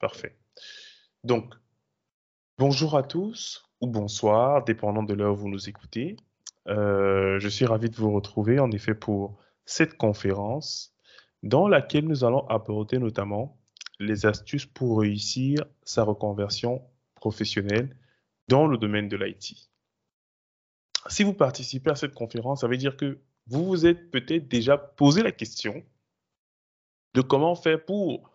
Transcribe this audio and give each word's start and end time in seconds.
Parfait. 0.00 0.34
Donc, 1.24 1.54
bonjour 2.56 2.96
à 2.96 3.02
tous 3.02 3.62
ou 3.82 3.86
bonsoir, 3.86 4.64
dépendant 4.64 5.02
de 5.02 5.12
l'heure 5.12 5.34
où 5.34 5.36
vous 5.36 5.50
nous 5.50 5.68
écoutez. 5.68 6.16
Euh, 6.68 7.38
je 7.38 7.48
suis 7.48 7.66
ravi 7.66 7.90
de 7.90 7.96
vous 7.96 8.10
retrouver 8.10 8.58
en 8.60 8.70
effet 8.70 8.94
pour 8.94 9.38
cette 9.66 9.98
conférence 9.98 10.94
dans 11.42 11.68
laquelle 11.68 12.06
nous 12.06 12.24
allons 12.24 12.48
aborder 12.48 12.98
notamment 12.98 13.58
les 13.98 14.24
astuces 14.24 14.64
pour 14.64 15.00
réussir 15.00 15.66
sa 15.82 16.02
reconversion 16.04 16.82
professionnelle 17.14 17.94
dans 18.48 18.66
le 18.66 18.78
domaine 18.78 19.08
de 19.08 19.18
l'IT. 19.18 19.70
Si 21.08 21.24
vous 21.24 21.34
participez 21.34 21.90
à 21.90 21.94
cette 21.94 22.14
conférence, 22.14 22.62
ça 22.62 22.68
veut 22.68 22.78
dire 22.78 22.96
que 22.96 23.20
vous 23.48 23.66
vous 23.66 23.84
êtes 23.84 24.10
peut-être 24.10 24.48
déjà 24.48 24.78
posé 24.78 25.22
la 25.22 25.32
question 25.32 25.82
de 27.12 27.20
comment 27.20 27.54
faire 27.54 27.84
pour 27.84 28.29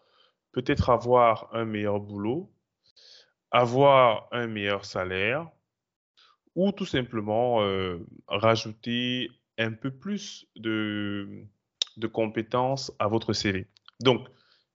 peut-être 0.55 0.89
avoir 0.89 1.49
un 1.51 1.65
meilleur 1.65 1.99
boulot, 1.99 2.49
avoir 3.51 4.29
un 4.31 4.47
meilleur 4.47 4.85
salaire 4.85 5.49
ou 6.55 6.71
tout 6.71 6.85
simplement 6.85 7.61
euh, 7.61 7.99
rajouter 8.29 9.29
un 9.57 9.73
peu 9.73 9.91
plus 9.91 10.47
de, 10.55 11.45
compétences 12.13 12.93
à 12.99 13.09
votre 13.09 13.33
CV. 13.33 13.67
Donc, 13.99 14.27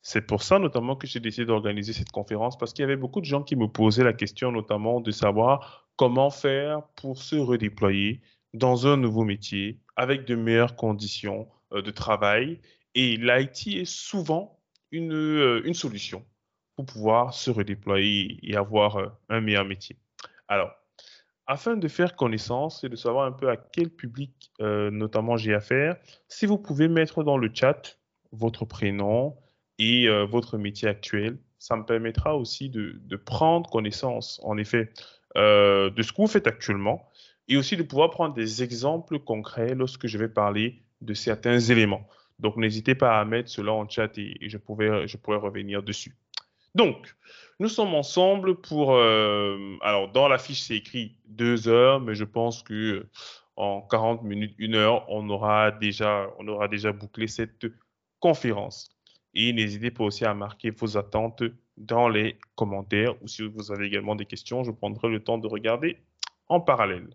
c'est 0.02 0.26
pour 0.26 0.42
ça 0.42 0.58
notamment 0.58 0.96
que 0.96 1.06
j'ai 1.06 1.18
décidé 1.18 1.46
d'organiser 1.46 1.94
cette 1.94 2.10
conférence 2.10 2.58
parce 2.58 2.74
qu'il 2.74 2.82
y 2.82 2.84
avait 2.84 2.96
beaucoup 2.96 3.20
de 3.20 3.26
gens 3.26 3.42
qui 3.42 3.56
me 3.56 3.66
posaient 3.66 4.04
la 4.04 4.12
question 4.12 4.52
notamment 4.52 5.00
de 5.00 5.10
savoir 5.10 5.88
comment 5.96 6.28
faire 6.28 6.82
pour 6.96 7.22
se 7.22 7.36
redéployer 7.36 8.20
dans 8.52 8.86
un 8.86 8.98
nouveau 8.98 9.24
métier 9.24 9.80
avec 9.96 10.26
de 10.26 10.34
meilleures 10.34 10.76
conditions 10.76 11.48
euh, 11.72 11.80
de 11.80 11.90
travail. 11.90 12.60
Et 12.94 13.16
l'IT 13.16 13.68
est 13.68 13.84
souvent 13.86 14.59
une, 14.92 15.12
euh, 15.12 15.62
une, 15.64 15.74
solution 15.74 16.24
pour 16.76 16.86
pouvoir 16.86 17.34
se 17.34 17.50
redéployer 17.50 18.38
et 18.42 18.56
avoir 18.56 18.96
euh, 18.96 19.06
un 19.28 19.40
meilleur 19.40 19.64
métier. 19.64 19.96
Alors, 20.48 20.70
afin 21.46 21.76
de 21.76 21.88
faire 21.88 22.16
connaissance 22.16 22.84
et 22.84 22.88
de 22.88 22.96
savoir 22.96 23.26
un 23.26 23.32
peu 23.32 23.50
à 23.50 23.56
quel 23.56 23.90
public 23.90 24.52
notamment 24.60 25.36
j'ai 25.36 25.52
affaire, 25.52 25.96
si 26.28 26.46
vous 26.46 26.58
pouvez 26.58 26.86
mettre 26.86 27.24
dans 27.24 27.38
le 27.38 27.50
chat 27.52 27.98
votre 28.30 28.64
prénom, 28.64 29.36
et 29.80 30.08
euh, 30.08 30.26
votre 30.26 30.58
métier 30.58 30.86
actuel. 30.86 31.38
Ça 31.58 31.74
me 31.74 31.84
permettra 31.84 32.36
aussi 32.36 32.68
de, 32.68 33.00
prendre 33.16 33.68
connaissance, 33.68 34.40
en 34.44 34.56
effet, 34.58 34.92
euh, 35.36 35.90
de 35.90 36.02
ce 36.02 36.12
que 36.12 36.22
vous 36.22 36.28
faites 36.28 36.46
actuellement 36.46 37.08
et 37.48 37.56
aussi 37.56 37.76
de 37.76 37.82
pouvoir 37.82 38.10
prendre 38.10 38.34
des 38.34 38.62
exemples 38.62 39.18
concrets 39.18 39.74
lorsque 39.74 40.06
je 40.06 40.18
vais 40.18 40.28
parler 40.28 40.82
de 41.00 41.14
certains 41.14 41.58
éléments. 41.58 42.06
Donc, 42.40 42.56
n'hésitez 42.56 42.94
pas 42.94 43.20
à 43.20 43.24
mettre 43.24 43.48
cela 43.48 43.72
en 43.72 43.88
chat 43.88 44.16
et, 44.18 44.36
je, 44.48 44.56
pourrai, 44.58 45.06
je 45.06 45.16
pourrai 45.16 45.36
revenir 45.36 45.82
dessus. 45.82 46.16
Donc, 46.74 47.14
nous 47.58 47.68
sommes 47.68 47.94
ensemble 47.94 48.56
pour. 48.56 48.94
Euh, 48.94 49.76
alors, 49.82 50.10
dans 50.12 50.28
la 50.28 50.38
fiche, 50.38 50.62
c'est 50.62 50.76
écrit 50.76 51.16
deux 51.26 51.68
heures, 51.68 52.00
mais 52.00 52.14
je 52.14 52.24
pense 52.24 52.62
que 52.62 53.06
en 53.56 53.82
40 53.82 54.22
minutes, 54.22 54.54
une 54.58 54.74
heure, 54.74 55.04
on 55.10 55.28
aura 55.28 55.70
déjà, 55.70 56.30
on 56.38 56.48
aura 56.48 56.68
déjà 56.68 56.92
bouclé 56.92 57.26
cette 57.26 57.66
conférence. 58.18 58.96
Et 59.34 59.52
n'hésitez 59.52 59.90
pas 59.90 60.04
aussi 60.04 60.24
à 60.24 60.34
marquer 60.34 60.70
vos 60.70 60.96
attentes 60.96 61.42
dans 61.76 62.08
les 62.08 62.38
commentaires 62.54 63.20
ou 63.22 63.28
si 63.28 63.46
vous 63.46 63.72
avez 63.72 63.86
également 63.86 64.14
des 64.14 64.26
questions, 64.26 64.64
je 64.64 64.70
prendrai 64.70 65.08
le 65.08 65.22
temps 65.22 65.38
de 65.38 65.46
regarder 65.46 65.98
en 66.48 66.60
parallèle. 66.60 67.08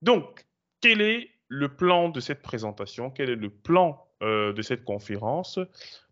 Donc, 0.00 0.44
quel 0.80 1.00
est 1.00 1.30
le 1.48 1.68
plan 1.68 2.08
de 2.08 2.18
cette 2.18 2.42
présentation? 2.42 3.10
Quel 3.10 3.30
est 3.30 3.36
le 3.36 3.50
plan 3.50 4.04
euh, 4.22 4.52
de 4.52 4.62
cette 4.62 4.84
conférence 4.84 5.58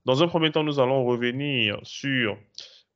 Dans 0.05 0.23
un 0.23 0.29
premier 0.29 0.51
temps, 0.51 0.65
nous 0.65 0.81
allons 0.81 1.05
revenir 1.05 1.79
sur 1.83 2.37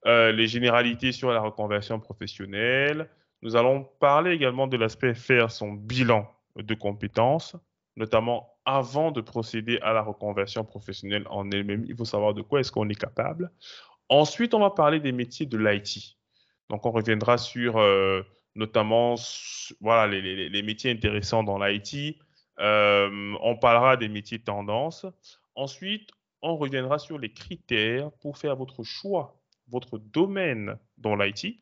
euh, 0.06 0.32
les 0.32 0.46
généralités 0.46 1.12
sur 1.12 1.30
la 1.30 1.40
reconversion 1.40 1.98
professionnelle. 2.00 3.08
Nous 3.42 3.56
allons 3.56 3.84
parler 4.00 4.32
également 4.32 4.66
de 4.66 4.76
l'aspect 4.76 5.14
faire 5.14 5.50
son 5.50 5.72
bilan 5.72 6.30
de 6.56 6.74
compétences, 6.74 7.56
notamment 7.96 8.54
avant 8.64 9.10
de 9.10 9.20
procéder 9.20 9.78
à 9.82 9.92
la 9.92 10.02
reconversion 10.02 10.64
professionnelle 10.64 11.26
en 11.30 11.50
elle-même, 11.50 11.84
il 11.86 11.96
faut 11.96 12.04
savoir 12.04 12.34
de 12.34 12.42
quoi 12.42 12.60
est-ce 12.60 12.72
qu'on 12.72 12.88
est 12.88 12.98
capable. 12.98 13.50
Ensuite, 14.08 14.54
on 14.54 14.60
va 14.60 14.70
parler 14.70 15.00
des 15.00 15.12
métiers 15.12 15.46
de 15.46 15.58
l'IT. 15.58 16.16
Donc, 16.70 16.86
on 16.86 16.90
reviendra 16.90 17.38
sur 17.38 17.78
euh, 17.78 18.22
notamment 18.54 19.16
voilà, 19.80 20.06
les, 20.06 20.62
métiers 20.62 20.90
intéressants 20.90 21.42
dans 21.42 21.58
l'IT. 21.58 22.18
Euh, 22.60 23.34
on 23.40 23.56
parlera 23.56 23.96
des 23.96 24.08
métiers 24.08 24.38
tendance. 24.38 25.06
Ensuite, 25.54 26.10
on 26.42 26.56
reviendra 26.56 26.98
sur 26.98 27.18
les 27.18 27.32
critères 27.32 28.10
pour 28.20 28.38
faire 28.38 28.56
votre 28.56 28.82
choix, 28.82 29.40
votre 29.68 29.98
domaine 29.98 30.78
dans 30.98 31.16
l'IT 31.16 31.58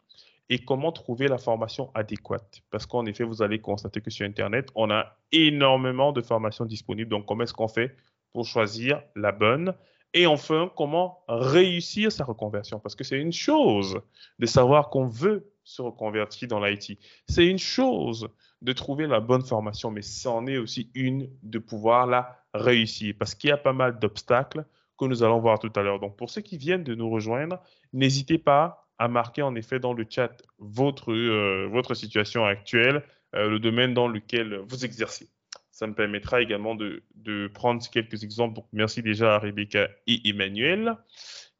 et 0.49 0.59
comment 0.59 0.93
trouver 0.93 1.29
la 1.29 1.39
formation 1.39 1.91
adéquate. 1.95 2.63
Parce 2.71 2.85
qu'en 2.85 3.07
effet, 3.07 3.25
vous 3.25 3.43
allez 3.43 3.61
constater 3.61 4.01
que 4.01 4.11
sur 4.11 4.27
Internet, 4.27 4.71
on 4.75 4.91
a 4.91 5.17
énormément 5.31 6.13
de 6.13 6.21
formations 6.21 6.67
disponibles. 6.67 7.11
Donc, 7.11 7.27
comment 7.27 7.45
est-ce 7.45 7.55
qu'on 7.55 7.69
fait 7.69 7.97
pour 8.33 8.45
choisir 8.45 9.03
la 9.15 9.33
bonne? 9.33 9.75
Et 10.15 10.27
enfin, 10.27 10.71
comment 10.77 11.25
réussir 11.29 12.13
sa 12.13 12.25
reconversion? 12.25 12.79
Parce 12.81 12.95
que 12.95 13.05
c'est 13.05 13.19
une 13.19 13.33
chose 13.33 13.99
de 14.39 14.47
savoir 14.47 14.91
qu'on 14.91 15.07
veut 15.07 15.52
se 15.65 15.83
reconvertir 15.83 16.49
dans 16.49 16.65
l'IT. 16.65 16.99
C'est 17.29 17.47
une 17.47 17.59
chose 17.59 18.29
de 18.63 18.73
trouver 18.73 19.07
la 19.07 19.21
bonne 19.21 19.45
formation, 19.45 19.91
mais 19.91 20.03
c'en 20.03 20.47
est 20.47 20.59
aussi 20.59 20.91
une 20.95 21.29
de 21.43 21.59
pouvoir 21.59 22.07
la 22.07 22.45
réussir. 22.55 23.15
Parce 23.19 23.35
qu'il 23.35 23.51
y 23.51 23.53
a 23.53 23.57
pas 23.57 23.73
mal 23.73 23.99
d'obstacles 23.99 24.65
que 24.99 25.05
nous 25.05 25.23
allons 25.23 25.41
voir 25.41 25.59
tout 25.59 25.73
à 25.75 25.83
l'heure. 25.83 26.01
Donc, 26.01 26.17
pour 26.17 26.31
ceux 26.31 26.43
qui 26.43 26.57
viennent 26.57 26.85
de 26.85 26.95
nous 26.95 27.11
rejoindre, 27.11 27.61
n'hésitez 27.93 28.39
pas 28.39 28.89
à 28.99 29.09
marquer 29.09 29.43
en 29.43 29.55
effet 29.57 29.81
dans 29.81 29.95
le 29.95 30.07
chat 30.09 30.31
votre, 30.59 31.13
euh, 31.13 31.69
votre 31.71 31.95
situation 31.95 32.45
actuelle, 32.45 33.03
euh, 33.35 33.49
le 33.49 33.59
domaine 33.59 33.95
dans 33.95 34.07
lequel 34.07 34.57
vous 34.69 34.85
exercez. 34.85 35.29
Ça 35.71 35.87
me 35.87 35.95
permettra 35.95 36.43
également 36.43 36.75
de, 36.75 37.03
de 37.17 37.49
prendre 37.49 37.83
quelques 37.89 38.23
exemples. 38.23 38.55
Donc, 38.55 38.67
merci 38.73 39.03
déjà 39.03 39.35
à 39.35 39.39
Rebecca 39.39 39.89
et 40.07 40.29
Emmanuel. 40.29 40.97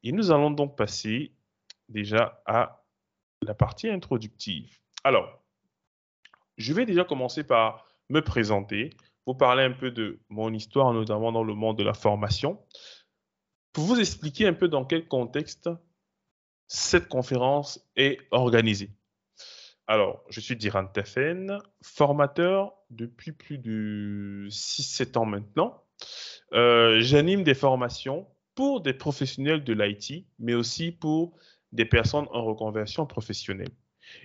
Et 0.03 0.11
nous 0.11 0.31
allons 0.31 0.51
donc 0.51 0.77
passer 0.77 1.33
déjà 1.89 2.41
à 2.45 2.82
la 3.43 3.53
partie 3.53 3.89
introductive. 3.89 4.79
Alors, 5.03 5.43
je 6.57 6.73
vais 6.73 6.85
déjà 6.85 7.03
commencer 7.03 7.43
par 7.43 7.85
me 8.09 8.21
présenter, 8.21 8.91
vous 9.25 9.35
parler 9.35 9.63
un 9.63 9.71
peu 9.71 9.91
de 9.91 10.19
mon 10.29 10.53
histoire, 10.53 10.93
notamment 10.93 11.31
dans 11.31 11.43
le 11.43 11.53
monde 11.53 11.77
de 11.77 11.83
la 11.83 11.93
formation, 11.93 12.59
pour 13.71 13.85
vous 13.85 13.99
expliquer 13.99 14.47
un 14.47 14.53
peu 14.53 14.67
dans 14.67 14.85
quel 14.85 15.07
contexte 15.07 15.69
cette 16.67 17.07
conférence 17.07 17.83
est 17.95 18.19
organisée. 18.31 18.91
Alors, 19.87 20.23
je 20.29 20.39
suis 20.39 20.55
Diran 20.55 20.87
Tefen, 20.87 21.59
formateur 21.81 22.73
depuis 22.89 23.33
plus 23.33 23.57
de 23.57 24.47
6-7 24.49 25.17
ans 25.17 25.25
maintenant. 25.25 25.83
Euh, 26.53 27.01
j'anime 27.01 27.43
des 27.43 27.53
formations 27.53 28.27
pour 28.55 28.81
des 28.81 28.93
professionnels 28.93 29.63
de 29.63 29.73
l'IT, 29.73 30.25
mais 30.39 30.53
aussi 30.53 30.91
pour 30.91 31.37
des 31.73 31.85
personnes 31.85 32.27
en 32.31 32.45
reconversion 32.45 33.05
professionnelle. 33.05 33.71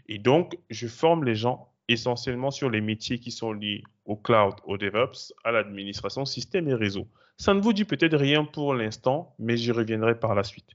Et 0.07 0.19
donc, 0.19 0.57
je 0.71 0.87
forme 0.87 1.25
les 1.25 1.35
gens 1.35 1.73
essentiellement 1.89 2.51
sur 2.51 2.71
les 2.71 2.81
métiers 2.81 3.19
qui 3.19 3.31
sont 3.31 3.53
liés 3.53 3.83
au 4.05 4.17
cloud, 4.17 4.55
au 4.65 4.77
DevOps, 4.77 5.33
à 5.45 5.51
l'administration, 5.51 6.25
système 6.25 6.69
et 6.69 6.75
réseau. 6.75 7.09
Ça 7.39 7.55
ne 7.55 7.61
vous 7.61 7.73
dit 7.73 7.85
peut-être 7.85 8.17
rien 8.17 8.45
pour 8.45 8.75
l'instant, 8.75 9.35
mais 9.39 9.57
j'y 9.57 9.73
reviendrai 9.73 10.19
par 10.19 10.35
la 10.35 10.45
suite. 10.45 10.71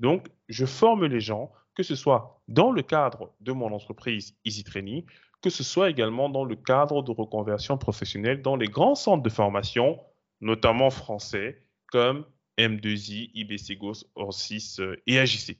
Donc, 0.00 0.28
je 0.48 0.66
forme 0.66 1.06
les 1.06 1.20
gens, 1.20 1.50
que 1.74 1.82
ce 1.82 1.94
soit 1.94 2.42
dans 2.48 2.70
le 2.70 2.82
cadre 2.82 3.32
de 3.40 3.52
mon 3.52 3.72
entreprise 3.72 4.36
EasyTraining, 4.44 5.04
que 5.40 5.50
ce 5.50 5.62
soit 5.62 5.90
également 5.90 6.28
dans 6.28 6.44
le 6.44 6.56
cadre 6.56 7.02
de 7.02 7.12
reconversion 7.12 7.78
professionnelle 7.78 8.42
dans 8.42 8.56
les 8.56 8.66
grands 8.66 8.96
centres 8.96 9.22
de 9.22 9.30
formation, 9.30 9.98
notamment 10.40 10.90
français, 10.90 11.62
comme 11.86 12.26
M2I, 12.58 13.30
IBCGOS, 13.34 14.04
Orsys 14.16 14.76
euh, 14.80 14.96
et 15.06 15.18
AJC. 15.18 15.56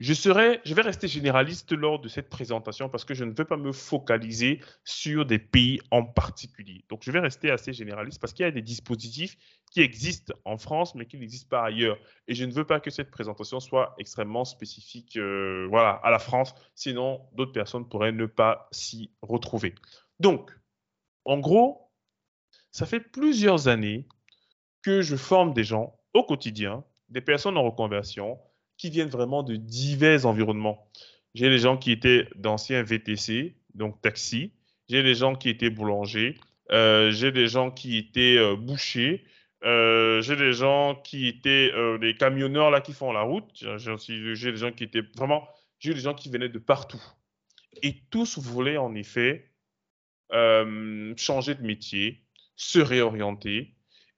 Je, 0.00 0.12
serai, 0.12 0.60
je 0.64 0.74
vais 0.74 0.82
rester 0.82 1.06
généraliste 1.06 1.72
lors 1.72 2.00
de 2.00 2.08
cette 2.08 2.28
présentation 2.28 2.88
parce 2.88 3.04
que 3.04 3.14
je 3.14 3.24
ne 3.24 3.32
veux 3.32 3.44
pas 3.44 3.56
me 3.56 3.70
focaliser 3.70 4.60
sur 4.82 5.24
des 5.24 5.38
pays 5.38 5.80
en 5.92 6.04
particulier. 6.04 6.84
Donc, 6.88 7.02
je 7.04 7.12
vais 7.12 7.20
rester 7.20 7.50
assez 7.50 7.72
généraliste 7.72 8.20
parce 8.20 8.32
qu'il 8.32 8.44
y 8.44 8.48
a 8.48 8.50
des 8.50 8.62
dispositifs 8.62 9.36
qui 9.70 9.82
existent 9.82 10.34
en 10.44 10.58
France, 10.58 10.96
mais 10.96 11.06
qui 11.06 11.16
n'existent 11.16 11.48
pas 11.48 11.64
ailleurs. 11.64 11.96
Et 12.26 12.34
je 12.34 12.44
ne 12.44 12.52
veux 12.52 12.64
pas 12.64 12.80
que 12.80 12.90
cette 12.90 13.10
présentation 13.10 13.60
soit 13.60 13.94
extrêmement 13.98 14.44
spécifique 14.44 15.16
euh, 15.16 15.66
voilà, 15.70 16.00
à 16.02 16.10
la 16.10 16.18
France, 16.18 16.54
sinon 16.74 17.20
d'autres 17.32 17.52
personnes 17.52 17.88
pourraient 17.88 18.12
ne 18.12 18.26
pas 18.26 18.68
s'y 18.72 19.12
retrouver. 19.22 19.76
Donc, 20.18 20.50
en 21.24 21.38
gros, 21.38 21.92
ça 22.72 22.84
fait 22.84 23.00
plusieurs 23.00 23.68
années 23.68 24.08
que 24.82 25.02
je 25.02 25.14
forme 25.14 25.54
des 25.54 25.64
gens 25.64 25.98
au 26.14 26.24
quotidien, 26.24 26.84
des 27.08 27.20
personnes 27.20 27.56
en 27.56 27.62
reconversion, 27.62 28.38
qui 28.76 28.90
viennent 28.90 29.08
vraiment 29.08 29.42
de 29.42 29.56
divers 29.56 30.26
environnements. 30.26 30.88
J'ai 31.34 31.48
les 31.48 31.58
gens 31.58 31.76
qui 31.76 31.90
étaient 31.92 32.28
d'anciens 32.36 32.82
VTC, 32.82 33.56
donc 33.74 34.00
taxi. 34.00 34.52
J'ai 34.88 35.02
les 35.02 35.14
gens 35.14 35.34
qui 35.34 35.48
étaient 35.48 35.70
boulangers. 35.70 36.38
Euh, 36.72 37.10
j'ai 37.10 37.32
des 37.32 37.46
gens 37.48 37.70
qui 37.70 37.96
étaient 37.98 38.36
euh, 38.38 38.56
bouchers. 38.56 39.24
euh, 39.64 40.20
j'ai 40.22 40.36
des 40.36 40.52
gens 40.52 40.94
qui 40.94 41.26
étaient 41.26 41.72
euh, 41.74 41.98
des 41.98 42.14
camionneurs 42.14 42.70
là 42.70 42.80
qui 42.80 42.92
font 42.92 43.12
la 43.12 43.22
route. 43.22 43.64
J'ai 43.78 44.52
des 44.52 44.56
gens 44.56 44.72
qui 44.72 44.84
étaient 44.84 45.02
vraiment, 45.16 45.48
j'ai 45.78 45.94
des 45.94 46.00
gens 46.00 46.14
qui 46.14 46.28
venaient 46.30 46.48
de 46.50 46.58
partout. 46.58 47.02
Et 47.82 47.94
tous 48.10 48.38
voulaient 48.38 48.76
en 48.76 48.94
effet 48.94 49.50
euh, 50.32 51.14
changer 51.16 51.54
de 51.54 51.62
métier, 51.62 52.24
se 52.56 52.78
réorienter. 52.78 53.74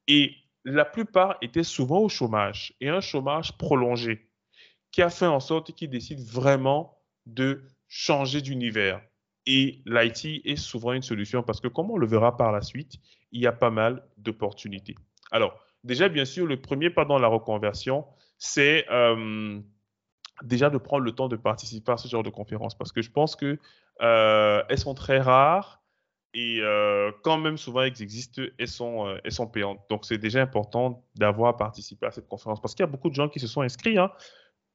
Et 0.09 0.35
la 0.65 0.85
plupart 0.85 1.37
étaient 1.43 1.65
souvent 1.65 2.01
au 2.01 2.09
chômage 2.09 2.75
et 2.81 2.89
un 2.89 3.01
chômage 3.01 3.57
prolongé 3.57 4.26
qui 4.97 5.03
a 5.03 5.11
fait 5.11 5.27
en 5.27 5.41
sorte 5.41 5.73
qu'ils 5.75 5.91
décident 5.91 6.23
vraiment 6.25 6.97
de 7.27 7.65
changer 7.87 8.41
d'univers. 8.41 9.03
Et 9.45 9.83
l'IT 9.85 10.41
est 10.47 10.57
souvent 10.57 10.95
une 10.95 11.03
solution 11.03 11.43
parce 11.43 11.61
que, 11.61 11.69
comme 11.69 11.91
on 11.91 11.99
le 11.99 12.07
verra 12.07 12.39
par 12.39 12.51
la 12.51 12.63
suite, 12.63 12.95
il 13.31 13.43
y 13.43 13.47
a 13.47 13.53
pas 13.53 13.69
mal 13.69 14.03
d'opportunités. 14.17 14.95
Alors, 15.31 15.63
déjà, 15.85 16.09
bien 16.09 16.25
sûr, 16.25 16.47
le 16.47 16.59
premier 16.59 16.89
pas 16.89 17.05
dans 17.05 17.19
la 17.19 17.29
reconversion, 17.29 18.07
c'est 18.39 18.87
euh, 18.91 19.61
déjà 20.43 20.71
de 20.71 20.79
prendre 20.79 21.05
le 21.05 21.13
temps 21.13 21.29
de 21.29 21.37
participer 21.37 21.93
à 21.93 21.99
ce 21.99 22.09
genre 22.09 22.23
de 22.23 22.31
conférences 22.31 22.75
parce 22.75 22.91
que 22.91 23.03
je 23.03 23.11
pense 23.11 23.37
qu'elles 23.37 23.59
euh, 24.01 24.77
sont 24.77 24.95
très 24.95 25.19
rares 25.19 25.83
et 26.33 26.61
euh, 26.63 27.13
quand 27.23 27.37
même 27.37 27.59
souvent 27.59 27.83
elles 27.83 28.01
existent, 28.01 28.41
elles 28.59 28.67
sont, 28.67 29.15
elles 29.25 29.33
sont 29.33 29.47
payantes. 29.47 29.81
Donc, 29.91 30.07
c'est 30.07 30.17
déjà 30.17 30.41
important 30.41 31.05
d'avoir 31.17 31.55
participé 31.59 32.07
à 32.07 32.11
cette 32.13 32.29
conférence 32.29 32.63
parce 32.63 32.75
qu'il 32.75 32.83
y 32.83 32.89
a 32.89 32.91
beaucoup 32.91 33.11
de 33.11 33.15
gens 33.15 33.29
qui 33.29 33.41
se 33.41 33.47
sont 33.47 33.61
inscrits. 33.61 33.99
Hein. 33.99 34.11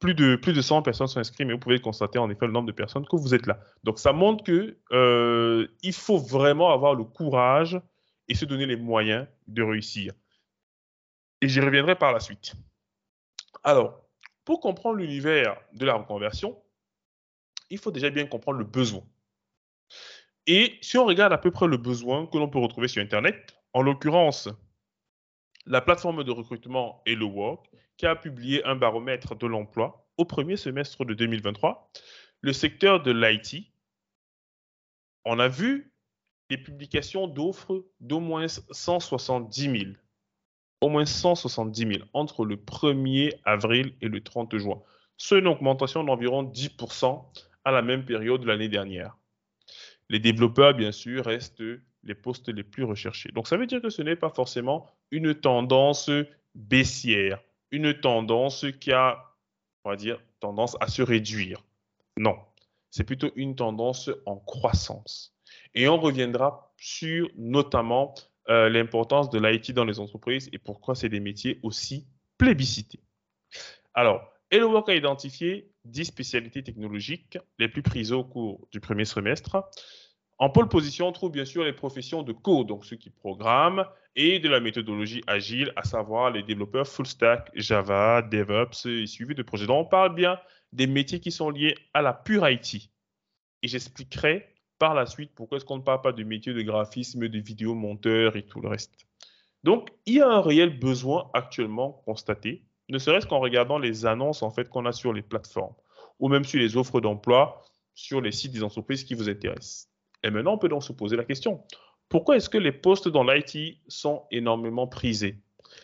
Plus 0.01 0.13
de, 0.15 0.35
plus 0.35 0.51
de 0.51 0.61
100 0.61 0.81
personnes 0.81 1.07
sont 1.07 1.19
inscrites, 1.19 1.47
mais 1.47 1.53
vous 1.53 1.59
pouvez 1.59 1.79
constater 1.79 2.19
en 2.19 2.29
effet 2.29 2.47
le 2.47 2.51
nombre 2.51 2.67
de 2.67 2.73
personnes 2.73 3.05
que 3.07 3.15
vous 3.15 3.33
êtes 3.33 3.45
là. 3.45 3.59
Donc, 3.83 3.99
ça 3.99 4.11
montre 4.11 4.43
que 4.43 4.77
il 5.81 5.93
faut 5.93 6.17
vraiment 6.17 6.73
avoir 6.73 6.95
le 6.95 7.05
courage 7.05 7.79
et 8.27 8.35
se 8.35 8.45
donner 8.45 8.65
les 8.65 8.75
moyens 8.75 9.27
de 9.47 9.61
réussir. 9.61 10.13
Et 11.41 11.47
j'y 11.47 11.59
reviendrai 11.59 11.95
par 11.95 12.11
la 12.11 12.19
suite. 12.19 12.53
Alors, 13.63 14.07
pour 14.43 14.59
comprendre 14.59 14.97
l'univers 14.97 15.55
de 15.73 15.85
la 15.85 15.93
reconversion, 15.93 16.59
il 17.69 17.77
faut 17.77 17.91
déjà 17.91 18.09
bien 18.09 18.25
comprendre 18.25 18.57
le 18.57 18.65
besoin. 18.65 19.03
Et 20.47 20.77
si 20.81 20.97
on 20.97 21.05
regarde 21.05 21.31
à 21.31 21.37
peu 21.37 21.51
près 21.51 21.67
le 21.67 21.77
besoin 21.77 22.25
que 22.25 22.37
l'on 22.37 22.49
peut 22.49 22.59
retrouver 22.59 22.87
sur 22.87 23.01
Internet, 23.01 23.55
en 23.73 23.81
l'occurrence, 23.81 24.49
la 25.67 25.79
plateforme 25.81 26.23
de 26.23 26.31
recrutement 26.31 27.01
Hello 27.05 27.27
Work, 27.27 27.70
a 28.05 28.15
publié 28.15 28.63
un 28.65 28.75
baromètre 28.75 29.35
de 29.35 29.47
l'emploi 29.47 30.07
au 30.17 30.25
premier 30.25 30.57
semestre 30.57 31.05
de 31.05 31.13
2023, 31.13 31.91
le 32.41 32.53
secteur 32.53 33.01
de 33.01 33.11
l'IT, 33.11 33.71
on 35.25 35.39
a 35.39 35.47
vu 35.47 35.93
des 36.49 36.57
publications 36.57 37.27
d'offres 37.27 37.85
d'au 37.99 38.19
moins 38.19 38.47
170 38.47 39.61
000 39.61 39.91
au 40.81 40.89
moins 40.89 41.05
170 41.05 41.93
000 41.93 42.03
entre 42.13 42.43
le 42.43 42.57
1er 42.57 43.39
avril 43.45 43.93
et 44.01 44.07
le 44.07 44.21
30 44.21 44.57
juin, 44.57 44.81
soit 45.15 45.37
une 45.37 45.47
augmentation 45.47 46.03
d'environ 46.03 46.43
10% 46.43 47.23
à 47.63 47.71
la 47.71 47.83
même 47.83 48.03
période 48.03 48.41
de 48.41 48.47
l'année 48.47 48.69
dernière. 48.69 49.15
Les 50.09 50.19
développeurs, 50.19 50.73
bien 50.73 50.91
sûr, 50.91 51.25
restent 51.25 51.63
les 52.03 52.15
postes 52.15 52.49
les 52.49 52.63
plus 52.63 52.83
recherchés. 52.83 53.29
Donc 53.31 53.47
ça 53.47 53.57
veut 53.57 53.67
dire 53.67 53.81
que 53.81 53.89
ce 53.89 54.01
n'est 54.01 54.15
pas 54.15 54.31
forcément 54.31 54.89
une 55.11 55.35
tendance 55.35 56.09
baissière, 56.55 57.39
une 57.71 57.93
tendance 57.99 58.65
qui 58.79 58.91
a, 58.91 59.35
on 59.83 59.89
va 59.89 59.95
dire, 59.95 60.21
tendance 60.39 60.77
à 60.79 60.87
se 60.87 61.01
réduire. 61.01 61.63
Non, 62.17 62.37
c'est 62.89 63.03
plutôt 63.03 63.31
une 63.35 63.55
tendance 63.55 64.09
en 64.25 64.37
croissance. 64.37 65.35
Et 65.73 65.87
on 65.87 65.99
reviendra 65.99 66.73
sur 66.77 67.29
notamment 67.37 68.13
euh, 68.49 68.69
l'importance 68.69 69.29
de 69.29 69.39
l'IT 69.39 69.71
dans 69.71 69.85
les 69.85 69.99
entreprises 69.99 70.49
et 70.51 70.57
pourquoi 70.57 70.95
c'est 70.95 71.09
des 71.09 71.19
métiers 71.19 71.59
aussi 71.63 72.07
plébiscités. 72.37 72.99
Alors, 73.93 74.27
HelloWork 74.51 74.89
a 74.89 74.95
identifié 74.95 75.71
10 75.85 76.05
spécialités 76.05 76.63
technologiques 76.63 77.37
les 77.59 77.69
plus 77.69 77.81
prises 77.81 78.11
au 78.11 78.23
cours 78.23 78.67
du 78.71 78.79
premier 78.79 79.05
semestre. 79.05 79.69
En 80.41 80.49
pole 80.49 80.67
position, 80.67 81.07
on 81.07 81.11
trouve 81.11 81.31
bien 81.31 81.45
sûr 81.45 81.63
les 81.63 81.71
professions 81.71 82.23
de 82.23 82.33
code, 82.33 82.65
donc 82.65 82.83
ceux 82.83 82.95
qui 82.95 83.11
programment, 83.11 83.85
et 84.15 84.39
de 84.39 84.49
la 84.49 84.59
méthodologie 84.59 85.21
agile, 85.27 85.71
à 85.75 85.83
savoir 85.83 86.31
les 86.31 86.41
développeurs 86.41 86.87
full 86.87 87.05
stack, 87.05 87.51
Java, 87.53 88.23
DevOps 88.23 88.87
et 88.87 89.05
suivi 89.05 89.35
de 89.35 89.43
projets. 89.43 89.67
Donc, 89.67 89.85
on 89.85 89.87
parle 89.87 90.15
bien 90.15 90.39
des 90.73 90.87
métiers 90.87 91.19
qui 91.19 91.29
sont 91.29 91.51
liés 91.51 91.75
à 91.93 92.01
la 92.01 92.11
pure 92.11 92.49
IT. 92.49 92.89
Et 93.61 93.67
j'expliquerai 93.67 94.47
par 94.79 94.95
la 94.95 95.05
suite, 95.05 95.29
pourquoi 95.35 95.57
est-ce 95.57 95.65
qu'on 95.65 95.77
ne 95.77 95.83
parle 95.83 96.01
pas 96.01 96.11
de 96.11 96.23
métier 96.23 96.55
de 96.55 96.61
graphisme, 96.63 97.27
de 97.27 97.39
vidéo 97.39 97.75
monteur 97.75 98.35
et 98.35 98.41
tout 98.41 98.61
le 98.61 98.69
reste 98.69 98.95
Donc, 99.63 99.91
il 100.07 100.15
y 100.15 100.21
a 100.21 100.27
un 100.27 100.41
réel 100.41 100.79
besoin 100.79 101.29
actuellement 101.35 102.01
constaté, 102.03 102.63
ne 102.89 102.97
serait-ce 102.97 103.27
qu'en 103.27 103.41
regardant 103.41 103.77
les 103.77 104.07
annonces 104.07 104.41
en 104.41 104.49
fait 104.49 104.69
qu'on 104.69 104.87
a 104.87 104.91
sur 104.91 105.13
les 105.13 105.21
plateformes 105.21 105.75
ou 106.17 106.29
même 106.29 106.45
sur 106.45 106.59
les 106.59 106.77
offres 106.77 106.99
d'emploi 106.99 107.61
sur 107.93 108.21
les 108.21 108.31
sites 108.31 108.53
des 108.53 108.63
entreprises 108.63 109.03
qui 109.03 109.13
vous 109.13 109.29
intéressent. 109.29 109.90
Et 110.23 110.29
maintenant, 110.29 110.53
on 110.53 110.57
peut 110.57 110.69
donc 110.69 110.83
se 110.83 110.93
poser 110.93 111.15
la 111.15 111.25
question 111.25 111.63
pourquoi 112.11 112.35
est-ce 112.35 112.49
que 112.49 112.57
les 112.57 112.73
postes 112.73 113.07
dans 113.07 113.23
l'IT 113.23 113.79
sont 113.87 114.25
énormément 114.31 114.85
prisés? 114.85 115.41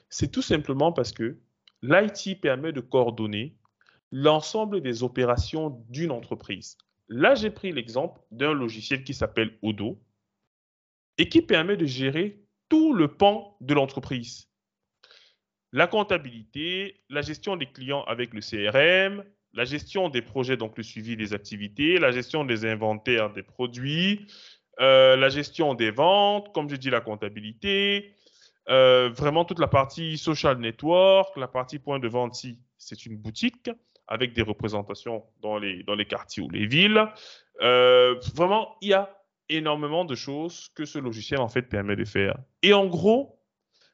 C'est 0.10 0.30
tout 0.30 0.42
simplement 0.42 0.92
parce 0.92 1.14
que 1.14 1.40
l'IT 1.82 2.42
permet 2.42 2.74
de 2.74 2.82
coordonner 2.82 3.56
l'ensemble 4.12 4.82
des 4.82 5.04
opérations 5.04 5.82
d'une 5.88 6.12
entreprise. 6.12 6.78
Là, 7.08 7.34
j'ai 7.34 7.50
pris 7.50 7.72
l'exemple 7.72 8.20
d'un 8.32 8.54
logiciel 8.54 9.06
qui 9.06 9.14
s'appelle 9.14 9.58
Odo 9.62 9.98
et 11.18 11.30
qui 11.30 11.42
permet 11.42 11.78
de 11.78 11.86
gérer 11.86 12.44
tout 12.68 12.94
le 12.94 13.08
pan 13.08 13.56
de 13.62 13.74
l'entreprise. 13.74 14.50
La 15.72 15.88
comptabilité, 15.88 17.06
la 17.10 17.22
gestion 17.22 17.56
des 17.56 17.72
clients 17.72 18.04
avec 18.04 18.34
le 18.34 18.42
CRM, 18.42 19.24
la 19.58 19.66
gestion 19.66 20.08
des 20.08 20.22
projets, 20.22 20.56
donc 20.56 20.78
le 20.78 20.84
suivi 20.84 21.18
des 21.18 21.34
activités, 21.34 21.98
la 21.98 22.12
gestion 22.12 22.46
des 22.46 22.64
inventaires 22.66 23.34
des 23.34 23.42
produits, 23.42 24.28
euh, 24.80 25.16
la 25.16 25.30
gestion 25.30 25.74
des 25.74 25.90
ventes, 25.90 26.54
comme 26.54 26.70
je 26.70 26.76
dis, 26.76 26.92
la 26.92 27.02
comptabilité, 27.02 28.14
euh, 28.70 29.10
vraiment 29.10 29.46
toute 29.46 29.60
la 29.60 29.68
partie 29.68 30.20
social 30.20 30.60
network, 30.60 31.36
la 31.38 31.48
partie 31.48 31.80
point 31.80 31.98
de 31.98 32.08
vente 32.08 32.36
si 32.36 32.60
c'est 32.78 33.08
une 33.08 33.18
boutique, 33.18 33.72
avec 34.08 34.34
des 34.34 34.44
représentations 34.44 35.24
dans 35.42 35.58
les, 35.58 35.82
dans 35.82 35.96
les 35.96 36.06
quartiers 36.06 36.44
ou 36.44 36.50
les 36.52 36.68
villes. 36.68 37.04
Euh, 37.62 38.14
vraiment, 38.36 38.76
il 38.82 38.90
y 38.90 38.94
a 38.94 39.10
énormément 39.50 40.06
de 40.06 40.14
choses 40.14 40.70
que 40.76 40.86
ce 40.86 41.00
logiciel 41.00 41.40
en 41.40 41.50
fait 41.50 41.64
permet 41.64 41.96
de 41.96 42.06
faire. 42.06 42.38
Et 42.62 42.74
en 42.74 42.86
gros, 42.86 43.37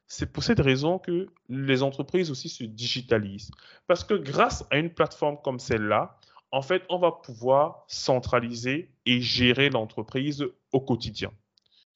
c'est 0.08 0.32
pour 0.32 0.44
cette 0.44 0.60
raison 0.60 1.00
que 1.00 1.28
les 1.50 1.84
entreprises 1.84 2.30
aussi 2.30 2.50
se 2.50 2.64
digitalisent. 2.64 3.52
Parce 3.88 4.04
que 4.04 4.14
grâce 4.14 4.66
à 4.70 4.78
une 4.78 4.94
plateforme 4.94 5.38
comme 5.44 5.60
celle-là, 5.60 6.20
en 6.52 6.62
fait, 6.62 6.84
on 6.90 7.00
va 7.00 7.12
pouvoir 7.12 7.84
centraliser 7.88 8.92
et 9.06 9.22
gérer 9.22 9.70
l'entreprise 9.70 10.46
au 10.72 10.82
quotidien. 10.82 11.32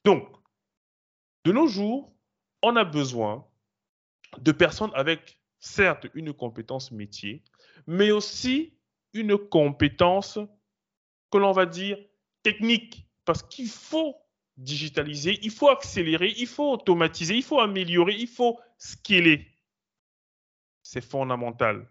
Donc, 0.03 0.27
de 1.45 1.51
nos 1.51 1.67
jours, 1.67 2.11
on 2.63 2.75
a 2.75 2.83
besoin 2.83 3.45
de 4.39 4.51
personnes 4.51 4.91
avec, 4.95 5.39
certes, 5.59 6.07
une 6.15 6.33
compétence 6.33 6.91
métier, 6.91 7.43
mais 7.85 8.11
aussi 8.11 8.73
une 9.13 9.37
compétence 9.37 10.39
que 11.31 11.37
l'on 11.37 11.51
va 11.51 11.65
dire 11.65 11.97
technique, 12.41 13.05
parce 13.25 13.43
qu'il 13.43 13.69
faut 13.69 14.15
digitaliser, 14.57 15.39
il 15.43 15.51
faut 15.51 15.69
accélérer, 15.69 16.33
il 16.37 16.47
faut 16.47 16.73
automatiser, 16.73 17.35
il 17.35 17.43
faut 17.43 17.59
améliorer, 17.59 18.15
il 18.17 18.27
faut 18.27 18.59
scaler. 18.77 19.47
C'est 20.81 21.03
fondamental. 21.03 21.89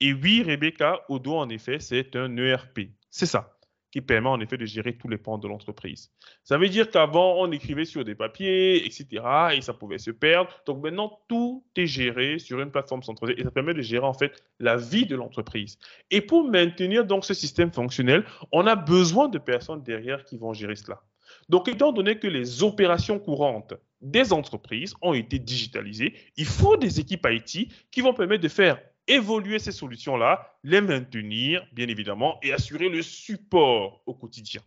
Et 0.00 0.12
oui, 0.12 0.42
Rebecca, 0.42 1.00
Odo, 1.08 1.36
en 1.36 1.48
effet, 1.50 1.78
c'est 1.78 2.16
un 2.16 2.36
ERP. 2.36 2.90
C'est 3.10 3.26
ça 3.26 3.56
qui 3.90 4.00
permet 4.00 4.28
en 4.28 4.40
effet 4.40 4.56
de 4.56 4.64
gérer 4.64 4.96
tous 4.96 5.08
les 5.08 5.18
pans 5.18 5.38
de 5.38 5.48
l'entreprise. 5.48 6.12
Ça 6.44 6.58
veut 6.58 6.68
dire 6.68 6.90
qu'avant, 6.90 7.40
on 7.40 7.50
écrivait 7.50 7.84
sur 7.84 8.04
des 8.04 8.14
papiers, 8.14 8.86
etc., 8.86 9.06
et 9.54 9.60
ça 9.62 9.74
pouvait 9.74 9.98
se 9.98 10.10
perdre. 10.10 10.50
Donc 10.66 10.82
maintenant, 10.82 11.20
tout 11.28 11.64
est 11.76 11.86
géré 11.86 12.38
sur 12.38 12.60
une 12.60 12.70
plateforme 12.70 13.02
centralisée 13.02 13.40
et 13.40 13.44
ça 13.44 13.50
permet 13.50 13.74
de 13.74 13.82
gérer 13.82 14.06
en 14.06 14.14
fait 14.14 14.32
la 14.58 14.76
vie 14.76 15.06
de 15.06 15.16
l'entreprise. 15.16 15.78
Et 16.10 16.20
pour 16.20 16.48
maintenir 16.48 17.04
donc 17.04 17.24
ce 17.24 17.34
système 17.34 17.72
fonctionnel, 17.72 18.24
on 18.52 18.66
a 18.66 18.76
besoin 18.76 19.28
de 19.28 19.38
personnes 19.38 19.82
derrière 19.82 20.24
qui 20.24 20.38
vont 20.38 20.52
gérer 20.52 20.76
cela. 20.76 21.02
Donc, 21.50 21.66
étant 21.66 21.90
donné 21.90 22.16
que 22.16 22.28
les 22.28 22.62
opérations 22.62 23.18
courantes 23.18 23.74
des 24.00 24.32
entreprises 24.32 24.94
ont 25.02 25.14
été 25.14 25.40
digitalisées, 25.40 26.14
il 26.36 26.46
faut 26.46 26.76
des 26.76 27.00
équipes 27.00 27.26
IT 27.28 27.72
qui 27.90 28.00
vont 28.02 28.14
permettre 28.14 28.44
de 28.44 28.48
faire 28.48 28.80
évoluer 29.08 29.58
ces 29.58 29.72
solutions-là, 29.72 30.56
les 30.62 30.80
maintenir, 30.80 31.66
bien 31.72 31.88
évidemment, 31.88 32.38
et 32.42 32.52
assurer 32.52 32.88
le 32.88 33.02
support 33.02 34.00
au 34.06 34.14
quotidien. 34.14 34.62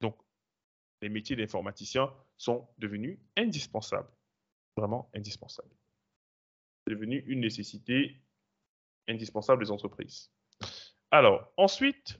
Donc, 0.00 0.16
les 1.02 1.10
métiers 1.10 1.36
d'informaticien 1.36 2.10
sont 2.38 2.66
devenus 2.78 3.18
indispensables, 3.36 4.08
vraiment 4.74 5.10
indispensables. 5.14 5.76
C'est 6.86 6.94
devenu 6.94 7.24
une 7.26 7.40
nécessité 7.40 8.22
indispensable 9.06 9.62
des 9.62 9.70
entreprises. 9.70 10.30
Alors, 11.10 11.52
ensuite, 11.58 12.18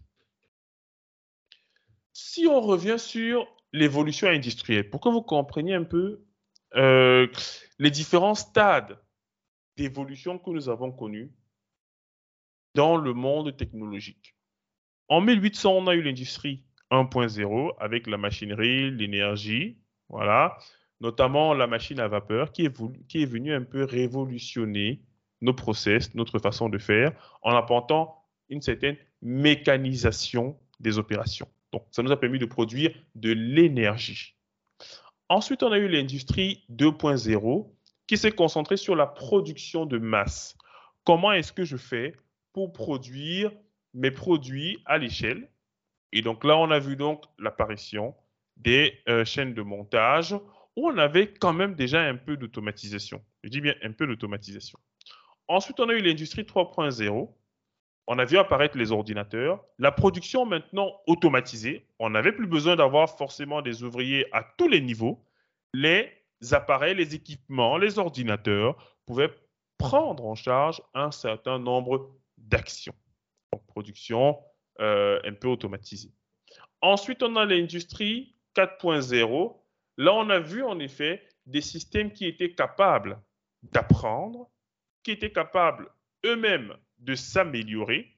si 2.12 2.46
on 2.46 2.60
revient 2.60 2.98
sur 2.98 3.55
l'évolution 3.72 4.28
industrielle, 4.28 4.90
pour 4.90 5.00
que 5.00 5.08
vous 5.08 5.22
compreniez 5.22 5.74
un 5.74 5.84
peu, 5.84 6.24
euh, 6.74 7.26
les 7.78 7.90
différents 7.90 8.34
stades 8.34 8.98
d'évolution 9.76 10.38
que 10.38 10.50
nous 10.50 10.68
avons 10.68 10.92
connus 10.92 11.32
dans 12.74 12.96
le 12.96 13.12
monde 13.12 13.56
technologique. 13.56 14.34
En 15.08 15.20
1800, 15.20 15.72
on 15.72 15.86
a 15.86 15.94
eu 15.94 16.02
l'industrie 16.02 16.64
1.0 16.90 17.72
avec 17.78 18.06
la 18.06 18.16
machinerie, 18.16 18.90
l'énergie, 18.90 19.78
voilà, 20.08 20.56
notamment 21.00 21.54
la 21.54 21.66
machine 21.66 22.00
à 22.00 22.08
vapeur 22.08 22.52
qui 22.52 22.64
est, 22.64 23.06
qui 23.08 23.22
est 23.22 23.26
venue 23.26 23.52
un 23.52 23.62
peu 23.62 23.84
révolutionner 23.84 25.02
nos 25.40 25.54
process, 25.54 26.14
notre 26.14 26.38
façon 26.38 26.68
de 26.68 26.78
faire, 26.78 27.38
en 27.42 27.54
apportant 27.54 28.24
une 28.48 28.62
certaine 28.62 28.96
mécanisation 29.22 30.58
des 30.80 30.98
opérations. 30.98 31.48
Donc, 31.72 31.86
ça 31.90 32.02
nous 32.02 32.12
a 32.12 32.18
permis 32.18 32.38
de 32.38 32.46
produire 32.46 32.94
de 33.14 33.32
l'énergie. 33.32 34.36
Ensuite, 35.28 35.62
on 35.62 35.72
a 35.72 35.78
eu 35.78 35.88
l'industrie 35.88 36.64
2.0 36.70 37.70
qui 38.06 38.16
s'est 38.16 38.32
concentrée 38.32 38.76
sur 38.76 38.94
la 38.94 39.06
production 39.06 39.84
de 39.84 39.98
masse. 39.98 40.56
Comment 41.04 41.32
est-ce 41.32 41.52
que 41.52 41.64
je 41.64 41.76
fais 41.76 42.14
pour 42.52 42.72
produire 42.72 43.50
mes 43.94 44.10
produits 44.10 44.78
à 44.86 44.98
l'échelle? 44.98 45.48
Et 46.12 46.22
donc 46.22 46.44
là, 46.44 46.56
on 46.56 46.70
a 46.70 46.78
vu 46.78 46.96
donc 46.96 47.24
l'apparition 47.38 48.14
des 48.56 49.00
euh, 49.08 49.24
chaînes 49.24 49.54
de 49.54 49.62
montage 49.62 50.34
où 50.76 50.88
on 50.88 50.98
avait 50.98 51.32
quand 51.32 51.52
même 51.52 51.74
déjà 51.74 52.02
un 52.02 52.16
peu 52.16 52.36
d'automatisation. 52.36 53.22
Je 53.42 53.48
dis 53.48 53.60
bien 53.60 53.74
un 53.82 53.92
peu 53.92 54.06
d'automatisation. 54.06 54.78
Ensuite, 55.48 55.80
on 55.80 55.88
a 55.88 55.94
eu 55.94 56.00
l'industrie 56.00 56.42
3.0 56.42 57.28
on 58.06 58.18
a 58.18 58.24
vu 58.24 58.38
apparaître 58.38 58.78
les 58.78 58.92
ordinateurs, 58.92 59.64
la 59.78 59.90
production 59.90 60.46
maintenant 60.46 61.00
automatisée. 61.06 61.86
On 61.98 62.10
n'avait 62.10 62.32
plus 62.32 62.46
besoin 62.46 62.76
d'avoir 62.76 63.16
forcément 63.16 63.62
des 63.62 63.82
ouvriers 63.82 64.26
à 64.32 64.46
tous 64.56 64.68
les 64.68 64.80
niveaux. 64.80 65.24
Les 65.74 66.12
appareils, 66.52 66.94
les 66.94 67.14
équipements, 67.14 67.78
les 67.78 67.98
ordinateurs 67.98 68.96
pouvaient 69.06 69.34
prendre 69.78 70.24
en 70.24 70.36
charge 70.36 70.80
un 70.94 71.10
certain 71.10 71.58
nombre 71.58 72.14
d'actions. 72.38 72.94
Donc, 73.52 73.66
production 73.66 74.38
euh, 74.80 75.20
un 75.24 75.32
peu 75.32 75.48
automatisée. 75.48 76.12
Ensuite, 76.80 77.22
on 77.22 77.34
a 77.36 77.44
l'industrie 77.44 78.36
4.0. 78.54 79.56
Là, 79.98 80.14
on 80.14 80.30
a 80.30 80.38
vu 80.38 80.62
en 80.62 80.78
effet 80.78 81.26
des 81.46 81.60
systèmes 81.60 82.12
qui 82.12 82.26
étaient 82.26 82.52
capables 82.52 83.20
d'apprendre, 83.62 84.48
qui 85.02 85.10
étaient 85.10 85.32
capables 85.32 85.90
eux-mêmes 86.24 86.74
de 86.98 87.14
s'améliorer 87.14 88.16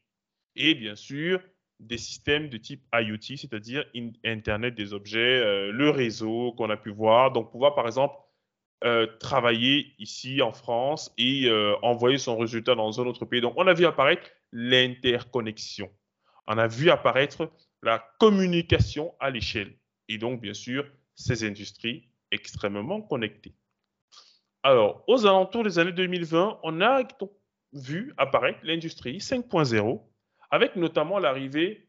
et 0.57 0.75
bien 0.75 0.97
sûr 0.97 1.41
des 1.81 1.99
systèmes 1.99 2.49
de 2.49 2.57
type 2.57 2.83
IoT, 2.93 3.37
c'est-à-dire 3.37 3.85
Internet 4.25 4.75
des 4.75 4.93
objets, 4.93 5.19
euh, 5.19 5.71
le 5.71 5.91
réseau 5.91 6.53
qu'on 6.53 6.71
a 6.71 6.77
pu 6.77 6.91
voir. 6.91 7.33
Donc 7.33 7.53
pouvoir 7.53 7.75
par 7.75 7.87
exemple 7.87 8.17
euh, 8.85 9.07
travailler 9.19 9.95
ici 9.99 10.43
en 10.43 10.53
France 10.53 11.13
et 11.19 11.47
euh, 11.47 11.77
envoyer 11.83 12.19
son 12.19 12.37
résultat 12.37 12.75
dans 12.75 13.01
un 13.01 13.07
autre 13.07 13.25
pays. 13.25 13.41
Donc 13.41 13.55
on 13.57 13.67
a 13.67 13.75
vu 13.75 13.87
apparaître 13.87 14.29
l'interconnexion. 14.53 15.91
On 16.47 16.59
a 16.59 16.67
vu 16.67 16.91
apparaître 16.91 17.51
la 17.83 18.05
communication 18.19 19.15
à 19.21 19.31
l'échelle. 19.31 19.77
Et 20.09 20.19
donc 20.19 20.41
bien 20.41 20.55
sûr 20.55 20.85
ces 21.15 21.45
industries 21.45 22.09
extrêmement 22.31 23.01
connectées. 23.03 23.55
Alors, 24.63 25.05
aux 25.07 25.25
alentours 25.25 25.65
des 25.65 25.79
années 25.79 25.93
2020, 25.93 26.61
on 26.63 26.81
a 26.81 26.93
vu 27.73 28.13
apparaître 28.17 28.59
l'industrie 28.63 29.19
5.0, 29.19 30.01
avec 30.51 30.77
notamment 30.77 31.19
l'arrivée 31.19 31.89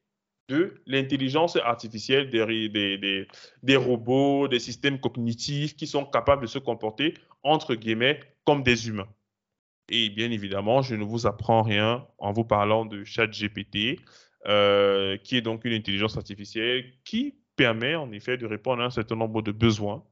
de 0.49 0.81
l'intelligence 0.87 1.55
artificielle, 1.57 2.29
des, 2.29 3.27
des, 3.61 3.75
robots, 3.75 4.47
des 4.47 4.59
systèmes 4.59 4.99
cognitifs 4.99 5.75
qui 5.75 5.85
sont 5.85 6.05
capables 6.05 6.41
de 6.41 6.47
se 6.47 6.57
comporter, 6.57 7.13
entre 7.43 7.75
guillemets, 7.75 8.19
comme 8.45 8.63
des 8.63 8.87
humains. 8.87 9.07
Et 9.89 10.09
bien 10.09 10.31
évidemment, 10.31 10.81
je 10.81 10.95
ne 10.95 11.03
vous 11.03 11.27
apprends 11.27 11.61
rien 11.61 12.05
en 12.17 12.31
vous 12.33 12.43
parlant 12.43 12.85
de 12.85 13.03
ChatGPT, 13.03 13.99
euh, 14.47 15.17
qui 15.17 15.37
est 15.37 15.41
donc 15.41 15.65
une 15.65 15.73
intelligence 15.73 16.17
artificielle 16.17 16.93
qui 17.03 17.35
permet 17.55 17.95
en 17.95 18.11
effet 18.11 18.37
de 18.37 18.45
répondre 18.45 18.81
à 18.81 18.85
un 18.85 18.89
certain 18.89 19.15
nombre 19.15 19.41
de 19.41 19.51
besoins 19.51 20.03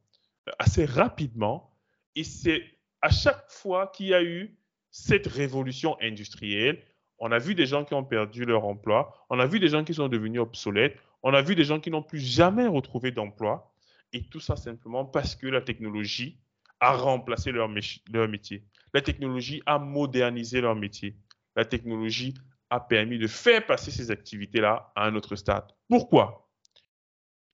assez 0.59 0.85
rapidement. 0.85 1.73
Et 2.15 2.23
c'est 2.23 2.63
à 3.01 3.09
chaque 3.09 3.49
fois 3.49 3.87
qu'il 3.87 4.07
y 4.07 4.13
a 4.13 4.23
eu 4.23 4.57
cette 4.91 5.27
révolution 5.27 5.97
industrielle, 6.01 6.81
on 7.19 7.31
a 7.31 7.39
vu 7.39 7.55
des 7.55 7.65
gens 7.65 7.83
qui 7.83 7.93
ont 7.93 8.03
perdu 8.03 8.45
leur 8.45 8.65
emploi, 8.65 9.25
on 9.29 9.39
a 9.39 9.45
vu 9.45 9.59
des 9.59 9.69
gens 9.69 9.83
qui 9.83 9.93
sont 9.93 10.07
devenus 10.07 10.41
obsolètes, 10.41 10.97
on 11.23 11.33
a 11.33 11.41
vu 11.41 11.55
des 11.55 11.63
gens 11.63 11.79
qui 11.79 11.89
n'ont 11.89 12.03
plus 12.03 12.19
jamais 12.19 12.67
retrouvé 12.67 13.11
d'emploi, 13.11 13.73
et 14.13 14.23
tout 14.23 14.39
ça 14.39 14.55
simplement 14.55 15.05
parce 15.05 15.35
que 15.35 15.47
la 15.47 15.61
technologie 15.61 16.39
a 16.79 16.95
remplacé 16.95 17.51
leur, 17.51 17.69
métier. 17.69 18.63
La 18.93 19.01
technologie 19.01 19.61
a 19.65 19.79
modernisé 19.79 20.61
leur 20.61 20.75
métier. 20.75 21.17
La 21.55 21.65
technologie 21.65 22.35
a 22.69 22.79
permis 22.79 23.17
de 23.17 23.27
faire 23.27 23.65
passer 23.65 23.91
ces 23.91 24.11
activités-là 24.11 24.91
à 24.95 25.05
un 25.05 25.15
autre 25.15 25.35
stade. 25.35 25.65
Pourquoi? 25.89 26.49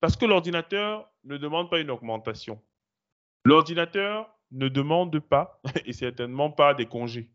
Parce 0.01 0.17
que 0.17 0.25
l'ordinateur 0.25 1.09
ne 1.23 1.37
demande 1.37 1.69
pas 1.69 1.79
une 1.79 1.89
augmentation. 1.89 2.61
L'ordinateur 3.45 4.29
ne 4.53 4.69
demande 4.69 5.19
pas, 5.19 5.60
et 5.86 5.93
certainement 5.93 6.51
pas 6.51 6.74
des 6.74 6.86
congés. 6.86 7.29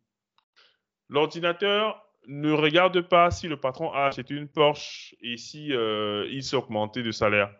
L'ordinateur 1.08 2.04
ne 2.26 2.52
regarde 2.52 3.00
pas 3.02 3.30
si 3.30 3.48
le 3.48 3.58
patron 3.58 3.92
a 3.92 4.06
acheté 4.06 4.34
une 4.34 4.48
Porsche 4.48 5.14
et 5.22 5.36
si 5.36 5.72
euh, 5.72 6.26
il 6.30 6.42
s'est 6.42 6.56
augmenté 6.56 7.02
de 7.02 7.10
salaire. 7.10 7.54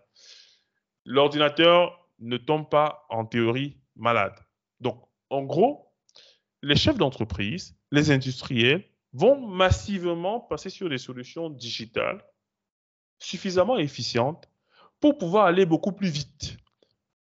L'ordinateur 1.05 2.09
ne 2.19 2.37
tombe 2.37 2.69
pas 2.69 3.07
en 3.09 3.25
théorie 3.25 3.79
malade. 3.97 4.35
Donc, 4.81 5.03
en 5.31 5.43
gros, 5.43 5.93
les 6.63 6.77
chefs 6.77 6.99
d'entreprise, 6.99 7.77
les 7.91 8.11
industriels 8.11 8.85
vont 9.13 9.41
massivement 9.41 10.41
passer 10.41 10.71
sur 10.71 10.89
des 10.89 10.99
solutions 10.99 11.49
digitales 11.49 12.25
suffisamment 13.19 13.79
efficientes 13.79 14.49
pour 15.01 15.19
pouvoir 15.19 15.47
aller 15.47 15.67
beaucoup 15.67 15.93
plus 15.93 16.11
vite. 16.11 16.57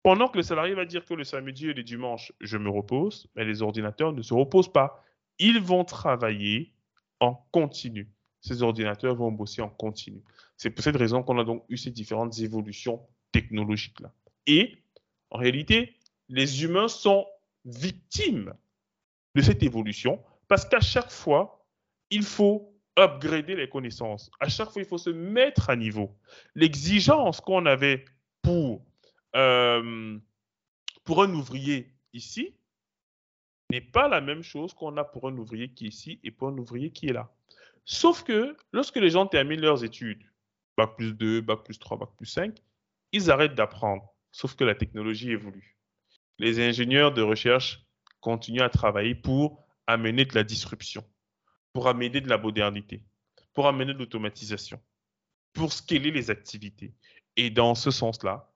Pendant 0.05 0.27
que 0.27 0.37
le 0.37 0.43
salarié 0.43 0.75
va 0.75 0.85
dire 0.85 1.03
que 1.03 1.15
le 1.15 1.23
samedi 1.23 1.67
et 1.67 1.73
le 1.73 1.81
dimanche, 1.81 2.31
je 2.39 2.59
me 2.59 2.69
repose, 2.69 3.27
mais 3.35 3.43
les 3.43 3.63
ordinateurs 3.63 4.13
ne 4.13 4.21
se 4.21 4.35
reposent 4.35 4.71
pas 4.71 5.03
ils 5.39 5.59
vont 5.59 5.83
travailler 5.83 6.73
en 7.19 7.33
continu. 7.51 8.07
Ces 8.39 8.61
ordinateurs 8.61 9.15
vont 9.15 9.31
bosser 9.31 9.63
en 9.63 9.69
continu. 9.69 10.21
C'est 10.57 10.69
pour 10.69 10.83
cette 10.83 10.95
raison 10.95 11.23
qu'on 11.23 11.39
a 11.39 11.43
donc 11.43 11.65
eu 11.69 11.77
ces 11.77 11.89
différentes 11.89 12.37
évolutions 12.37 13.01
technologiques-là. 13.31 14.13
Et 14.45 14.77
en 15.31 15.39
réalité, 15.39 15.95
les 16.29 16.63
humains 16.63 16.87
sont 16.87 17.25
victimes 17.65 18.53
de 19.33 19.41
cette 19.41 19.63
évolution 19.63 20.21
parce 20.47 20.65
qu'à 20.65 20.81
chaque 20.81 21.11
fois, 21.11 21.65
il 22.11 22.21
faut 22.21 22.71
upgrader 22.95 23.55
les 23.55 23.67
connaissances. 23.67 24.29
À 24.39 24.49
chaque 24.49 24.69
fois, 24.69 24.83
il 24.83 24.87
faut 24.87 24.99
se 24.99 25.09
mettre 25.09 25.71
à 25.71 25.75
niveau. 25.75 26.15
L'exigence 26.53 27.41
qu'on 27.41 27.65
avait 27.65 28.05
pour, 28.43 28.85
euh, 29.35 30.17
pour 31.03 31.23
un 31.23 31.33
ouvrier 31.33 31.93
ici, 32.13 32.55
n'est 33.71 33.81
pas 33.81 34.07
la 34.07 34.21
même 34.21 34.43
chose 34.43 34.73
qu'on 34.73 34.97
a 34.97 35.03
pour 35.03 35.27
un 35.27 35.37
ouvrier 35.37 35.69
qui 35.69 35.85
est 35.85 35.89
ici 35.89 36.19
et 36.23 36.31
pour 36.31 36.49
un 36.49 36.57
ouvrier 36.57 36.91
qui 36.91 37.07
est 37.07 37.13
là. 37.13 37.33
Sauf 37.83 38.23
que 38.23 38.55
lorsque 38.71 38.95
les 38.97 39.09
gens 39.09 39.27
terminent 39.27 39.61
leurs 39.61 39.83
études, 39.83 40.23
Bac 40.77 40.95
plus 40.97 41.13
2, 41.13 41.41
Bac 41.41 41.63
plus 41.63 41.79
3, 41.79 41.97
Bac 41.97 42.09
plus 42.17 42.25
5, 42.25 42.57
ils 43.11 43.31
arrêtent 43.31 43.55
d'apprendre. 43.55 44.13
Sauf 44.31 44.55
que 44.55 44.63
la 44.63 44.75
technologie 44.75 45.31
évolue. 45.31 45.77
Les 46.39 46.59
ingénieurs 46.59 47.13
de 47.13 47.21
recherche 47.21 47.85
continuent 48.19 48.61
à 48.61 48.69
travailler 48.69 49.15
pour 49.15 49.63
amener 49.87 50.25
de 50.25 50.35
la 50.35 50.43
disruption, 50.43 51.05
pour 51.73 51.87
amener 51.87 52.21
de 52.21 52.27
la 52.27 52.37
modernité, 52.37 53.03
pour 53.53 53.67
amener 53.67 53.93
de 53.93 53.99
l'automatisation, 53.99 54.81
pour 55.53 55.71
scaler 55.71 56.11
les 56.11 56.29
activités. 56.29 56.93
Et 57.37 57.49
dans 57.49 57.75
ce 57.75 57.91
sens-là, 57.91 58.51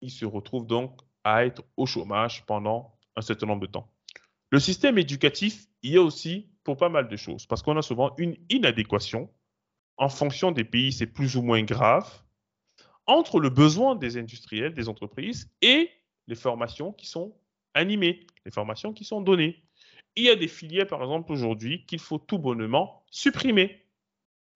ils 0.00 0.10
se 0.10 0.24
retrouvent 0.24 0.66
donc 0.66 0.98
à 1.24 1.44
être 1.44 1.62
au 1.76 1.86
chômage 1.86 2.44
pendant 2.46 2.98
un 3.16 3.20
certain 3.20 3.46
nombre 3.46 3.62
de 3.62 3.72
temps. 3.72 3.90
Le 4.50 4.58
système 4.58 4.98
éducatif 4.98 5.66
y 5.82 5.96
a 5.96 6.02
aussi 6.02 6.48
pour 6.64 6.76
pas 6.76 6.88
mal 6.88 7.08
de 7.08 7.16
choses, 7.16 7.46
parce 7.46 7.62
qu'on 7.62 7.76
a 7.76 7.82
souvent 7.82 8.14
une 8.18 8.36
inadéquation. 8.48 9.30
En 9.96 10.08
fonction 10.08 10.50
des 10.50 10.64
pays, 10.64 10.92
c'est 10.92 11.06
plus 11.06 11.36
ou 11.36 11.42
moins 11.42 11.62
grave, 11.62 12.22
entre 13.06 13.40
le 13.40 13.50
besoin 13.50 13.96
des 13.96 14.16
industriels, 14.16 14.72
des 14.72 14.88
entreprises, 14.88 15.50
et 15.62 15.90
les 16.26 16.34
formations 16.34 16.92
qui 16.92 17.06
sont 17.06 17.34
animées, 17.74 18.26
les 18.44 18.50
formations 18.50 18.92
qui 18.92 19.04
sont 19.04 19.20
données. 19.20 19.62
Il 20.16 20.24
y 20.24 20.30
a 20.30 20.36
des 20.36 20.48
filières, 20.48 20.86
par 20.86 21.02
exemple, 21.02 21.32
aujourd'hui, 21.32 21.84
qu'il 21.86 21.98
faut 21.98 22.18
tout 22.18 22.38
bonnement 22.38 23.04
supprimer. 23.10 23.84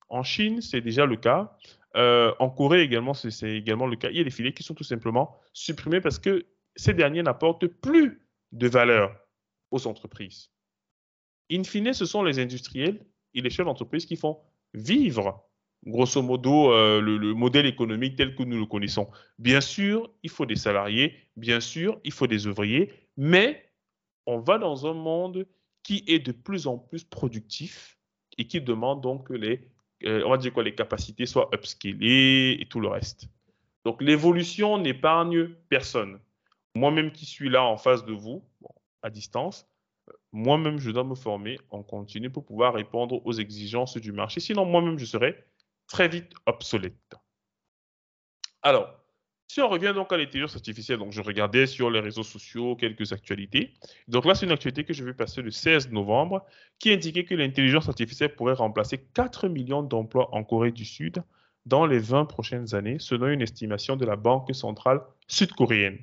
En 0.08 0.22
Chine, 0.22 0.60
c'est 0.60 0.80
déjà 0.80 1.06
le 1.06 1.16
cas. 1.16 1.56
Euh, 1.96 2.34
en 2.38 2.50
Corée 2.50 2.82
également, 2.82 3.14
c'est 3.14 3.56
également 3.56 3.86
le 3.86 3.96
cas. 3.96 4.10
Il 4.10 4.16
y 4.16 4.20
a 4.20 4.24
des 4.24 4.30
filières 4.30 4.54
qui 4.54 4.62
sont 4.62 4.74
tout 4.74 4.84
simplement 4.84 5.36
supprimées 5.52 6.00
parce 6.00 6.18
que 6.18 6.46
ces 6.76 6.94
derniers 6.94 7.22
n'apportent 7.22 7.66
plus 7.66 8.26
de 8.52 8.68
valeur 8.68 9.16
aux 9.70 9.86
entreprises. 9.86 10.50
In 11.50 11.62
fine, 11.64 11.92
ce 11.92 12.04
sont 12.04 12.22
les 12.22 12.38
industriels 12.38 13.04
et 13.34 13.40
les 13.40 13.50
chefs 13.50 13.66
d'entreprise 13.66 14.06
qui 14.06 14.16
font 14.16 14.38
vivre, 14.72 15.48
grosso 15.86 16.22
modo, 16.22 16.72
euh, 16.72 17.00
le, 17.00 17.34
modèle 17.34 17.66
économique 17.66 18.16
tel 18.16 18.34
que 18.34 18.42
nous 18.42 18.58
le 18.58 18.66
connaissons. 18.66 19.08
Bien 19.38 19.60
sûr, 19.60 20.10
il 20.22 20.30
faut 20.30 20.46
des 20.46 20.56
salariés, 20.56 21.14
bien 21.36 21.60
sûr, 21.60 22.00
il 22.04 22.12
faut 22.12 22.26
des 22.26 22.46
ouvriers, 22.46 22.92
mais 23.16 23.70
on 24.26 24.38
va 24.38 24.58
dans 24.58 24.86
un 24.86 24.94
monde 24.94 25.46
qui 25.82 26.02
est 26.06 26.18
de 26.18 26.32
plus 26.32 26.66
en 26.66 26.78
plus 26.78 27.04
productif 27.04 27.98
et 28.38 28.46
qui 28.48 28.60
demande 28.60 29.02
donc 29.02 29.28
les, 29.30 29.68
euh, 30.06 30.22
on 30.24 30.30
va 30.30 30.36
dire 30.36 30.52
quoi, 30.52 30.62
les 30.62 30.74
capacités 30.74 31.26
soient 31.26 31.50
upscalées 31.54 32.56
et 32.60 32.66
tout 32.66 32.80
le 32.80 32.88
reste. 32.88 33.28
Donc 33.84 34.02
l'évolution 34.02 34.78
n'épargne 34.78 35.48
personne. 35.68 36.18
Moi-même 36.74 37.12
qui 37.12 37.26
suis 37.26 37.48
là 37.48 37.62
en 37.64 37.76
face 37.76 38.04
de 38.04 38.12
vous, 38.12 38.42
à 39.02 39.10
distance, 39.10 39.68
moi-même 40.32 40.78
je 40.78 40.90
dois 40.90 41.04
me 41.04 41.14
former 41.14 41.58
en 41.70 41.82
continu 41.82 42.30
pour 42.30 42.44
pouvoir 42.44 42.74
répondre 42.74 43.24
aux 43.24 43.32
exigences 43.32 43.96
du 43.96 44.12
marché. 44.12 44.40
Sinon, 44.40 44.64
moi-même 44.64 44.98
je 44.98 45.04
serai 45.04 45.44
très 45.86 46.08
vite 46.08 46.32
obsolète. 46.46 47.14
Alors, 48.62 49.03
si 49.46 49.60
on 49.60 49.68
revient 49.68 49.92
donc 49.94 50.12
à 50.12 50.16
l'intelligence 50.16 50.56
artificielle, 50.56 50.98
donc 50.98 51.12
je 51.12 51.20
regardais 51.20 51.66
sur 51.66 51.90
les 51.90 52.00
réseaux 52.00 52.22
sociaux 52.22 52.76
quelques 52.76 53.12
actualités. 53.12 53.74
Donc 54.08 54.24
là, 54.24 54.34
c'est 54.34 54.46
une 54.46 54.52
actualité 54.52 54.84
que 54.84 54.92
je 54.92 55.04
vais 55.04 55.14
passer 55.14 55.42
le 55.42 55.50
16 55.50 55.90
novembre 55.90 56.44
qui 56.78 56.92
indiquait 56.92 57.24
que 57.24 57.34
l'intelligence 57.34 57.88
artificielle 57.88 58.34
pourrait 58.34 58.54
remplacer 58.54 58.98
4 59.14 59.48
millions 59.48 59.82
d'emplois 59.82 60.34
en 60.34 60.44
Corée 60.44 60.72
du 60.72 60.84
Sud 60.84 61.22
dans 61.66 61.86
les 61.86 61.98
20 61.98 62.24
prochaines 62.24 62.74
années, 62.74 62.98
selon 62.98 63.28
une 63.28 63.42
estimation 63.42 63.96
de 63.96 64.04
la 64.04 64.16
Banque 64.16 64.54
centrale 64.54 65.00
sud-coréenne. 65.28 65.98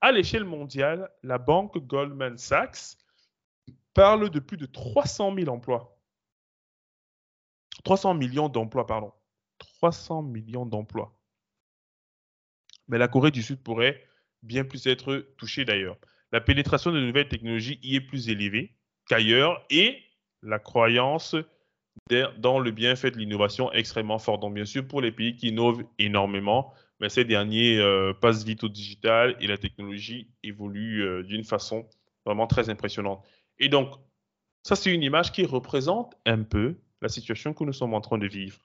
À 0.00 0.12
l'échelle 0.12 0.44
mondiale, 0.44 1.10
la 1.22 1.38
banque 1.38 1.78
Goldman 1.78 2.36
Sachs 2.36 2.96
parle 3.94 4.28
de 4.28 4.40
plus 4.40 4.56
de 4.56 4.66
300 4.66 5.34
000 5.34 5.48
emplois. 5.48 5.96
300 7.84 8.14
millions 8.14 8.48
d'emplois, 8.48 8.86
pardon. 8.86 9.12
300 9.58 10.22
millions 10.22 10.66
d'emplois 10.66 11.14
mais 12.88 12.98
la 12.98 13.08
Corée 13.08 13.30
du 13.30 13.42
Sud 13.42 13.62
pourrait 13.62 14.02
bien 14.42 14.64
plus 14.64 14.86
être 14.86 15.26
touchée 15.38 15.64
d'ailleurs. 15.64 15.96
La 16.32 16.40
pénétration 16.40 16.92
de 16.92 17.00
nouvelles 17.00 17.28
technologies 17.28 17.78
y 17.82 17.96
est 17.96 18.00
plus 18.00 18.28
élevée 18.28 18.74
qu'ailleurs 19.08 19.64
et 19.70 20.02
la 20.42 20.58
croyance 20.58 21.36
dans 22.38 22.58
le 22.58 22.70
bienfait 22.70 23.10
de 23.10 23.18
l'innovation 23.18 23.72
est 23.72 23.78
extrêmement 23.78 24.18
forte. 24.18 24.42
Donc 24.42 24.54
bien 24.54 24.64
sûr, 24.64 24.86
pour 24.86 25.00
les 25.00 25.12
pays 25.12 25.36
qui 25.36 25.48
innovent 25.48 25.84
énormément, 25.98 26.74
mais 27.00 27.08
ces 27.08 27.24
derniers 27.24 27.78
euh, 27.78 28.12
passent 28.12 28.44
vite 28.44 28.64
au 28.64 28.68
digital 28.68 29.36
et 29.40 29.46
la 29.46 29.58
technologie 29.58 30.28
évolue 30.42 31.02
euh, 31.02 31.22
d'une 31.22 31.44
façon 31.44 31.88
vraiment 32.26 32.46
très 32.46 32.68
impressionnante. 32.70 33.24
Et 33.58 33.68
donc, 33.68 33.94
ça, 34.62 34.76
c'est 34.76 34.92
une 34.92 35.02
image 35.02 35.32
qui 35.32 35.44
représente 35.44 36.14
un 36.24 36.42
peu 36.42 36.76
la 37.02 37.08
situation 37.08 37.52
que 37.52 37.64
nous 37.64 37.72
sommes 37.72 37.94
en 37.94 38.00
train 38.00 38.18
de 38.18 38.26
vivre. 38.26 38.58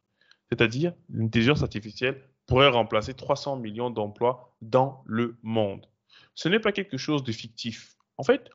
C'est-à-dire, 0.49 0.93
l'intelligence 1.09 1.61
artificielle 1.61 2.21
pourrait 2.49 2.69
remplacer 2.69 3.13
300 3.13 3.57
millions 3.57 3.91
d'emplois 3.91 4.55
dans 4.61 5.03
le 5.05 5.37
monde. 5.43 5.85
Ce 6.33 6.49
n'est 6.49 6.59
pas 6.59 6.71
quelque 6.71 6.97
chose 6.97 7.23
de 7.23 7.31
fictif. 7.31 7.95
En 8.17 8.23
fait, 8.23 8.49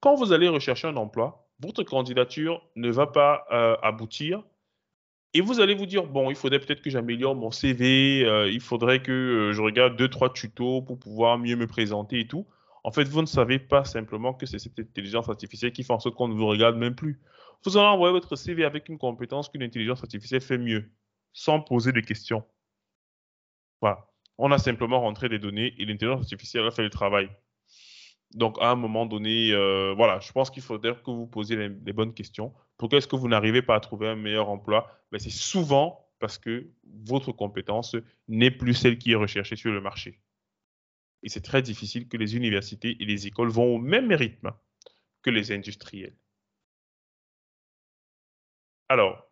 quand 0.00 0.14
vous 0.14 0.32
allez 0.32 0.48
rechercher 0.48 0.88
un 0.88 0.96
emploi, 0.96 1.46
votre 1.60 1.82
candidature 1.82 2.66
ne 2.74 2.90
va 2.90 3.06
pas 3.06 3.44
euh, 3.52 3.76
aboutir 3.82 4.42
et 5.34 5.42
vous 5.42 5.60
allez 5.60 5.74
vous 5.74 5.84
dire, 5.84 6.06
bon, 6.06 6.30
il 6.30 6.36
faudrait 6.36 6.58
peut-être 6.58 6.80
que 6.80 6.90
j'améliore 6.90 7.34
mon 7.34 7.50
CV, 7.50 8.24
euh, 8.24 8.50
il 8.50 8.60
faudrait 8.60 9.02
que 9.02 9.12
euh, 9.12 9.52
je 9.52 9.60
regarde 9.60 9.96
deux, 9.96 10.08
trois 10.08 10.32
tutos 10.32 10.80
pour 10.82 10.98
pouvoir 10.98 11.38
mieux 11.38 11.56
me 11.56 11.66
présenter 11.66 12.20
et 12.20 12.26
tout. 12.26 12.46
En 12.82 12.92
fait, 12.92 13.04
vous 13.04 13.20
ne 13.20 13.26
savez 13.26 13.58
pas 13.58 13.84
simplement 13.84 14.32
que 14.32 14.46
c'est 14.46 14.58
cette 14.58 14.78
intelligence 14.78 15.28
artificielle 15.28 15.72
qui 15.72 15.84
fait 15.84 15.92
en 15.92 15.98
sorte 16.00 16.16
qu'on 16.16 16.28
ne 16.28 16.34
vous 16.34 16.46
regarde 16.46 16.76
même 16.76 16.94
plus. 16.94 17.20
Vous 17.64 17.76
allez 17.76 17.86
envoyer 17.86 18.12
votre 18.12 18.36
CV 18.36 18.64
avec 18.64 18.88
une 18.88 18.98
compétence 18.98 19.48
qu'une 19.48 19.62
intelligence 19.62 20.02
artificielle 20.02 20.40
fait 20.40 20.58
mieux, 20.58 20.90
sans 21.32 21.60
poser 21.60 21.92
de 21.92 22.00
questions. 22.00 22.44
On 24.38 24.50
a 24.50 24.58
simplement 24.58 25.00
rentré 25.00 25.28
des 25.28 25.38
données 25.38 25.74
et 25.78 25.84
l'intelligence 25.84 26.22
artificielle 26.22 26.66
a 26.66 26.70
fait 26.70 26.82
le 26.82 26.90
travail. 26.90 27.28
Donc, 28.34 28.56
à 28.60 28.70
un 28.70 28.74
moment 28.74 29.06
donné, 29.06 29.52
euh, 29.52 29.94
voilà, 29.96 30.18
je 30.20 30.32
pense 30.32 30.50
qu'il 30.50 30.62
faudrait 30.62 30.96
que 30.96 31.10
vous 31.10 31.26
posiez 31.26 31.56
les, 31.56 31.92
bonnes 31.92 32.14
questions. 32.14 32.52
Pourquoi 32.76 32.98
est-ce 32.98 33.06
que 33.06 33.14
vous 33.14 33.28
n'arrivez 33.28 33.62
pas 33.62 33.76
à 33.76 33.80
trouver 33.80 34.08
un 34.08 34.16
meilleur 34.16 34.48
emploi? 34.48 34.90
Ben, 35.12 35.20
C'est 35.20 35.30
souvent 35.30 36.10
parce 36.18 36.38
que 36.38 36.68
votre 37.04 37.30
compétence 37.30 37.96
n'est 38.26 38.50
plus 38.50 38.74
celle 38.74 38.98
qui 38.98 39.12
est 39.12 39.16
recherchée 39.16 39.56
sur 39.56 39.70
le 39.70 39.80
marché. 39.80 40.20
Et 41.22 41.28
c'est 41.28 41.42
très 41.42 41.62
difficile 41.62 42.08
que 42.08 42.16
les 42.16 42.36
universités 42.36 42.96
et 43.00 43.04
les 43.04 43.26
écoles 43.26 43.50
vont 43.50 43.76
au 43.76 43.78
même 43.78 44.12
rythme 44.12 44.52
que 45.22 45.30
les 45.30 45.52
industriels. 45.52 46.16
Alors, 48.88 49.26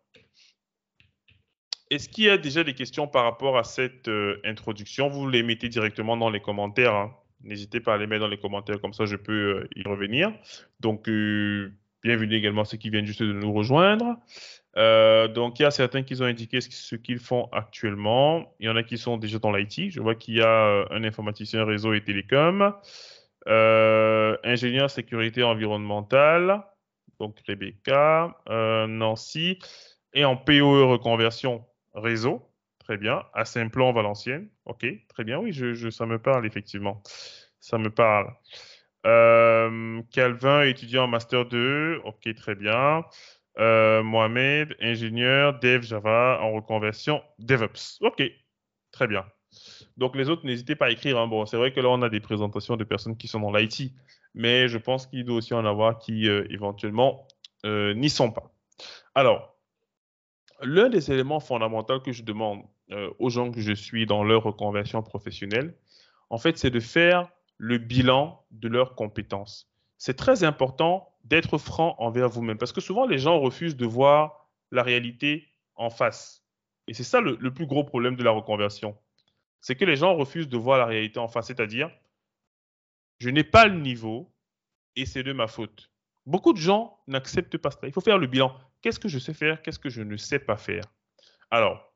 est-ce 1.93 2.09
qu'il 2.09 2.23
y 2.23 2.29
a 2.29 2.37
déjà 2.37 2.63
des 2.63 2.73
questions 2.73 3.07
par 3.07 3.23
rapport 3.23 3.57
à 3.57 3.63
cette 3.63 4.07
euh, 4.07 4.41
introduction? 4.43 5.09
Vous 5.09 5.29
les 5.29 5.43
mettez 5.43 5.69
directement 5.69 6.17
dans 6.17 6.31
les 6.31 6.39
commentaires. 6.39 6.95
Hein. 6.95 7.15
N'hésitez 7.43 7.79
pas 7.81 7.93
à 7.93 7.97
les 7.97 8.07
mettre 8.07 8.21
dans 8.21 8.27
les 8.27 8.39
commentaires, 8.39 8.81
comme 8.81 8.93
ça 8.93 9.05
je 9.05 9.15
peux 9.15 9.59
euh, 9.59 9.67
y 9.75 9.83
revenir. 9.87 10.33
Donc, 10.79 11.07
euh, 11.07 11.71
bienvenue 12.03 12.35
également 12.35 12.61
à 12.61 12.65
ceux 12.65 12.77
qui 12.77 12.89
viennent 12.89 13.05
juste 13.05 13.21
de 13.21 13.31
nous 13.31 13.53
rejoindre. 13.53 14.17
donc, 15.35 15.59
il 15.59 15.63
y 15.63 15.65
a 15.65 15.71
certains 15.71 16.01
qui 16.01 16.19
ont 16.19 16.25
indiqué 16.25 16.61
ce 16.61 16.95
qu'ils 16.95 17.19
font 17.19 17.47
actuellement. 17.51 18.55
Il 18.59 18.65
y 18.65 18.69
en 18.69 18.75
a 18.75 18.81
qui 18.81 18.97
sont 18.97 19.17
déjà 19.17 19.37
dans 19.37 19.51
l'IT. 19.51 19.91
Je 19.91 20.01
vois 20.01 20.15
qu'il 20.15 20.35
y 20.35 20.41
a 20.41 20.85
un 20.89 21.03
informaticien 21.03 21.63
réseau 21.63 21.93
et 21.93 22.03
télécom, 22.03 22.73
ingénieur 23.45 24.89
sécurité 24.89 25.43
environnementale, 25.43 26.63
donc 27.19 27.37
Rebecca, 27.47 28.35
Nancy, 28.87 29.59
et 30.15 30.25
en 30.25 30.35
POE 30.35 30.85
reconversion, 30.85 31.63
réseau, 31.93 32.49
très 32.79 32.97
bien. 32.97 33.23
À 33.33 33.45
Saint-Plan, 33.45 33.93
Valenciennes, 33.93 34.49
ok, 34.65 34.85
très 35.09 35.23
bien, 35.23 35.39
oui, 35.39 35.53
ça 35.91 36.05
me 36.05 36.19
parle 36.19 36.45
effectivement. 36.45 37.01
Ça 37.59 37.77
me 37.77 37.89
parle. 37.89 38.33
Euh, 39.05 40.01
Calvin, 40.11 40.63
étudiant 40.63 41.03
en 41.03 41.07
Master 41.07 41.45
2, 41.45 42.01
ok, 42.03 42.33
très 42.35 42.55
bien. 42.55 43.03
Euh, 43.59 44.01
Mohamed, 44.03 44.75
ingénieur, 44.79 45.59
Dev 45.59 45.83
Java 45.83 46.39
en 46.41 46.51
reconversion, 46.53 47.21
DevOps, 47.39 47.99
ok, 48.01 48.23
très 48.91 49.07
bien. 49.07 49.25
Donc 49.97 50.15
les 50.15 50.29
autres, 50.29 50.45
n'hésitez 50.45 50.75
pas 50.75 50.87
à 50.87 50.89
écrire. 50.89 51.19
Hein. 51.19 51.27
Bon, 51.27 51.45
c'est 51.45 51.57
vrai 51.57 51.71
que 51.71 51.79
là, 51.79 51.89
on 51.89 52.01
a 52.01 52.09
des 52.09 52.19
présentations 52.19 52.75
de 52.77 52.83
personnes 52.83 53.15
qui 53.15 53.27
sont 53.27 53.39
dans 53.39 53.51
l'IT, 53.51 53.93
mais 54.33 54.67
je 54.67 54.77
pense 54.77 55.05
qu'il 55.05 55.23
doit 55.25 55.37
aussi 55.37 55.53
en 55.53 55.65
avoir 55.65 55.99
qui 55.99 56.27
euh, 56.27 56.45
éventuellement 56.49 57.27
n'y 57.65 58.09
sont 58.09 58.29
pas. 58.29 58.51
Alors, 59.15 59.52
l'un 60.63 60.89
des 60.89 61.11
éléments 61.11 61.39
fondamentaux 61.39 61.99
que 61.99 62.11
je 62.11 62.23
demande 62.23 62.63
euh, 62.91 63.11
aux 63.19 63.29
gens 63.29 63.51
que 63.51 63.61
je 63.61 63.73
suis 63.73 64.05
dans 64.05 64.23
leur 64.23 64.43
reconversion 64.43 65.01
professionnelle, 65.03 65.75
en 66.29 66.37
fait, 66.37 66.57
c'est 66.57 66.69
de 66.69 66.79
faire 66.79 67.29
le 67.57 67.77
bilan 67.77 68.43
de 68.51 68.67
leurs 68.67 68.95
compétences. 68.95 69.71
C'est 69.97 70.15
très 70.15 70.43
important 70.43 71.13
d'être 71.23 71.57
franc 71.57 71.95
envers 71.99 72.29
vous-même 72.29 72.57
parce 72.57 72.73
que 72.73 72.81
souvent 72.81 73.05
les 73.05 73.17
gens 73.17 73.39
refusent 73.39 73.77
de 73.77 73.85
voir 73.85 74.49
la 74.71 74.83
réalité 74.83 75.47
en 75.75 75.89
face. 75.89 76.45
Et 76.87 76.93
c'est 76.93 77.03
ça 77.03 77.21
le, 77.21 77.37
le, 77.39 77.53
plus 77.53 77.65
gros 77.65 77.83
problème 77.83 78.15
de 78.15 78.23
la 78.23 78.31
reconversion. 78.31 78.97
C'est 79.61 79.75
que 79.75 79.85
les 79.85 79.95
gens 79.95 80.15
refusent 80.15 80.49
de 80.49 80.57
voir 80.57 80.77
la 80.77 80.85
réalité 80.85 81.19
en 81.19 81.29
face, 81.29 81.47
c'est-à-dire, 81.47 81.89
je 83.19 83.29
n'ai 83.29 83.45
pas 83.45 83.67
le 83.67 83.79
niveau 83.79 84.33
et 84.95 85.05
c'est 85.05 85.23
de 85.23 85.31
ma 85.31 85.47
faute. 85.47 85.91
Beaucoup 86.25 86.53
de 86.53 86.57
gens 86.57 86.99
n'acceptent 87.07 87.57
pas 87.57 87.71
cela. 87.71 87.87
Il 87.87 87.93
faut 87.93 88.01
faire 88.01 88.17
le 88.17 88.27
bilan. 88.27 88.53
Qu'est-ce 88.83 88.99
que 88.99 89.07
je 89.07 89.17
sais 89.17 89.33
faire 89.33 89.61
Qu'est-ce 89.61 89.79
que 89.79 89.89
je 89.89 90.01
ne 90.01 90.17
sais 90.17 90.39
pas 90.39 90.57
faire? 90.57 90.83
Alors, 91.49 91.93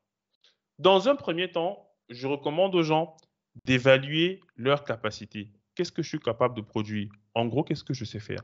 dans 0.80 1.10
un 1.10 1.16
premier 1.16 1.52
temps, 1.52 1.92
je 2.10 2.28
recommande 2.28 2.74
aux 2.76 2.84
gens 2.84 3.18
d'évaluer 3.66 4.40
leurs 4.56 4.86
capacités. 4.86 5.52
Qu'est-ce 5.76 5.92
que 5.92 6.02
je 6.02 6.08
suis 6.08 6.20
capable 6.20 6.56
de 6.56 6.62
produire? 6.62 7.10
En 7.36 7.46
gros, 7.46 7.66
qu'est-ce 7.66 7.84
que 7.84 7.94
je 7.94 8.06
sais 8.06 8.22
faire? 8.22 8.42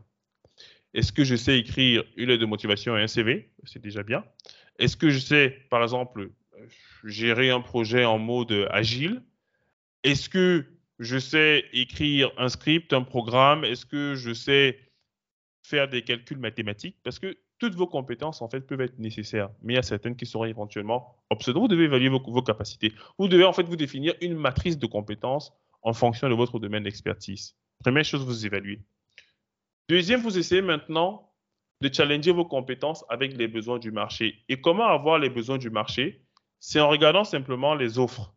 Est-ce 0.94 1.14
que 1.14 1.24
je 1.24 1.38
sais 1.38 1.58
écrire 1.58 2.04
une 2.18 2.28
lettre 2.28 2.42
de 2.42 2.46
motivation 2.46 2.98
et 2.98 3.02
un 3.02 3.08
CV 3.08 3.50
C'est 3.64 3.82
déjà 3.82 4.04
bien. 4.04 4.26
Est-ce 4.78 4.98
que 4.98 5.10
je 5.10 5.20
sais, 5.20 5.66
par 5.70 5.82
exemple, 5.82 6.30
gérer 7.06 7.50
un 7.50 7.62
projet 7.62 8.04
en 8.04 8.20
mode 8.20 8.68
agile? 8.72 9.24
Est-ce 10.04 10.28
que 10.28 10.66
je 11.00 11.18
sais 11.18 11.64
écrire 11.72 12.30
un 12.38 12.50
script, 12.50 12.92
un 12.92 13.04
programme? 13.04 13.64
Est-ce 13.64 13.86
que 13.86 14.16
je 14.16 14.34
sais 14.34 14.80
faire 15.64 15.88
des 15.88 16.04
calculs 16.04 16.40
mathématiques? 16.40 16.98
Parce 17.04 17.20
que 17.20 17.38
toutes 17.60 17.76
vos 17.76 17.88
compétences, 17.88 18.42
en 18.42 18.50
fait, 18.50 18.62
peuvent 18.62 18.82
être 18.82 19.00
nécessaires, 19.00 19.50
mais 19.62 19.74
il 19.74 19.76
y 19.76 19.80
a 19.80 19.84
certaines 19.84 20.16
qui 20.16 20.26
seront 20.26 20.46
éventuellement 20.46 21.16
obsolètes. 21.30 21.62
Vous 21.62 21.68
devez 21.68 21.86
évaluer 21.86 22.10
vos, 22.10 22.42
capacités. 22.42 22.94
Vous 23.18 23.28
devez, 23.28 23.46
en 23.46 23.54
fait, 23.54 23.64
vous 23.64 23.76
définir 23.76 24.14
une 24.22 24.36
matrice 24.36 24.78
de 24.78 24.86
compétences 24.86 25.54
en 25.82 25.94
fonction 25.94 26.30
de 26.30 26.34
votre 26.34 26.60
domaine 26.60 26.84
d'expertise. 26.84 27.56
Première 27.80 28.06
chose, 28.06 28.26
vous 28.26 28.46
évaluez. 28.46 28.82
Deuxième, 29.90 30.22
vous 30.22 30.38
essayez 30.38 30.62
maintenant 30.62 31.32
de 31.82 31.94
challenger 31.94 32.32
vos 32.32 32.46
compétences 32.46 33.04
avec 33.10 33.36
les 33.36 33.48
besoins 33.48 33.80
du 33.80 33.92
marché. 33.92 34.44
Et 34.48 34.62
comment 34.62 34.88
avoir 34.88 35.20
les 35.20 35.30
besoins 35.30 35.58
du 35.58 35.70
marché? 35.70 36.26
C'est 36.60 36.80
en 36.80 36.88
regardant 36.88 37.26
simplement 37.26 37.76
les 37.76 38.00
offres, 38.00 38.34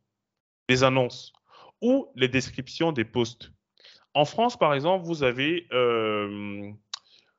les 0.69 0.83
annonces 0.83 1.33
ou 1.81 2.09
les 2.17 2.29
descriptions 2.29 2.91
des 2.91 3.05
postes. 3.05 3.53
En 4.15 4.25
France, 4.25 4.57
par 4.59 4.75
exemple, 4.75 5.05
vous 5.05 5.23
avez, 5.23 5.69
euh, 5.73 6.73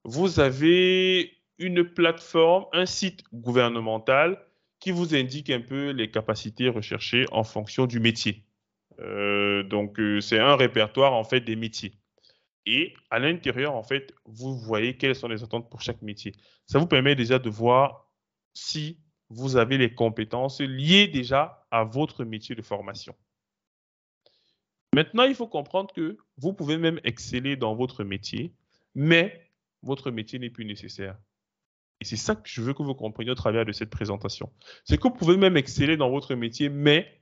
vous 0.04 0.40
avez 0.40 1.37
une 1.60 1.84
plateforme, 1.84 2.66
un 2.74 2.86
site 2.86 3.24
gouvernemental 3.34 4.40
qui 4.80 4.92
vous 4.92 5.16
indique 5.16 5.50
un 5.50 5.62
peu 5.62 5.90
les 5.90 6.12
capacités 6.12 6.70
recherchées 6.70 7.26
en 7.32 7.44
fonction 7.44 7.86
du 7.86 8.00
métier. 8.00 8.44
Euh, 9.00 9.64
donc, 9.64 10.00
euh, 10.00 10.22
c'est 10.22 10.40
un 10.40 10.56
répertoire 10.56 11.14
en 11.14 11.24
fait 11.24 11.42
des 11.42 11.56
métiers. 11.56 11.94
Et 12.66 12.94
à 13.10 13.20
l'intérieur, 13.20 13.76
en 13.76 13.84
fait, 13.84 14.14
vous 14.26 14.58
voyez 14.58 14.98
quelles 14.98 15.16
sont 15.16 15.30
les 15.30 15.44
attentes 15.44 15.70
pour 15.70 15.82
chaque 15.82 16.02
métier. 16.02 16.34
Ça 16.66 16.80
vous 16.80 16.88
permet 16.88 17.16
déjà 17.16 17.40
de 17.40 17.50
voir 17.50 18.12
si 18.54 19.00
vous 19.30 19.56
avez 19.56 19.78
les 19.78 19.94
compétences 19.94 20.60
liées 20.62 21.08
déjà 21.08 21.66
à 21.72 21.84
votre 21.84 22.24
métier 22.24 22.56
de 22.56 22.62
formation. 22.62 23.16
Maintenant, 24.94 25.24
il 25.24 25.36
faut 25.36 25.48
comprendre 25.48 25.94
que 25.94 26.18
vous 26.38 26.54
pouvez 26.54 26.78
même 26.78 27.00
exceller 27.04 27.56
dans 27.56 27.76
votre 27.76 28.04
métier, 28.04 28.54
mais 28.96 29.50
votre 29.82 30.12
métier 30.12 30.40
n'est 30.40 30.50
plus 30.50 30.66
nécessaire. 30.66 31.18
Et 32.00 32.06
c'est 32.06 32.16
ça 32.18 32.36
que 32.36 32.44
je 32.46 32.62
veux 32.62 32.74
que 32.74 32.84
vous 32.84 32.94
compreniez 32.94 33.32
au 33.32 33.36
travers 33.36 33.66
de 33.66 33.72
cette 33.72 33.90
présentation. 33.90 34.52
C'est 34.86 34.98
que 34.98 35.04
vous 35.04 35.14
pouvez 35.14 35.38
même 35.38 35.58
exceller 35.58 35.98
dans 35.98 36.10
votre 36.10 36.36
métier, 36.36 36.70
mais 36.70 37.22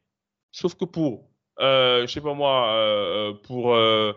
sauf 0.52 0.76
que 0.76 0.86
pour, 0.86 1.30
euh, 1.60 2.06
je 2.06 2.12
sais 2.12 2.22
pas 2.22 2.34
moi, 2.34 2.74
euh, 2.74 3.34
pour 3.34 3.74
euh, 3.74 4.14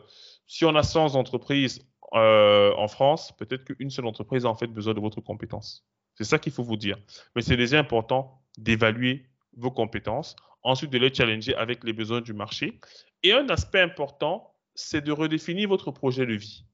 si 0.46 0.64
on 0.64 0.74
a 0.74 0.82
100 0.82 1.14
entreprises 1.14 1.86
euh, 2.14 2.72
en 2.76 2.88
France, 2.88 3.32
peut-être 3.36 3.64
qu'une 3.64 3.90
seule 3.90 4.06
entreprise 4.06 4.46
a 4.46 4.48
en 4.48 4.54
fait 4.54 4.66
besoin 4.66 4.94
de 4.94 5.00
votre 5.00 5.20
compétence. 5.20 5.86
C'est 6.14 6.24
ça 6.24 6.38
qu'il 6.38 6.52
faut 6.52 6.64
vous 6.64 6.76
dire. 6.76 6.96
Mais 7.36 7.42
c'est 7.42 7.56
déjà 7.56 7.78
important 7.78 8.42
d'évaluer 8.56 9.26
vos 9.56 9.70
compétences, 9.70 10.34
ensuite 10.62 10.90
de 10.90 10.98
les 10.98 11.12
challenger 11.12 11.54
avec 11.54 11.84
les 11.84 11.92
besoins 11.92 12.20
du 12.20 12.32
marché. 12.32 12.80
Et 13.22 13.32
un 13.32 13.48
aspect 13.48 13.80
important, 13.80 14.54
c'est 14.74 15.02
de 15.04 15.12
redéfinir 15.12 15.68
votre 15.68 15.90
projet 15.90 16.26
de 16.26 16.34
vie. 16.34 16.64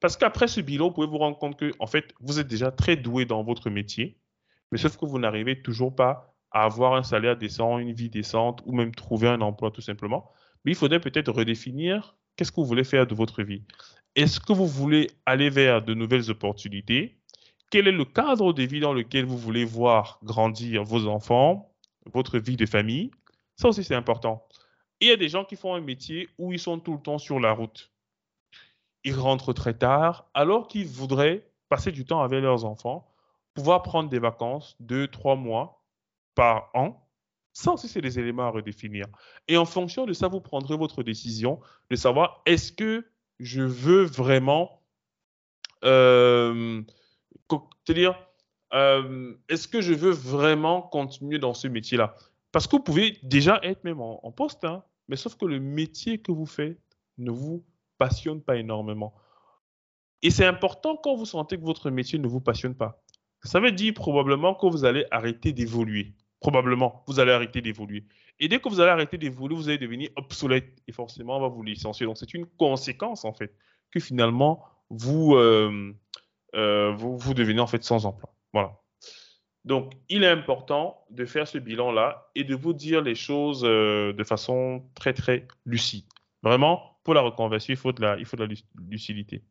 Parce 0.00 0.16
qu'après 0.16 0.46
ce 0.46 0.60
bilan, 0.60 0.88
vous 0.88 0.94
pouvez 0.94 1.06
vous 1.06 1.18
rendre 1.18 1.38
compte 1.38 1.58
que, 1.58 1.72
en 1.78 1.86
fait, 1.86 2.14
vous 2.20 2.38
êtes 2.38 2.46
déjà 2.46 2.70
très 2.70 2.96
doué 2.96 3.24
dans 3.24 3.42
votre 3.42 3.68
métier, 3.70 4.18
mais 4.70 4.78
sauf 4.78 4.96
que 4.96 5.06
vous 5.06 5.18
n'arrivez 5.18 5.60
toujours 5.60 5.94
pas 5.94 6.34
à 6.50 6.64
avoir 6.64 6.94
un 6.94 7.02
salaire 7.02 7.36
décent, 7.36 7.78
une 7.78 7.92
vie 7.92 8.08
décente, 8.08 8.62
ou 8.64 8.72
même 8.72 8.94
trouver 8.94 9.28
un 9.28 9.40
emploi 9.40 9.70
tout 9.70 9.80
simplement. 9.80 10.30
Mais 10.64 10.72
il 10.72 10.74
faudrait 10.76 11.00
peut-être 11.00 11.32
redéfinir 11.32 12.16
qu'est-ce 12.36 12.52
que 12.52 12.60
vous 12.60 12.66
voulez 12.66 12.84
faire 12.84 13.06
de 13.06 13.14
votre 13.14 13.42
vie. 13.42 13.64
Est-ce 14.14 14.40
que 14.40 14.52
vous 14.52 14.66
voulez 14.66 15.08
aller 15.26 15.50
vers 15.50 15.82
de 15.82 15.94
nouvelles 15.94 16.30
opportunités? 16.30 17.18
Quel 17.70 17.86
est 17.86 17.92
le 17.92 18.04
cadre 18.04 18.52
de 18.52 18.62
vie 18.62 18.80
dans 18.80 18.94
lequel 18.94 19.26
vous 19.26 19.36
voulez 19.36 19.64
voir 19.64 20.20
grandir 20.22 20.84
vos 20.84 21.06
enfants, 21.06 21.74
votre 22.06 22.38
vie 22.38 22.56
de 22.56 22.66
famille? 22.66 23.10
Ça 23.56 23.68
aussi, 23.68 23.84
c'est 23.84 23.94
important. 23.94 24.46
il 25.00 25.08
y 25.08 25.10
a 25.10 25.16
des 25.16 25.28
gens 25.28 25.44
qui 25.44 25.56
font 25.56 25.74
un 25.74 25.80
métier 25.80 26.28
où 26.38 26.52
ils 26.52 26.58
sont 26.58 26.78
tout 26.78 26.94
le 26.94 27.02
temps 27.02 27.18
sur 27.18 27.40
la 27.40 27.52
route 27.52 27.90
ils 29.08 29.18
rentrent 29.18 29.52
très 29.52 29.74
tard, 29.74 30.28
alors 30.34 30.68
qu'ils 30.68 30.86
voudraient 30.86 31.50
passer 31.68 31.92
du 31.92 32.04
temps 32.04 32.22
avec 32.22 32.42
leurs 32.42 32.64
enfants, 32.64 33.10
pouvoir 33.54 33.82
prendre 33.82 34.08
des 34.10 34.18
vacances 34.18 34.76
deux, 34.80 35.08
trois 35.08 35.36
mois 35.36 35.82
par 36.34 36.70
an. 36.74 37.08
Ça 37.52 37.72
aussi, 37.72 37.88
c'est 37.88 38.02
des 38.02 38.18
éléments 38.18 38.44
à 38.44 38.50
redéfinir. 38.50 39.06
Et 39.48 39.56
en 39.56 39.64
fonction 39.64 40.06
de 40.06 40.12
ça, 40.12 40.28
vous 40.28 40.40
prendrez 40.40 40.76
votre 40.76 41.02
décision 41.02 41.60
de 41.90 41.96
savoir 41.96 42.42
est-ce 42.46 42.70
que 42.70 43.06
je 43.40 43.62
veux 43.62 44.04
vraiment, 44.04 44.82
euh, 45.84 46.82
dire, 47.88 48.14
euh, 48.74 49.34
est-ce 49.48 49.66
que 49.66 49.80
je 49.80 49.94
veux 49.94 50.10
vraiment 50.10 50.82
continuer 50.82 51.38
dans 51.38 51.54
ce 51.54 51.66
métier-là? 51.66 52.14
Parce 52.52 52.66
que 52.66 52.76
vous 52.76 52.82
pouvez 52.82 53.18
déjà 53.22 53.58
être 53.62 53.84
même 53.84 54.00
en, 54.00 54.32
poste, 54.32 54.64
hein, 54.64 54.84
mais 55.08 55.16
sauf 55.16 55.36
que 55.36 55.46
le 55.46 55.60
métier 55.60 56.18
que 56.18 56.32
vous 56.32 56.46
faites 56.46 56.78
ne 57.16 57.30
vous 57.30 57.64
passionne 57.98 58.42
pas 58.42 58.56
énormément. 58.56 59.14
Et 60.22 60.30
c'est 60.30 60.46
important 60.46 60.96
quand 60.96 61.14
vous 61.14 61.26
sentez 61.26 61.56
que 61.56 61.64
votre 61.64 61.90
métier 61.90 62.18
ne 62.18 62.26
vous 62.26 62.40
passionne 62.40 62.74
pas. 62.74 63.02
Ça 63.44 63.60
veut 63.60 63.72
dire 63.72 63.94
probablement 63.94 64.54
que 64.54 64.66
vous 64.66 64.84
allez 64.84 65.06
arrêter 65.10 65.52
d'évoluer. 65.52 66.14
Probablement, 66.40 67.04
vous 67.06 67.20
allez 67.20 67.32
arrêter 67.32 67.60
d'évoluer. 67.60 68.04
Et 68.40 68.48
dès 68.48 68.60
que 68.60 68.68
vous 68.68 68.80
allez 68.80 68.90
arrêter 68.90 69.18
d'évoluer, 69.18 69.54
vous 69.54 69.68
allez 69.68 69.78
devenir 69.78 70.10
obsolète. 70.16 70.82
Et 70.86 70.92
forcément, 70.92 71.36
on 71.36 71.40
va 71.40 71.48
vous 71.48 71.62
licencier. 71.62 72.06
Donc, 72.06 72.16
c'est 72.16 72.34
une 72.34 72.46
conséquence, 72.46 73.24
en 73.24 73.32
fait, 73.32 73.54
que 73.90 74.00
finalement, 74.00 74.64
vous, 74.90 75.34
euh, 75.34 75.92
euh, 76.54 76.92
vous, 76.92 77.16
vous 77.16 77.34
devenez 77.34 77.60
en 77.60 77.66
fait 77.66 77.84
sans 77.84 78.06
emploi. 78.06 78.32
Voilà. 78.52 78.78
Donc, 79.64 79.92
il 80.08 80.24
est 80.24 80.28
important 80.28 81.04
de 81.10 81.26
faire 81.26 81.46
ce 81.46 81.58
bilan-là 81.58 82.30
et 82.34 82.44
de 82.44 82.54
vous 82.54 82.72
dire 82.72 83.02
les 83.02 83.14
choses 83.14 83.64
euh, 83.64 84.12
de 84.12 84.24
façon 84.24 84.84
très, 84.94 85.12
très 85.12 85.46
lucide. 85.66 86.06
Vraiment, 86.42 86.97
pour 87.08 87.14
la 87.14 87.22
reconversion, 87.22 87.72
il 87.72 87.78
faut 87.78 87.92
de 87.92 88.02
la, 88.02 88.18
il 88.18 88.26
faut 88.26 88.36
de 88.36 88.44
la 88.44 88.54
lucidité. 88.90 89.42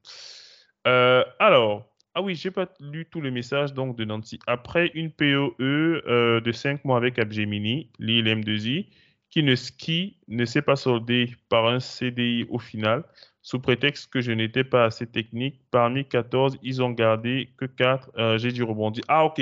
Euh, 0.85 1.23
alors, 1.39 1.89
ah 2.13 2.21
oui, 2.21 2.35
j'ai 2.35 2.51
pas 2.51 2.67
lu 2.79 3.07
tous 3.09 3.19
les 3.19 3.31
messages 3.31 3.73
donc 3.73 3.97
de 3.97 4.05
Nancy. 4.05 4.37
Après 4.45 4.91
une 4.93 5.11
POE 5.11 5.55
euh, 5.59 6.39
de 6.39 6.51
5 6.51 6.85
mois 6.85 6.97
avec 6.97 7.17
Abgemini, 7.17 7.89
l'île 7.97 8.27
M2I, 8.27 8.85
qui 9.31 9.41
ne, 9.41 9.55
qui 9.55 10.17
ne 10.27 10.45
s'est 10.45 10.61
pas 10.61 10.75
soldé 10.75 11.35
par 11.49 11.65
un 11.65 11.79
CDI 11.79 12.45
au 12.51 12.59
final, 12.59 13.03
sous 13.41 13.59
prétexte 13.59 14.13
que 14.13 14.21
je 14.21 14.33
n'étais 14.33 14.63
pas 14.63 14.85
assez 14.85 15.07
technique. 15.07 15.59
Parmi 15.71 16.05
14, 16.05 16.59
ils 16.61 16.83
ont 16.83 16.91
gardé 16.91 17.49
que 17.57 17.65
4. 17.65 18.11
Euh, 18.19 18.37
j'ai 18.37 18.51
dû 18.51 18.61
rebondir. 18.61 19.03
Ah, 19.07 19.25
ok. 19.25 19.41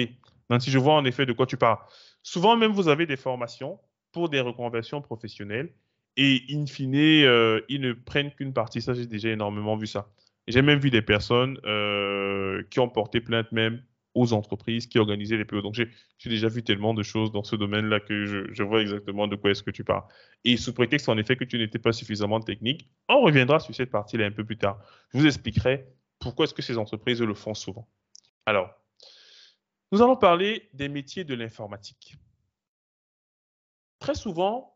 Nancy, 0.50 0.72
je 0.72 0.80
vois 0.80 0.94
en 0.94 1.04
effet 1.04 1.26
de 1.26 1.34
quoi 1.34 1.48
tu 1.48 1.58
parles. 1.58 1.80
Souvent, 2.24 2.56
même, 2.56 2.72
vous 2.72 2.88
avez 2.88 3.08
des 3.08 3.18
formations 3.18 3.78
pour 4.14 4.30
des 4.30 4.40
reconversions 4.40 5.02
professionnelles 5.02 5.74
et 6.18 6.44
in 6.50 6.66
fine, 6.66 6.96
euh, 6.96 7.62
ils 7.70 7.82
ne 7.82 7.94
prennent 7.94 8.32
qu'une 8.32 8.54
partie. 8.54 8.82
Ça, 8.82 8.94
j'ai 8.94 9.06
déjà 9.06 9.30
énormément 9.30 9.76
vu 9.76 9.88
ça. 9.88 10.10
J'ai 10.48 10.62
même 10.62 10.80
vu 10.80 10.90
des 10.90 11.02
personnes 11.02 11.60
euh, 11.66 12.64
qui 12.70 12.80
ont 12.80 12.90
porté 12.90 13.20
plainte 13.20 13.52
même 13.52 13.84
aux 14.14 14.32
entreprises 14.32 14.88
qui 14.88 14.98
organisaient 14.98 15.36
les 15.36 15.44
PO. 15.44 15.62
Donc, 15.62 15.74
j'ai 15.74 15.90
déjà 16.30 16.48
vu 16.48 16.64
tellement 16.64 16.94
de 16.94 17.04
choses 17.04 17.32
dans 17.32 17.44
ce 17.44 17.58
domaine-là 17.58 18.00
que 18.00 18.48
je, 18.54 18.64
vois 18.64 18.82
exactement 18.82 19.28
de 19.28 19.36
quoi 19.36 19.52
est-ce 19.52 19.64
que 19.64 19.72
tu 19.72 19.84
parles. 19.84 20.04
Et 20.46 20.56
sous 20.56 20.74
prétexte, 20.74 21.10
en 21.10 21.18
effet, 21.18 21.36
que 21.36 21.44
tu 21.44 21.58
n'étais 21.58 21.80
pas 21.80 21.92
suffisamment 21.92 22.40
technique, 22.40 22.90
on 23.10 23.22
reviendra 23.22 23.60
sur 23.60 23.76
cette 23.76 23.92
partie-là 23.92 24.26
un 24.26 24.32
peu 24.32 24.46
plus 24.46 24.58
tard. 24.58 24.80
Je 25.14 25.20
vous 25.20 25.26
expliquerai 25.26 25.86
pourquoi 26.20 26.46
est-ce 26.46 26.54
que 26.54 26.62
ces 26.62 26.78
entreprises 26.78 27.22
le 27.22 27.34
font 27.34 27.54
souvent. 27.54 27.90
Alors, 28.46 28.74
nous 29.92 30.02
allons 30.02 30.16
parler 30.16 30.70
des 30.74 30.88
métiers 30.88 31.26
de 31.26 31.36
l'informatique. 31.36 32.16
Très 34.00 34.16
souvent, 34.16 34.75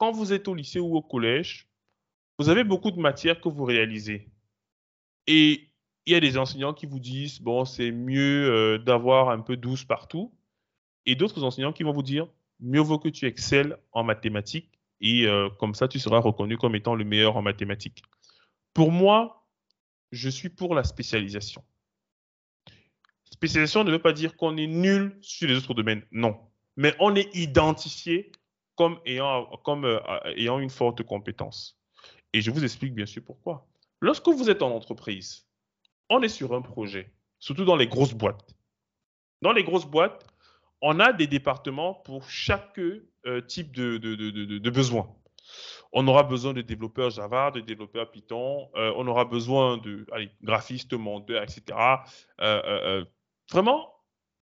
quand 0.00 0.12
vous 0.12 0.32
êtes 0.32 0.48
au 0.48 0.54
lycée 0.54 0.80
ou 0.80 0.96
au 0.96 1.02
collège, 1.02 1.68
vous 2.38 2.48
avez 2.48 2.64
beaucoup 2.64 2.90
de 2.90 2.98
matières 2.98 3.38
que 3.38 3.50
vous 3.50 3.64
réalisez. 3.64 4.30
Et 5.26 5.68
il 6.06 6.12
y 6.14 6.16
a 6.16 6.20
des 6.20 6.38
enseignants 6.38 6.72
qui 6.72 6.86
vous 6.86 6.98
disent, 6.98 7.42
bon, 7.42 7.66
c'est 7.66 7.92
mieux 7.92 8.50
euh, 8.50 8.78
d'avoir 8.78 9.28
un 9.28 9.40
peu 9.40 9.58
douce 9.58 9.84
partout. 9.84 10.32
Et 11.04 11.16
d'autres 11.16 11.44
enseignants 11.44 11.74
qui 11.74 11.82
vont 11.82 11.92
vous 11.92 12.02
dire, 12.02 12.26
mieux 12.60 12.80
vaut 12.80 12.98
que 12.98 13.10
tu 13.10 13.26
excelles 13.26 13.76
en 13.92 14.02
mathématiques 14.02 14.80
et 15.02 15.26
euh, 15.26 15.50
comme 15.58 15.74
ça, 15.74 15.86
tu 15.86 15.98
seras 15.98 16.18
reconnu 16.18 16.56
comme 16.56 16.74
étant 16.74 16.94
le 16.94 17.04
meilleur 17.04 17.36
en 17.36 17.42
mathématiques. 17.42 18.02
Pour 18.72 18.92
moi, 18.92 19.46
je 20.12 20.30
suis 20.30 20.48
pour 20.48 20.74
la 20.74 20.84
spécialisation. 20.84 21.62
Spécialisation 23.30 23.84
ne 23.84 23.90
veut 23.90 24.00
pas 24.00 24.12
dire 24.14 24.36
qu'on 24.36 24.56
est 24.56 24.66
nul 24.66 25.18
sur 25.20 25.46
les 25.46 25.56
autres 25.56 25.74
domaines, 25.74 26.04
non. 26.10 26.38
Mais 26.76 26.94
on 27.00 27.14
est 27.14 27.34
identifié 27.34 28.32
comme 28.80 28.98
ayant, 29.04 29.44
comme, 29.62 29.84
euh, 29.84 30.00
ayant 30.36 30.58
une 30.58 30.70
forte 30.70 31.02
compétence. 31.02 31.78
Et 32.32 32.40
je 32.40 32.50
vous 32.50 32.64
explique 32.64 32.94
bien 32.94 33.04
sûr 33.04 33.22
pourquoi. 33.22 33.68
Lorsque 34.00 34.26
vous 34.28 34.48
êtes 34.48 34.62
en 34.62 34.70
entreprise, 34.74 35.46
on 36.08 36.22
est 36.22 36.30
sur 36.30 36.54
un 36.54 36.62
projet, 36.62 37.12
surtout 37.38 37.66
dans 37.66 37.76
les 37.76 37.88
grosses 37.88 38.14
boîtes. 38.14 38.54
Dans 39.42 39.52
les 39.52 39.64
grosses 39.64 39.84
boîtes, 39.84 40.26
on 40.80 40.98
a 40.98 41.12
des 41.12 41.26
départements 41.26 41.92
pour 41.92 42.30
chaque 42.30 42.78
euh, 42.78 43.42
type 43.42 43.76
de, 43.76 43.98
de, 43.98 44.14
de, 44.14 44.30
de, 44.30 44.70
besoin. 44.70 45.14
On 45.92 46.08
aura 46.08 46.22
besoin 46.22 46.54
de 46.54 46.62
développeurs 46.62 47.10
Java, 47.10 47.50
de 47.50 47.60
développeurs 47.60 48.10
Python, 48.10 48.70
euh, 48.76 48.94
on 48.96 49.06
aura 49.06 49.26
besoin 49.26 49.76
de 49.76 50.06
graphistes, 50.42 50.94
monteurs, 50.94 51.42
etc. 51.42 51.78
vraiment, 53.52 53.92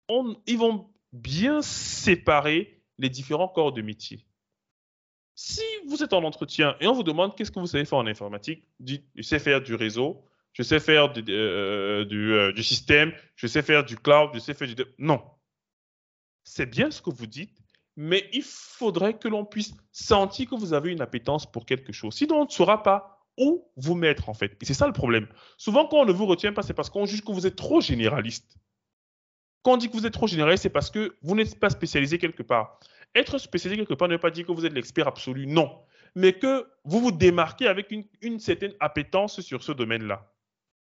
on, 0.09 0.35
ils 0.45 0.57
vont 0.57 0.89
bien 1.13 1.61
séparer 1.61 2.74
les 2.97 3.09
différents 3.09 3.47
corps 3.47 3.73
de 3.73 3.81
métier. 3.81 4.25
Si 5.35 5.61
vous 5.87 6.01
êtes 6.01 6.13
en 6.13 6.23
entretien 6.23 6.75
et 6.79 6.87
on 6.87 6.93
vous 6.93 7.03
demande 7.03 7.35
qu'est-ce 7.35 7.51
que 7.51 7.59
vous 7.59 7.67
savez 7.67 7.85
faire 7.85 7.99
en 7.99 8.07
informatique, 8.07 8.63
dites 8.79 9.05
je 9.15 9.21
sais 9.21 9.39
faire 9.39 9.61
du 9.61 9.75
réseau, 9.75 10.23
je 10.53 10.63
sais 10.63 10.79
faire 10.79 11.11
du, 11.11 11.21
euh, 11.29 12.05
euh, 12.09 12.53
du, 12.53 12.63
système, 12.63 13.11
je 13.35 13.47
sais 13.47 13.61
faire 13.61 13.83
du 13.83 13.97
cloud, 13.97 14.31
je 14.33 14.39
sais 14.39 14.53
faire 14.53 14.67
du... 14.67 14.75
Non. 14.97 15.21
C'est 16.45 16.65
bien 16.65 16.89
ce 16.89 17.01
que 17.01 17.09
vous 17.09 17.27
dites, 17.27 17.57
mais 17.97 18.29
il 18.31 18.43
faudrait 18.43 19.17
que 19.17 19.27
l'on 19.27 19.43
puisse 19.43 19.73
sentir 19.91 20.49
que 20.49 20.55
vous 20.55 20.73
avez 20.73 20.91
une 20.91 21.01
appétence 21.01 21.51
pour 21.51 21.65
quelque 21.65 21.91
chose. 21.91 22.13
Sinon, 22.13 22.41
on 22.41 22.45
ne 22.45 22.49
saura 22.49 22.83
pas 22.83 23.27
où 23.37 23.69
vous 23.75 23.95
mettre 23.95 24.29
en 24.29 24.33
fait. 24.33 24.55
Et 24.61 24.65
c'est 24.65 24.73
ça 24.73 24.87
le 24.87 24.93
problème. 24.93 25.27
Souvent, 25.57 25.87
quand 25.87 25.97
on 25.97 26.05
ne 26.05 26.13
vous 26.13 26.25
retient 26.25 26.53
pas, 26.53 26.61
c'est 26.61 26.73
parce 26.73 26.89
qu'on 26.89 27.05
juge 27.05 27.23
que 27.23 27.33
vous 27.33 27.45
êtes 27.45 27.57
trop 27.57 27.81
généraliste. 27.81 28.57
Quand 29.65 29.73
on 29.73 29.77
dit 29.77 29.89
que 29.89 29.93
vous 29.93 30.05
êtes 30.05 30.13
trop 30.13 30.27
généraliste, 30.27 30.61
c'est 30.61 30.69
parce 30.69 30.91
que 30.91 31.15
vous 31.23 31.35
n'êtes 31.35 31.59
pas 31.59 31.71
spécialisé 31.71 32.19
quelque 32.19 32.43
part. 32.43 32.79
Être 33.15 33.39
spécialisé 33.39 33.81
quelque 33.81 33.95
part 33.95 34.07
ne 34.07 34.13
veut 34.13 34.19
pas 34.19 34.29
dire 34.29 34.45
que 34.45 34.51
vous 34.51 34.63
êtes 34.63 34.73
l'expert 34.73 35.07
absolu, 35.07 35.47
non. 35.47 35.79
Mais 36.13 36.33
que 36.33 36.67
vous 36.83 36.99
vous 36.99 37.11
démarquez 37.11 37.65
avec 37.65 37.91
une, 38.21 38.39
certaine 38.39 38.73
appétence 38.79 39.41
sur 39.41 39.63
ce 39.63 39.71
domaine-là. 39.71 40.31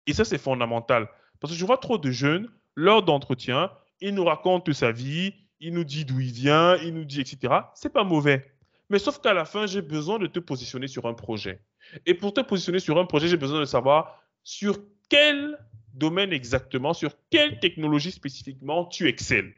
Et 0.06 0.12
ça, 0.12 0.26
c'est 0.26 0.38
fondamental. 0.38 1.08
Parce 1.40 1.54
que 1.54 1.58
je 1.58 1.66
vois 1.66 1.78
trop 1.78 1.98
de 1.98 2.12
jeunes, 2.12 2.52
lors 2.76 3.04
d'entretien, 3.04 3.72
il 4.02 4.16
nous 4.16 4.26
raconte 4.26 4.74
sa 4.74 4.92
vie, 4.92 5.34
il 5.62 5.74
nous 5.74 5.86
dit 5.86 6.04
d'où 6.04 6.20
il 6.20 6.34
vient, 6.34 6.76
il 6.76 6.94
nous 6.94 7.06
dit, 7.06 7.22
etc. 7.22 7.54
C'est 7.76 7.94
pas 7.94 8.04
mauvais. 8.04 8.54
Mais 8.90 9.00
sauf 9.00 9.22
qu'à 9.22 9.34
la 9.34 9.46
fin, 9.46 9.66
j'ai 9.66 9.82
besoin 9.82 10.20
de 10.20 10.28
te 10.28 10.40
positionner 10.40 10.90
sur 10.90 11.06
un 11.06 11.14
projet. 11.14 11.62
Et 12.06 12.16
pour 12.16 12.34
te 12.34 12.42
positionner 12.42 12.80
sur 12.80 13.00
un 13.00 13.06
projet, 13.06 13.30
j'ai 13.30 13.38
besoin 13.38 13.62
de 13.62 13.66
savoir 13.66 14.22
sur 14.44 14.78
quel 15.08 15.58
domaine 15.94 16.34
exactement, 16.34 16.94
sur 16.94 17.16
quelle 17.30 17.60
technologie 17.60 18.12
spécifiquement 18.12 18.86
tu 18.86 19.08
excelles. 19.08 19.54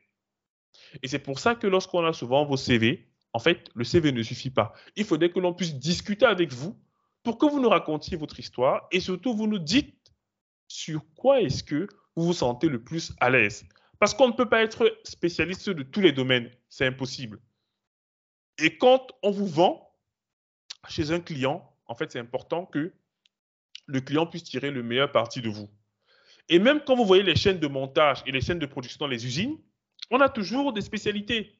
Et 1.02 1.08
c'est 1.08 1.20
pour 1.20 1.40
ça 1.40 1.56
que 1.56 1.68
lorsqu'on 1.68 2.06
a 2.06 2.14
souvent 2.14 2.46
vos 2.46 2.58
CV, 2.58 3.08
en 3.34 3.40
fait, 3.40 3.70
le 3.76 3.84
CV 3.84 4.12
ne 4.12 4.24
suffit 4.24 4.50
pas. 4.50 4.74
Il 4.96 5.06
faudrait 5.06 5.32
que 5.32 5.40
l'on 5.40 5.54
puisse 5.54 5.76
discuter 5.76 6.26
avec 6.26 6.54
vous 6.54 6.78
pour 7.24 7.38
que 7.38 7.46
vous 7.46 7.60
nous 7.60 7.70
racontiez 7.70 8.18
votre 8.18 8.40
histoire 8.40 8.88
et 8.92 9.00
surtout 9.00 9.36
vous 9.36 9.48
nous 9.48 9.60
dites 9.60 10.14
sur 10.68 11.02
quoi 11.16 11.42
est-ce 11.42 11.64
que 11.64 11.88
vous 12.16 12.28
vous 12.28 12.34
sentez 12.34 12.70
le 12.70 12.84
plus 12.84 13.14
à 13.20 13.30
l'aise. 13.30 13.66
Parce 14.00 14.14
qu'on 14.14 14.28
ne 14.28 14.34
peut 14.34 14.50
pas 14.50 14.64
être 14.64 15.00
spécialiste 15.04 15.70
de 15.70 15.84
tous 15.84 16.02
les 16.02 16.12
domaines, 16.12 16.50
c'est 16.70 16.86
impossible. 16.86 17.42
Et 18.58 18.78
quand 18.78 19.12
on 19.22 19.32
vous 19.32 19.48
vend 19.48 19.94
chez 20.88 21.12
un 21.12 21.20
client, 21.20 21.76
en 21.88 21.96
fait, 21.96 22.12
c'est 22.12 22.20
important 22.20 22.66
que 22.66 22.94
le 23.86 24.02
client 24.02 24.28
puisse 24.28 24.44
tirer 24.44 24.72
le 24.72 24.84
meilleur 24.84 25.12
parti 25.12 25.42
de 25.42 25.50
vous. 25.50 25.70
Et 26.50 26.60
même 26.60 26.82
quand 26.86 26.96
vous 26.96 27.06
voyez 27.06 27.24
les 27.24 27.36
chaînes 27.36 27.60
de 27.60 27.68
montage 27.68 28.24
et 28.26 28.32
les 28.32 28.42
chaînes 28.42 28.60
de 28.60 28.66
production 28.66 28.98
dans 29.00 29.08
les 29.08 29.26
usines, 29.26 29.58
on 30.12 30.22
a 30.22 30.30
toujours 30.30 30.74
des 30.74 30.82
spécialités. 30.82 31.60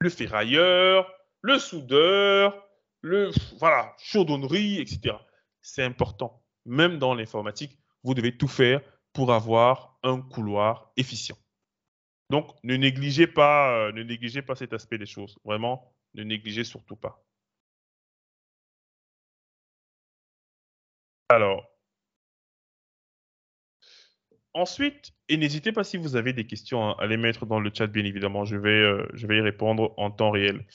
Le 0.00 0.10
ferrailleur, 0.10 1.12
le 1.42 1.58
soudeur, 1.58 2.68
le 3.00 3.30
voilà, 3.58 3.94
chaudonnerie, 3.98 4.80
etc. 4.80 5.16
C'est 5.62 5.84
important. 5.84 6.42
Même 6.66 6.98
dans 6.98 7.14
l'informatique, 7.14 7.78
vous 8.02 8.14
devez 8.14 8.36
tout 8.36 8.48
faire 8.48 8.80
pour 9.12 9.32
avoir 9.32 9.98
un 10.02 10.20
couloir 10.20 10.92
efficient. 10.96 11.36
Donc, 12.30 12.52
ne 12.62 12.76
négligez 12.76 13.26
pas, 13.26 13.72
euh, 13.72 13.92
ne 13.92 14.02
négligez 14.02 14.42
pas 14.42 14.54
cet 14.54 14.72
aspect 14.72 14.98
des 14.98 15.06
choses. 15.06 15.38
Vraiment, 15.44 15.94
ne 16.14 16.24
négligez 16.24 16.64
surtout 16.64 16.96
pas. 16.96 17.24
Alors, 21.30 21.68
ensuite, 24.58 25.12
et 25.28 25.36
n'hésitez 25.36 25.72
pas 25.72 25.84
si 25.84 25.96
vous 25.96 26.16
avez 26.16 26.32
des 26.32 26.46
questions 26.46 26.90
hein, 26.90 26.96
à 26.98 27.06
les 27.06 27.16
mettre 27.16 27.46
dans 27.46 27.60
le 27.60 27.70
chat, 27.72 27.86
bien 27.86 28.04
évidemment. 28.04 28.44
Je 28.44 28.56
vais, 28.56 28.70
euh, 28.70 29.06
je 29.14 29.26
vais 29.26 29.38
y 29.38 29.40
répondre 29.40 29.94
en 29.96 30.10
temps 30.10 30.30
réel. 30.30 30.66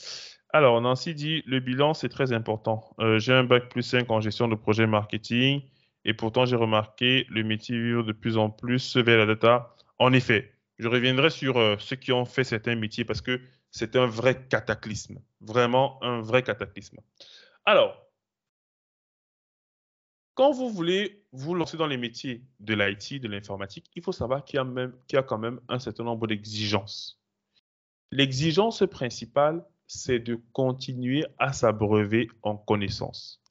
Alors, 0.52 0.80
Nancy 0.82 1.16
dit 1.16 1.44
le 1.46 1.60
bilan, 1.60 1.94
c'est 1.94 2.10
très 2.10 2.32
important. 2.32 2.96
Euh, 3.00 3.20
j'ai 3.20 3.34
un 3.34 3.44
bac 3.44 3.70
plus 3.70 3.82
5 3.84 4.10
en 4.10 4.22
gestion 4.22 4.48
de 4.48 4.56
projet 4.56 4.88
marketing 4.88 5.62
et 6.06 6.14
pourtant, 6.14 6.46
j'ai 6.46 6.56
remarqué 6.56 7.26
le 7.30 7.44
métier 7.44 7.80
vivre 7.80 8.04
de 8.04 8.12
plus 8.12 8.38
en 8.38 8.50
plus 8.50 8.98
vers 8.98 9.18
la 9.18 9.26
data. 9.26 9.76
En 10.00 10.14
effet, 10.14 10.54
je 10.80 10.88
reviendrai 10.88 11.30
sur 11.30 11.58
euh, 11.58 11.76
ceux 11.80 11.96
qui 11.96 12.12
ont 12.12 12.26
fait 12.26 12.44
certains 12.44 12.76
métiers 12.76 13.06
parce 13.06 13.22
que 13.22 13.40
c'est 13.72 13.96
un 13.96 14.06
vrai 14.06 14.46
cataclysme. 14.48 15.20
Vraiment 15.42 16.04
un 16.04 16.22
vrai 16.22 16.44
cataclysme. 16.44 17.00
Alors, 17.66 17.98
quand 20.36 20.52
vous 20.52 20.70
voulez 20.70 21.24
vous 21.32 21.54
lancer 21.56 21.78
dans 21.78 21.88
les 21.88 21.98
métiers 21.98 22.44
de 22.60 22.74
l'IT, 22.74 23.22
de 23.22 23.28
l'informatique, 23.28 23.90
il 23.96 24.04
faut 24.04 24.12
savoir 24.12 24.44
qu'il 24.44 24.60
y, 25.12 25.16
a 25.16 25.24
quand 25.24 25.38
même 25.38 25.60
un 25.70 25.80
certain 25.80 26.04
nombre 26.04 26.28
d'exigences. 26.28 27.22
L'exigence 28.12 28.84
principale, 28.90 29.66
c'est 29.88 30.20
de 30.20 30.40
continuer 30.54 31.26
à 31.38 31.54
s'abreuver 31.54 32.30
en 32.42 32.56
connaissances. 32.56 33.42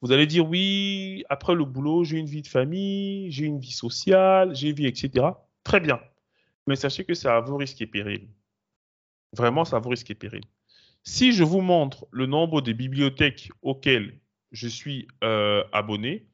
Vous 0.00 0.12
allez 0.12 0.26
dire, 0.26 0.48
oui, 0.48 1.24
après 1.28 1.54
le 1.54 1.64
boulot, 1.64 2.04
j'ai 2.04 2.18
une 2.18 2.26
vie 2.26 2.42
de 2.42 2.48
famille, 2.48 3.30
j'ai 3.30 3.44
une 3.44 3.60
vie 3.60 3.72
sociale, 3.72 4.54
j'ai 4.54 4.70
une 4.70 4.74
vie, 4.74 4.86
etc. 4.86 5.26
Très 5.62 5.80
bien. 5.80 6.00
Mais 6.66 6.76
sachez 6.76 7.04
que 7.04 7.14
ça 7.14 7.36
a 7.36 7.40
vos 7.40 7.56
risques 7.56 7.80
et 7.80 7.86
périls. 7.86 8.28
Vraiment, 9.32 9.64
ça 9.64 9.76
a 9.76 9.80
vos 9.80 9.90
risques 9.90 10.10
et 10.10 10.14
périls. 10.14 10.44
Si 11.04 11.32
je 11.32 11.44
vous 11.44 11.60
montre 11.60 12.06
le 12.10 12.26
nombre 12.26 12.60
de 12.60 12.72
bibliothèques 12.72 13.50
auxquelles 13.62 14.18
je 14.52 14.68
suis 14.68 15.08
euh, 15.24 15.64
abonné. 15.72 16.26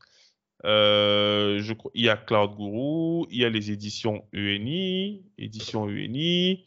Euh, 0.65 1.63
il 1.95 2.05
y 2.05 2.09
a 2.09 2.17
Cloud 2.17 2.57
Guru, 2.57 3.27
il 3.31 3.39
y 3.39 3.45
a 3.45 3.49
les 3.49 3.71
éditions 3.71 4.25
ENI, 4.35 5.25
éditions 5.39 5.85
ENI, 5.85 6.67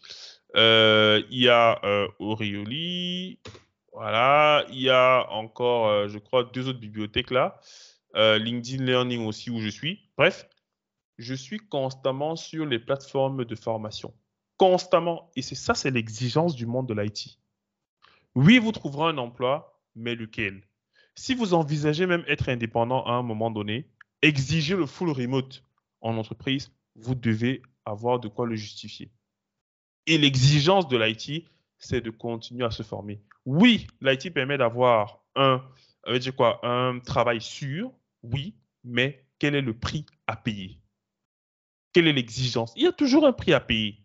euh, 0.55 1.21
il 1.29 1.39
y 1.39 1.49
a 1.49 1.81
Orioli, 2.19 3.39
voilà, 3.91 4.65
il 4.69 4.81
y 4.81 4.89
a 4.89 5.27
encore, 5.29 6.07
je 6.07 6.17
crois, 6.19 6.45
deux 6.45 6.69
autres 6.69 6.79
bibliothèques 6.79 7.31
là, 7.31 7.59
LinkedIn 8.15 8.85
Learning 8.85 9.25
aussi 9.25 9.49
où 9.49 9.59
je 9.59 9.67
suis. 9.67 9.99
Bref, 10.17 10.47
je 11.17 11.35
suis 11.35 11.59
constamment 11.59 12.37
sur 12.37 12.65
les 12.65 12.79
plateformes 12.79 13.43
de 13.43 13.55
formation. 13.55 14.13
Constamment. 14.57 15.31
Et 15.35 15.41
c'est 15.41 15.55
ça, 15.55 15.73
c'est 15.73 15.91
l'exigence 15.91 16.55
du 16.55 16.65
monde 16.65 16.87
de 16.87 16.93
l'IT. 16.93 17.39
Oui, 18.35 18.57
vous 18.57 18.71
trouverez 18.71 19.09
un 19.09 19.17
emploi, 19.17 19.81
mais 19.95 20.15
lequel? 20.15 20.63
Si 21.15 21.35
vous 21.35 21.53
envisagez 21.53 22.05
même 22.05 22.23
être 22.27 22.49
indépendant 22.49 23.03
à 23.05 23.11
un 23.13 23.23
moment 23.23 23.51
donné, 23.51 23.87
exiger 24.21 24.75
le 24.75 24.85
full 24.85 25.09
remote 25.09 25.63
en 26.01 26.17
entreprise, 26.17 26.71
vous 26.95 27.15
devez 27.15 27.61
avoir 27.85 28.19
de 28.19 28.27
quoi 28.27 28.45
le 28.45 28.55
justifier. 28.55 29.11
Et 30.07 30.17
l'exigence 30.17 30.87
de 30.87 30.97
l'IT, 30.97 31.45
c'est 31.77 32.01
de 32.01 32.09
continuer 32.09 32.65
à 32.65 32.71
se 32.71 32.83
former. 32.83 33.21
Oui, 33.45 33.87
l'IT 34.01 34.33
permet 34.33 34.57
d'avoir 34.57 35.23
un, 35.35 35.63
un 36.63 36.99
travail 36.99 37.41
sûr, 37.41 37.91
oui, 38.23 38.55
mais 38.83 39.25
quel 39.39 39.55
est 39.55 39.61
le 39.61 39.77
prix 39.77 40.05
à 40.27 40.35
payer? 40.35 40.79
Quelle 41.93 42.07
est 42.07 42.13
l'exigence? 42.13 42.73
Il 42.75 42.83
y 42.83 42.87
a 42.87 42.91
toujours 42.91 43.25
un 43.25 43.33
prix 43.33 43.53
à 43.53 43.59
payer. 43.59 43.97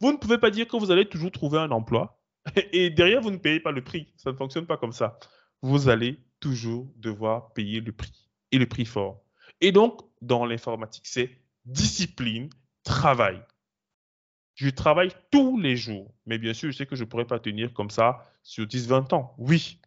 Vous 0.00 0.12
ne 0.12 0.16
pouvez 0.16 0.38
pas 0.38 0.50
dire 0.50 0.66
que 0.66 0.76
vous 0.76 0.90
allez 0.90 1.08
toujours 1.08 1.30
trouver 1.30 1.58
un 1.58 1.70
emploi 1.70 2.20
et 2.72 2.90
derrière, 2.90 3.20
vous 3.20 3.30
ne 3.30 3.38
payez 3.38 3.60
pas 3.60 3.72
le 3.72 3.82
prix. 3.82 4.12
Ça 4.16 4.30
ne 4.30 4.36
fonctionne 4.36 4.66
pas 4.66 4.76
comme 4.76 4.92
ça. 4.92 5.18
Vous 5.62 5.88
allez 5.88 6.18
toujours 6.44 6.86
devoir 6.96 7.54
payer 7.54 7.80
le 7.80 7.90
prix 7.90 8.28
et 8.52 8.58
le 8.58 8.66
prix 8.66 8.84
fort. 8.84 9.22
Et 9.62 9.72
donc, 9.72 10.02
dans 10.20 10.44
l'informatique, 10.44 11.06
c'est 11.06 11.30
discipline, 11.64 12.50
travail. 12.82 13.42
Je 14.54 14.68
travaille 14.68 15.10
tous 15.30 15.58
les 15.58 15.74
jours, 15.74 16.12
mais 16.26 16.36
bien 16.36 16.52
sûr, 16.52 16.70
je 16.70 16.76
sais 16.76 16.84
que 16.84 16.96
je 16.96 17.04
ne 17.04 17.08
pourrais 17.08 17.24
pas 17.24 17.38
tenir 17.38 17.72
comme 17.72 17.88
ça 17.88 18.30
sur 18.42 18.66
10-20 18.66 19.14
ans. 19.14 19.34
Oui, 19.38 19.80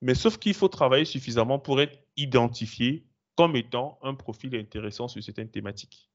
mais 0.00 0.14
sauf 0.14 0.38
qu'il 0.38 0.54
faut 0.54 0.68
travailler 0.68 1.04
suffisamment 1.04 1.58
pour 1.58 1.78
être 1.78 1.98
identifié 2.16 3.04
comme 3.36 3.54
étant 3.54 3.98
un 4.02 4.14
profil 4.14 4.56
intéressant 4.56 5.08
sur 5.08 5.22
certaines 5.22 5.50
thématiques. 5.50 6.10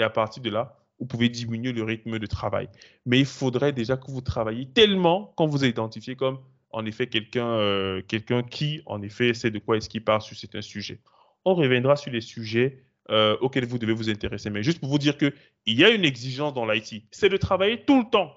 Et 0.00 0.02
à 0.02 0.10
partir 0.10 0.42
de 0.42 0.50
là, 0.50 0.76
vous 0.98 1.06
pouvez 1.06 1.28
diminuer 1.28 1.70
le 1.70 1.84
rythme 1.84 2.18
de 2.18 2.26
travail. 2.26 2.68
Mais 3.06 3.20
il 3.20 3.26
faudrait 3.26 3.72
déjà 3.72 3.96
que 3.96 4.10
vous 4.10 4.22
travailliez 4.22 4.66
tellement 4.66 5.32
quand 5.36 5.46
vous 5.46 5.64
êtes 5.64 5.70
identifié 5.70 6.16
comme 6.16 6.40
en 6.74 6.84
effet 6.86 7.06
quelqu'un 7.06 7.46
euh, 7.46 8.02
quelqu'un 8.02 8.42
qui, 8.42 8.82
en 8.86 9.00
effet, 9.00 9.32
sait 9.32 9.50
de 9.50 9.58
quoi 9.58 9.76
est-ce 9.76 9.88
qu'il 9.88 10.04
parle 10.04 10.20
sur 10.20 10.36
certains 10.36 10.62
sujets. 10.62 11.00
On 11.44 11.54
reviendra 11.54 11.96
sur 11.96 12.10
les 12.10 12.20
sujets 12.20 12.84
euh, 13.10 13.36
auxquels 13.40 13.64
vous 13.64 13.78
devez 13.78 13.92
vous 13.92 14.10
intéresser. 14.10 14.50
Mais 14.50 14.62
juste 14.62 14.80
pour 14.80 14.88
vous 14.88 14.98
dire 14.98 15.16
qu'il 15.16 15.32
y 15.66 15.84
a 15.84 15.90
une 15.90 16.04
exigence 16.04 16.52
dans 16.52 16.66
l'IT, 16.66 17.04
c'est 17.10 17.28
de 17.28 17.36
travailler 17.36 17.84
tout 17.84 18.00
le 18.00 18.10
temps. 18.10 18.34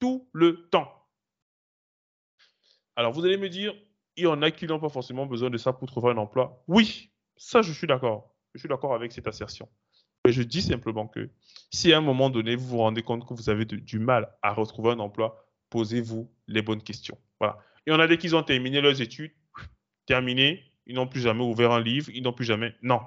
Tout 0.00 0.28
le 0.32 0.68
temps. 0.68 0.92
Alors, 2.96 3.12
vous 3.12 3.24
allez 3.24 3.36
me 3.36 3.48
dire, 3.48 3.74
il 4.16 4.24
y 4.24 4.26
en 4.26 4.42
a 4.42 4.50
qui 4.50 4.66
n'ont 4.66 4.80
pas 4.80 4.88
forcément 4.88 5.26
besoin 5.26 5.50
de 5.50 5.58
ça 5.58 5.72
pour 5.72 5.86
trouver 5.86 6.10
un 6.10 6.16
emploi. 6.16 6.62
Oui, 6.66 7.10
ça, 7.36 7.62
je 7.62 7.72
suis 7.72 7.86
d'accord. 7.86 8.34
Je 8.54 8.60
suis 8.60 8.68
d'accord 8.68 8.94
avec 8.94 9.12
cette 9.12 9.26
assertion. 9.26 9.68
Mais 10.24 10.32
je 10.32 10.42
dis 10.42 10.62
simplement 10.62 11.06
que 11.06 11.30
si 11.70 11.92
à 11.92 11.98
un 11.98 12.00
moment 12.00 12.30
donné, 12.30 12.56
vous 12.56 12.66
vous 12.66 12.78
rendez 12.78 13.02
compte 13.02 13.28
que 13.28 13.34
vous 13.34 13.48
avez 13.48 13.64
du 13.64 13.98
mal 13.98 14.32
à 14.42 14.52
retrouver 14.52 14.90
un 14.90 14.98
emploi, 14.98 15.46
posez-vous 15.70 16.28
les 16.48 16.62
bonnes 16.62 16.82
questions. 16.82 17.18
Voilà. 17.38 17.58
Y 17.86 17.92
en 17.92 18.00
a 18.00 18.06
des 18.06 18.18
qui 18.18 18.34
ont 18.34 18.42
terminé 18.42 18.80
leurs 18.80 19.00
études, 19.00 19.32
terminé, 20.06 20.72
ils 20.86 20.94
n'ont 20.94 21.06
plus 21.06 21.20
jamais 21.20 21.44
ouvert 21.44 21.72
un 21.72 21.80
livre, 21.80 22.10
ils 22.12 22.22
n'ont 22.22 22.32
plus 22.32 22.44
jamais. 22.44 22.74
Non. 22.82 23.00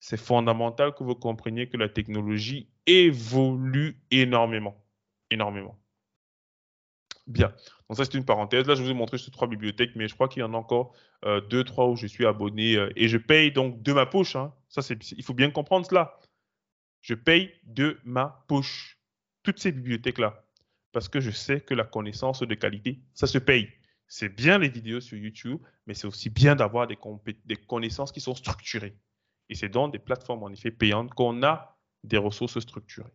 C'est 0.00 0.18
fondamental 0.18 0.94
que 0.94 1.04
vous 1.04 1.14
compreniez 1.14 1.68
que 1.68 1.76
la 1.76 1.88
technologie 1.88 2.68
évolue 2.86 3.98
énormément. 4.10 4.84
Énormément. 5.30 5.78
Bien. 7.26 7.52
Donc 7.88 7.96
ça, 7.96 8.04
c'est 8.04 8.14
une 8.14 8.24
parenthèse. 8.24 8.66
Là, 8.66 8.74
je 8.74 8.82
vous 8.82 8.90
ai 8.90 8.94
montré 8.94 9.18
ces 9.18 9.30
trois 9.30 9.48
bibliothèques, 9.48 9.96
mais 9.96 10.06
je 10.06 10.14
crois 10.14 10.28
qu'il 10.28 10.40
y 10.40 10.44
en 10.44 10.54
a 10.54 10.56
encore 10.56 10.94
euh, 11.24 11.40
deux, 11.40 11.64
trois 11.64 11.88
où 11.88 11.96
je 11.96 12.06
suis 12.06 12.24
abonné 12.26 12.76
euh, 12.76 12.90
et 12.94 13.08
je 13.08 13.18
paye 13.18 13.50
donc 13.50 13.82
de 13.82 13.92
ma 13.92 14.06
poche. 14.06 14.36
Hein. 14.36 14.54
Ça, 14.68 14.82
c'est, 14.82 14.98
il 15.12 15.24
faut 15.24 15.34
bien 15.34 15.50
comprendre 15.50 15.86
cela. 15.86 16.20
Je 17.00 17.14
paye 17.14 17.52
de 17.64 17.98
ma 18.04 18.44
poche. 18.48 18.98
Toutes 19.42 19.58
ces 19.58 19.72
bibliothèques-là 19.72 20.45
parce 20.96 21.10
que 21.10 21.20
je 21.20 21.30
sais 21.30 21.60
que 21.60 21.74
la 21.74 21.84
connaissance 21.84 22.40
de 22.40 22.54
qualité, 22.54 23.02
ça 23.12 23.26
se 23.26 23.36
paye. 23.36 23.68
C'est 24.08 24.30
bien 24.30 24.56
les 24.56 24.70
vidéos 24.70 25.02
sur 25.02 25.18
YouTube, 25.18 25.60
mais 25.86 25.92
c'est 25.92 26.06
aussi 26.06 26.30
bien 26.30 26.56
d'avoir 26.56 26.86
des, 26.86 26.96
connaissances 27.68 28.12
qui 28.12 28.22
sont 28.22 28.34
structurées. 28.34 28.96
Et 29.50 29.54
c'est 29.54 29.68
dans 29.68 29.88
des 29.88 29.98
plateformes 29.98 30.42
en 30.42 30.48
effet 30.48 30.70
payantes 30.70 31.12
qu'on 31.12 31.42
a 31.42 31.76
des 32.02 32.16
ressources 32.16 32.58
structurées. 32.60 33.12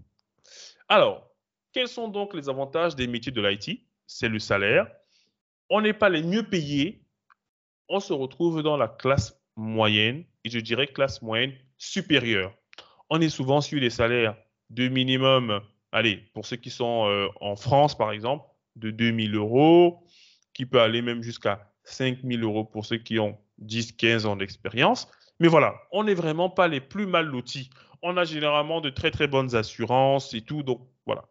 Alors, 0.90 1.28
quels 1.74 1.88
sont 1.88 2.08
donc 2.08 2.36
les 2.36 2.50
avantages 2.50 2.96
des 2.96 3.08
métiers 3.08 3.32
de 3.32 3.42
l'IT 3.42 3.84
C'est 4.06 4.30
le 4.30 4.38
salaire. 4.38 4.86
On 5.68 5.82
n'est 5.82 5.94
pas 5.94 6.10
les 6.10 6.22
mieux 6.22 6.44
payés. 6.44 7.04
On 7.90 8.00
se 8.00 8.14
retrouve 8.14 8.62
dans 8.62 8.78
la 8.78 8.90
classe 8.90 9.42
moyenne, 9.56 10.24
et 10.44 10.52
je 10.52 10.60
dirais 10.60 10.86
classe 10.86 11.24
moyenne 11.24 11.56
supérieure. 11.80 12.54
On 13.10 13.20
est 13.22 13.30
souvent 13.30 13.60
sur 13.60 13.80
des 13.80 13.90
salaires 13.90 14.38
de 14.70 14.88
minimum 14.88 15.64
allez, 15.92 16.18
pour 16.34 16.46
ceux 16.46 16.58
qui 16.58 16.70
sont 16.70 17.08
euh, 17.08 17.28
en 17.40 17.56
France, 17.56 17.98
par 17.98 18.12
exemple, 18.12 18.46
de 18.76 18.92
2000 18.92 19.36
euros, 19.36 20.06
qui 20.54 20.66
peut 20.66 20.82
aller 20.82 21.02
même 21.02 21.24
jusqu'à 21.24 21.72
5000 21.84 22.44
euros 22.44 22.64
pour 22.64 22.86
ceux 22.86 22.98
qui 22.98 23.20
ont 23.20 23.38
10, 23.60 23.94
15 23.94 24.26
ans 24.26 24.36
d'expérience. 24.36 25.10
Mais 25.40 25.48
voilà, 25.48 25.76
on 25.92 26.04
n'est 26.04 26.14
vraiment 26.14 26.50
pas 26.50 26.68
les 26.68 26.82
plus 26.82 27.06
mal 27.06 27.26
lotis. 27.26 27.70
On 28.02 28.18
a 28.18 28.24
généralement 28.24 28.82
de 28.82 28.90
très 28.90 29.12
très 29.12 29.28
bonnes 29.28 29.56
assurances 29.56 30.34
et 30.34 30.42
tout. 30.42 30.64
Donc 30.64 30.88
voilà, 31.06 31.26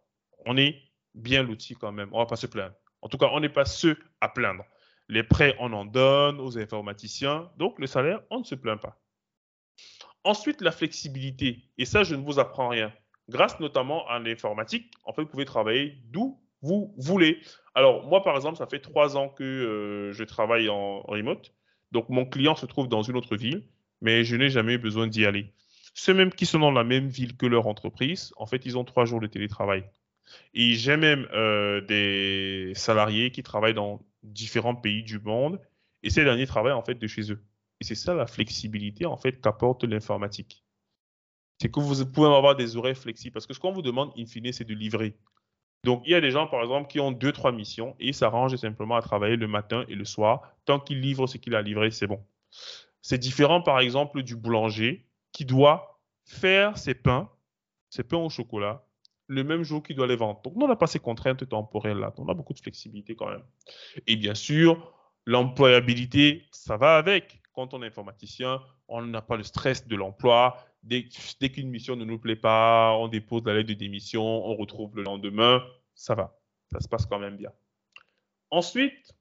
on 0.45 0.57
est 0.57 0.81
bien 1.15 1.43
lotis 1.43 1.75
quand 1.75 1.91
même. 1.91 2.09
On 2.11 2.19
va 2.19 2.25
pas 2.25 2.35
se 2.35 2.47
plaindre. 2.47 2.75
En 3.01 3.09
tout 3.09 3.17
cas, 3.17 3.29
on 3.31 3.39
n'est 3.39 3.49
pas 3.49 3.65
ceux 3.65 3.97
à 4.21 4.29
plaindre. 4.29 4.63
Les 5.07 5.23
prêts, 5.23 5.55
on 5.59 5.73
en 5.73 5.85
donne 5.85 6.39
aux 6.39 6.57
informaticiens. 6.57 7.51
Donc 7.57 7.79
le 7.79 7.87
salaire, 7.87 8.21
on 8.29 8.39
ne 8.39 8.43
se 8.43 8.55
plaint 8.55 8.79
pas. 8.79 8.97
Ensuite, 10.23 10.61
la 10.61 10.71
flexibilité. 10.71 11.63
Et 11.77 11.85
ça, 11.85 12.03
je 12.03 12.15
ne 12.15 12.23
vous 12.23 12.39
apprends 12.39 12.69
rien. 12.69 12.93
Grâce 13.31 13.61
notamment 13.61 14.05
à 14.09 14.19
l'informatique, 14.19 14.91
en 15.05 15.13
fait, 15.13 15.21
vous 15.21 15.29
pouvez 15.29 15.45
travailler 15.45 15.95
d'où 16.11 16.37
vous 16.61 16.93
voulez. 16.97 17.39
Alors, 17.75 18.05
moi, 18.05 18.21
par 18.23 18.35
exemple, 18.35 18.57
ça 18.57 18.67
fait 18.67 18.81
trois 18.81 19.15
ans 19.15 19.29
que 19.29 19.43
euh, 19.43 20.11
je 20.11 20.25
travaille 20.25 20.67
en 20.67 20.99
remote. 21.03 21.53
Donc, 21.93 22.09
mon 22.09 22.25
client 22.25 22.55
se 22.55 22.65
trouve 22.65 22.89
dans 22.89 23.03
une 23.03 23.15
autre 23.15 23.37
ville, 23.37 23.63
mais 24.01 24.25
je 24.25 24.35
n'ai 24.35 24.49
jamais 24.49 24.73
eu 24.73 24.77
besoin 24.77 25.07
d'y 25.07 25.25
aller. 25.25 25.53
Ceux 25.93 26.13
même 26.13 26.31
qui 26.31 26.45
sont 26.45 26.59
dans 26.59 26.71
la 26.71 26.83
même 26.83 27.07
ville 27.07 27.37
que 27.37 27.45
leur 27.45 27.67
entreprise, 27.67 28.33
en 28.35 28.45
fait, 28.45 28.65
ils 28.65 28.77
ont 28.77 28.83
trois 28.83 29.05
jours 29.05 29.21
de 29.21 29.27
télétravail. 29.27 29.85
Et 30.53 30.73
j'ai 30.73 30.97
même 30.97 31.25
euh, 31.31 31.79
des 31.79 32.73
salariés 32.75 33.31
qui 33.31 33.43
travaillent 33.43 33.73
dans 33.73 34.01
différents 34.23 34.75
pays 34.75 35.03
du 35.03 35.19
monde, 35.19 35.57
et 36.03 36.09
ces 36.09 36.25
derniers 36.25 36.47
travaillent 36.47 36.73
en 36.73 36.83
fait 36.83 36.95
de 36.95 37.07
chez 37.07 37.31
eux. 37.31 37.41
Et 37.79 37.85
c'est 37.85 37.95
ça 37.95 38.13
la 38.13 38.27
flexibilité 38.27 39.05
en 39.05 39.15
fait 39.15 39.39
qu'apporte 39.39 39.85
l'informatique. 39.85 40.60
C'est 41.61 41.69
que 41.69 41.79
vous 41.79 42.03
pouvez 42.07 42.27
avoir 42.27 42.55
des 42.55 42.75
horaires 42.75 42.97
flexibles, 42.97 43.33
parce 43.33 43.45
que 43.45 43.53
ce 43.53 43.59
qu'on 43.59 43.71
vous 43.71 43.83
demande, 43.83 44.11
in 44.17 44.25
fine, 44.25 44.51
c'est 44.51 44.63
de 44.63 44.73
livrer. 44.73 45.15
Donc, 45.83 46.01
il 46.07 46.11
y 46.11 46.15
a 46.15 46.19
des 46.19 46.31
gens, 46.31 46.47
par 46.47 46.63
exemple, 46.63 46.87
qui 46.89 46.99
ont 46.99 47.11
deux, 47.11 47.31
trois 47.31 47.51
missions 47.51 47.95
et 47.99 48.07
ils 48.07 48.15
s'arrangent 48.15 48.55
simplement 48.55 48.95
à 48.95 49.01
travailler 49.03 49.35
le 49.35 49.47
matin 49.47 49.85
et 49.87 49.93
le 49.93 50.03
soir. 50.03 50.41
Tant 50.65 50.79
qu'il 50.79 51.01
livre 51.01 51.27
ce 51.27 51.37
qu'il 51.37 51.53
a 51.53 51.61
livré, 51.61 51.91
c'est 51.91 52.07
bon. 52.07 52.19
C'est 53.03 53.19
différent, 53.19 53.61
par 53.61 53.79
exemple, 53.79 54.23
du 54.23 54.35
boulanger 54.35 55.05
qui 55.33 55.45
doit 55.45 56.01
faire 56.25 56.79
ses 56.79 56.95
pains, 56.95 57.29
ses 57.91 58.03
pains 58.03 58.17
au 58.17 58.29
chocolat, 58.31 58.83
le 59.27 59.43
même 59.43 59.61
jour 59.61 59.83
qu'il 59.83 59.95
doit 59.95 60.07
les 60.07 60.15
vendre. 60.15 60.41
Donc, 60.41 60.53
on 60.59 60.67
n'a 60.67 60.75
pas 60.75 60.87
ces 60.87 60.97
contraintes 60.97 61.47
temporelles-là. 61.47 62.11
On 62.17 62.27
a 62.27 62.33
beaucoup 62.33 62.53
de 62.53 62.59
flexibilité 62.59 63.15
quand 63.15 63.29
même. 63.29 63.43
Et 64.07 64.15
bien 64.15 64.33
sûr, 64.33 64.95
l'employabilité, 65.27 66.43
ça 66.51 66.77
va 66.77 66.97
avec. 66.97 67.39
Quand 67.53 67.75
on 67.75 67.83
est 67.83 67.87
informaticien, 67.87 68.61
on 68.91 69.01
n'a 69.03 69.21
pas 69.21 69.37
le 69.37 69.43
stress 69.43 69.87
de 69.87 69.95
l'emploi. 69.95 70.57
Dès, 70.83 71.07
qu'une 71.07 71.69
mission 71.69 71.95
ne 71.95 72.05
nous 72.05 72.19
plaît 72.19 72.35
pas, 72.35 72.93
on 72.97 73.07
dépose 73.07 73.43
la 73.45 73.53
lettre 73.53 73.69
de 73.69 73.73
démission, 73.73 74.23
on 74.23 74.55
retrouve 74.55 74.95
le 74.95 75.03
lendemain, 75.03 75.63
ça 75.95 76.13
va. 76.13 76.37
Ça 76.71 76.79
se 76.79 76.87
passe 76.87 77.05
quand 77.05 77.19
même 77.19 77.37
bien. 77.37 77.51
Ensuite, 78.49 79.13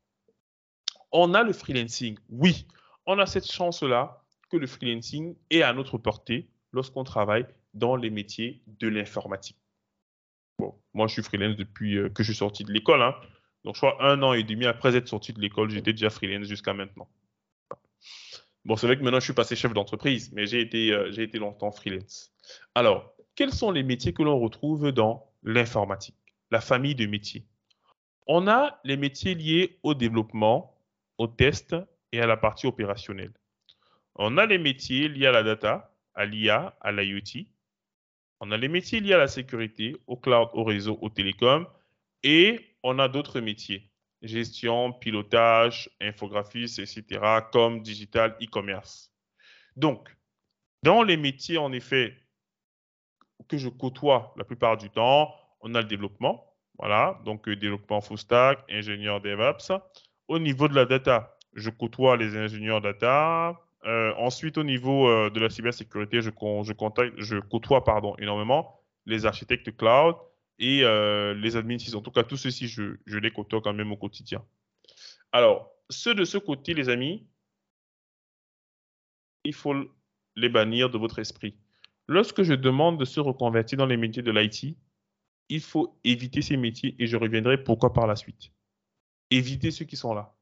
on 1.13 1.35
a 1.35 1.43
le 1.43 1.53
freelancing. 1.53 2.19
Oui, 2.29 2.67
on 3.07 3.19
a 3.19 3.27
cette 3.27 3.51
chance-là 3.51 4.25
que 4.51 4.57
le 4.57 4.67
freelancing 4.67 5.37
est 5.51 5.63
à 5.63 5.73
notre 5.73 5.99
portée 5.99 6.51
lorsqu'on 6.73 7.05
travaille 7.05 7.47
dans 7.75 7.95
les 7.95 8.11
métiers 8.11 8.63
de 8.67 8.89
l'informatique. 8.89 9.59
Bon, 10.59 10.75
moi, 10.95 11.07
je 11.07 11.15
suis 11.15 11.23
freelance 11.23 11.57
depuis 11.57 11.97
euh, 11.97 12.09
que 12.09 12.23
je 12.23 12.33
suis 12.33 12.39
sorti 12.39 12.65
de 12.65 12.73
l'école. 12.73 13.03
Hein. 13.03 13.15
Donc, 13.65 13.77
je 13.77 13.81
crois 13.81 14.03
un 14.05 14.23
an 14.23 14.33
et 14.33 14.43
demi 14.43 14.67
après 14.67 14.97
être 14.97 15.09
sorti 15.09 15.33
de 15.33 15.41
l'école, 15.41 15.71
j'étais 15.71 15.93
déjà 15.93 16.11
freelance 16.11 16.47
jusqu'à 16.47 16.75
maintenant. 16.75 17.09
Bon, 18.65 18.77
c'est 18.77 18.87
vrai 18.87 18.97
que 18.97 19.03
maintenant 19.03 19.21
je 19.21 19.25
suis 19.25 19.35
passé 19.35 19.57
chef 19.57 19.73
d'entreprise, 19.73 20.33
mais 20.33 20.47
j'ai 20.47 20.61
été, 20.61 20.93
euh, 20.93 21.11
j'ai 21.11 21.23
été 21.23 21.39
longtemps 21.39 21.71
freelance. 21.71 22.33
Alors, 22.75 23.15
quels 23.35 23.53
sont 23.53 23.71
les 23.71 23.83
métiers 23.83 24.13
que 24.13 24.23
l'on 24.23 24.39
retrouve 24.39 24.93
dans 24.93 25.33
l'informatique, 25.43 26.17
la 26.51 26.61
famille 26.61 26.95
de 26.95 27.07
métiers? 27.07 27.47
On 28.27 28.49
a 28.49 28.79
les 28.85 28.97
métiers 28.97 29.35
liés 29.35 29.79
au 29.83 29.95
développement, 29.95 30.79
au 31.19 31.27
test 31.27 31.75
et 32.13 32.21
à 32.21 32.27
la 32.27 32.37
partie 32.37 32.67
opérationnelle. 32.67 33.33
On 34.15 34.37
a 34.37 34.47
les 34.47 34.59
métiers 34.59 35.09
liés 35.09 35.27
à 35.27 35.33
la 35.33 35.43
data, 35.43 35.95
à 36.15 36.27
l'IA, 36.27 36.77
à 36.81 36.93
l'IoT. 36.93 37.47
On 38.41 38.51
a 38.51 38.57
les 38.57 38.69
métiers 38.69 39.01
liés 39.01 39.15
à 39.15 39.19
la 39.19 39.29
sécurité, 39.29 39.97
au 40.07 40.17
cloud, 40.17 40.49
au 40.53 40.65
réseau, 40.65 40.99
au 41.01 41.09
télécom. 41.09 41.67
Et 42.23 42.77
on 42.83 42.99
a 42.99 43.09
d'autres 43.09 43.41
métiers 43.41 43.90
gestion, 44.23 44.93
pilotage, 44.93 45.91
infographiste, 46.01 46.79
etc., 46.79 47.21
comme 47.53 47.81
digital, 47.83 48.37
e-commerce. 48.43 49.13
Donc, 49.77 50.09
dans 50.83 51.03
les 51.03 51.17
métiers, 51.17 51.59
en 51.59 51.73
effet, 51.73 52.17
que 53.49 53.57
je 53.59 53.69
côtoie 53.69 54.35
la 54.37 54.45
plupart 54.45 54.77
du 54.77 54.91
temps, 54.91 55.35
on 55.61 55.75
a 55.75 55.81
le 55.81 55.87
développement, 55.87 56.55
voilà, 56.79 57.21
donc 57.25 57.49
euh, 57.49 57.57
développement 57.57 58.01
full 58.01 58.19
stack, 58.19 58.65
ingénieur 58.71 59.21
DevOps. 59.21 59.73
Au 60.29 60.39
niveau 60.39 60.69
de 60.69 60.75
la 60.75 60.87
data, 60.87 61.37
je 61.55 61.71
côtoie 61.71 62.17
les 62.17 62.37
ingénieurs 62.37 62.81
data. 62.81 63.61
Euh, 63.85 64.15
ensuite, 64.17 64.57
au 64.57 64.65
niveau 64.65 65.09
euh, 65.09 65.31
de 65.31 65.41
la 65.41 65.51
cybersécurité, 65.51 66.23
je, 66.23 66.31
je, 66.31 67.39
côtoie 67.41 67.85
pardon, 67.85 68.15
énormément 68.19 68.81
les 69.07 69.27
architectes 69.27 69.77
cloud 69.77 70.17
et 70.61 70.85
euh, 70.85 71.35
les 71.35 71.57
admins 71.57 71.77
En 71.95 72.03
tout 72.03 72.11
cas, 72.13 72.23
tout 72.23 72.37
ceci, 72.37 72.69
je, 72.69 72.97
je 73.07 73.19
les 73.19 73.33
côtoie 73.33 73.63
quand 73.63 73.73
même 73.73 73.91
au 73.91 73.97
quotidien. 73.97 74.47
Alors, 75.33 75.73
ceux 75.89 76.15
de 76.15 76.25
ce 76.25 76.39
côté, 76.39 76.75
les 76.75 76.89
amis, 76.91 77.27
il 79.45 79.55
faut 79.55 79.75
les 80.37 80.49
bannir 80.51 80.91
de 80.91 80.99
votre 80.99 81.19
esprit. 81.19 81.57
Lorsque 82.07 82.43
je 82.43 82.55
demande 82.55 83.01
de 83.01 83.05
se 83.05 83.21
reconvertir 83.21 83.79
dans 83.79 83.87
les 83.87 83.97
métiers 83.97 84.23
de 84.23 84.31
l'IT, 84.31 84.77
il 85.49 85.61
faut 85.61 85.99
éviter 86.05 86.43
ces 86.43 86.57
métiers 86.57 86.95
et 86.99 87.07
je 87.07 87.17
reviendrai 87.17 87.63
pourquoi 87.63 87.93
par 87.93 88.07
la 88.07 88.15
suite. 88.15 88.53
Évitez 89.31 89.71
ceux 89.71 89.87
qui 89.87 89.97
sont 89.97 90.13
là. 90.13 90.37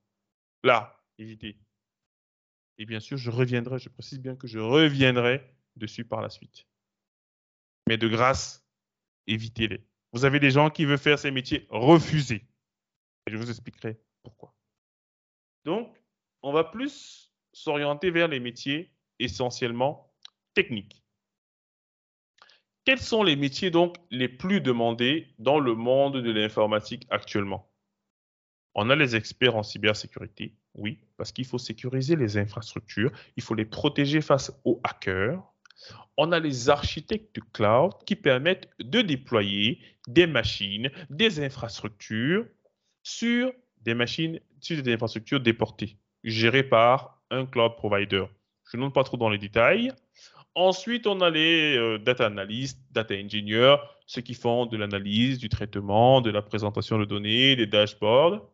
Là, 0.65 1.01
évitez. 1.19 1.57
Et 2.79 2.87
bien 2.87 3.01
sûr, 3.01 3.17
je 3.17 3.31
reviendrai, 3.31 3.79
je 3.79 3.89
précise 3.89 4.19
bien 4.19 4.35
que 4.35 4.47
je 4.47 4.59
reviendrai 4.59 5.55
dessus 5.77 6.05
par 6.05 6.21
la 6.23 6.31
suite. 6.31 6.67
Mais 7.87 7.99
de 7.99 8.09
grâce, 8.09 8.67
évitez-les. 9.27 9.87
Vous 10.13 10.25
avez 10.25 10.41
des 10.41 10.51
gens 10.51 10.71
qui 10.71 10.85
veulent 10.85 10.99
faire 10.99 11.19
ces 11.19 11.31
métiers 11.31 11.67
refusés. 11.71 12.47
Et 13.27 13.31
je 13.31 13.37
vous 13.37 13.51
expliquerai 13.51 14.01
pourquoi. 14.23 14.55
Donc, 15.65 15.95
on 16.43 16.53
va 16.53 16.65
plus 16.65 17.33
s'orienter 17.53 18.11
vers 18.11 18.29
les 18.29 18.41
métiers 18.41 18.91
essentiellement 19.19 20.13
techniques. 20.55 21.03
Quels 22.85 23.01
sont 23.01 23.23
les 23.23 23.37
métiers 23.37 23.71
donc 23.71 23.97
les 24.11 24.29
plus 24.29 24.63
demandés 24.63 25.35
dans 25.39 25.61
le 25.61 25.75
monde 25.75 26.23
de 26.23 26.31
l'informatique 26.31 27.07
actuellement? 27.11 27.71
On 28.75 28.89
a 28.89 28.97
les 28.97 29.15
experts 29.15 29.57
en 29.57 29.63
cybersécurité, 29.63 30.57
oui, 30.75 30.99
parce 31.17 31.33
qu'il 31.33 31.45
faut 31.45 31.59
sécuriser 31.59 32.17
les 32.17 32.39
infrastructures, 32.39 33.13
il 33.37 33.43
faut 33.43 33.55
les 33.55 33.67
protéger 33.67 34.21
face 34.21 34.59
aux 34.65 34.81
hackers, 34.85 35.43
on 36.17 36.33
a 36.33 36.41
les 36.41 36.69
architectes 36.69 37.39
cloud 37.53 37.93
qui 38.05 38.17
permettent 38.17 38.69
de 38.81 39.01
déployer 39.01 39.81
des 40.09 40.27
machines, 40.27 40.91
des 41.11 41.41
infrastructures 41.45 42.47
sur 43.03 43.53
des 43.83 43.95
machines, 43.95 44.41
sur 44.61 44.83
des 44.83 44.93
infrastructures 44.93 45.41
déportées, 45.41 45.97
gérées 46.25 46.65
par 46.65 47.23
un 47.31 47.47
cloud 47.47 47.77
provider. 47.77 48.25
Je 48.71 48.77
ne 48.77 48.83
monte 48.83 48.95
pas 48.95 49.05
trop 49.05 49.17
dans 49.17 49.31
les 49.31 49.39
détails. 49.39 49.93
Ensuite, 50.55 51.07
on 51.07 51.21
a 51.21 51.31
les 51.31 51.77
euh, 51.77 51.99
data 51.99 52.27
analysts, 52.27 52.81
data 52.91 53.15
engineers, 53.15 53.77
ceux 54.07 54.23
qui 54.23 54.35
font 54.35 54.67
de 54.67 54.77
l'analyse, 54.77 55.39
du 55.39 55.49
traitement, 55.49 56.21
de 56.21 56.31
la 56.31 56.43
présentation 56.43 56.99
de 56.99 57.05
données, 57.05 57.55
des 57.55 57.67
dashboards. 57.67 58.45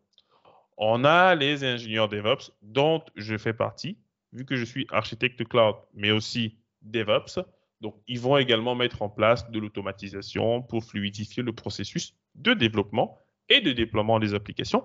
On 0.76 1.04
a 1.04 1.34
les 1.34 1.64
ingénieurs 1.64 2.08
DevOps, 2.08 2.52
dont 2.62 3.02
je 3.16 3.38
fais 3.38 3.54
partie, 3.54 3.96
vu 4.32 4.44
que 4.44 4.56
je 4.56 4.64
suis 4.64 4.87
architecte 4.90 5.48
cloud, 5.48 5.76
mais 5.94 6.10
aussi 6.10 6.58
DevOps. 6.85 7.40
Donc, 7.81 7.97
ils 8.07 8.20
vont 8.20 8.38
également 8.38 8.75
mettre 8.75 9.03
en 9.03 9.09
place 9.09 9.51
de 9.51 9.59
l'automatisation 9.59 10.62
pour 10.62 10.85
fluidifier 10.85 11.42
le 11.42 11.53
processus 11.53 12.14
de 12.35 12.55
développement 12.55 13.18
et 13.49 13.61
de 13.61 13.73
déploiement 13.73 14.18
des 14.20 14.35
applications. 14.35 14.85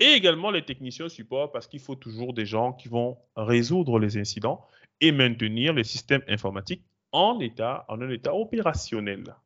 Et 0.00 0.12
également 0.12 0.50
les 0.50 0.64
techniciens 0.64 1.08
support 1.08 1.52
parce 1.52 1.68
qu'il 1.68 1.80
faut 1.80 1.94
toujours 1.94 2.34
des 2.34 2.46
gens 2.46 2.72
qui 2.72 2.88
vont 2.88 3.18
résoudre 3.36 3.98
les 3.98 4.16
incidents 4.16 4.66
et 5.00 5.12
maintenir 5.12 5.72
les 5.72 5.84
systèmes 5.84 6.24
informatiques 6.26 6.82
en 7.12 7.38
état, 7.38 7.84
en 7.88 8.00
un 8.00 8.10
état 8.10 8.34
opérationnel. 8.34 9.36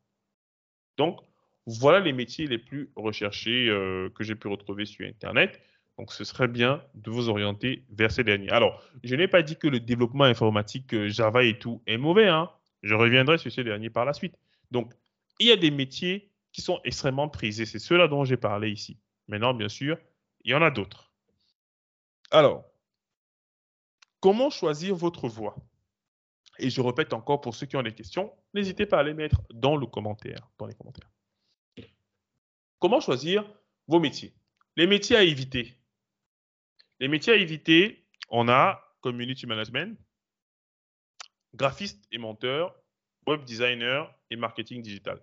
Donc, 0.97 1.21
voilà 1.67 2.01
les 2.01 2.15
métiers 2.15 2.47
les 2.47 2.57
plus 2.57 2.91
recherchés 2.97 3.69
euh, 3.69 4.09
que 4.15 4.25
j'ai 4.25 4.35
pu 4.35 4.49
retrouver 4.49 4.87
sur 4.87 5.07
Internet. 5.07 5.61
Donc, 5.99 6.13
ce 6.13 6.23
serait 6.23 6.47
bien 6.47 6.83
de 6.95 7.11
vous 7.11 7.29
orienter 7.29 7.85
vers 7.91 8.13
ces 8.13 8.23
derniers. 8.23 8.51
Alors, 8.51 8.83
je 9.03 9.17
n'ai 9.17 9.27
pas 9.27 9.43
dit 9.43 9.57
que 9.57 9.67
le 9.67 9.81
développement 9.81 10.25
informatique 10.25 10.95
euh, 10.95 11.09
Java 11.09 11.43
et 11.43 11.59
tout 11.59 11.83
est 11.87 11.99
mauvais. 11.99 12.29
Hein. 12.29 12.51
Je 12.85 12.95
reviendrai 12.95 13.37
sur 13.37 13.51
ces 13.51 13.65
derniers 13.65 13.91
par 13.91 14.05
la 14.05 14.13
suite. 14.13 14.37
Donc, 14.71 14.95
il 15.41 15.49
y 15.49 15.53
a 15.53 15.57
des 15.57 15.73
métiers 15.73 16.31
qui 16.53 16.63
sont 16.63 16.81
extrêmement 16.85 17.29
prisés. 17.29 17.67
C'est 17.67 17.81
ceux-là 17.81 18.07
dont 18.07 18.25
j'ai 18.25 18.37
parlé 18.37 18.71
ici. 18.71 18.97
Maintenant, 19.27 19.55
bien 19.55 19.69
sûr, 19.69 19.99
il 20.45 20.53
y 20.53 20.55
en 20.55 20.63
a 20.63 20.71
d'autres. 20.71 21.13
Alors, 22.31 22.65
comment 24.21 24.51
choisir 24.51 24.95
votre 24.95 25.27
voie 25.27 25.57
Et 26.61 26.71
je 26.71 26.81
répète 26.81 27.13
encore 27.13 27.41
pour 27.41 27.57
ceux 27.57 27.67
qui 27.67 27.77
ont 27.77 27.83
des 27.83 27.95
questions, 27.95 28.33
n'hésitez 28.55 28.87
pas 28.87 29.01
à 29.01 29.03
les 29.03 29.15
mettre 29.15 29.43
dans 29.53 29.77
le 29.77 29.87
commentaire, 29.87 30.49
dans 30.59 30.67
les 30.67 30.75
commentaires. 30.75 31.11
Comment 32.79 33.01
choisir 33.01 33.45
vos 33.89 33.99
métiers? 33.99 34.33
Les 34.77 34.87
métiers 34.87 35.17
à 35.17 35.25
éviter. 35.25 35.78
Les 37.01 37.09
métiers 37.09 37.33
à 37.33 37.37
éviter, 37.37 38.05
on 38.29 38.49
a 38.49 38.83
community 39.01 39.47
management, 39.47 39.99
graphiste 41.55 42.05
et 42.11 42.19
monteur, 42.19 42.75
web 43.27 43.45
designer 43.45 44.13
et 44.31 44.37
marketing 44.37 44.83
digital. 44.83 45.21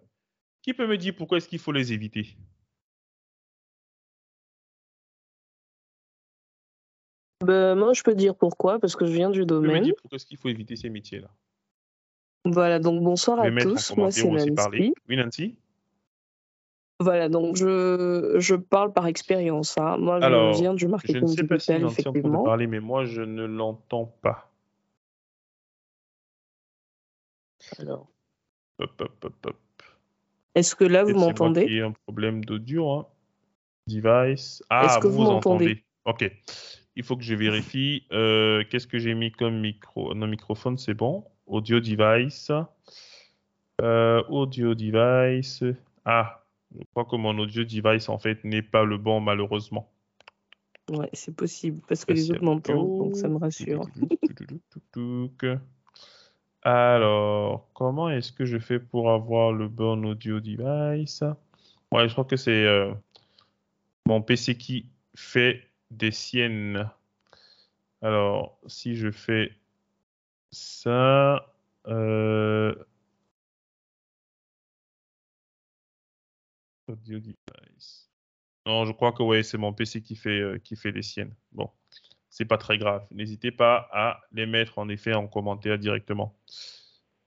Qui 0.61 0.73
peut 0.73 0.87
me 0.87 0.97
dire 0.97 1.15
pourquoi 1.15 1.37
est-ce 1.37 1.47
qu'il 1.47 1.59
faut 1.59 1.71
les 1.71 1.93
éviter? 1.93 2.37
Ben, 7.41 7.75
moi, 7.75 7.93
je 7.93 8.01
peux 8.01 8.15
dire 8.15 8.35
pourquoi, 8.35 8.79
parce 8.79 8.95
que 8.95 9.05
je 9.05 9.11
viens 9.11 9.29
du 9.29 9.41
Qui 9.41 9.47
peut 9.47 9.59
me 9.59 9.67
domaine. 9.67 9.83
dire 9.83 9.93
pourquoi 10.01 10.15
est-ce 10.15 10.25
qu'il 10.25 10.37
faut 10.37 10.49
éviter 10.49 10.75
ces 10.75 10.89
métiers-là? 10.89 11.29
Voilà, 12.45 12.79
donc 12.79 13.03
bonsoir 13.03 13.43
Je 13.43 13.49
vais 13.49 13.61
à 13.61 13.63
tous. 13.63 13.95
Moi, 13.97 14.11
c'est. 14.11 14.23
Nancy. 14.23 14.93
Oui, 15.09 15.17
Nancy? 15.17 15.57
Voilà, 17.01 17.27
donc 17.27 17.57
je, 17.57 18.35
je 18.39 18.55
parle 18.55 18.93
par 18.93 19.05
expérience. 19.07 19.77
hein. 19.77 19.97
Moi, 19.97 20.19
je 20.21 20.25
Alors, 20.25 20.53
viens 20.53 20.73
du 20.73 20.81
je 20.81 20.87
ne 20.87 20.91
marketing 20.91 21.27
sais 21.27 21.43
pas 21.45 21.59
si 21.59 21.73
digital, 21.73 21.85
en 21.85 21.89
train 21.91 22.11
de 22.11 22.17
effectivement. 22.17 22.43
parler, 22.43 22.67
mais 22.67 22.79
moi, 22.79 23.03
je 23.05 23.21
ne 23.21 23.43
l'entends 23.45 24.05
pas. 24.21 24.49
Alors, 27.79 28.07
Hop, 28.79 29.01
hop, 29.01 29.25
hop, 29.25 29.45
hop. 29.45 29.83
est-ce 30.55 30.75
que 30.75 30.83
là, 30.83 31.03
vous 31.03 31.15
m'entendez? 31.17 31.65
qui 31.65 31.77
ai 31.77 31.81
un 31.81 31.91
problème 31.91 32.43
d'audio. 32.43 32.89
hein. 32.91 33.07
Device. 33.87 34.61
Est-ce 34.61 34.63
Ah, 34.69 34.99
que 35.01 35.07
vous 35.07 35.25
vous 35.25 35.31
entendez. 35.31 35.83
Ok. 36.05 36.29
Il 36.95 37.03
faut 37.03 37.15
que 37.17 37.23
je 37.23 37.35
vérifie. 37.35 38.05
Euh, 38.11 38.63
Qu'est-ce 38.69 38.87
que 38.87 38.99
j'ai 38.99 39.13
mis 39.15 39.31
comme 39.31 39.59
micro? 39.61 40.13
Non, 40.13 40.27
microphone, 40.27 40.77
c'est 40.77 40.93
bon. 40.93 41.23
Audio 41.45 41.79
device. 41.79 42.51
Euh, 43.81 44.23
audio 44.29 44.73
device. 44.75 45.63
Ah, 46.05 46.44
je 46.79 46.85
crois 46.91 47.05
que 47.05 47.15
mon 47.15 47.37
audio 47.37 47.63
device, 47.63 48.09
en 48.09 48.19
fait, 48.19 48.43
n'est 48.43 48.61
pas 48.61 48.83
le 48.83 48.97
bon, 48.97 49.19
malheureusement. 49.19 49.91
Ouais, 50.89 51.09
c'est 51.13 51.35
possible, 51.35 51.81
parce 51.87 52.05
que 52.05 52.13
les 52.13 52.29
autres 52.31 52.43
m'entendent, 52.43 52.97
donc 52.97 53.15
ça 53.15 53.27
me 53.27 53.37
rassure. 53.37 53.87
Alors, 56.61 57.67
comment 57.73 58.09
est-ce 58.09 58.31
que 58.31 58.45
je 58.45 58.57
fais 58.57 58.79
pour 58.79 59.11
avoir 59.11 59.51
le 59.51 59.67
bon 59.67 60.05
audio 60.05 60.39
device? 60.39 61.23
Ouais, 61.91 62.07
je 62.07 62.13
crois 62.13 62.25
que 62.25 62.37
c'est 62.37 62.65
euh, 62.65 62.91
mon 64.05 64.21
PC 64.21 64.57
qui 64.57 64.87
fait 65.15 65.67
des 65.91 66.11
siennes. 66.11 66.89
Alors, 68.01 68.59
si 68.67 68.95
je 68.95 69.11
fais 69.11 69.51
ça, 70.51 71.53
euh, 71.87 72.75
audio 76.87 77.19
device. 77.19 78.09
Non, 78.65 78.85
je 78.85 78.91
crois 78.91 79.11
que 79.11 79.23
ouais, 79.23 79.43
c'est 79.43 79.57
mon 79.57 79.73
PC 79.73 80.01
qui 80.01 80.15
fait, 80.15 80.39
euh, 80.39 80.57
qui 80.63 80.75
fait 80.75 80.91
les 80.91 81.03
siennes. 81.03 81.33
Bon, 81.51 81.69
c'est 82.29 82.45
pas 82.45 82.57
très 82.57 82.77
grave. 82.77 83.05
N'hésitez 83.11 83.51
pas 83.51 83.87
à 83.91 84.21
les 84.31 84.45
mettre 84.45 84.79
en 84.79 84.89
effet 84.89 85.13
en 85.13 85.27
commentaire 85.27 85.77
directement. 85.77 86.35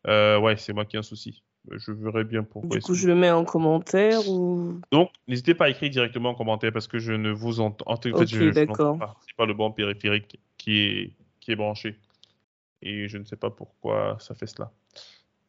Euh, 0.06 0.38
ouais, 0.38 0.56
c'est 0.56 0.72
moi 0.72 0.84
qui 0.84 0.96
ai 0.96 0.98
un 0.98 1.02
souci. 1.02 1.42
Je 1.70 1.92
verrai 1.92 2.24
bien 2.24 2.42
pourquoi. 2.42 2.78
Du 2.78 2.82
coup, 2.82 2.94
je 2.94 3.06
le 3.06 3.14
mets 3.14 3.30
en 3.30 3.44
commentaire 3.44 4.28
ou... 4.28 4.80
Donc, 4.90 5.10
n'hésitez 5.26 5.54
pas 5.54 5.66
à 5.66 5.68
écrire 5.68 5.90
directement 5.90 6.30
en 6.30 6.34
commentaire 6.34 6.72
parce 6.72 6.88
que 6.88 6.98
je 6.98 7.12
ne 7.12 7.30
vous 7.30 7.60
entends. 7.60 7.84
En 7.86 7.96
fait, 7.96 8.12
Ok, 8.12 8.26
je, 8.26 8.52
je 8.52 8.64
pas. 8.64 9.16
C'est 9.26 9.36
pas 9.36 9.46
le 9.46 9.54
bon 9.54 9.70
périphérique 9.70 10.40
qui 10.56 10.78
est, 10.78 11.12
qui 11.40 11.52
est 11.52 11.56
branché. 11.56 11.98
Et 12.80 13.08
je 13.08 13.18
ne 13.18 13.24
sais 13.24 13.36
pas 13.36 13.50
pourquoi 13.50 14.16
ça 14.20 14.34
fait 14.34 14.46
cela. 14.46 14.72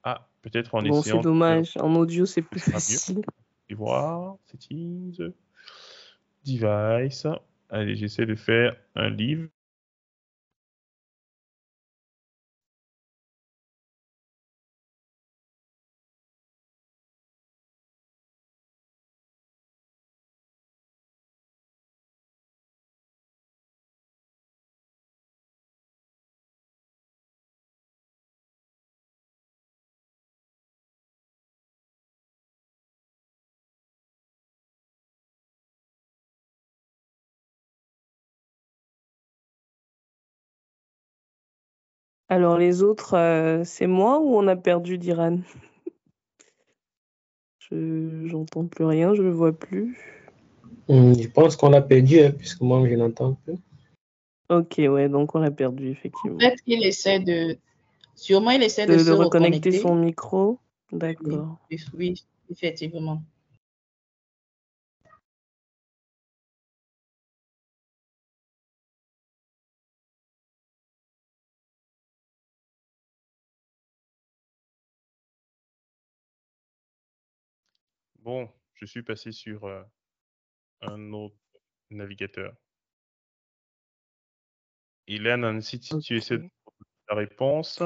Ah, 0.04 0.28
peut-être 0.42 0.76
en 0.76 0.82
Bon, 0.82 1.00
essayant 1.00 1.18
c'est 1.18 1.18
de 1.20 1.24
dommage. 1.24 1.78
En 1.78 1.96
audio, 1.96 2.26
c'est 2.26 2.42
plus 2.42 2.60
sera 2.60 2.78
mieux. 3.18 3.24
Et 3.70 3.76
voir. 3.76 4.38
Settings. 4.46 5.20
Device. 6.46 7.28
Allez, 7.70 7.96
j'essaie 7.96 8.26
de 8.26 8.36
faire 8.36 8.76
un 8.96 9.10
livre. 9.10 9.48
Alors, 42.30 42.58
les 42.60 42.84
autres, 42.84 43.16
euh, 43.16 43.64
c'est 43.66 43.88
moi 43.88 44.20
ou 44.20 44.36
on 44.36 44.48
a 44.48 44.56
perdu 44.56 45.00
d'Iran? 45.00 45.40
Je 47.58 48.26
j'entends 48.28 48.66
plus 48.66 48.86
rien, 48.86 49.16
je 49.16 49.22
le 49.24 49.32
vois 49.32 49.52
plus. 49.52 49.98
Hum, 50.88 51.20
Je 51.20 51.28
pense 51.28 51.56
qu'on 51.56 51.70
l'a 51.70 51.82
perdu, 51.82 52.20
hein, 52.20 52.32
puisque 52.32 52.62
moi, 52.62 52.88
je 52.88 52.94
n'entends 52.96 53.34
plus. 53.34 53.56
Ok, 54.50 54.76
ouais, 54.78 55.10
donc 55.10 55.36
on 55.36 55.40
l'a 55.40 55.52
perdu, 55.52 55.90
effectivement. 55.90 56.38
Peut-être 56.38 56.62
qu'il 56.62 56.84
essaie 56.86 57.20
de. 57.20 57.58
Sûrement, 58.16 58.52
il 58.52 58.64
essaie 58.64 58.86
de, 58.86 58.94
De, 58.94 58.98
se 59.00 59.12
reconnecter 59.12 59.70
reconnecter. 59.70 59.82
son 59.82 59.96
micro. 59.96 60.60
D'accord. 60.92 61.58
Oui, 61.72 61.80
oui, 61.98 62.26
effectivement. 62.50 63.22
Bon, 78.24 78.50
je 78.74 78.86
suis 78.86 79.02
passé 79.02 79.32
sur 79.32 79.66
euh, 79.66 79.82
un 80.82 81.14
autre 81.14 81.38
navigateur. 81.90 82.54
Nancy, 85.38 85.80
si 85.82 85.98
tu 86.00 86.18
essaies 86.18 86.38
de 86.38 86.50
la 87.10 87.16
réponse. 87.16 87.82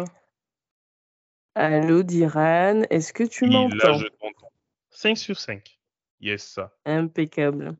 Allô, 1.55 2.03
Diran, 2.03 2.81
est-ce 2.89 3.13
que 3.13 3.23
tu 3.23 3.45
là, 3.45 3.51
m'entends? 3.51 3.97
je 3.99 4.07
t'entends. 4.07 4.51
5 4.89 5.17
sur 5.17 5.39
5. 5.39 5.79
Yes, 6.19 6.43
ça. 6.43 6.75
Impeccable. 6.85 7.77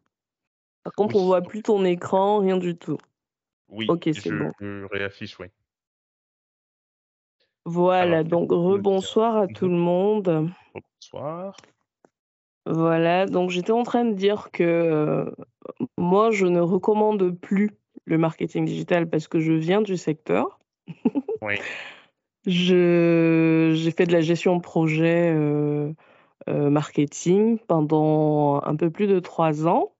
Par 0.83 0.93
contre, 0.93 1.15
on 1.15 1.19
Oui. 1.21 1.25
voit 1.25 1.41
plus 1.41 1.63
ton 1.63 1.83
écran, 1.85 2.39
rien 2.39 2.57
du 2.57 2.77
tout. 2.77 2.97
Oui, 3.67 3.87
Ok, 3.89 4.03
c'est 4.13 4.29
je, 4.29 4.29
bon. 4.29 4.51
je 4.59 4.85
réaffiche, 4.91 5.39
oui. 5.39 5.47
Voilà, 7.65 8.19
Alors, 8.19 8.23
donc 8.25 8.51
rebonsoir 8.51 9.37
à 9.37 9.47
diras 9.47 9.59
tout 9.59 9.67
le 9.67 9.75
monde. 9.77 10.51
Bonsoir. 10.73 11.55
Voilà, 12.65 13.25
donc 13.25 13.49
j'étais 13.49 13.71
en 13.71 13.83
train 13.83 14.05
de 14.05 14.13
dire 14.13 14.49
que 14.51 14.63
euh, 14.63 15.25
moi, 15.97 16.31
je 16.31 16.45
ne 16.45 16.59
recommande 16.59 17.37
plus 17.39 17.71
le 18.05 18.17
marketing 18.17 18.65
digital 18.65 19.09
parce 19.09 19.27
que 19.27 19.39
je 19.39 19.53
viens 19.53 19.81
du 19.81 19.97
secteur. 19.97 20.59
Oui. 21.41 21.55
J'ai 22.45 23.91
fait 23.95 24.05
de 24.05 24.11
la 24.11 24.21
gestion 24.21 24.57
de 24.57 24.61
projet 24.61 25.31
euh, 25.33 25.93
euh, 26.49 26.69
marketing 26.69 27.57
pendant 27.67 28.61
un 28.63 28.75
peu 28.75 28.89
plus 28.89 29.07
de 29.07 29.19
trois 29.19 29.67
ans. 29.67 29.91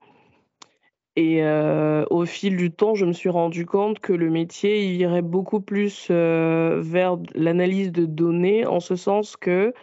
Et 1.15 1.43
euh, 1.43 2.05
au 2.09 2.25
fil 2.25 2.57
du 2.57 2.71
temps, 2.71 2.95
je 2.95 3.05
me 3.05 3.13
suis 3.13 3.29
rendu 3.29 3.65
compte 3.65 3.99
que 3.99 4.13
le 4.13 4.29
métier 4.29 4.83
il 4.83 4.99
irait 4.99 5.21
beaucoup 5.21 5.61
plus 5.61 6.09
vers 6.09 7.17
l'analyse 7.35 7.91
de 7.91 8.05
données, 8.05 8.65
en 8.65 8.79
ce 8.79 8.95
sens 8.95 9.37
que 9.37 9.73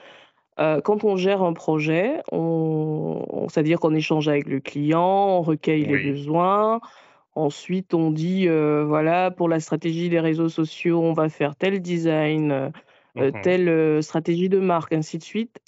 euh, 0.61 0.81
quand 0.81 1.05
on 1.05 1.17
gère 1.17 1.43
un 1.43 1.53
projet, 1.53 2.23
on, 2.33 3.25
on- 3.29 3.49
c'est-à-dire 3.49 3.81
qu'on 3.81 3.95
échange 3.95 4.29
avec 4.29 4.47
le 4.47 4.61
client, 4.61 5.01
on 5.39 5.43
recueille 5.43 5.85
les 5.85 5.99
besoins. 5.99 6.81
Ensuite, 7.35 7.95
on 7.95 8.11
dit, 8.11 8.49
euh, 8.49 8.85
voilà, 8.85 9.31
pour 9.31 9.49
la 9.49 9.61
stratégie 9.61 10.09
des 10.09 10.21
réseaux 10.21 10.49
sociaux, 10.49 11.01
on 11.01 11.13
va 11.13 11.29
faire 11.29 11.57
tel 11.57 11.81
design, 11.81 12.51
euh, 12.53 12.71
Mhm. 13.15 13.33
telle 13.43 14.03
stratégie 14.03 14.49
de 14.49 14.59
marque, 14.59 14.93
ainsi 14.93 15.19
de 15.19 15.23
suite. 15.23 15.59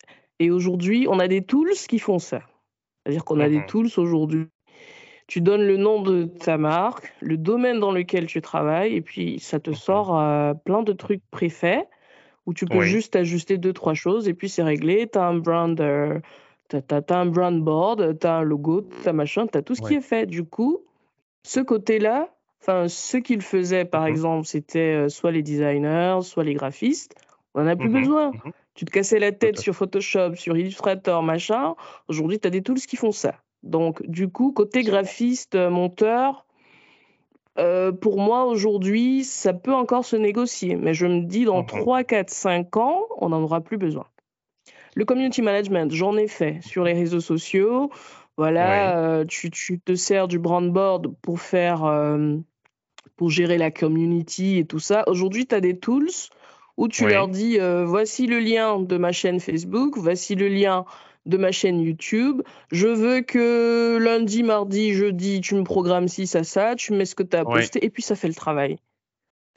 Et 0.40 0.51
aujourd'hui, 0.51 1.07
on 1.09 1.18
a 1.18 1.28
des 1.28 1.43
tools 1.43 1.72
qui 1.88 1.99
font 1.99 2.18
ça. 2.18 2.43
C'est-à-dire 3.05 3.24
qu'on 3.24 3.40
a 3.40 3.49
des 3.49 3.61
Mhm. 3.61 3.66
tools 3.66 3.90
aujourd'hui. 3.97 4.47
Tu 5.28 5.40
donnes 5.40 5.62
le 5.62 5.76
nom 5.76 6.03
de 6.03 6.24
ta 6.24 6.59
marque, 6.59 7.12
le 7.20 7.36
domaine 7.36 7.80
dans 7.80 7.93
lequel 7.93 8.26
tu 8.26 8.43
travailles, 8.43 8.95
et 8.95 9.01
puis 9.03 9.38
ça 9.38 9.61
te 9.61 9.70
Mhm. 9.70 9.76
sort 9.76 10.55
plein 10.64 10.82
de 10.82 10.93
trucs 10.93 11.22
préfaits 11.30 11.88
où 12.47 12.55
tu 12.55 12.66
peux 12.66 12.78
Oui. 12.78 12.86
juste 12.86 13.16
ajuster 13.16 13.59
deux, 13.59 13.72
trois 13.72 13.95
choses, 13.95 14.28
et 14.28 14.34
puis 14.34 14.49
c'est 14.49 14.62
réglé. 14.62 15.09
Tu 15.12 15.18
as 15.18 15.24
un 15.26 15.38
brand, 15.38 15.78
euh, 15.80 16.18
t'as 16.68 17.03
un 17.16 17.26
brand 17.26 17.62
board, 17.62 18.18
tu 18.18 18.26
as 18.26 18.36
un 18.36 18.43
logo, 18.43 18.82
tu 19.03 19.09
as 19.09 19.12
machin, 19.12 19.47
tu 19.47 19.59
as 19.59 19.62
tout 19.62 19.74
ce 19.74 19.82
qui 19.82 19.95
est 19.95 20.01
fait. 20.01 20.26
Du 20.26 20.45
coup, 20.45 20.84
ce 21.45 21.61
côté-là, 21.61 22.28
enfin, 22.61 22.88
ceux 22.88 23.20
qui 23.20 23.34
le 23.34 23.43
faisaient, 23.43 23.84
par 23.84 24.03
Mhm. 24.03 24.09
exemple, 24.09 24.47
c'était 24.47 25.05
euh, 25.05 25.09
soit 25.09 25.30
les 25.32 25.43
designers, 25.43 26.18
soit 26.22 26.45
les 26.45 26.55
graphistes, 26.55 27.14
on 27.55 27.62
n'en 27.62 27.68
a 27.68 27.76
plus 27.76 27.88
Mhm. 27.88 28.01
besoin. 28.01 28.30
Mhm. 28.32 28.53
Tu 28.74 28.84
te 28.86 28.90
cassais 28.90 29.18
la 29.18 29.32
tête 29.32 29.59
sur 29.59 29.74
Photoshop, 29.74 30.34
sur 30.36 30.57
Illustrator, 30.57 31.22
machin. 31.22 31.74
Aujourd'hui, 32.09 32.40
tu 32.40 32.47
as 32.47 32.51
des 32.51 32.62
tools 32.62 32.78
qui 32.80 32.97
font 32.97 33.12
ça. 33.12 33.34
Donc, 33.62 34.03
du 34.09 34.28
coup, 34.28 34.53
côté 34.53 34.82
graphiste, 34.82 35.55
euh, 35.55 35.68
monteur, 35.68 36.47
euh, 37.59 37.92
pour 37.92 38.18
moi, 38.18 38.44
aujourd'hui, 38.46 39.24
ça 39.24 39.53
peut 39.53 39.74
encore 39.74 40.05
se 40.05 40.16
négocier. 40.16 40.76
Mais 40.76 40.94
je 40.94 41.07
me 41.07 41.20
dis, 41.22 41.44
dans 41.44 41.61
Mhm. 41.61 41.66
3, 41.66 42.05
4, 42.05 42.30
5 42.30 42.76
ans, 42.76 43.07
on 43.18 43.30
n'en 43.30 43.42
aura 43.42 43.61
plus 43.61 43.78
besoin. 43.78 44.07
Le 44.94 45.05
community 45.05 45.42
management, 45.42 45.90
j'en 45.92 46.16
ai 46.16 46.28
fait 46.28 46.61
sur 46.62 46.84
les 46.84 46.92
réseaux 46.92 47.20
sociaux. 47.20 47.90
Voilà, 48.36 48.98
euh, 48.98 49.24
tu, 49.26 49.50
tu 49.50 49.78
te 49.78 49.94
sers 49.94 50.28
du 50.28 50.38
brand 50.38 50.70
board 50.72 51.14
pour 51.20 51.40
faire, 51.40 51.84
euh, 51.84 52.36
pour 53.16 53.30
gérer 53.30 53.59
la 53.59 53.70
community 53.70 54.59
et 54.59 54.64
tout 54.64 54.78
ça. 54.78 55.05
Aujourd'hui, 55.07 55.46
tu 55.46 55.55
as 55.55 55.61
des 55.61 55.78
tools 55.78 56.09
où 56.78 56.88
tu 56.88 57.05
Oui. 57.05 57.11
leur 57.12 57.28
dis, 57.28 57.59
voici 57.84 58.26
le 58.26 58.38
lien 58.38 58.80
de 58.80 58.96
ma 58.96 59.12
chaîne 59.12 59.40
Facebook, 59.40 59.98
voici 59.98 60.34
le 60.34 60.48
lien 60.48 60.86
de 61.26 61.36
ma 61.36 61.52
chaîne 61.52 61.80
YouTube. 61.80 62.42
Je 62.70 62.88
veux 62.88 63.20
que 63.20 63.98
lundi, 64.00 64.42
mardi, 64.42 64.92
jeudi, 64.92 65.40
tu 65.40 65.54
me 65.54 65.62
programmes 65.64 66.08
ci, 66.08 66.26
ça, 66.26 66.44
ça, 66.44 66.74
tu 66.74 66.92
mets 66.92 67.04
ce 67.04 67.14
que 67.14 67.22
tu 67.22 67.36
as 67.36 67.44
posté, 67.44 67.84
et 67.84 67.90
puis 67.90 68.02
ça 68.02 68.14
fait 68.16 68.28
le 68.28 68.34
travail. 68.34 68.78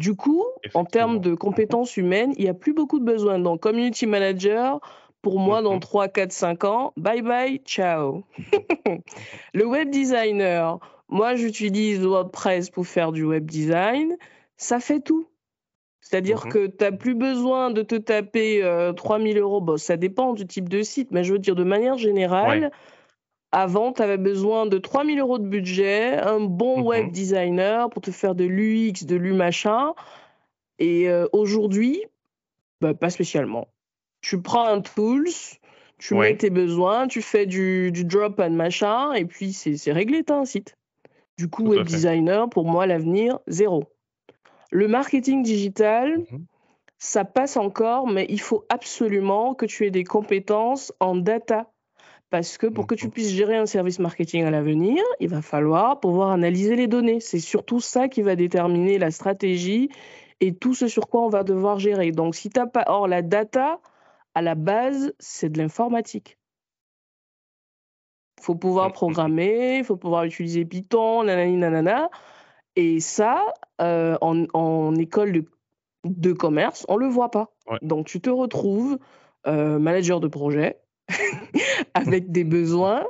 Du 0.01 0.13
coup, 0.15 0.43
en 0.73 0.83
termes 0.85 1.19
de 1.19 1.35
compétences 1.35 1.95
humaines, 1.97 2.33
il 2.37 2.43
n'y 2.43 2.49
a 2.49 2.53
plus 2.53 2.73
beaucoup 2.73 2.99
de 2.99 3.05
besoin. 3.05 3.39
Donc, 3.39 3.61
community 3.61 4.05
manager, 4.05 4.79
pour 5.21 5.39
moi, 5.39 5.61
dans 5.61 5.73
Mhm. 5.75 5.79
3, 5.79 6.07
4, 6.09 6.31
5 6.31 6.63
ans, 6.65 6.93
bye 6.97 7.21
bye, 7.21 7.59
ciao. 7.65 8.23
le 9.53 9.65
web 9.65 9.89
designer, 9.89 10.79
moi, 11.07 11.35
j'utilise 11.35 12.01
WordPress 12.01 12.69
pour 12.69 12.85
faire 12.85 13.11
du 13.11 13.23
web 13.23 13.45
design. 13.45 14.17
Ça 14.57 14.79
fait 14.79 14.99
tout. 14.99 15.27
C'est-à-dire 16.07 16.45
Mhm. 16.45 16.51
que 16.51 16.67
tu 16.67 16.83
n'as 16.83 16.91
plus 16.91 17.15
besoin 17.15 17.71
de 17.71 17.81
te 17.81 17.95
taper 17.95 18.63
euh, 18.63 18.93
3000 18.93 19.39
euros. 19.39 19.59
Bon, 19.59 19.75
ça 19.77 19.97
dépend 19.97 20.33
du 20.33 20.45
type 20.45 20.69
de 20.69 20.83
site, 20.83 21.09
mais 21.09 21.23
je 21.23 21.33
veux 21.33 21.39
dire, 21.39 21.55
de 21.55 21.63
manière 21.63 21.97
générale, 21.97 22.65
Ouais. 22.65 22.69
avant, 23.51 23.91
tu 23.91 24.03
avais 24.03 24.17
besoin 24.19 24.67
de 24.67 24.77
3000 24.77 25.19
euros 25.19 25.39
de 25.39 25.47
budget, 25.47 26.13
un 26.17 26.39
bon 26.41 26.81
Mhm. 26.81 26.85
web 26.85 27.11
designer 27.11 27.89
pour 27.89 28.03
te 28.03 28.11
faire 28.11 28.35
de 28.35 28.43
l'UX, 28.43 29.05
de 29.07 29.15
l'UMachin. 29.15 29.93
Et 30.77 31.09
euh, 31.09 31.25
aujourd'hui, 31.33 32.03
bah, 32.81 32.93
pas 32.93 33.09
spécialement. 33.09 33.67
Tu 34.21 34.39
prends 34.39 34.65
un 34.67 34.81
tools, 34.81 35.25
tu 35.97 36.13
Ouais. 36.13 36.29
mets 36.33 36.37
tes 36.37 36.51
besoins, 36.51 37.07
tu 37.07 37.23
fais 37.23 37.47
du, 37.47 37.91
du 37.91 38.05
drop 38.05 38.39
and 38.39 38.51
machin, 38.51 39.13
et 39.13 39.25
puis 39.25 39.53
c'est 39.53 39.91
réglé, 39.91 40.23
tu 40.23 40.33
as 40.33 40.37
un 40.37 40.45
site. 40.45 40.75
Du 41.39 41.49
coup, 41.49 41.63
Tout 41.63 41.69
web 41.71 41.83
designer, 41.87 42.47
pour 42.47 42.65
moi, 42.65 42.85
l'avenir, 42.85 43.39
zéro. 43.47 43.85
Le 44.71 44.87
marketing 44.87 45.43
digital, 45.43 46.17
Mhm. 46.17 46.45
ça 46.97 47.25
passe 47.25 47.57
encore, 47.57 48.07
mais 48.07 48.25
il 48.29 48.39
faut 48.41 48.65
absolument 48.69 49.53
que 49.53 49.65
tu 49.65 49.85
aies 49.85 49.91
des 49.91 50.03
compétences 50.03 50.93
en 50.99 51.15
data. 51.15 51.71
Parce 52.31 52.57
que 52.57 52.67
pour 52.67 52.87
que 52.87 52.95
tu 52.95 53.05
Mhm. 53.05 53.11
puisses 53.11 53.29
gérer 53.31 53.55
un 53.55 53.67
service 53.67 53.99
marketing 53.99 54.43
à 54.43 54.49
l'avenir, 54.51 55.01
il 55.19 55.29
va 55.29 55.41
falloir 55.41 55.99
pouvoir 55.99 56.31
analyser 56.31 56.75
les 56.75 56.87
données. 56.87 57.19
C'est 57.19 57.39
surtout 57.39 57.79
ça 57.79 58.09
qui 58.09 58.21
va 58.23 58.35
déterminer 58.35 58.97
la 58.97 59.11
stratégie 59.11 59.89
et 60.41 60.53
tout 60.55 60.73
ce 60.73 60.87
sur 60.87 61.07
quoi 61.07 61.21
on 61.21 61.29
va 61.29 61.43
devoir 61.43 61.79
gérer. 61.79 62.11
Donc, 62.11 62.35
si 62.35 62.49
tu 62.49 62.59
n'as 62.59 62.65
pas. 62.65 62.83
Or, 62.87 63.07
la 63.07 63.21
data, 63.21 63.79
à 64.33 64.41
la 64.41 64.55
base, 64.55 65.13
c'est 65.19 65.49
de 65.49 65.59
l'informatique. 65.59 66.37
Il 68.39 68.43
faut 68.43 68.55
pouvoir 68.55 68.87
Mhm. 68.87 68.93
programmer, 68.93 69.77
il 69.77 69.83
faut 69.85 69.95
pouvoir 69.95 70.25
utiliser 70.25 70.65
Python, 70.65 71.23
nanani, 71.23 71.57
nanana. 71.57 72.09
Et 72.75 72.99
ça, 72.99 73.41
euh, 73.81 74.17
en, 74.21 74.45
en 74.53 74.95
école 74.95 75.31
de, 75.31 75.45
de 76.03 76.33
commerce, 76.33 76.85
on 76.89 76.95
ne 76.95 76.99
le 77.05 77.07
voit 77.07 77.31
pas. 77.31 77.51
Ouais. 77.69 77.77
Donc, 77.81 78.07
tu 78.07 78.19
te 78.21 78.29
retrouves 78.29 78.97
euh, 79.47 79.79
manager 79.79 80.19
de 80.19 80.27
projet 80.27 80.77
avec 81.93 82.31
des 82.31 82.43
besoins, 82.43 83.05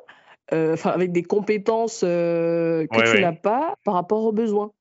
euh, 0.53 0.73
enfin, 0.73 0.91
avec 0.91 1.11
des 1.11 1.23
compétences 1.23 2.01
que 2.01 2.87
Ouais, 2.91 3.03
tu 3.03 3.15
ouais. 3.15 3.21
n'as 3.21 3.33
pas 3.33 3.75
par 3.83 3.95
rapport 3.95 4.23
aux 4.23 4.31
besoins. 4.31 4.71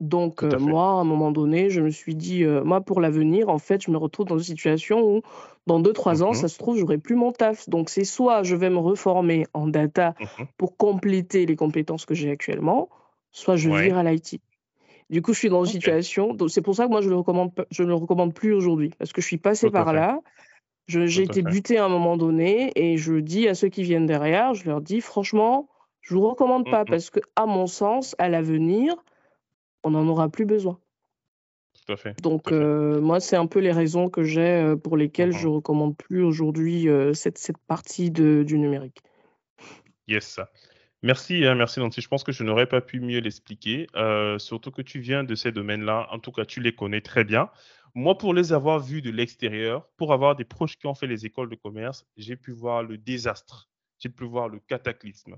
Donc, 0.00 0.42
à 0.42 0.58
moi, 0.58 0.84
à 0.88 0.92
un 1.00 1.04
moment 1.04 1.32
donné, 1.32 1.70
je 1.70 1.80
me 1.80 1.88
suis 1.88 2.14
dit, 2.14 2.44
moi, 2.44 2.82
pour 2.82 3.00
l'avenir, 3.00 3.48
en 3.48 3.58
fait, 3.58 3.82
je 3.82 3.90
me 3.90 3.96
retrouve 3.96 4.26
dans 4.26 4.36
une 4.36 4.44
situation 4.44 5.00
où, 5.00 5.22
dans 5.66 5.80
2-3 5.80 6.22
ans, 6.22 6.28
Mhm. 6.28 6.34
ça 6.34 6.48
se 6.48 6.58
trouve, 6.58 6.76
j'aurai 6.78 6.98
plus 6.98 7.14
mon 7.14 7.32
taf. 7.32 7.68
Donc, 7.70 7.88
c'est 7.88 8.04
soit 8.04 8.42
je 8.42 8.56
vais 8.56 8.68
me 8.68 8.76
reformer 8.78 9.46
en 9.54 9.66
data 9.66 10.14
Mhm. 10.20 10.46
pour 10.58 10.76
compléter 10.76 11.46
les 11.46 11.56
compétences 11.56 12.04
que 12.04 12.14
j'ai 12.14 12.30
actuellement, 12.30 12.90
soit 13.36 13.56
je 13.56 13.68
Ouais. 13.68 13.84
vire 13.84 13.98
à 13.98 14.02
l'IT. 14.02 14.40
Du 15.10 15.22
coup, 15.22 15.32
je 15.34 15.38
suis 15.38 15.48
dans 15.50 15.64
une 15.64 15.70
situation. 15.70 16.34
donc 16.34 16.50
C'est 16.50 16.62
pour 16.62 16.74
ça 16.74 16.86
que 16.86 16.90
moi, 16.90 17.00
je 17.00 17.06
ne 17.06 17.10
le 17.12 17.18
recommande, 17.18 17.52
je 17.70 17.82
ne 17.82 17.88
le 17.88 17.94
recommande 17.94 18.34
plus 18.34 18.52
aujourd'hui. 18.52 18.90
Parce 18.98 19.12
que 19.12 19.20
je 19.20 19.26
suis 19.26 19.40
à 19.44 19.70
par 19.70 19.92
là. 19.92 20.20
Je- 20.88 21.06
J'ai 21.06 21.22
été 21.24 21.42
butée 21.42 21.78
à 21.78 21.84
un 21.84 21.88
moment 21.88 22.16
donné. 22.16 22.72
Et 22.74 22.96
je 22.96 23.14
dis 23.14 23.46
à 23.46 23.54
ceux 23.54 23.68
qui 23.68 23.82
viennent 23.82 24.06
derrière, 24.06 24.54
je 24.54 24.64
leur 24.66 24.80
dis, 24.80 25.00
franchement, 25.00 25.68
je 26.00 26.14
ne 26.14 26.20
vous 26.20 26.28
recommande 26.28 26.64
pas. 26.64 26.84
Parce 26.84 27.10
que, 27.10 27.20
à 27.36 27.46
mon 27.46 27.66
sens, 27.66 28.16
à 28.18 28.28
l'avenir, 28.28 28.94
on 29.84 29.90
n'en 29.90 30.08
aura 30.08 30.28
plus 30.28 30.46
besoin. 30.46 30.78
Tout 31.86 31.92
à 31.92 31.96
fait. 31.96 32.20
Donc, 32.22 32.44
Tout 32.44 32.54
à 32.54 32.56
fait. 32.58 32.64
euh, 32.64 33.00
moi, 33.00 33.20
c'est 33.20 33.36
un 33.36 33.46
peu 33.46 33.60
les 33.60 33.70
raisons 33.72 34.08
que 34.08 34.24
j'ai 34.24 34.40
euh, 34.40 34.76
pour 34.76 34.96
lesquelles 34.96 35.32
je 35.32 35.46
Mhm. 35.46 35.52
ne 35.52 35.56
recommande 35.56 35.96
plus 35.96 36.22
aujourd'hui 36.24 36.88
euh, 36.88 37.12
cette, 37.12 37.38
cette 37.38 37.58
partie 37.58 38.10
de, 38.10 38.42
du 38.44 38.58
numérique. 38.58 39.02
Yes. 40.08 40.40
Merci, 41.06 41.46
hein, 41.46 41.54
merci 41.54 41.78
Nancy. 41.78 42.00
Je 42.00 42.08
pense 42.08 42.24
que 42.24 42.32
je 42.32 42.42
n'aurais 42.42 42.66
pas 42.66 42.80
pu 42.80 42.98
mieux 42.98 43.20
l'expliquer, 43.20 43.86
euh, 43.94 44.40
surtout 44.40 44.72
que 44.72 44.82
tu 44.82 44.98
viens 44.98 45.22
de 45.22 45.36
ces 45.36 45.52
domaines-là. 45.52 46.08
En 46.10 46.18
tout 46.18 46.32
cas, 46.32 46.44
tu 46.44 46.60
les 46.60 46.74
connais 46.74 47.00
très 47.00 47.22
bien. 47.22 47.48
Moi, 47.94 48.18
pour 48.18 48.34
les 48.34 48.52
avoir 48.52 48.80
vus 48.80 49.02
de 49.02 49.10
l'extérieur, 49.12 49.88
pour 49.98 50.12
avoir 50.12 50.34
des 50.34 50.44
proches 50.44 50.76
qui 50.76 50.88
ont 50.88 50.96
fait 50.96 51.06
les 51.06 51.24
écoles 51.24 51.48
de 51.48 51.54
commerce, 51.54 52.04
j'ai 52.16 52.34
pu 52.34 52.50
voir 52.50 52.82
le 52.82 52.98
désastre, 52.98 53.68
j'ai 54.00 54.08
pu 54.08 54.24
voir 54.24 54.48
le 54.48 54.58
cataclysme. 54.58 55.36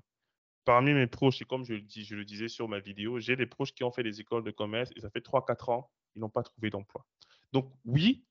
Parmi 0.65 0.95
mes 0.95 1.07
proches, 1.07 1.43
et 1.43 1.45
comme 1.45 1.67
je 1.67 1.75
le, 1.75 1.83
je 1.87 2.15
le 2.17 2.25
disais 2.25 2.49
sur 2.49 2.67
ma 2.67 2.79
vidéo, 2.79 3.19
j'ai 3.19 3.37
des 3.37 3.45
proches 3.45 3.75
qui 3.75 3.85
ont 3.85 3.93
fait 3.93 4.03
des 4.03 4.23
écoles 4.23 4.45
de 4.45 4.51
commerce 4.51 4.91
et 4.97 5.01
ça 5.01 5.11
fait 5.11 5.21
3-4 5.21 5.71
ans, 5.71 5.91
ils 6.17 6.21
n'ont 6.21 6.31
pas 6.31 6.45
trouvé 6.45 6.71
d'emploi. 6.71 7.05
Donc 7.53 7.71
oui, 7.85 8.25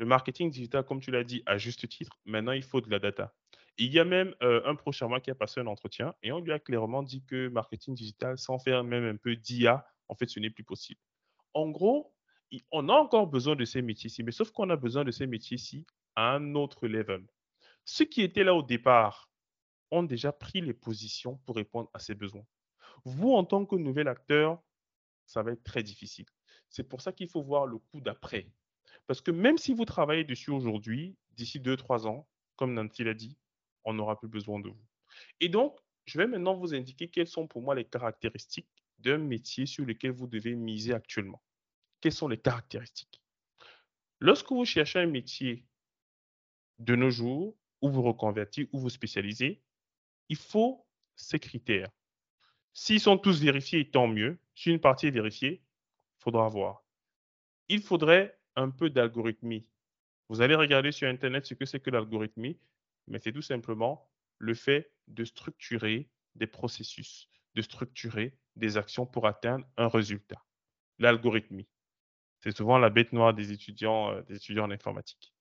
le 0.00 0.06
marketing 0.06 0.50
digital, 0.50 0.82
comme 0.82 0.98
tu 0.98 1.12
l'as 1.12 1.22
dit, 1.22 1.44
à 1.46 1.56
juste 1.56 1.88
titre, 1.88 2.18
maintenant 2.24 2.50
il 2.50 2.64
faut 2.64 2.80
de 2.80 2.90
la 2.90 2.98
data. 2.98 3.32
Il 3.82 3.94
y 3.94 3.98
a 3.98 4.04
même 4.04 4.34
euh, 4.42 4.60
un 4.66 4.74
proche 4.74 5.00
à 5.00 5.08
moi 5.08 5.20
qui 5.20 5.30
a 5.30 5.34
passé 5.34 5.58
un 5.58 5.66
entretien 5.66 6.14
et 6.22 6.32
on 6.32 6.40
lui 6.40 6.52
a 6.52 6.58
clairement 6.58 7.02
dit 7.02 7.24
que 7.24 7.48
marketing 7.48 7.94
digital, 7.94 8.36
sans 8.36 8.58
faire 8.58 8.84
même 8.84 9.04
un 9.04 9.16
peu 9.16 9.36
d'IA, 9.36 9.86
en 10.08 10.14
fait, 10.14 10.28
ce 10.28 10.38
n'est 10.38 10.50
plus 10.50 10.64
possible. 10.64 11.00
En 11.54 11.70
gros, 11.70 12.14
on 12.72 12.90
a 12.90 12.92
encore 12.92 13.26
besoin 13.26 13.56
de 13.56 13.64
ces 13.64 13.80
métiers-ci, 13.80 14.22
mais 14.22 14.32
sauf 14.32 14.50
qu'on 14.50 14.68
a 14.68 14.76
besoin 14.76 15.02
de 15.04 15.10
ces 15.10 15.26
métiers-ci 15.26 15.86
à 16.14 16.34
un 16.34 16.54
autre 16.56 16.88
level. 16.88 17.26
Ceux 17.86 18.04
qui 18.04 18.20
étaient 18.20 18.44
là 18.44 18.54
au 18.54 18.62
départ 18.62 19.30
ont 19.90 20.02
déjà 20.02 20.30
pris 20.30 20.60
les 20.60 20.74
positions 20.74 21.38
pour 21.46 21.56
répondre 21.56 21.88
à 21.94 22.00
ces 22.00 22.14
besoins. 22.14 22.44
Vous, 23.06 23.32
en 23.32 23.44
tant 23.44 23.64
que 23.64 23.76
nouvel 23.76 24.08
acteur, 24.08 24.62
ça 25.24 25.42
va 25.42 25.52
être 25.52 25.64
très 25.64 25.82
difficile. 25.82 26.26
C'est 26.68 26.86
pour 26.86 27.00
ça 27.00 27.12
qu'il 27.12 27.30
faut 27.30 27.42
voir 27.42 27.64
le 27.64 27.78
coup 27.78 28.02
d'après. 28.02 28.46
Parce 29.06 29.22
que 29.22 29.30
même 29.30 29.56
si 29.56 29.72
vous 29.72 29.86
travaillez 29.86 30.24
dessus 30.24 30.50
aujourd'hui, 30.50 31.16
d'ici 31.32 31.60
2-3 31.60 32.06
ans, 32.06 32.28
comme 32.56 32.74
Nancy 32.74 33.04
l'a 33.04 33.14
dit, 33.14 33.38
on 33.84 33.94
n'aura 33.94 34.18
plus 34.18 34.28
besoin 34.28 34.60
de 34.60 34.68
vous. 34.68 34.86
Et 35.40 35.48
donc, 35.48 35.78
je 36.06 36.18
vais 36.18 36.26
maintenant 36.26 36.54
vous 36.54 36.74
indiquer 36.74 37.08
quelles 37.08 37.26
sont 37.26 37.46
pour 37.46 37.62
moi 37.62 37.74
les 37.74 37.84
caractéristiques 37.84 38.68
d'un 38.98 39.18
métier 39.18 39.66
sur 39.66 39.84
lequel 39.84 40.12
vous 40.12 40.26
devez 40.26 40.54
miser 40.54 40.92
actuellement. 40.92 41.42
Quelles 42.00 42.12
sont 42.12 42.28
les 42.28 42.38
caractéristiques? 42.38 43.22
Lorsque 44.20 44.50
vous 44.50 44.64
cherchez 44.64 44.98
un 44.98 45.06
métier 45.06 45.64
de 46.78 46.94
nos 46.94 47.10
jours, 47.10 47.56
où 47.82 47.90
vous 47.90 48.02
reconvertir, 48.02 48.66
où 48.72 48.78
vous 48.78 48.90
spécialisez, 48.90 49.62
il 50.28 50.36
faut 50.36 50.86
ces 51.16 51.38
critères. 51.38 51.90
S'ils 52.72 53.00
sont 53.00 53.18
tous 53.18 53.40
vérifiés, 53.40 53.90
tant 53.90 54.06
mieux. 54.06 54.38
Si 54.54 54.70
une 54.70 54.80
partie 54.80 55.06
est 55.06 55.10
vérifiée, 55.10 55.62
il 56.18 56.22
faudra 56.22 56.48
voir. 56.48 56.84
Il 57.68 57.82
faudrait 57.82 58.38
un 58.56 58.70
peu 58.70 58.90
d'algorithmie. 58.90 59.66
Vous 60.28 60.40
allez 60.40 60.54
regarder 60.54 60.92
sur 60.92 61.08
Internet 61.08 61.46
ce 61.46 61.54
que 61.54 61.64
c'est 61.64 61.80
que 61.80 61.90
l'algorithmie, 61.90 62.58
mais 63.10 63.18
c'est 63.18 63.32
tout 63.32 63.42
simplement 63.42 64.08
le 64.38 64.54
fait 64.54 64.92
de 65.08 65.24
structurer 65.24 66.08
des 66.36 66.46
processus, 66.46 67.28
de 67.54 67.62
structurer 67.62 68.38
des 68.56 68.78
actions 68.78 69.04
pour 69.04 69.26
atteindre 69.26 69.66
un 69.76 69.88
résultat. 69.88 70.42
L'algorithmie. 70.98 71.68
C'est 72.38 72.56
souvent 72.56 72.78
la 72.78 72.88
bête 72.88 73.12
noire 73.12 73.34
des 73.34 73.52
étudiants, 73.52 74.12
euh, 74.12 74.22
des 74.22 74.36
étudiants 74.36 74.64
en 74.64 74.70
informatique. 74.70 75.34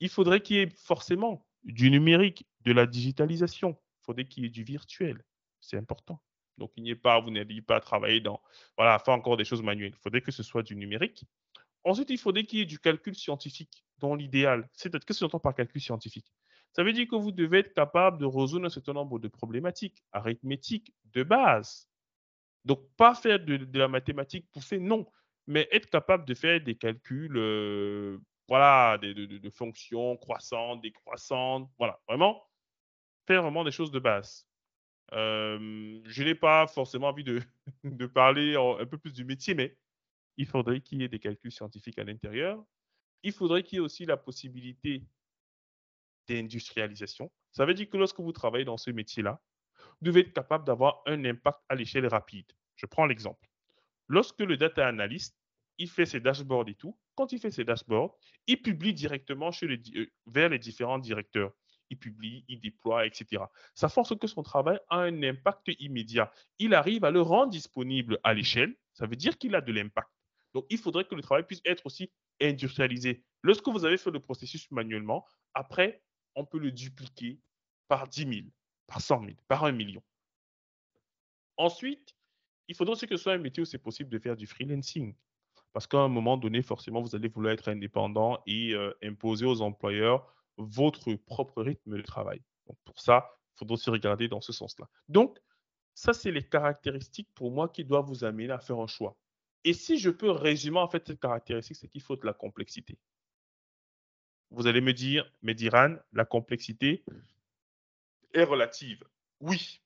Il 0.00 0.08
faudrait 0.08 0.40
qu'il 0.40 0.56
y 0.56 0.60
ait 0.60 0.70
forcément 0.70 1.46
du 1.64 1.90
numérique, 1.90 2.46
de 2.62 2.72
la 2.72 2.86
digitalisation. 2.86 3.78
Il 4.00 4.04
faudrait 4.04 4.24
qu'il 4.26 4.44
y 4.44 4.46
ait 4.46 4.50
du 4.50 4.62
virtuel. 4.62 5.22
C'est 5.60 5.76
important. 5.76 6.22
Donc, 6.56 6.72
il 6.76 6.84
n'y 6.84 6.90
ait 6.90 6.96
pas, 6.96 7.20
vous 7.20 7.30
n'ayez 7.30 7.62
pas 7.62 7.80
travailler 7.80 8.20
dans, 8.20 8.40
voilà, 8.76 8.98
faire 8.98 9.14
encore 9.14 9.36
des 9.36 9.44
choses 9.44 9.62
manuelles. 9.62 9.92
Il 9.94 10.02
faudrait 10.02 10.22
que 10.22 10.30
ce 10.32 10.42
soit 10.42 10.62
du 10.62 10.76
numérique. 10.76 11.24
Ensuite, 11.84 12.10
il 12.10 12.18
faudrait 12.18 12.44
qu'il 12.44 12.60
y 12.60 12.62
ait 12.62 12.66
du 12.66 12.78
calcul 12.78 13.14
scientifique 13.14 13.84
dans 13.98 14.14
l'idéal. 14.14 14.68
C'est-à-dire, 14.72 15.04
qu'est-ce 15.04 15.20
que 15.20 15.24
j'entends 15.24 15.40
par 15.40 15.54
calcul 15.54 15.80
scientifique? 15.80 16.32
Ça 16.72 16.84
veut 16.84 16.92
dire 16.92 17.08
que 17.08 17.16
vous 17.16 17.32
devez 17.32 17.60
être 17.60 17.74
capable 17.74 18.18
de 18.18 18.26
résoudre 18.26 18.66
un 18.66 18.70
certain 18.70 18.92
nombre 18.92 19.18
de 19.18 19.28
problématiques 19.28 20.04
arithmétiques 20.12 20.94
de 21.06 21.22
base. 21.22 21.88
Donc, 22.64 22.80
pas 22.96 23.14
faire 23.14 23.40
de, 23.40 23.66
la 23.78 23.88
mathématique 23.88 24.46
poussée, 24.52 24.78
non, 24.78 25.06
mais 25.46 25.68
être 25.72 25.88
capable 25.88 26.24
de 26.24 26.34
faire 26.34 26.60
des 26.62 26.76
calculs, 26.76 27.36
euh, 27.36 28.18
voilà, 28.48 28.98
de, 28.98 29.50
fonctions 29.50 30.16
croissantes, 30.16 30.82
décroissantes, 30.82 31.70
voilà, 31.78 31.98
vraiment, 32.06 32.46
faire 33.26 33.42
vraiment 33.42 33.64
des 33.64 33.70
choses 33.70 33.90
de 33.90 33.98
base. 33.98 34.46
Euh, 35.12 36.00
je 36.04 36.22
n'ai 36.22 36.34
pas 36.34 36.66
forcément 36.66 37.08
envie 37.08 37.24
de 37.24 37.40
parler 38.14 38.56
un 38.56 38.86
peu 38.86 38.98
plus 38.98 39.12
du 39.12 39.24
métier, 39.24 39.54
mais 39.54 39.76
il 40.36 40.46
faudrait 40.46 40.80
qu'il 40.80 41.00
y 41.00 41.04
ait 41.04 41.08
des 41.08 41.18
calculs 41.18 41.52
scientifiques 41.52 41.98
à 41.98 42.04
l'intérieur. 42.04 42.62
Il 43.22 43.32
faudrait 43.32 43.62
qu'il 43.62 43.76
y 43.76 43.78
ait 43.80 43.84
aussi 43.84 44.06
la 44.06 44.16
possibilité 44.16 45.02
d'industrialisation. 46.28 47.30
Ça 47.52 47.64
veut 47.64 47.74
dire 47.74 47.88
que 47.88 47.96
lorsque 47.96 48.20
vous 48.20 48.32
travaillez 48.32 48.64
dans 48.64 48.76
ce 48.76 48.90
métier-là, 48.90 49.40
vous 50.00 50.06
devez 50.06 50.20
être 50.20 50.32
capable 50.32 50.64
d'avoir 50.64 51.02
un 51.06 51.24
impact 51.24 51.58
à 51.68 51.74
l'échelle 51.74 52.06
rapide. 52.06 52.46
Je 52.76 52.86
prends 52.86 53.06
l'exemple. 53.06 53.48
Lorsque 54.06 54.40
le 54.40 54.56
data 54.56 54.86
analyst, 54.86 55.36
il 55.78 55.88
fait 55.88 56.06
ses 56.06 56.20
dashboards 56.20 56.68
et 56.68 56.74
tout, 56.74 56.96
quand 57.14 57.32
il 57.32 57.38
fait 57.38 57.50
ses 57.50 57.64
dashboards, 57.64 58.16
il 58.46 58.62
publie 58.62 58.94
directement 58.94 59.50
chez 59.50 59.66
les, 59.66 59.82
euh, 59.96 60.06
vers 60.26 60.48
les 60.48 60.58
différents 60.58 60.98
directeurs. 60.98 61.52
Il 61.90 61.98
publie, 61.98 62.44
il 62.48 62.60
déploie, 62.60 63.06
etc. 63.06 63.42
Ça 63.74 63.88
force 63.88 64.16
que 64.18 64.26
son 64.26 64.42
travail 64.42 64.78
a 64.90 64.98
un 64.98 65.22
impact 65.22 65.70
immédiat. 65.78 66.30
Il 66.58 66.74
arrive 66.74 67.04
à 67.04 67.10
le 67.10 67.22
rendre 67.22 67.50
disponible 67.50 68.18
à 68.24 68.34
l'échelle. 68.34 68.76
Ça 68.92 69.06
veut 69.06 69.16
dire 69.16 69.38
qu'il 69.38 69.54
a 69.54 69.60
de 69.60 69.72
l'impact. 69.72 70.10
Donc, 70.54 70.66
il 70.70 70.78
faudrait 70.78 71.04
que 71.04 71.14
le 71.14 71.22
travail 71.22 71.44
puisse 71.46 71.62
être 71.64 71.86
aussi 71.86 72.10
industrialisé. 72.40 73.24
Lorsque 73.42 73.68
vous 73.68 73.84
avez 73.84 73.96
fait 73.96 74.10
le 74.10 74.20
processus 74.20 74.70
manuellement, 74.70 75.24
après, 75.54 76.02
on 76.34 76.44
peut 76.44 76.58
le 76.58 76.70
dupliquer 76.70 77.40
par 77.88 78.08
10 78.08 78.20
000, 78.20 78.32
par 78.86 79.00
100 79.00 79.24
000, 79.24 79.32
par 79.48 79.64
1 79.64 79.72
million. 79.72 80.02
Ensuite, 81.56 82.14
il 82.68 82.74
faudrait 82.74 82.92
aussi 82.92 83.06
que 83.06 83.16
ce 83.16 83.22
soit 83.22 83.32
un 83.32 83.38
métier 83.38 83.62
où 83.62 83.66
c'est 83.66 83.78
possible 83.78 84.10
de 84.10 84.18
faire 84.18 84.36
du 84.36 84.46
freelancing. 84.46 85.14
Parce 85.72 85.86
qu'à 85.86 85.98
un 85.98 86.08
moment 86.08 86.36
donné, 86.36 86.62
forcément, 86.62 87.00
vous 87.02 87.14
allez 87.14 87.28
vouloir 87.28 87.52
être 87.52 87.68
indépendant 87.68 88.42
et 88.46 88.74
euh, 88.74 88.92
imposer 89.02 89.46
aux 89.46 89.60
employeurs 89.60 90.34
votre 90.56 91.14
propre 91.14 91.62
rythme 91.62 91.96
de 91.96 92.02
travail. 92.02 92.42
Donc 92.66 92.76
pour 92.84 93.00
ça, 93.00 93.30
il 93.54 93.58
faudra 93.58 93.74
aussi 93.74 93.90
regarder 93.90 94.28
dans 94.28 94.40
ce 94.40 94.52
sens-là. 94.52 94.88
Donc, 95.08 95.38
ça, 95.94 96.12
c'est 96.12 96.30
les 96.30 96.42
caractéristiques 96.42 97.28
pour 97.34 97.50
moi 97.50 97.68
qui 97.68 97.84
doivent 97.84 98.06
vous 98.06 98.24
amener 98.24 98.50
à 98.50 98.58
faire 98.58 98.78
un 98.78 98.86
choix. 98.86 99.16
Et 99.64 99.72
si 99.72 99.98
je 99.98 100.10
peux 100.10 100.30
résumer 100.30 100.78
en 100.78 100.88
fait 100.88 101.06
cette 101.06 101.20
caractéristique, 101.20 101.76
c'est 101.76 101.88
qu'il 101.88 102.00
faut 102.00 102.16
de 102.16 102.24
la 102.24 102.32
complexité. 102.32 102.98
Vous 104.50 104.66
allez 104.66 104.80
me 104.80 104.92
dire, 104.92 105.30
mais 105.42 105.54
Diran, 105.54 105.96
la 106.12 106.24
complexité 106.24 107.04
est 108.32 108.44
relative. 108.44 109.04
Oui. 109.40 109.80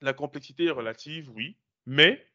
La 0.00 0.12
complexité 0.12 0.66
est 0.66 0.70
relative, 0.70 1.30
oui. 1.30 1.56
Mais 1.86 2.26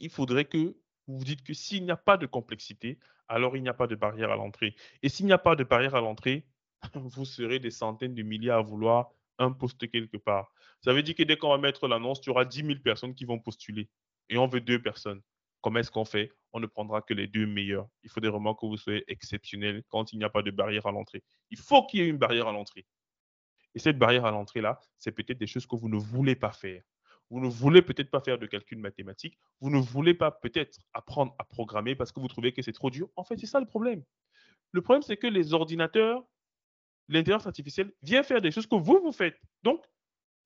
il 0.00 0.10
faudrait 0.10 0.44
que 0.44 0.76
vous 1.06 1.18
vous 1.18 1.24
dites 1.24 1.42
que 1.42 1.54
s'il 1.54 1.84
n'y 1.84 1.90
a 1.90 1.96
pas 1.96 2.16
de 2.16 2.26
complexité, 2.26 2.98
alors 3.28 3.56
il 3.56 3.62
n'y 3.62 3.68
a 3.68 3.74
pas 3.74 3.86
de 3.86 3.94
barrière 3.94 4.30
à 4.30 4.36
l'entrée. 4.36 4.74
Et 5.02 5.08
s'il 5.08 5.26
n'y 5.26 5.32
a 5.32 5.38
pas 5.38 5.56
de 5.56 5.64
barrière 5.64 5.94
à 5.94 6.00
l'entrée, 6.00 6.46
vous 6.94 7.24
serez 7.24 7.58
des 7.58 7.70
centaines 7.70 8.14
de 8.14 8.22
milliers 8.22 8.50
à 8.50 8.60
vouloir 8.60 9.10
un 9.38 9.52
poste 9.52 9.90
quelque 9.90 10.16
part. 10.16 10.52
Ça 10.82 10.92
veut 10.92 11.02
dire 11.02 11.14
que 11.14 11.22
dès 11.22 11.36
qu'on 11.36 11.50
va 11.50 11.58
mettre 11.58 11.88
l'annonce, 11.88 12.20
tu 12.20 12.30
auras 12.30 12.44
10 12.44 12.64
000 12.64 12.78
personnes 12.80 13.14
qui 13.14 13.24
vont 13.24 13.38
postuler. 13.38 13.88
Et 14.28 14.36
on 14.36 14.46
veut 14.46 14.60
deux 14.60 14.80
personnes. 14.80 15.22
Comment 15.60 15.80
est-ce 15.80 15.90
qu'on 15.90 16.04
fait? 16.04 16.32
On 16.52 16.60
ne 16.60 16.66
prendra 16.66 17.02
que 17.02 17.14
les 17.14 17.26
deux 17.26 17.46
meilleurs. 17.46 17.88
Il 18.02 18.10
faudrait 18.10 18.30
vraiment 18.30 18.54
que 18.54 18.64
vous 18.66 18.76
soyez 18.76 19.04
exceptionnel 19.08 19.82
quand 19.88 20.12
il 20.12 20.18
n'y 20.18 20.24
a 20.24 20.30
pas 20.30 20.42
de 20.42 20.50
barrière 20.50 20.86
à 20.86 20.92
l'entrée. 20.92 21.22
Il 21.50 21.58
faut 21.58 21.84
qu'il 21.86 22.00
y 22.00 22.02
ait 22.04 22.08
une 22.08 22.18
barrière 22.18 22.48
à 22.48 22.52
l'entrée. 22.52 22.86
Et 23.74 23.78
cette 23.78 23.98
barrière 23.98 24.24
à 24.24 24.30
l'entrée-là, 24.30 24.80
c'est 24.98 25.12
peut-être 25.12 25.38
des 25.38 25.46
choses 25.46 25.66
que 25.66 25.76
vous 25.76 25.88
ne 25.88 25.98
voulez 25.98 26.36
pas 26.36 26.52
faire. 26.52 26.82
Vous 27.30 27.40
ne 27.40 27.48
voulez 27.48 27.82
peut-être 27.82 28.10
pas 28.10 28.20
faire 28.20 28.38
de 28.38 28.46
calcul 28.46 28.78
mathématique. 28.78 29.38
Vous 29.60 29.68
ne 29.68 29.78
voulez 29.78 30.14
pas 30.14 30.30
peut-être 30.30 30.78
apprendre 30.94 31.34
à 31.38 31.44
programmer 31.44 31.94
parce 31.94 32.10
que 32.10 32.20
vous 32.20 32.28
trouvez 32.28 32.52
que 32.52 32.62
c'est 32.62 32.72
trop 32.72 32.90
dur. 32.90 33.10
En 33.16 33.24
fait, 33.24 33.36
c'est 33.36 33.46
ça 33.46 33.60
le 33.60 33.66
problème. 33.66 34.02
Le 34.72 34.80
problème, 34.80 35.02
c'est 35.02 35.16
que 35.16 35.26
les 35.26 35.52
ordinateurs, 35.52 36.24
l'intelligence 37.08 37.46
artificielle, 37.46 37.92
vient 38.02 38.22
faire 38.22 38.40
des 38.40 38.50
choses 38.50 38.66
que 38.66 38.76
vous, 38.76 39.00
vous 39.02 39.12
faites. 39.12 39.38
Donc, 39.62 39.84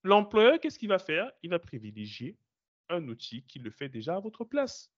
l'employeur, 0.02 0.58
qu'est-ce 0.58 0.78
qu'il 0.78 0.88
va 0.88 0.98
faire? 0.98 1.30
Il 1.42 1.50
va 1.50 1.58
privilégier 1.58 2.36
un 2.88 3.06
outil 3.08 3.44
qui 3.44 3.60
le 3.60 3.70
fait 3.70 3.88
déjà 3.88 4.16
à 4.16 4.20
votre 4.20 4.44
place. 4.44 4.92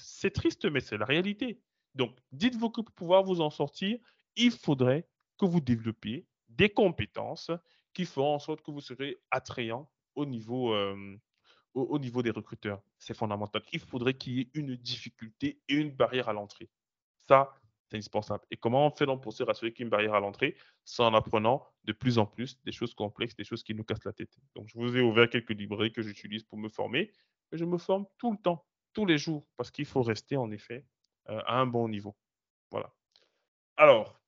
C'est 0.00 0.30
triste, 0.30 0.64
mais 0.66 0.80
c'est 0.80 0.98
la 0.98 1.04
réalité. 1.04 1.60
Donc, 1.94 2.16
dites-vous 2.32 2.70
que 2.70 2.80
pour 2.80 2.94
pouvoir 2.94 3.22
vous 3.22 3.40
en 3.40 3.50
sortir, 3.50 3.98
il 4.36 4.50
faudrait 4.50 5.08
que 5.38 5.46
vous 5.46 5.60
développiez 5.60 6.26
des 6.48 6.68
compétences 6.70 7.50
qui 7.92 8.04
feront 8.04 8.34
en 8.34 8.38
sorte 8.38 8.62
que 8.62 8.70
vous 8.70 8.80
serez 8.80 9.18
attrayant 9.30 9.90
au 10.14 10.26
niveau, 10.26 10.74
euh, 10.74 11.16
au, 11.74 11.98
niveau 11.98 12.22
des 12.22 12.30
recruteurs. 12.30 12.82
C'est 12.98 13.16
fondamental. 13.16 13.62
Il 13.72 13.80
faudrait 13.80 14.14
qu'il 14.14 14.34
y 14.34 14.40
ait 14.40 14.50
une 14.54 14.76
difficulté 14.76 15.60
et 15.68 15.74
une 15.74 15.90
barrière 15.90 16.28
à 16.28 16.32
l'entrée. 16.32 16.68
Ça, 17.22 17.54
c'est 17.88 17.96
indispensable. 17.96 18.44
Et 18.50 18.56
comment 18.56 18.86
on 18.86 18.90
fait 18.90 19.06
donc 19.06 19.22
pour 19.22 19.32
se 19.32 19.42
rassurer 19.42 19.72
qu'il 19.72 19.80
y 19.80 19.84
a 19.84 19.86
une 19.86 19.90
barrière 19.90 20.14
à 20.14 20.20
l'entrée? 20.20 20.56
C'est 20.84 21.02
en 21.02 21.14
apprenant 21.14 21.66
de 21.84 21.92
plus 21.92 22.18
en 22.18 22.26
plus 22.26 22.60
des 22.64 22.72
choses 22.72 22.94
complexes, 22.94 23.36
des 23.36 23.44
choses 23.44 23.62
qui 23.62 23.74
nous 23.74 23.84
cassent 23.84 24.04
la 24.04 24.12
tête. 24.12 24.36
Donc, 24.54 24.68
je 24.68 24.78
vous 24.78 24.96
ai 24.96 25.00
ouvert 25.00 25.30
quelques 25.30 25.50
librairies 25.50 25.92
que 25.92 26.02
j'utilise 26.02 26.42
pour 26.42 26.58
me 26.58 26.68
former. 26.68 27.10
Et 27.52 27.58
je 27.58 27.64
me 27.64 27.78
forme 27.78 28.06
tout 28.18 28.32
le 28.32 28.38
temps, 28.38 28.66
tous 28.96 29.04
les 29.04 29.18
jours, 29.18 29.46
parce 29.58 29.70
qu'il 29.70 29.84
faut 29.84 30.02
rester 30.02 30.38
en 30.38 30.50
effet 30.50 30.86
euh, 31.28 31.38
à 31.44 31.60
un 31.60 31.66
bon 31.66 31.86
niveau. 31.86 32.16
Voilà. 32.70 32.94
Alors, 33.76 34.18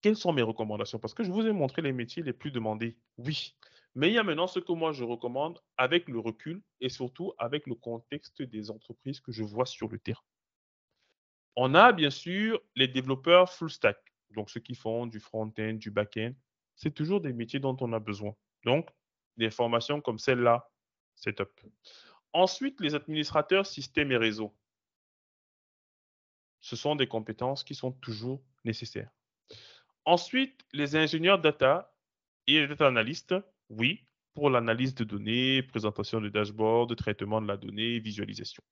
quelles 0.00 0.16
sont 0.16 0.32
mes 0.32 0.42
recommandations? 0.42 0.98
Parce 0.98 1.14
que 1.14 1.22
je 1.22 1.30
vous 1.30 1.46
ai 1.46 1.52
montré 1.52 1.80
les 1.80 1.92
métiers 1.92 2.24
les 2.24 2.32
plus 2.32 2.50
demandés. 2.50 2.98
Oui. 3.16 3.56
Mais 3.94 4.08
il 4.08 4.14
y 4.14 4.18
a 4.18 4.24
maintenant 4.24 4.48
ce 4.48 4.58
que 4.58 4.72
moi 4.72 4.90
je 4.90 5.04
recommande 5.04 5.60
avec 5.76 6.08
le 6.08 6.18
recul 6.18 6.60
et 6.80 6.88
surtout 6.88 7.32
avec 7.38 7.68
le 7.68 7.76
contexte 7.76 8.42
des 8.42 8.72
entreprises 8.72 9.20
que 9.20 9.30
je 9.30 9.44
vois 9.44 9.66
sur 9.66 9.86
le 9.86 10.00
terrain. 10.00 10.26
On 11.54 11.76
a 11.76 11.92
bien 11.92 12.10
sûr 12.10 12.60
les 12.74 12.88
développeurs 12.88 13.52
full 13.52 13.70
stack, 13.70 13.98
donc 14.30 14.50
ceux 14.50 14.60
qui 14.60 14.74
font 14.74 15.06
du 15.06 15.20
front-end, 15.20 15.74
du 15.74 15.92
back-end. 15.92 16.32
C'est 16.74 16.92
toujours 16.92 17.20
des 17.20 17.32
métiers 17.32 17.60
dont 17.60 17.76
on 17.80 17.92
a 17.92 18.00
besoin. 18.00 18.34
Donc, 18.64 18.90
des 19.36 19.50
formations 19.50 20.00
comme 20.00 20.18
celle-là, 20.18 20.68
c'est 21.14 21.34
top. 21.34 21.52
Ensuite, 22.32 22.80
les 22.80 22.94
administrateurs 22.94 23.66
système 23.66 24.12
et 24.12 24.16
réseau. 24.16 24.54
Ce 26.60 26.76
sont 26.76 26.94
des 26.94 27.06
compétences 27.06 27.64
qui 27.64 27.74
sont 27.74 27.92
toujours 27.92 28.42
nécessaires. 28.64 29.10
Ensuite, 30.04 30.60
les 30.72 30.96
ingénieurs 30.96 31.40
data 31.40 31.94
et 32.46 32.60
les 32.60 32.68
data 32.68 32.86
analystes, 32.86 33.34
oui, 33.68 34.04
pour 34.34 34.50
l'analyse 34.50 34.94
de 34.94 35.04
données, 35.04 35.62
présentation 35.62 36.20
de 36.20 36.28
dashboard, 36.28 36.94
traitement 36.96 37.40
de 37.40 37.48
la 37.48 37.56
donnée, 37.56 37.98
visualisation. 37.98 38.62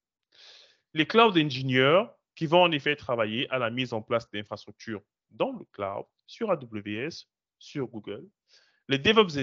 Les 0.95 1.07
cloud 1.07 1.37
engineers 1.37 2.05
qui 2.35 2.47
vont 2.47 2.63
en 2.63 2.71
effet 2.71 2.95
travailler 2.95 3.51
à 3.51 3.59
la 3.59 3.71
mise 3.71 3.93
en 3.93 4.01
place 4.01 4.31
d'infrastructures 4.31 5.03
dans 5.31 5.53
le 5.53 5.65
cloud, 5.73 6.07
sur 6.27 6.51
AWS, 6.51 7.27
sur 7.59 7.87
Google. 7.89 8.27
Les 8.89 8.99
DevOps 8.99 9.37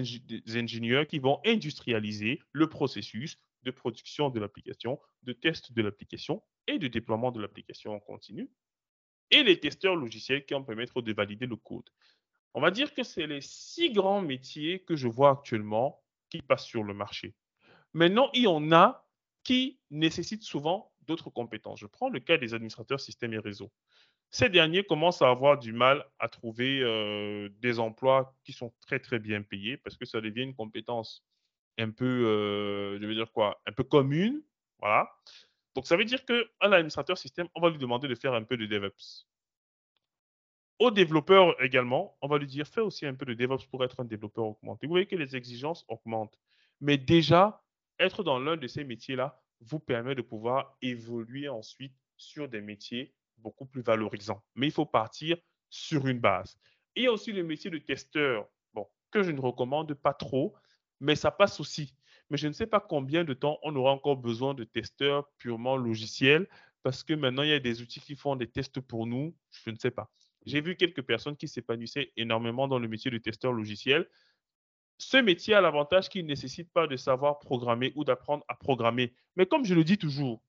engineers 0.55 1.05
qui 1.05 1.20
vont 1.20 1.39
industrialiser 1.45 2.41
le 2.51 2.68
processus 2.68 3.38
de 3.66 3.72
production 3.72 4.30
de 4.30 4.39
l'application, 4.39 4.99
de 5.24 5.34
test 5.34 5.74
de 5.74 5.82
l'application 5.82 6.41
et 6.68 6.80
de 6.80 6.88
déploiement 6.88 7.32
de 7.32 7.41
l'application 7.41 7.93
en 7.93 7.99
continu. 7.99 8.49
Et 9.32 9.43
les 9.43 9.59
testeurs 9.59 9.95
logiciels 9.95 10.45
qui 10.45 10.53
vont 10.53 10.63
permettre 10.63 11.01
de 11.01 11.11
valider 11.11 11.47
le 11.47 11.55
code. 11.55 11.89
On 12.53 12.61
va 12.61 12.72
dire 12.72 12.93
que 12.93 13.03
c'est 13.03 13.28
les 13.28 13.41
six 13.41 13.91
grands 13.91 14.22
métiers 14.22 14.80
que 14.80 14.95
je 14.95 15.07
vois 15.07 15.32
actuellement 15.32 16.01
qui 16.30 16.41
passent 16.41 16.66
sur 16.66 16.84
le 16.84 16.93
marché. 16.93 17.34
Maintenant, 17.93 18.30
il 18.34 18.43
y 18.43 18.47
en 18.47 18.72
a 18.72 19.05
qui 19.43 19.80
nécessitent 19.89 20.43
souvent 20.43 20.93
d'autres 21.01 21.30
compétences. 21.30 21.80
Je 21.80 21.88
prends 21.88 22.09
le 22.09 22.20
cas 22.20 22.38
des 22.38 22.53
administrateurs 22.53 22.99
système 22.99 23.34
et 23.34 23.39
réseau. 23.39 23.72
Ces 24.32 24.49
derniers 24.49 24.84
commencent 24.84 25.22
à 25.22 25.30
avoir 25.30 25.57
du 25.57 25.72
mal 25.72 26.05
à 26.20 26.28
trouver 26.28 26.82
euh, 26.82 27.49
des 27.59 27.80
emplois 27.80 28.36
qui 28.43 28.53
sont 28.53 28.74
très 28.82 28.99
très 28.99 29.20
bien 29.20 29.41
payés 29.41 29.78
parce 29.78 29.97
que 29.97 30.05
ça 30.05 30.20
devient 30.20 30.41
une 30.41 30.55
compétence 30.55 31.24
un 31.78 31.91
peu, 31.91 32.05
euh, 32.05 32.99
je 32.99 33.05
veux 33.05 33.15
dire 33.15 33.32
quoi, 33.32 33.61
un 33.65 33.71
peu 33.71 33.84
commune. 33.84 34.41
Voilà. 34.80 35.09
Donc 35.76 35.88
ça 35.88 35.97
veut 35.97 36.05
dire 36.05 36.23
qu'à 36.26 36.67
l'administrateur 36.67 37.17
système, 37.17 37.47
on 37.55 37.61
va 37.61 37.69
lui 37.69 37.78
demander 37.78 38.07
de 38.07 38.15
faire 38.15 38.34
un 38.34 38.43
peu 38.43 38.57
de 38.57 38.65
DevOps. 38.65 39.28
Au 40.80 40.91
développeur 40.91 41.61
également, 41.63 42.17
on 42.21 42.28
va 42.28 42.38
lui 42.38 42.47
dire 42.47 42.67
fais 42.67 42.82
aussi 42.82 43.05
un 43.05 43.13
peu 43.13 43.26
de 43.26 43.34
DevOps 43.34 43.65
pour 43.69 43.84
être 43.84 43.99
un 44.01 44.05
développeur 44.05 44.45
augmenté. 44.45 44.88
Vous 44.88 44.91
voyez 44.91 45.05
que 45.05 45.15
les 45.15 45.36
exigences 45.36 45.86
augmentent. 45.88 46.38
Mais 46.82 46.97
déjà, 46.97 47.63
être 47.99 48.23
dans 48.23 48.39
l'un 48.39 48.57
de 48.57 48.67
ces 48.67 48.84
métiers-là 48.84 49.41
vous 49.61 49.80
permet 49.80 50.15
de 50.15 50.21
pouvoir 50.21 50.78
évoluer 50.82 51.47
ensuite 51.47 51.95
sur 52.17 52.49
des 52.49 52.61
métiers 52.61 53.13
beaucoup 53.38 53.65
plus 53.65 53.82
valorisants. 53.82 54.43
Mais 54.55 54.67
il 54.67 54.71
faut 54.71 54.86
partir 54.86 55.38
sur 55.69 56.07
une 56.07 56.19
base. 56.19 56.57
Il 56.95 57.03
y 57.03 57.07
a 57.07 57.11
aussi 57.11 57.32
le 57.32 57.43
métier 57.43 57.69
de 57.69 57.78
testeur, 57.78 58.47
bon, 58.73 58.88
que 59.11 59.23
je 59.23 59.32
ne 59.32 59.39
recommande 59.39 59.93
pas 59.93 60.13
trop, 60.13 60.55
mais 60.99 61.15
ça 61.15 61.31
passe 61.31 61.59
aussi. 61.59 61.93
Mais 62.29 62.37
je 62.37 62.47
ne 62.47 62.53
sais 62.53 62.67
pas 62.67 62.79
combien 62.79 63.23
de 63.23 63.33
temps 63.33 63.59
on 63.63 63.75
aura 63.75 63.91
encore 63.91 64.17
besoin 64.17 64.53
de 64.53 64.63
testeurs 64.63 65.29
purement 65.37 65.77
logiciels, 65.77 66.47
parce 66.83 67.03
que 67.03 67.13
maintenant, 67.13 67.43
il 67.43 67.49
y 67.49 67.53
a 67.53 67.59
des 67.59 67.81
outils 67.81 67.99
qui 67.99 68.15
font 68.15 68.35
des 68.35 68.47
tests 68.47 68.79
pour 68.79 69.07
nous. 69.07 69.35
Je 69.51 69.69
ne 69.71 69.75
sais 69.75 69.91
pas. 69.91 70.11
J'ai 70.45 70.61
vu 70.61 70.75
quelques 70.75 71.01
personnes 71.01 71.35
qui 71.35 71.47
s'épanouissaient 71.47 72.13
énormément 72.15 72.67
dans 72.67 72.77
le 72.77 72.87
métier 72.87 73.09
de 73.09 73.17
testeur 73.17 73.51
logiciel. 73.51 74.07
Ce 74.97 75.17
métier 75.17 75.55
a 75.55 75.61
l'avantage 75.61 76.09
qu'il 76.09 76.23
ne 76.23 76.29
nécessite 76.29 76.71
pas 76.71 76.87
de 76.87 76.95
savoir 76.95 77.39
programmer 77.39 77.91
ou 77.95 78.03
d'apprendre 78.03 78.45
à 78.47 78.55
programmer. 78.55 79.13
Mais 79.35 79.45
comme 79.45 79.65
je 79.65 79.73
le 79.73 79.83
dis 79.83 79.97
toujours, 79.97 80.41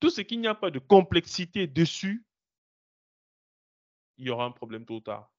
tout 0.00 0.10
ce 0.10 0.22
qu'il 0.22 0.40
n'y 0.40 0.46
a 0.46 0.54
pas 0.54 0.70
de 0.70 0.78
complexité 0.78 1.66
dessus, 1.66 2.24
il 4.18 4.26
y 4.26 4.30
aura 4.30 4.46
un 4.46 4.50
problème 4.50 4.84
tôt 4.84 4.96
ou 4.96 5.00
tard. 5.00 5.30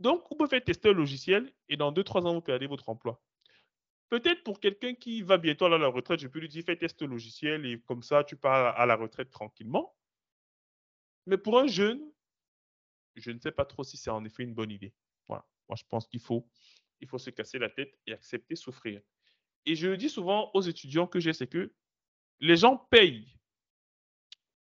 Donc, 0.00 0.24
vous 0.28 0.36
pouvez 0.36 0.50
faire 0.50 0.64
testeur 0.64 0.92
logiciel 0.92 1.52
et 1.68 1.76
dans 1.76 1.92
2-3 1.92 2.26
ans, 2.26 2.34
vous 2.34 2.40
perdez 2.40 2.66
votre 2.66 2.88
emploi. 2.88 3.22
Peut-être 4.14 4.44
pour 4.44 4.60
quelqu'un 4.60 4.94
qui 4.94 5.22
va 5.22 5.38
bientôt 5.38 5.64
à 5.64 5.76
la 5.76 5.88
retraite, 5.88 6.20
je 6.20 6.28
peux 6.28 6.38
lui 6.38 6.48
dire 6.48 6.62
fais 6.64 6.76
test 6.76 7.02
logiciel 7.02 7.66
et 7.66 7.80
comme 7.80 8.04
ça, 8.04 8.22
tu 8.22 8.36
pars 8.36 8.78
à 8.78 8.86
la 8.86 8.94
retraite 8.94 9.28
tranquillement. 9.28 9.92
Mais 11.26 11.36
pour 11.36 11.58
un 11.58 11.66
jeune, 11.66 12.00
je 13.16 13.32
ne 13.32 13.40
sais 13.40 13.50
pas 13.50 13.64
trop 13.64 13.82
si 13.82 13.96
c'est 13.96 14.10
en 14.10 14.24
effet 14.24 14.44
une 14.44 14.54
bonne 14.54 14.70
idée. 14.70 14.94
Voilà. 15.26 15.44
Moi, 15.68 15.74
je 15.74 15.82
pense 15.88 16.06
qu'il 16.06 16.20
faut, 16.20 16.48
il 17.00 17.08
faut 17.08 17.18
se 17.18 17.30
casser 17.30 17.58
la 17.58 17.68
tête 17.68 17.98
et 18.06 18.12
accepter 18.12 18.54
souffrir. 18.54 19.02
Et 19.66 19.74
je 19.74 19.88
le 19.88 19.96
dis 19.96 20.08
souvent 20.08 20.48
aux 20.54 20.62
étudiants 20.62 21.08
que 21.08 21.18
j'ai, 21.18 21.32
c'est 21.32 21.48
que 21.48 21.74
les 22.38 22.56
gens 22.56 22.76
payent 22.76 23.36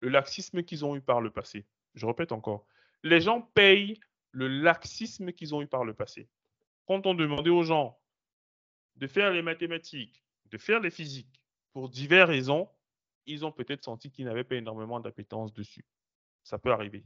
le 0.02 0.10
laxisme 0.10 0.62
qu'ils 0.62 0.86
ont 0.86 0.96
eu 0.96 1.02
par 1.02 1.22
le 1.22 1.32
passé. 1.32 1.66
Je 1.96 2.06
répète 2.06 2.34
encore, 2.34 2.68
les 3.02 3.20
gens 3.20 3.42
payent 3.56 4.00
le 4.30 4.48
laxisme 4.48 5.32
qu'ils 5.32 5.56
ont 5.56 5.64
eu 5.64 5.68
par 5.68 5.86
le 5.86 5.96
passé. 5.96 6.30
Quand 6.86 7.08
on 7.08 7.16
demandait 7.16 7.50
aux 7.50 7.64
gens 7.64 7.99
de 9.00 9.08
faire 9.08 9.32
les 9.32 9.42
mathématiques, 9.42 10.24
de 10.46 10.58
faire 10.58 10.82
les 10.82 10.92
physiques, 10.92 11.42
pour 11.72 11.90
diverses 11.90 12.30
raisons, 12.30 12.70
ils 13.26 13.46
ont 13.46 13.52
peut-être 13.52 13.84
senti 13.84 14.12
qu'ils 14.12 14.26
n'avaient 14.26 14.44
pas 14.44 14.56
énormément 14.56 15.00
d'appétence 15.00 15.54
dessus. 15.54 15.86
Ça 16.44 16.60
peut 16.60 16.72
arriver. 16.72 17.06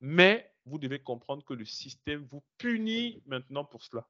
Mais 0.00 0.52
vous 0.66 0.78
devez 0.78 1.00
comprendre 1.00 1.44
que 1.44 1.54
le 1.54 1.64
système 1.64 2.26
vous 2.30 2.44
punit 2.58 3.22
maintenant 3.26 3.64
pour 3.64 3.82
cela. 3.82 4.06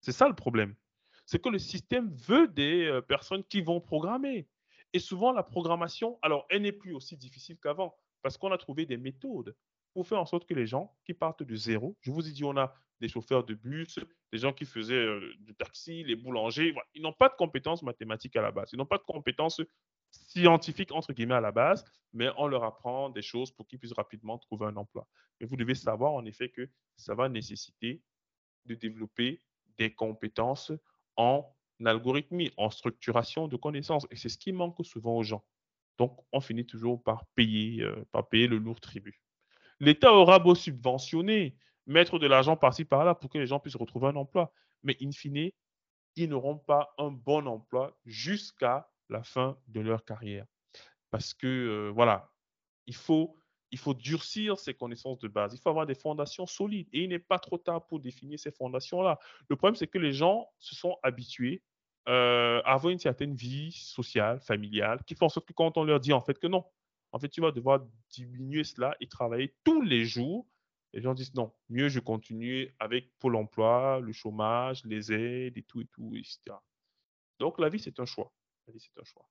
C'est 0.00 0.12
ça 0.12 0.26
le 0.28 0.34
problème. 0.34 0.74
C'est 1.26 1.42
que 1.42 1.48
le 1.50 1.58
système 1.58 2.14
veut 2.14 2.48
des 2.48 2.86
euh, 2.86 3.02
personnes 3.02 3.44
qui 3.44 3.60
vont 3.60 3.80
programmer. 3.80 4.48
Et 4.94 4.98
souvent, 4.98 5.32
la 5.32 5.42
programmation, 5.42 6.18
alors, 6.22 6.46
elle 6.48 6.62
n'est 6.62 6.72
plus 6.72 6.94
aussi 6.94 7.16
difficile 7.16 7.58
qu'avant 7.62 7.94
parce 8.22 8.38
qu'on 8.38 8.52
a 8.52 8.58
trouvé 8.58 8.86
des 8.86 8.96
méthodes 8.96 9.54
pour 9.92 10.06
faire 10.06 10.20
en 10.20 10.26
sorte 10.26 10.46
que 10.46 10.54
les 10.54 10.66
gens 10.66 10.96
qui 11.04 11.12
partent 11.12 11.42
de 11.42 11.56
zéro, 11.56 11.96
je 12.00 12.10
vous 12.10 12.26
ai 12.26 12.32
dit, 12.32 12.44
on 12.44 12.56
a 12.56 12.74
des 13.00 13.08
chauffeurs 13.08 13.44
de 13.44 13.54
bus, 13.54 13.98
des 14.32 14.38
gens 14.38 14.52
qui 14.52 14.64
faisaient 14.64 14.94
euh, 14.94 15.32
du 15.40 15.54
taxi, 15.54 16.04
les 16.04 16.16
boulangers, 16.16 16.74
ils 16.94 17.02
n'ont 17.02 17.12
pas 17.12 17.28
de 17.28 17.34
compétences 17.34 17.82
mathématiques 17.82 18.36
à 18.36 18.42
la 18.42 18.50
base, 18.50 18.70
ils 18.72 18.76
n'ont 18.76 18.86
pas 18.86 18.98
de 18.98 19.04
compétences 19.04 19.60
scientifiques, 20.10 20.92
entre 20.92 21.12
guillemets, 21.12 21.34
à 21.34 21.40
la 21.40 21.52
base, 21.52 21.84
mais 22.12 22.28
on 22.36 22.46
leur 22.46 22.64
apprend 22.64 23.10
des 23.10 23.22
choses 23.22 23.50
pour 23.52 23.66
qu'ils 23.66 23.78
puissent 23.78 23.92
rapidement 23.92 24.38
trouver 24.38 24.66
un 24.66 24.76
emploi. 24.76 25.06
Mais 25.40 25.46
vous 25.46 25.56
devez 25.56 25.74
savoir, 25.74 26.12
en 26.12 26.24
effet, 26.24 26.48
que 26.48 26.68
ça 26.96 27.14
va 27.14 27.28
nécessiter 27.28 28.02
de 28.66 28.74
développer 28.74 29.40
des 29.76 29.94
compétences 29.94 30.72
en 31.16 31.54
algorithmie, 31.84 32.50
en 32.56 32.70
structuration 32.70 33.48
de 33.48 33.56
connaissances. 33.56 34.06
Et 34.10 34.16
c'est 34.16 34.28
ce 34.28 34.38
qui 34.38 34.52
manque 34.52 34.84
souvent 34.84 35.16
aux 35.16 35.22
gens. 35.22 35.44
Donc, 35.98 36.18
on 36.32 36.40
finit 36.40 36.66
toujours 36.66 37.02
par 37.02 37.26
payer, 37.34 37.82
euh, 37.82 38.04
par 38.12 38.28
payer 38.28 38.46
le 38.46 38.58
lourd 38.58 38.80
tribut. 38.80 39.20
L'État 39.80 40.12
aura 40.12 40.38
beau 40.38 40.54
subventionner, 40.54 41.56
mettre 41.88 42.18
de 42.18 42.26
l'argent 42.26 42.56
par-ci, 42.56 42.84
par-là 42.84 43.14
pour 43.14 43.30
que 43.30 43.38
les 43.38 43.46
gens 43.46 43.58
puissent 43.58 43.76
retrouver 43.76 44.08
un 44.08 44.16
emploi. 44.16 44.52
Mais 44.82 44.96
in 45.02 45.10
fine, 45.10 45.50
ils 46.16 46.28
n'auront 46.28 46.58
pas 46.58 46.94
un 46.98 47.10
bon 47.10 47.46
emploi 47.46 47.98
jusqu'à 48.04 48.88
la 49.08 49.22
fin 49.22 49.58
de 49.66 49.80
leur 49.80 50.04
carrière. 50.04 50.46
Parce 51.10 51.34
que, 51.34 51.46
euh, 51.46 51.90
voilà, 51.92 52.30
il 52.86 52.94
faut, 52.94 53.36
il 53.70 53.78
faut 53.78 53.94
durcir 53.94 54.58
ces 54.58 54.74
connaissances 54.74 55.18
de 55.18 55.28
base. 55.28 55.54
Il 55.54 55.60
faut 55.60 55.70
avoir 55.70 55.86
des 55.86 55.94
fondations 55.94 56.46
solides. 56.46 56.88
Et 56.92 57.02
il 57.02 57.08
n'est 57.08 57.18
pas 57.18 57.38
trop 57.38 57.58
tard 57.58 57.86
pour 57.86 58.00
définir 58.00 58.38
ces 58.38 58.50
fondations-là. 58.50 59.18
Le 59.48 59.56
problème, 59.56 59.74
c'est 59.74 59.86
que 59.86 59.98
les 59.98 60.12
gens 60.12 60.48
se 60.58 60.74
sont 60.74 60.96
habitués 61.02 61.62
euh, 62.08 62.60
à 62.64 62.74
avoir 62.74 62.92
une 62.92 62.98
certaine 62.98 63.34
vie 63.34 63.72
sociale, 63.72 64.40
familiale, 64.40 65.02
qui 65.04 65.14
font 65.14 65.26
en 65.26 65.30
sorte 65.30 65.46
que 65.46 65.52
quand 65.52 65.76
on 65.76 65.84
leur 65.84 66.00
dit 66.00 66.12
en 66.12 66.20
fait 66.20 66.38
que 66.38 66.46
non, 66.46 66.64
en 67.12 67.18
fait, 67.18 67.28
tu 67.28 67.40
vas 67.40 67.52
devoir 67.52 67.80
diminuer 68.10 68.64
cela 68.64 68.94
et 69.00 69.06
travailler 69.06 69.54
tous 69.64 69.82
les 69.82 70.04
jours. 70.04 70.46
Les 70.92 71.02
gens 71.02 71.14
disent 71.14 71.34
non, 71.34 71.52
mieux 71.68 71.88
je 71.88 72.00
continue 72.00 72.74
avec 72.78 73.12
Pôle 73.18 73.36
emploi, 73.36 74.00
le 74.00 74.12
chômage, 74.12 74.84
les 74.84 75.12
aides 75.12 75.56
et 75.56 75.62
tout 75.62 75.80
et 75.80 75.86
tout, 75.86 76.14
etc. 76.14 76.56
Donc 77.38 77.58
la 77.58 77.68
vie, 77.68 77.78
c'est 77.78 78.00
un 78.00 78.06
choix. 78.06 78.32
La 78.66 78.72
vie, 78.72 78.80
c'est 78.80 79.00
un 79.00 79.04
choix. 79.04 79.28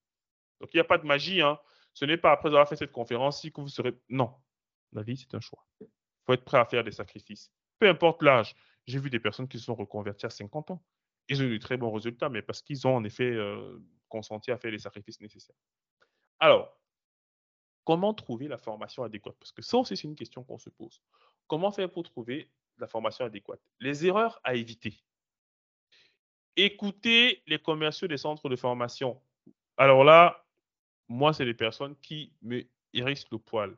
Donc 0.59 0.73
il 0.73 0.77
n'y 0.77 0.81
a 0.81 0.85
pas 0.85 0.97
de 0.97 1.05
magie. 1.05 1.41
Hein. 1.41 1.59
Ce 1.93 2.05
n'est 2.05 2.17
pas 2.17 2.31
après 2.31 2.49
avoir 2.49 2.67
fait 2.67 2.75
cette 2.75 2.91
conférence 2.91 3.41
que 3.41 3.61
vous 3.61 3.67
serez. 3.67 3.93
Non, 4.09 4.33
la 4.93 5.01
vie, 5.01 5.17
c'est 5.17 5.33
un 5.35 5.39
choix. 5.39 5.65
Il 5.81 5.87
faut 6.25 6.33
être 6.33 6.45
prêt 6.45 6.59
à 6.59 6.65
faire 6.65 6.83
des 6.83 6.91
sacrifices. 6.91 7.51
Peu 7.79 7.89
importe 7.89 8.21
l'âge. 8.21 8.55
J'ai 8.85 8.99
vu 8.99 9.09
des 9.09 9.19
personnes 9.19 9.47
qui 9.47 9.59
se 9.59 9.65
sont 9.65 9.75
reconverties 9.75 10.27
à 10.27 10.29
50 10.29 10.71
ans. 10.71 10.83
Ils 11.27 11.41
ont 11.41 11.45
eu 11.45 11.57
de 11.57 11.63
très 11.63 11.75
bons 11.75 11.91
résultats, 11.91 12.29
mais 12.29 12.41
parce 12.41 12.61
qu'ils 12.61 12.87
ont 12.87 12.95
en 12.95 13.03
effet 13.03 13.29
euh, 13.29 13.79
consenti 14.07 14.51
à 14.51 14.57
faire 14.57 14.71
les 14.71 14.79
sacrifices 14.79 15.19
nécessaires. 15.19 15.57
Alors, 16.39 16.77
Comment 17.87 18.13
trouver 18.13 18.49
la 18.49 18.57
formation 18.57 19.03
adéquate? 19.03 19.37
Parce 19.39 19.53
que 19.53 19.61
ça 19.61 19.77
aussi, 19.77 19.95
c'est 19.95 20.09
une 20.09 20.15
question 20.17 20.43
qu'on 20.43 20.57
se 20.57 20.69
pose. 20.69 21.01
Comment 21.47 21.71
faire 21.71 21.89
pour 21.89 22.03
trouver 22.03 22.49
la 22.77 22.87
formation 22.87 23.25
adéquate? 23.25 23.61
Les 23.79 24.05
erreurs 24.05 24.39
à 24.43 24.55
éviter. 24.55 25.01
Écoutez 26.55 27.43
les 27.47 27.59
commerciaux 27.59 28.07
des 28.07 28.17
centres 28.17 28.49
de 28.49 28.55
formation. 28.55 29.21
Alors 29.77 30.03
là, 30.03 30.45
moi, 31.07 31.33
c'est 31.33 31.45
des 31.45 31.53
personnes 31.53 31.95
qui 31.97 32.33
me 32.41 32.63
hérissent 32.93 33.29
le 33.31 33.37
poil. 33.37 33.77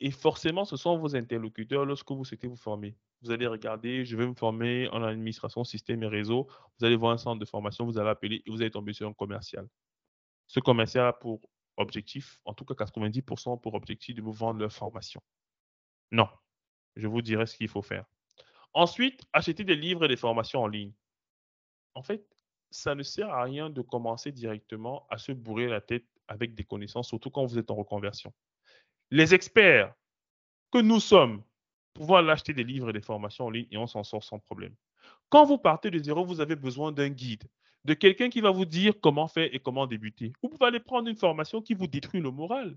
Et 0.00 0.10
forcément, 0.10 0.64
ce 0.64 0.76
sont 0.76 0.98
vos 0.98 1.16
interlocuteurs 1.16 1.86
lorsque 1.86 2.10
vous 2.10 2.24
souhaitez 2.24 2.48
vous 2.48 2.56
former. 2.56 2.96
Vous 3.22 3.30
allez 3.30 3.46
regarder, 3.46 4.04
je 4.04 4.16
vais 4.16 4.26
me 4.26 4.34
former 4.34 4.88
en 4.88 5.02
administration, 5.02 5.64
système 5.64 6.02
et 6.02 6.06
réseau. 6.06 6.48
Vous 6.78 6.84
allez 6.84 6.96
voir 6.96 7.12
un 7.12 7.18
centre 7.18 7.40
de 7.40 7.46
formation, 7.46 7.86
vous 7.86 7.96
allez 7.96 8.10
appeler 8.10 8.42
et 8.44 8.50
vous 8.50 8.60
allez 8.60 8.70
tomber 8.70 8.92
sur 8.92 9.08
un 9.08 9.14
commercial. 9.14 9.66
Ce 10.46 10.60
commercial 10.60 11.06
a 11.06 11.12
pour 11.12 11.40
objectif, 11.78 12.40
en 12.44 12.52
tout 12.52 12.64
cas 12.64 12.74
90% 12.74 13.60
pour 13.60 13.74
objectif 13.74 14.14
de 14.14 14.22
vous 14.22 14.32
vendre 14.32 14.60
leur 14.60 14.72
formation. 14.72 15.22
Non, 16.12 16.28
je 16.96 17.06
vous 17.06 17.22
dirai 17.22 17.46
ce 17.46 17.56
qu'il 17.56 17.68
faut 17.68 17.82
faire. 17.82 18.04
Ensuite, 18.72 19.22
acheter 19.32 19.64
des 19.64 19.76
livres 19.76 20.04
et 20.04 20.08
des 20.08 20.16
formations 20.16 20.62
en 20.62 20.66
ligne. 20.66 20.92
En 21.94 22.02
fait, 22.02 22.26
ça 22.70 22.94
ne 22.94 23.02
sert 23.02 23.30
à 23.30 23.42
rien 23.42 23.70
de 23.70 23.80
commencer 23.80 24.32
directement 24.32 25.06
à 25.08 25.18
se 25.18 25.32
bourrer 25.32 25.66
la 25.66 25.80
tête 25.80 26.06
avec 26.28 26.54
des 26.54 26.64
connaissances, 26.64 27.08
surtout 27.08 27.30
quand 27.30 27.46
vous 27.46 27.58
êtes 27.58 27.70
en 27.70 27.76
reconversion. 27.76 28.32
Les 29.10 29.34
experts 29.34 29.94
que 30.72 30.78
nous 30.78 31.00
sommes 31.00 31.42
pouvoir 31.94 32.22
l'acheter 32.22 32.52
des 32.52 32.64
livres 32.64 32.90
et 32.90 32.92
des 32.92 33.00
formations 33.00 33.46
en 33.46 33.50
ligne 33.50 33.68
et 33.70 33.78
on 33.78 33.86
s'en 33.86 34.04
sort 34.04 34.22
sans 34.22 34.38
problème. 34.38 34.74
Quand 35.30 35.46
vous 35.46 35.58
partez 35.58 35.90
de 35.90 35.98
zéro, 35.98 36.24
vous 36.24 36.40
avez 36.40 36.56
besoin 36.56 36.92
d'un 36.92 37.08
guide 37.08 37.44
de 37.84 37.94
quelqu'un 37.94 38.28
qui 38.28 38.40
va 38.40 38.50
vous 38.50 38.64
dire 38.64 38.94
comment 39.00 39.28
faire 39.28 39.48
et 39.52 39.60
comment 39.60 39.86
débuter. 39.86 40.32
Vous 40.42 40.48
pouvez 40.48 40.66
aller 40.66 40.80
prendre 40.80 41.08
une 41.08 41.16
formation 41.16 41.62
qui 41.62 41.74
vous 41.74 41.86
détruit 41.86 42.20
le 42.20 42.30
moral, 42.30 42.76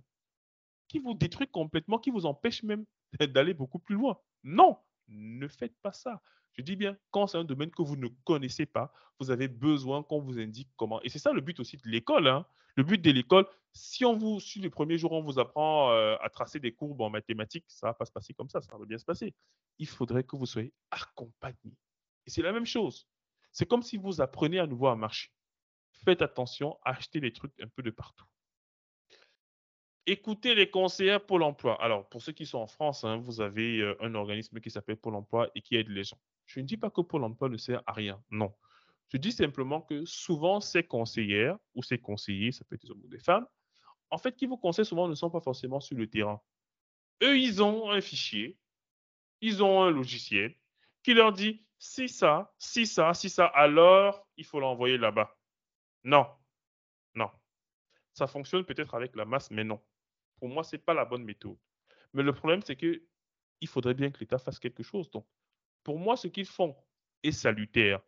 qui 0.90 1.00
vous 1.00 1.14
détruit 1.14 1.48
complètement, 1.48 2.00
qui 2.00 2.10
vous 2.10 2.26
empêche 2.26 2.64
même 2.64 2.86
d'aller 3.20 3.54
beaucoup 3.54 3.80
plus 3.80 3.96
loin. 3.96 4.20
Non, 4.44 4.78
ne 5.08 5.48
faites 5.48 5.78
pas 5.82 5.94
ça. 5.94 6.22
Je 6.54 6.62
dis 6.62 6.76
bien, 6.76 6.98
quand 7.12 7.28
c'est 7.28 7.38
un 7.38 7.46
domaine 7.46 7.72
que 7.72 7.82
vous 7.82 7.96
ne 7.96 8.10
connaissez 8.26 8.66
pas, 8.66 8.92
vous 9.20 9.32
avez 9.32 9.48
besoin 9.48 10.04
qu'on 10.04 10.20
vous 10.20 10.40
indique 10.40 10.70
comment. 10.76 11.02
Et 11.04 11.10
c'est 11.10 11.20
ça 11.20 11.32
le 11.32 11.40
but 11.40 11.60
aussi 11.60 11.78
de 11.78 11.88
l'école. 11.88 12.28
Hein. 12.28 12.46
Le 12.76 12.84
but 12.84 13.02
de 13.02 13.12
l'école, 13.12 13.46
si 13.74 14.04
on 14.04 14.18
vous, 14.18 14.40
sur 14.40 14.62
le 14.62 14.70
premier 14.70 14.98
jour, 14.98 15.12
on 15.12 15.22
vous 15.22 15.40
apprend 15.40 15.92
euh, 15.92 16.16
à 16.22 16.30
tracer 16.30 16.60
des 16.60 16.74
courbes 16.74 17.02
en 17.02 17.10
mathématiques, 17.10 17.66
ça 17.68 17.88
ne 17.88 17.90
va 17.92 17.94
pas 17.94 18.06
se 18.06 18.12
passer 18.12 18.34
comme 18.34 18.50
ça, 18.50 18.62
ça 18.62 18.78
va 18.78 18.86
bien 18.86 18.98
se 18.98 19.06
passer. 19.06 19.34
Il 19.78 19.88
faudrait 19.88 20.24
que 20.24 20.36
vous 20.36 20.46
soyez 20.46 20.74
accompagné. 20.92 21.78
Et 22.26 22.30
c'est 22.30 22.42
la 22.42 22.52
même 22.52 22.66
chose. 22.66 23.08
C'est 23.52 23.66
comme 23.66 23.84
si 23.84 23.98
vous 23.98 24.22
apprenez 24.22 24.60
à 24.60 24.68
nouveau 24.68 24.88
à 24.88 24.96
marcher. 24.96 25.32
Faites 26.04 26.22
attention, 26.22 26.78
achetez 26.84 27.20
les 27.20 27.34
trucs 27.34 27.54
un 27.62 27.68
peu 27.68 27.84
de 27.84 27.92
partout. 27.92 28.26
Écoutez 30.12 30.55
les 30.55 30.72
conseillers 30.72 31.20
Pôle 31.20 31.43
emploi. 31.43 31.80
Alors, 31.80 32.10
pour 32.10 32.24
ceux 32.24 32.32
qui 32.32 32.47
sont 32.47 32.57
en 32.57 32.66
France, 32.66 33.03
hein, 33.03 33.18
vous 33.18 33.41
avez 33.41 33.78
euh, 33.78 33.95
un 33.99 34.16
organisme 34.16 34.60
qui 34.60 34.72
s'appelle 34.72 34.97
Pôle 34.97 35.14
emploi 35.14 35.51
et 35.53 35.62
qui 35.62 35.76
aide 35.76 35.89
les 35.89 36.03
gens. 36.03 36.18
Je 36.47 36.60
ne 36.62 36.66
dis 36.66 36.78
pas 36.78 36.89
que 36.89 37.01
Pôle 37.01 37.24
emploi 37.24 37.47
ne 37.47 37.57
sert 37.57 37.84
à 37.86 37.93
rien. 37.93 38.20
Non. 38.32 38.51
Je 39.10 39.18
dis 39.18 39.32
simplement 39.32 39.82
que 39.82 40.05
souvent, 40.05 40.62
ces 40.62 40.82
conseillères 40.82 41.60
ou 41.76 41.84
ces 41.84 41.99
conseillers, 41.99 42.51
ça 42.51 42.66
peut 42.66 42.74
être 42.74 42.82
des 42.82 42.89
hommes 42.89 43.03
ou 43.03 43.07
des 43.07 43.20
femmes, 43.20 43.45
en 44.10 44.18
fait, 44.18 44.36
qui 44.36 44.47
vous 44.47 44.57
conseillent 44.57 44.84
souvent 44.84 45.07
ne 45.07 45.14
sont 45.14 45.30
pas 45.30 45.41
forcément 45.41 45.80
sur 45.80 45.95
le 45.95 46.10
terrain. 46.10 46.41
Eux, 47.22 47.38
ils 47.38 47.62
ont 47.62 47.91
un 47.91 48.01
fichier, 48.01 48.57
ils 49.41 49.62
ont 49.62 49.84
un 49.84 49.91
logiciel 49.91 50.55
qui 51.03 51.14
leur 51.14 51.34
dit 51.34 51.64
si 51.78 52.10
ça, 52.10 52.51
si 52.57 52.88
ça, 52.88 53.14
si 53.14 53.30
ça, 53.30 53.45
alors 53.45 54.28
il 54.38 54.45
faut 54.45 54.60
l'envoyer 54.60 54.97
là-bas. 54.97 55.38
Non, 56.03 56.26
non. 57.14 57.30
Ça 58.16 58.26
fonctionne 58.26 58.66
peut-être 58.66 58.95
avec 58.95 59.16
la 59.16 59.26
masse, 59.26 59.51
mais 59.51 59.64
non. 59.64 59.80
Pour 60.40 60.50
moi, 60.50 60.64
ce 60.64 60.76
n'est 60.76 60.82
pas 60.82 60.94
la 60.94 61.06
bonne 61.06 61.24
méthode. 61.24 61.58
Mais 62.14 62.24
le 62.24 62.34
problème, 62.34 62.62
c'est 62.64 62.76
que 62.76 63.04
il 63.62 63.68
faudrait 63.68 63.94
bien 63.94 64.10
que 64.10 64.20
l'État 64.20 64.38
fasse 64.38 64.60
quelque 64.60 64.84
chose. 64.84 65.10
Donc, 65.12 65.28
pour 65.84 66.00
moi, 66.00 66.16
ce 66.16 66.28
qu'ils 66.28 66.46
font 66.46 66.76
est 67.24 67.32
salutaire. 67.32 68.02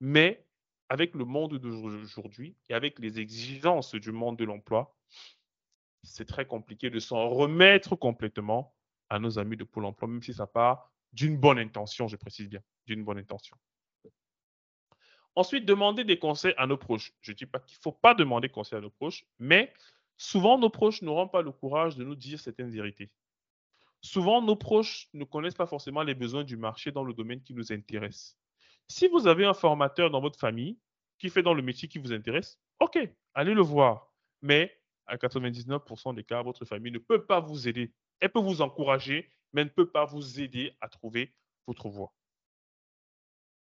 Mais 0.00 0.46
avec 0.88 1.14
le 1.14 1.24
monde 1.24 1.58
d'aujourd'hui 1.58 2.56
et 2.68 2.74
avec 2.74 2.98
les 2.98 3.18
exigences 3.18 3.94
du 3.94 4.12
monde 4.12 4.38
de 4.38 4.44
l'emploi, 4.44 4.96
c'est 6.02 6.26
très 6.26 6.46
compliqué 6.46 6.90
de 6.90 6.98
s'en 6.98 7.28
remettre 7.28 7.96
complètement 7.96 8.74
à 9.08 9.18
nos 9.18 9.38
amis 9.38 9.56
de 9.56 9.64
Pôle 9.64 9.84
emploi, 9.84 10.08
même 10.08 10.22
si 10.22 10.34
ça 10.34 10.46
part 10.46 10.90
d'une 11.12 11.36
bonne 11.36 11.58
intention, 11.58 12.08
je 12.08 12.16
précise 12.16 12.48
bien, 12.48 12.60
d'une 12.86 13.04
bonne 13.04 13.18
intention. 13.18 13.56
Ensuite, 15.36 15.64
demander 15.64 16.04
des 16.04 16.18
conseils 16.18 16.54
à 16.56 16.66
nos 16.66 16.76
proches. 16.76 17.12
Je 17.20 17.32
ne 17.32 17.36
dis 17.36 17.46
pas 17.46 17.58
qu'il 17.60 17.76
ne 17.78 17.82
faut 17.82 17.92
pas 17.92 18.14
demander 18.14 18.48
conseil 18.48 18.78
à 18.78 18.80
nos 18.80 18.90
proches, 18.90 19.24
mais 19.38 19.72
souvent 20.16 20.58
nos 20.58 20.70
proches 20.70 21.02
n'auront 21.02 21.28
pas 21.28 21.42
le 21.42 21.52
courage 21.52 21.96
de 21.96 22.04
nous 22.04 22.14
dire 22.14 22.40
certaines 22.40 22.70
vérités. 22.70 23.10
Souvent, 24.00 24.42
nos 24.42 24.56
proches 24.56 25.08
ne 25.14 25.24
connaissent 25.24 25.54
pas 25.54 25.66
forcément 25.66 26.02
les 26.02 26.14
besoins 26.14 26.44
du 26.44 26.58
marché 26.58 26.92
dans 26.92 27.04
le 27.04 27.14
domaine 27.14 27.42
qui 27.42 27.54
nous 27.54 27.72
intéresse. 27.72 28.36
Si 28.86 29.08
vous 29.08 29.26
avez 29.26 29.46
un 29.46 29.54
formateur 29.54 30.10
dans 30.10 30.20
votre 30.20 30.38
famille 30.38 30.78
qui 31.18 31.30
fait 31.30 31.42
dans 31.42 31.54
le 31.54 31.62
métier 31.62 31.88
qui 31.88 31.98
vous 31.98 32.12
intéresse, 32.12 32.60
ok, 32.80 32.98
allez 33.32 33.54
le 33.54 33.62
voir. 33.62 34.12
Mais 34.42 34.78
à 35.06 35.16
99% 35.16 36.14
des 36.14 36.22
cas, 36.22 36.42
votre 36.42 36.66
famille 36.66 36.92
ne 36.92 36.98
peut 36.98 37.24
pas 37.24 37.40
vous 37.40 37.66
aider. 37.66 37.94
Elle 38.20 38.30
peut 38.30 38.40
vous 38.40 38.60
encourager, 38.60 39.30
mais 39.54 39.64
ne 39.64 39.70
peut 39.70 39.90
pas 39.90 40.04
vous 40.04 40.38
aider 40.38 40.76
à 40.82 40.88
trouver 40.88 41.34
votre 41.66 41.88
voie. 41.88 42.12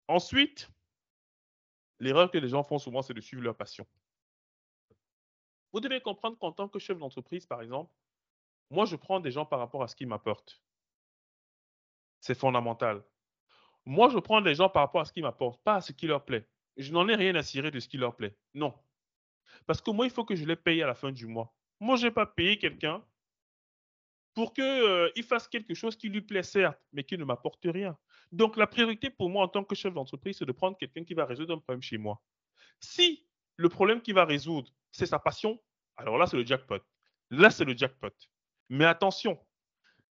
Ensuite, 0.08 0.68
l'erreur 2.00 2.30
que 2.30 2.38
les 2.38 2.48
gens 2.48 2.64
font 2.64 2.78
souvent, 2.78 3.02
c'est 3.02 3.14
de 3.14 3.20
suivre 3.20 3.42
leur 3.42 3.56
passion. 3.56 3.86
Vous 5.74 5.80
devez 5.80 6.00
comprendre 6.00 6.38
qu'en 6.38 6.52
tant 6.52 6.68
que 6.68 6.78
chef 6.78 6.98
d'entreprise, 6.98 7.46
par 7.46 7.60
exemple, 7.60 7.92
moi, 8.70 8.84
je 8.84 8.94
prends 8.94 9.18
des 9.18 9.32
gens 9.32 9.44
par 9.44 9.58
rapport 9.58 9.82
à 9.82 9.88
ce 9.88 9.96
qu'ils 9.96 10.06
m'apportent. 10.06 10.62
C'est 12.20 12.38
fondamental. 12.38 13.04
Moi, 13.84 14.08
je 14.08 14.20
prends 14.20 14.40
des 14.40 14.54
gens 14.54 14.68
par 14.68 14.84
rapport 14.84 15.00
à 15.00 15.04
ce 15.04 15.12
qu'ils 15.12 15.24
m'apportent, 15.24 15.60
pas 15.64 15.74
à 15.74 15.80
ce 15.80 15.90
qui 15.90 16.06
leur 16.06 16.24
plaît. 16.24 16.48
Je 16.76 16.92
n'en 16.92 17.08
ai 17.08 17.16
rien 17.16 17.34
à 17.34 17.42
cirer 17.42 17.72
de 17.72 17.80
ce 17.80 17.88
qui 17.88 17.96
leur 17.96 18.14
plaît. 18.14 18.38
Non. 18.54 18.72
Parce 19.66 19.80
que 19.80 19.90
moi, 19.90 20.06
il 20.06 20.12
faut 20.12 20.24
que 20.24 20.36
je 20.36 20.44
les 20.44 20.54
paye 20.54 20.80
à 20.80 20.86
la 20.86 20.94
fin 20.94 21.10
du 21.10 21.26
mois. 21.26 21.52
Moi, 21.80 21.96
je 21.96 22.06
n'ai 22.06 22.12
pas 22.12 22.24
payé 22.24 22.56
quelqu'un 22.56 23.04
pour 24.34 24.54
qu'il 24.54 24.62
euh, 24.62 25.10
fasse 25.28 25.48
quelque 25.48 25.74
chose 25.74 25.96
qui 25.96 26.08
lui 26.08 26.22
plaît, 26.22 26.44
certes, 26.44 26.80
mais 26.92 27.02
qui 27.02 27.18
ne 27.18 27.24
m'apporte 27.24 27.64
rien. 27.64 27.98
Donc, 28.30 28.56
la 28.56 28.68
priorité 28.68 29.10
pour 29.10 29.28
moi 29.28 29.42
en 29.42 29.48
tant 29.48 29.64
que 29.64 29.74
chef 29.74 29.92
d'entreprise, 29.92 30.38
c'est 30.38 30.46
de 30.46 30.52
prendre 30.52 30.78
quelqu'un 30.78 31.02
qui 31.02 31.14
va 31.14 31.24
résoudre 31.24 31.52
un 31.52 31.58
problème 31.58 31.82
chez 31.82 31.98
moi. 31.98 32.22
Si 32.78 33.26
le 33.56 33.68
problème 33.68 34.02
qu'il 34.02 34.14
va 34.14 34.24
résoudre, 34.24 34.72
c'est 34.94 35.06
sa 35.06 35.18
passion, 35.18 35.60
alors 35.96 36.18
là, 36.18 36.26
c'est 36.26 36.36
le 36.36 36.44
jackpot. 36.44 36.80
Là, 37.30 37.50
c'est 37.50 37.64
le 37.64 37.76
jackpot. 37.76 38.12
Mais 38.68 38.84
attention, 38.84 39.38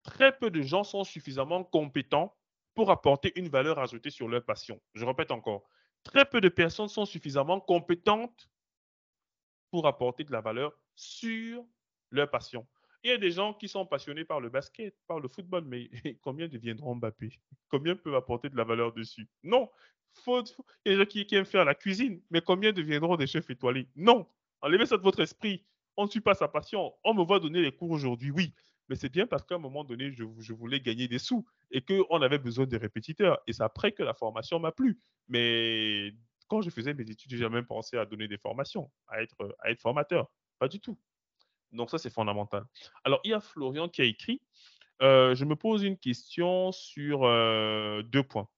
très 0.03 0.37
peu 0.37 0.49
de 0.49 0.61
gens 0.61 0.83
sont 0.83 1.03
suffisamment 1.03 1.63
compétents 1.63 2.35
pour 2.75 2.91
apporter 2.91 3.31
une 3.35 3.49
valeur 3.49 3.79
ajoutée 3.79 4.09
sur 4.09 4.27
leur 4.27 4.43
passion. 4.43 4.81
Je 4.93 5.05
répète 5.05 5.31
encore, 5.31 5.67
très 6.03 6.25
peu 6.25 6.41
de 6.41 6.49
personnes 6.49 6.87
sont 6.87 7.05
suffisamment 7.05 7.59
compétentes 7.59 8.49
pour 9.71 9.87
apporter 9.87 10.23
de 10.23 10.31
la 10.31 10.41
valeur 10.41 10.77
sur 10.95 11.63
leur 12.11 12.29
passion. 12.29 12.67
Il 13.03 13.11
y 13.11 13.13
a 13.13 13.17
des 13.17 13.31
gens 13.31 13.53
qui 13.53 13.69
sont 13.69 13.85
passionnés 13.85 14.25
par 14.25 14.41
le 14.41 14.49
basket, 14.49 14.95
par 15.07 15.19
le 15.19 15.29
football, 15.29 15.63
mais 15.65 15.89
combien 16.21 16.47
deviendront 16.47 16.95
Mbappé? 16.95 17.39
Combien 17.69 17.95
peuvent 17.95 18.15
apporter 18.15 18.49
de 18.49 18.57
la 18.57 18.63
valeur 18.63 18.93
dessus? 18.93 19.29
Non. 19.43 19.69
il 20.27 20.43
y 20.85 20.89
a 20.89 20.91
des 20.91 20.95
gens 20.97 21.05
qui, 21.05 21.35
aiment 21.35 21.45
faire 21.45 21.65
la 21.65 21.75
cuisine, 21.75 22.21
mais 22.29 22.41
combien 22.41 22.73
deviendront 22.73 23.15
des 23.15 23.27
chefs 23.27 23.49
étoilés? 23.49 23.87
Non. 23.95 24.27
Enlevez 24.61 24.85
ça 24.85 24.97
de 24.97 25.03
votre 25.03 25.19
esprit. 25.21 25.65
On 25.97 26.05
ne 26.05 26.09
suit 26.09 26.21
pas 26.21 26.33
sa 26.33 26.47
passion. 26.47 26.93
On 27.03 27.13
me 27.13 27.23
voit 27.23 27.39
donner 27.39 27.61
les 27.61 27.71
cours 27.71 27.91
aujourd'hui, 27.91 28.31
oui. 28.31 28.53
Mais 28.87 28.95
c'est 28.95 29.09
bien 29.09 29.27
parce 29.27 29.43
qu'à 29.43 29.55
un 29.55 29.59
moment 29.59 29.83
donné, 29.83 30.11
je, 30.11 30.53
voulais 30.53 30.79
gagner 30.79 31.07
des 31.07 31.19
sous 31.19 31.45
et 31.71 31.81
qu'on 31.81 32.21
avait 32.21 32.39
besoin 32.39 32.65
de 32.65 32.77
répétiteurs. 32.77 33.39
Et 33.47 33.53
c'est 33.53 33.63
après 33.63 33.91
que 33.91 34.01
la 34.01 34.13
formation 34.13 34.59
m'a 34.59 34.71
plu. 34.71 34.99
Mais 35.27 36.13
quand 36.47 36.61
je 36.61 36.69
faisais 36.71 36.93
mes 36.93 37.09
études, 37.09 37.35
j'ai 37.35 37.49
même 37.49 37.65
pensé 37.65 37.97
à 37.97 38.05
donner 38.05 38.27
des 38.27 38.37
formations, 38.37 38.89
à 39.07 39.21
être, 39.21 39.55
à 39.59 39.69
être 39.69 39.79
formateur. 39.79 40.31
Pas 40.57 40.67
du 40.67 40.79
tout. 40.79 40.97
Donc 41.71 41.91
ça, 41.91 41.99
c'est 41.99 42.09
fondamental. 42.09 42.65
Alors, 43.03 43.19
il 43.23 43.31
y 43.31 43.33
a 43.33 43.39
Florian 43.39 43.87
qui 43.89 44.01
a 44.01 44.05
écrit, 44.05 44.41
euh, 45.01 45.35
je 45.35 45.45
me 45.45 45.55
pose 45.55 45.83
une 45.83 45.97
question 45.97 46.71
sur 46.71 47.25
euh, 47.25 48.01
deux 48.01 48.23
points. 48.23 48.49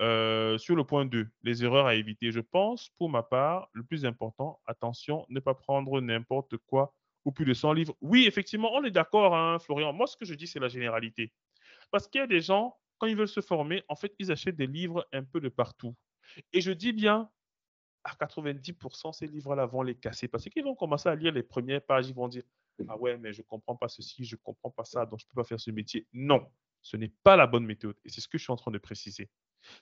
Euh, 0.00 0.56
sur 0.56 0.76
le 0.76 0.84
point 0.84 1.04
2, 1.04 1.28
les 1.42 1.62
erreurs 1.62 1.86
à 1.86 1.94
éviter. 1.94 2.30
Je 2.32 2.40
pense, 2.40 2.88
pour 2.96 3.10
ma 3.10 3.22
part, 3.22 3.68
le 3.72 3.82
plus 3.84 4.06
important, 4.06 4.60
attention, 4.66 5.26
ne 5.28 5.40
pas 5.40 5.54
prendre 5.54 6.00
n'importe 6.00 6.56
quoi 6.56 6.94
ou 7.26 7.32
plus 7.32 7.44
de 7.44 7.52
100 7.52 7.74
livres. 7.74 7.94
Oui, 8.00 8.24
effectivement, 8.26 8.72
on 8.72 8.82
est 8.84 8.90
d'accord, 8.90 9.36
hein, 9.36 9.58
Florian. 9.58 9.92
Moi, 9.92 10.06
ce 10.06 10.16
que 10.16 10.24
je 10.24 10.34
dis, 10.34 10.46
c'est 10.46 10.58
la 10.58 10.68
généralité. 10.68 11.32
Parce 11.90 12.08
qu'il 12.08 12.20
y 12.20 12.24
a 12.24 12.26
des 12.26 12.40
gens, 12.40 12.78
quand 12.96 13.08
ils 13.08 13.16
veulent 13.16 13.28
se 13.28 13.42
former, 13.42 13.82
en 13.88 13.94
fait, 13.94 14.14
ils 14.18 14.32
achètent 14.32 14.56
des 14.56 14.66
livres 14.66 15.06
un 15.12 15.22
peu 15.22 15.38
de 15.40 15.50
partout. 15.50 15.94
Et 16.54 16.62
je 16.62 16.72
dis 16.72 16.92
bien, 16.92 17.30
à 18.04 18.14
90%, 18.14 19.12
ces 19.12 19.26
livres-là 19.26 19.66
vont 19.66 19.82
les 19.82 19.94
casser 19.94 20.28
parce 20.28 20.44
qu'ils 20.44 20.64
vont 20.64 20.74
commencer 20.74 21.08
à 21.10 21.14
lire 21.14 21.32
les 21.32 21.42
premières 21.42 21.82
pages, 21.82 22.08
ils 22.08 22.14
vont 22.14 22.28
dire 22.28 22.44
Ah 22.88 22.96
ouais, 22.96 23.18
mais 23.18 23.32
je 23.32 23.42
ne 23.42 23.46
comprends 23.46 23.76
pas 23.76 23.88
ceci, 23.88 24.24
je 24.24 24.36
ne 24.36 24.40
comprends 24.42 24.70
pas 24.70 24.84
ça, 24.84 25.04
donc 25.04 25.20
je 25.20 25.26
ne 25.26 25.28
peux 25.28 25.42
pas 25.42 25.46
faire 25.46 25.60
ce 25.60 25.70
métier. 25.70 26.06
Non, 26.14 26.50
ce 26.80 26.96
n'est 26.96 27.12
pas 27.22 27.36
la 27.36 27.46
bonne 27.46 27.66
méthode. 27.66 27.96
Et 28.04 28.08
c'est 28.08 28.22
ce 28.22 28.28
que 28.28 28.38
je 28.38 28.44
suis 28.44 28.52
en 28.52 28.56
train 28.56 28.70
de 28.70 28.78
préciser. 28.78 29.28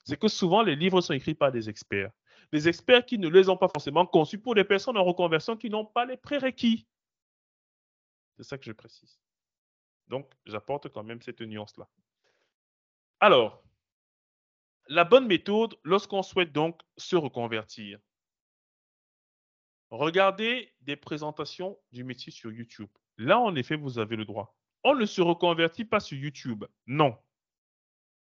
C'est 0.04 0.18
que 0.18 0.28
souvent, 0.28 0.62
les 0.62 0.76
livres 0.76 1.00
sont 1.00 1.14
écrits 1.14 1.34
par 1.34 1.52
des 1.52 1.68
experts. 1.68 2.10
Des 2.52 2.68
experts 2.68 3.04
qui 3.06 3.18
ne 3.18 3.28
les 3.28 3.48
ont 3.48 3.56
pas 3.56 3.68
forcément 3.68 4.06
conçus 4.06 4.38
pour 4.38 4.54
des 4.54 4.64
personnes 4.64 4.96
en 4.96 5.04
reconversion 5.04 5.56
qui 5.56 5.70
n'ont 5.70 5.84
pas 5.84 6.04
les 6.04 6.16
prérequis. 6.16 6.86
C'est 8.36 8.44
ça 8.44 8.58
que 8.58 8.64
je 8.64 8.72
précise. 8.72 9.18
Donc, 10.08 10.32
j'apporte 10.46 10.88
quand 10.88 11.02
même 11.02 11.20
cette 11.20 11.40
nuance-là. 11.40 11.88
Alors, 13.20 13.62
la 14.86 15.04
bonne 15.04 15.26
méthode 15.26 15.76
lorsqu'on 15.84 16.22
souhaite 16.22 16.52
donc 16.52 16.80
se 16.96 17.16
reconvertir. 17.16 17.98
Regardez 19.90 20.72
des 20.80 20.96
présentations 20.96 21.78
du 21.92 22.04
métier 22.04 22.32
sur 22.32 22.52
YouTube. 22.52 22.90
Là, 23.16 23.38
en 23.38 23.54
effet, 23.54 23.76
vous 23.76 23.98
avez 23.98 24.16
le 24.16 24.24
droit. 24.24 24.56
On 24.84 24.94
ne 24.94 25.06
se 25.06 25.20
reconvertit 25.20 25.84
pas 25.84 26.00
sur 26.00 26.16
YouTube. 26.16 26.64
Non. 26.86 27.18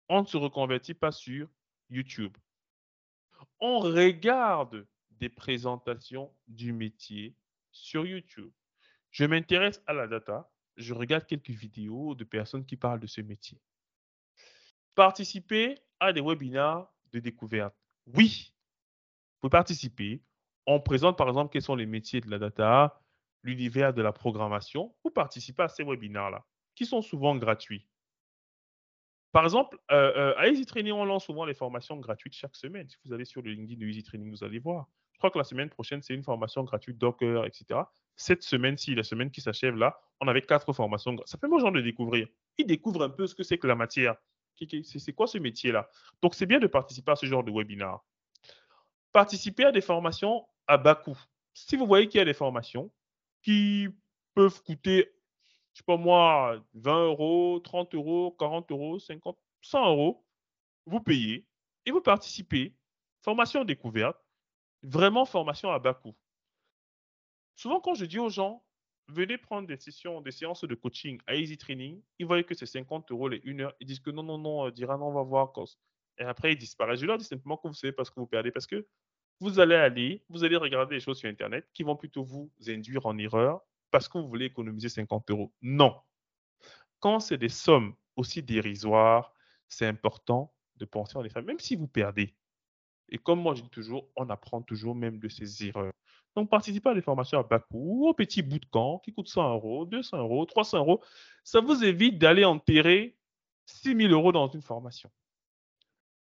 On 0.08 0.22
ne 0.22 0.26
se 0.26 0.36
reconvertit 0.36 0.94
pas 0.94 1.12
sur 1.12 1.48
YouTube. 1.90 2.36
On 3.60 3.78
regarde 3.78 4.86
des 5.10 5.28
présentations 5.28 6.32
du 6.46 6.72
métier 6.72 7.34
sur 7.70 8.06
YouTube. 8.06 8.52
Je 9.10 9.24
m'intéresse 9.24 9.82
à 9.86 9.92
la 9.92 10.06
data. 10.06 10.50
Je 10.76 10.92
regarde 10.94 11.26
quelques 11.26 11.50
vidéos 11.50 12.14
de 12.14 12.24
personnes 12.24 12.66
qui 12.66 12.76
parlent 12.76 13.00
de 13.00 13.06
ce 13.06 13.20
métier. 13.20 13.58
Participer 14.94 15.78
à 16.00 16.12
des 16.12 16.20
webinaires 16.20 16.86
de 17.12 17.18
découverte. 17.18 17.74
Oui, 18.06 18.54
vous 19.42 19.48
participer. 19.48 20.22
On 20.66 20.80
présente 20.80 21.16
par 21.16 21.28
exemple 21.28 21.52
quels 21.52 21.62
sont 21.62 21.76
les 21.76 21.86
métiers 21.86 22.20
de 22.20 22.30
la 22.30 22.38
data, 22.38 23.00
l'univers 23.42 23.94
de 23.94 24.02
la 24.02 24.12
programmation. 24.12 24.94
Vous 25.04 25.10
participez 25.10 25.62
à 25.62 25.68
ces 25.68 25.84
webinaires-là, 25.84 26.44
qui 26.74 26.84
sont 26.84 27.02
souvent 27.02 27.36
gratuits. 27.36 27.86
Par 29.36 29.44
exemple, 29.44 29.78
euh, 29.92 30.12
euh, 30.16 30.34
à 30.38 30.48
Easy 30.48 30.64
Training, 30.64 30.94
on 30.94 31.04
lance 31.04 31.26
souvent 31.26 31.44
les 31.44 31.52
formations 31.52 31.94
gratuites 31.98 32.32
chaque 32.32 32.56
semaine. 32.56 32.88
Si 32.88 32.96
vous 33.04 33.12
allez 33.12 33.26
sur 33.26 33.42
le 33.42 33.50
LinkedIn 33.50 33.78
de 33.78 33.86
Easy 33.86 34.02
Training, 34.02 34.30
vous 34.30 34.42
allez 34.42 34.58
voir. 34.58 34.88
Je 35.12 35.18
crois 35.18 35.30
que 35.30 35.36
la 35.36 35.44
semaine 35.44 35.68
prochaine, 35.68 36.00
c'est 36.00 36.14
une 36.14 36.22
formation 36.22 36.64
gratuite 36.64 36.96
Docker, 36.96 37.44
etc. 37.44 37.80
Cette 38.16 38.42
semaine-ci, 38.42 38.94
la 38.94 39.02
semaine 39.02 39.30
qui 39.30 39.42
s'achève 39.42 39.76
là, 39.76 40.00
on 40.22 40.28
avait 40.28 40.40
quatre 40.40 40.72
formations. 40.72 41.14
Ça 41.26 41.36
fait 41.36 41.48
aux 41.48 41.58
gens 41.58 41.70
de 41.70 41.82
découvrir. 41.82 42.28
Ils 42.56 42.66
découvrent 42.66 43.02
un 43.02 43.10
peu 43.10 43.26
ce 43.26 43.34
que 43.34 43.42
c'est 43.42 43.58
que 43.58 43.66
la 43.66 43.74
matière. 43.74 44.14
C'est 44.82 45.12
quoi 45.12 45.26
ce 45.26 45.36
métier-là? 45.36 45.90
Donc, 46.22 46.34
c'est 46.34 46.46
bien 46.46 46.58
de 46.58 46.66
participer 46.66 47.12
à 47.12 47.16
ce 47.16 47.26
genre 47.26 47.44
de 47.44 47.52
webinaire. 47.52 47.98
Participer 49.12 49.66
à 49.66 49.70
des 49.70 49.82
formations 49.82 50.46
à 50.66 50.78
bas 50.78 50.94
coût. 50.94 51.18
Si 51.52 51.76
vous 51.76 51.86
voyez 51.86 52.08
qu'il 52.08 52.20
y 52.20 52.22
a 52.22 52.24
des 52.24 52.32
formations 52.32 52.90
qui 53.42 53.88
peuvent 54.32 54.62
coûter, 54.62 55.12
je 55.76 55.82
sais 55.82 55.84
pas 55.84 55.98
moi, 55.98 56.58
20 56.72 57.04
euros, 57.04 57.60
30 57.60 57.94
euros, 57.94 58.34
40 58.38 58.70
euros, 58.70 58.98
50, 58.98 59.36
100 59.60 59.90
euros, 59.90 60.24
vous 60.86 61.00
payez 61.00 61.46
et 61.84 61.90
vous 61.90 62.00
participez. 62.00 62.74
Formation 63.20 63.62
découverte, 63.62 64.16
vraiment 64.82 65.26
formation 65.26 65.70
à 65.70 65.78
bas 65.78 65.92
coût. 65.92 66.16
Souvent, 67.56 67.78
quand 67.80 67.92
je 67.92 68.06
dis 68.06 68.18
aux 68.18 68.30
gens, 68.30 68.64
venez 69.08 69.36
prendre 69.36 69.68
des 69.68 69.76
sessions, 69.76 70.22
des 70.22 70.30
séances 70.30 70.64
de 70.64 70.74
coaching 70.74 71.20
à 71.26 71.34
Easy 71.34 71.58
Training, 71.58 72.00
ils 72.18 72.24
voient 72.24 72.42
que 72.42 72.54
c'est 72.54 72.64
50 72.64 73.10
euros 73.10 73.28
les 73.28 73.42
1 73.44 73.60
heure, 73.60 73.74
ils 73.78 73.86
disent 73.86 74.00
que 74.00 74.10
non, 74.10 74.22
non, 74.22 74.38
non, 74.38 74.70
dira 74.70 74.96
non, 74.96 75.08
on 75.08 75.12
va 75.12 75.24
voir. 75.24 75.52
Et 76.16 76.22
après, 76.22 76.54
ils 76.54 76.58
disparaissent. 76.58 77.00
Je 77.00 77.06
leur 77.06 77.18
dis 77.18 77.26
simplement 77.26 77.58
que 77.58 77.68
vous 77.68 77.74
savez 77.74 77.92
pas 77.92 78.06
ce 78.06 78.10
que 78.10 78.18
vous 78.18 78.26
perdez 78.26 78.50
parce 78.50 78.66
que 78.66 78.88
vous 79.40 79.60
allez 79.60 79.74
aller, 79.74 80.24
vous 80.30 80.42
allez 80.42 80.56
regarder 80.56 80.96
des 80.96 81.00
choses 81.00 81.18
sur 81.18 81.28
Internet 81.28 81.68
qui 81.74 81.82
vont 81.82 81.96
plutôt 81.96 82.24
vous 82.24 82.50
induire 82.66 83.04
en 83.04 83.18
erreur 83.18 83.60
parce 83.96 84.08
que 84.08 84.18
vous 84.18 84.28
voulez 84.28 84.44
économiser 84.44 84.90
50 84.90 85.30
euros. 85.30 85.54
Non. 85.62 85.96
Quand 87.00 87.18
c'est 87.18 87.38
des 87.38 87.48
sommes 87.48 87.94
aussi 88.14 88.42
dérisoires, 88.42 89.32
c'est 89.68 89.86
important 89.86 90.52
de 90.76 90.84
penser 90.84 91.16
en 91.16 91.24
effet, 91.24 91.40
même 91.40 91.58
si 91.58 91.76
vous 91.76 91.88
perdez. 91.88 92.34
Et 93.08 93.16
comme 93.16 93.40
moi 93.40 93.54
je 93.54 93.62
dis 93.62 93.70
toujours, 93.70 94.10
on 94.14 94.28
apprend 94.28 94.60
toujours 94.60 94.94
même 94.94 95.18
de 95.18 95.30
ses 95.30 95.66
erreurs. 95.66 95.94
Donc, 96.34 96.50
participez 96.50 96.90
à 96.90 96.94
des 96.94 97.00
formations 97.00 97.38
à 97.38 97.42
bas 97.42 97.58
coût, 97.58 98.06
au 98.06 98.12
petit 98.12 98.42
bout 98.42 98.58
de 98.58 98.66
camp 98.66 98.98
qui 98.98 99.14
coûte 99.14 99.28
100 99.28 99.54
euros, 99.54 99.86
200 99.86 100.18
euros, 100.18 100.44
300 100.44 100.76
euros. 100.76 101.02
Ça 101.42 101.62
vous 101.62 101.82
évite 101.82 102.18
d'aller 102.18 102.44
enterrer 102.44 103.16
6 103.64 103.96
000 103.96 104.12
euros 104.12 104.30
dans 104.30 104.46
une 104.46 104.60
formation. 104.60 105.10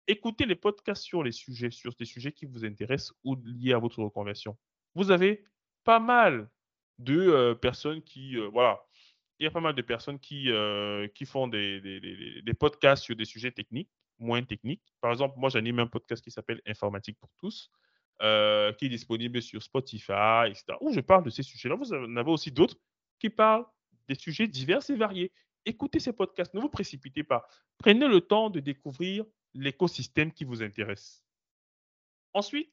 Écoutez 0.05 0.45
les 0.45 0.53
podcasts 0.53 1.01
sur 1.01 1.24
les 1.24 1.32
sujets, 1.32 1.72
sur 1.72 1.95
des 1.95 2.05
sujets 2.05 2.32
qui 2.32 2.45
vous 2.45 2.63
intéressent 2.63 3.16
ou 3.24 3.36
liés 3.43 3.74
à 3.74 3.80
votre 3.80 4.03
reconversion. 4.03 4.55
Vous 4.93 5.09
avez 5.09 5.43
pas 5.84 5.99
mal 5.99 6.47
de 6.99 7.19
euh, 7.19 7.55
personnes 7.55 8.01
qui, 8.01 8.37
euh, 8.37 8.47
voilà, 8.47 8.81
il 9.39 9.43
y 9.43 9.47
a 9.47 9.51
pas 9.51 9.59
mal 9.59 9.75
de 9.75 9.81
personnes 9.81 10.19
qui, 10.19 10.49
euh, 10.49 11.07
qui 11.09 11.25
font 11.25 11.47
des, 11.47 11.81
des, 11.81 12.53
podcasts 12.53 13.03
sur 13.03 13.15
des 13.15 13.25
sujets 13.25 13.51
techniques, 13.51 13.89
moins 14.17 14.43
techniques. 14.43 14.83
Par 15.01 15.11
exemple, 15.11 15.35
moi, 15.37 15.49
j'anime 15.49 15.79
un 15.79 15.87
podcast 15.87 16.23
qui 16.23 16.31
s'appelle 16.31 16.61
Informatique 16.65 17.17
pour 17.19 17.31
tous. 17.37 17.69
Qui 18.17 18.85
est 18.85 18.89
disponible 18.89 19.41
sur 19.41 19.61
Spotify, 19.61 20.47
etc., 20.47 20.77
où 20.79 20.93
je 20.93 21.01
parle 21.01 21.25
de 21.25 21.29
ces 21.29 21.43
sujets-là. 21.43 21.75
Vous 21.75 21.91
en 21.93 22.15
avez 22.15 22.31
aussi 22.31 22.49
d'autres 22.49 22.77
qui 23.19 23.29
parlent 23.29 23.65
des 24.07 24.15
sujets 24.15 24.47
divers 24.47 24.89
et 24.89 24.95
variés. 24.95 25.33
Écoutez 25.65 25.99
ces 25.99 26.13
podcasts, 26.13 26.53
ne 26.53 26.61
vous 26.61 26.69
précipitez 26.69 27.25
pas. 27.25 27.45
Prenez 27.77 28.07
le 28.07 28.21
temps 28.21 28.49
de 28.49 28.61
découvrir 28.61 29.25
l'écosystème 29.53 30.31
qui 30.31 30.45
vous 30.45 30.63
intéresse. 30.63 31.25
Ensuite, 32.33 32.71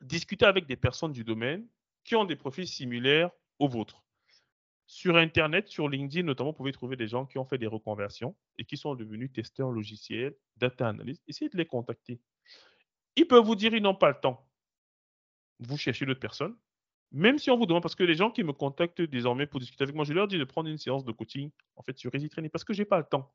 discutez 0.00 0.46
avec 0.46 0.66
des 0.66 0.76
personnes 0.76 1.12
du 1.12 1.22
domaine 1.22 1.68
qui 2.04 2.16
ont 2.16 2.24
des 2.24 2.36
profils 2.36 2.68
similaires 2.68 3.30
aux 3.58 3.68
vôtres. 3.68 4.04
Sur 4.86 5.16
Internet, 5.16 5.68
sur 5.68 5.88
LinkedIn 5.88 6.24
notamment, 6.24 6.50
vous 6.50 6.56
pouvez 6.56 6.72
trouver 6.72 6.96
des 6.96 7.08
gens 7.08 7.24
qui 7.24 7.38
ont 7.38 7.44
fait 7.46 7.58
des 7.58 7.66
reconversions 7.66 8.36
et 8.58 8.64
qui 8.64 8.76
sont 8.76 8.94
devenus 8.94 9.32
testeurs 9.32 9.70
logiciels, 9.70 10.36
data 10.56 10.88
analyst. 10.88 11.22
Essayez 11.26 11.48
de 11.48 11.56
les 11.56 11.66
contacter. 11.66 12.20
Ils 13.16 13.26
peuvent 13.26 13.44
vous 13.44 13.54
dire 13.54 13.70
qu'ils 13.70 13.82
n'ont 13.82 13.94
pas 13.94 14.10
le 14.10 14.20
temps. 14.20 14.46
Vous 15.60 15.78
cherchez 15.78 16.04
d'autres 16.04 16.20
personnes. 16.20 16.56
Même 17.12 17.38
si 17.38 17.50
on 17.50 17.56
vous 17.56 17.66
demande, 17.66 17.82
parce 17.82 17.94
que 17.94 18.02
les 18.02 18.16
gens 18.16 18.30
qui 18.30 18.42
me 18.42 18.52
contactent 18.52 19.00
désormais 19.00 19.46
pour 19.46 19.60
discuter 19.60 19.84
avec 19.84 19.94
moi, 19.94 20.04
je 20.04 20.12
leur 20.12 20.26
dis 20.26 20.36
de 20.36 20.44
prendre 20.44 20.68
une 20.68 20.78
séance 20.78 21.04
de 21.04 21.12
coaching, 21.12 21.50
en 21.76 21.82
fait, 21.82 21.96
sur 21.96 22.12
Easy 22.14 22.28
Training, 22.28 22.50
parce 22.50 22.64
que 22.64 22.74
je 22.74 22.82
n'ai 22.82 22.86
pas 22.86 22.98
le 22.98 23.04
temps. 23.04 23.32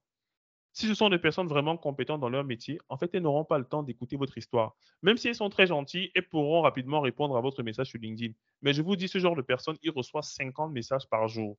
Si 0.80 0.88
ce 0.88 0.94
sont 0.94 1.10
des 1.10 1.20
personnes 1.20 1.48
vraiment 1.48 1.76
compétentes 1.76 2.22
dans 2.22 2.30
leur 2.30 2.46
métier, 2.46 2.80
en 2.88 2.96
fait, 2.96 3.14
elles 3.14 3.24
n'auront 3.24 3.44
pas 3.44 3.58
le 3.58 3.66
temps 3.66 3.84
d'écouter 3.84 4.16
votre 4.16 4.38
histoire. 4.38 4.78
Même 5.02 5.18
si 5.18 5.28
elles 5.28 5.36
sont 5.36 5.50
très 5.50 5.68
gentilles, 5.68 6.10
elles 6.16 6.30
pourront 6.30 6.62
rapidement 6.62 7.02
répondre 7.02 7.36
à 7.36 7.42
votre 7.42 7.64
message 7.64 7.90
sur 7.90 8.00
LinkedIn. 8.00 8.34
Mais 8.62 8.72
je 8.72 8.82
vous 8.82 8.96
dis, 8.96 9.10
ce 9.10 9.20
genre 9.20 9.36
de 9.36 9.42
personne, 9.42 9.76
il 9.84 9.92
reçoit 9.92 10.22
50 10.22 10.72
messages 10.72 11.06
par 11.10 11.28
jour. 11.28 11.58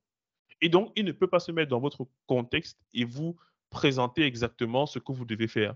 Et 0.59 0.69
donc, 0.69 0.91
il 0.95 1.05
ne 1.05 1.11
peut 1.11 1.27
pas 1.27 1.39
se 1.39 1.51
mettre 1.51 1.69
dans 1.69 1.79
votre 1.79 2.07
contexte 2.25 2.79
et 2.95 3.05
vous 3.05 3.35
présenter 3.69 4.23
exactement 4.23 4.87
ce 4.87 4.97
que 4.97 5.11
vous 5.11 5.25
devez 5.25 5.47
faire. 5.47 5.75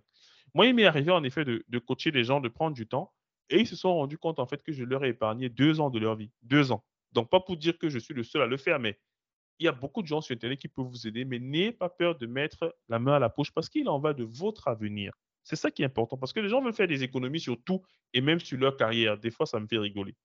Moi, 0.55 0.65
il 0.65 0.73
m'est 0.73 0.85
arrivé 0.85 1.11
en 1.11 1.23
effet 1.23 1.45
de, 1.45 1.63
de 1.69 1.77
coacher 1.77 2.09
des 2.09 2.23
gens, 2.23 2.39
de 2.39 2.49
prendre 2.49 2.75
du 2.75 2.87
temps, 2.87 3.13
et 3.51 3.59
ils 3.59 3.67
se 3.67 3.75
sont 3.75 3.93
rendus 3.93 4.17
compte 4.17 4.39
en 4.39 4.47
fait 4.47 4.63
que 4.63 4.71
je 4.71 4.83
leur 4.83 5.05
ai 5.05 5.09
épargné 5.09 5.49
deux 5.49 5.79
ans 5.79 5.91
de 5.91 5.99
leur 5.99 6.15
vie. 6.15 6.31
Deux 6.41 6.71
ans. 6.71 6.83
Donc, 7.11 7.29
pas 7.29 7.41
pour 7.41 7.57
dire 7.57 7.77
que 7.77 7.89
je 7.89 7.99
suis 7.99 8.15
le 8.15 8.23
seul 8.23 8.41
à 8.41 8.47
le 8.47 8.57
faire, 8.57 8.79
mais 8.79 8.97
il 9.59 9.65
y 9.65 9.67
a 9.67 9.71
beaucoup 9.71 10.01
de 10.01 10.07
gens 10.07 10.21
sur 10.21 10.33
Internet 10.33 10.59
qui 10.59 10.67
peuvent 10.67 10.85
vous 10.85 11.07
aider, 11.07 11.25
mais 11.25 11.39
n'ayez 11.39 11.71
pas 11.71 11.89
peur 11.89 12.17
de 12.17 12.25
mettre 12.27 12.75
la 12.89 12.99
main 12.99 13.13
à 13.13 13.19
la 13.19 13.29
poche 13.29 13.51
parce 13.51 13.69
qu'il 13.69 13.87
en 13.89 13.99
va 13.99 14.13
de 14.13 14.23
votre 14.23 14.67
avenir. 14.67 15.13
C'est 15.43 15.55
ça 15.55 15.71
qui 15.71 15.83
est 15.83 15.85
important 15.85 16.17
parce 16.17 16.33
que 16.33 16.39
les 16.39 16.49
gens 16.49 16.61
veulent 16.61 16.73
faire 16.73 16.87
des 16.87 17.03
économies 17.03 17.39
sur 17.39 17.61
tout 17.63 17.83
et 18.13 18.21
même 18.21 18.39
sur 18.39 18.57
leur 18.57 18.75
carrière. 18.77 19.17
Des 19.17 19.31
fois, 19.31 19.45
ça 19.45 19.59
me 19.59 19.67
fait 19.67 19.77
rigoler. 19.77 20.15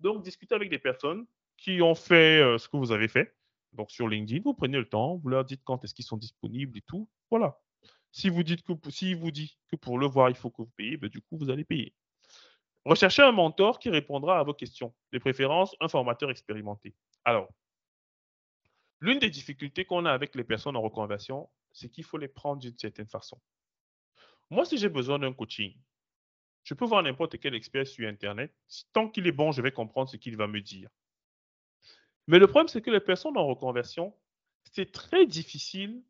Donc, 0.00 0.22
discutez 0.22 0.54
avec 0.54 0.70
des 0.70 0.78
personnes 0.78 1.24
qui 1.56 1.80
ont 1.80 1.94
fait 1.94 2.42
euh, 2.42 2.58
ce 2.58 2.68
que 2.68 2.76
vous 2.76 2.92
avez 2.92 3.08
fait. 3.08 3.34
Donc, 3.72 3.90
sur 3.90 4.08
LinkedIn, 4.08 4.42
vous 4.42 4.54
prenez 4.54 4.78
le 4.78 4.88
temps, 4.88 5.16
vous 5.16 5.28
leur 5.28 5.44
dites 5.44 5.62
quand 5.64 5.82
est-ce 5.84 5.94
qu'ils 5.94 6.04
sont 6.04 6.16
disponibles 6.16 6.76
et 6.76 6.82
tout. 6.82 7.08
Voilà. 7.30 7.58
Si 8.12 8.28
vous 8.28 8.42
dites 8.42 8.62
que, 8.62 8.72
si 8.90 9.14
vous 9.14 9.30
dit 9.30 9.56
que 9.70 9.76
pour 9.76 9.98
le 9.98 10.06
voir, 10.06 10.30
il 10.30 10.36
faut 10.36 10.50
que 10.50 10.62
vous 10.62 10.72
payiez, 10.76 10.96
ben, 10.96 11.08
du 11.08 11.20
coup, 11.20 11.36
vous 11.38 11.50
allez 11.50 11.64
payer. 11.64 11.94
Recherchez 12.84 13.22
un 13.22 13.32
mentor 13.32 13.78
qui 13.78 13.90
répondra 13.90 14.38
à 14.38 14.42
vos 14.42 14.54
questions. 14.54 14.94
De 15.12 15.18
préférence, 15.18 15.74
un 15.80 15.88
formateur 15.88 16.30
expérimenté. 16.30 16.94
Alors, 17.24 17.48
L'une 19.00 19.18
des 19.18 19.30
difficultés 19.30 19.84
qu'on 19.84 20.06
a 20.06 20.12
avec 20.12 20.34
les 20.34 20.44
personnes 20.44 20.76
en 20.76 20.82
reconversion, 20.82 21.48
c'est 21.72 21.90
qu'il 21.90 22.04
faut 22.04 22.18
les 22.18 22.28
prendre 22.28 22.60
d'une 22.60 22.78
certaine 22.78 23.08
façon. 23.08 23.40
Moi, 24.50 24.64
si 24.64 24.78
j'ai 24.78 24.88
besoin 24.88 25.18
d'un 25.18 25.32
coaching, 25.32 25.76
je 26.64 26.74
peux 26.74 26.84
voir 26.84 27.02
n'importe 27.02 27.38
quel 27.38 27.54
expert 27.54 27.86
sur 27.86 28.08
Internet. 28.08 28.52
Tant 28.92 29.08
qu'il 29.08 29.26
est 29.26 29.32
bon, 29.32 29.52
je 29.52 29.62
vais 29.62 29.72
comprendre 29.72 30.08
ce 30.08 30.16
qu'il 30.16 30.36
va 30.36 30.46
me 30.46 30.60
dire. 30.60 30.88
Mais 32.26 32.38
le 32.38 32.46
problème, 32.46 32.68
c'est 32.68 32.82
que 32.82 32.90
les 32.90 33.00
personnes 33.00 33.36
en 33.36 33.46
reconversion, 33.46 34.14
c'est 34.72 34.90
très 34.90 35.26
difficile 35.26 36.02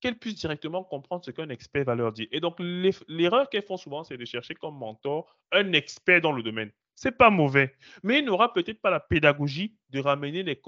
qu'elles 0.00 0.18
puissent 0.18 0.40
directement 0.40 0.84
comprendre 0.84 1.24
ce 1.24 1.30
qu'un 1.30 1.48
expert 1.48 1.84
va 1.84 1.94
leur 1.94 2.12
dire. 2.12 2.28
Et 2.30 2.40
donc, 2.40 2.56
l'erreur 2.60 3.50
qu'elles 3.50 3.64
font 3.64 3.76
souvent, 3.76 4.04
c'est 4.04 4.16
de 4.16 4.24
chercher 4.24 4.54
comme 4.54 4.78
mentor 4.78 5.38
un 5.52 5.72
expert 5.72 6.20
dans 6.20 6.32
le 6.32 6.42
domaine. 6.42 6.72
C'est 6.96 7.12
pas 7.12 7.28
mauvais, 7.28 7.76
mais 8.02 8.20
il 8.20 8.24
n'aura 8.24 8.52
peut-être 8.54 8.80
pas 8.80 8.90
la 8.90 9.00
pédagogie 9.00 9.76
de 9.90 10.00
ramener 10.00 10.42
des 10.42 10.58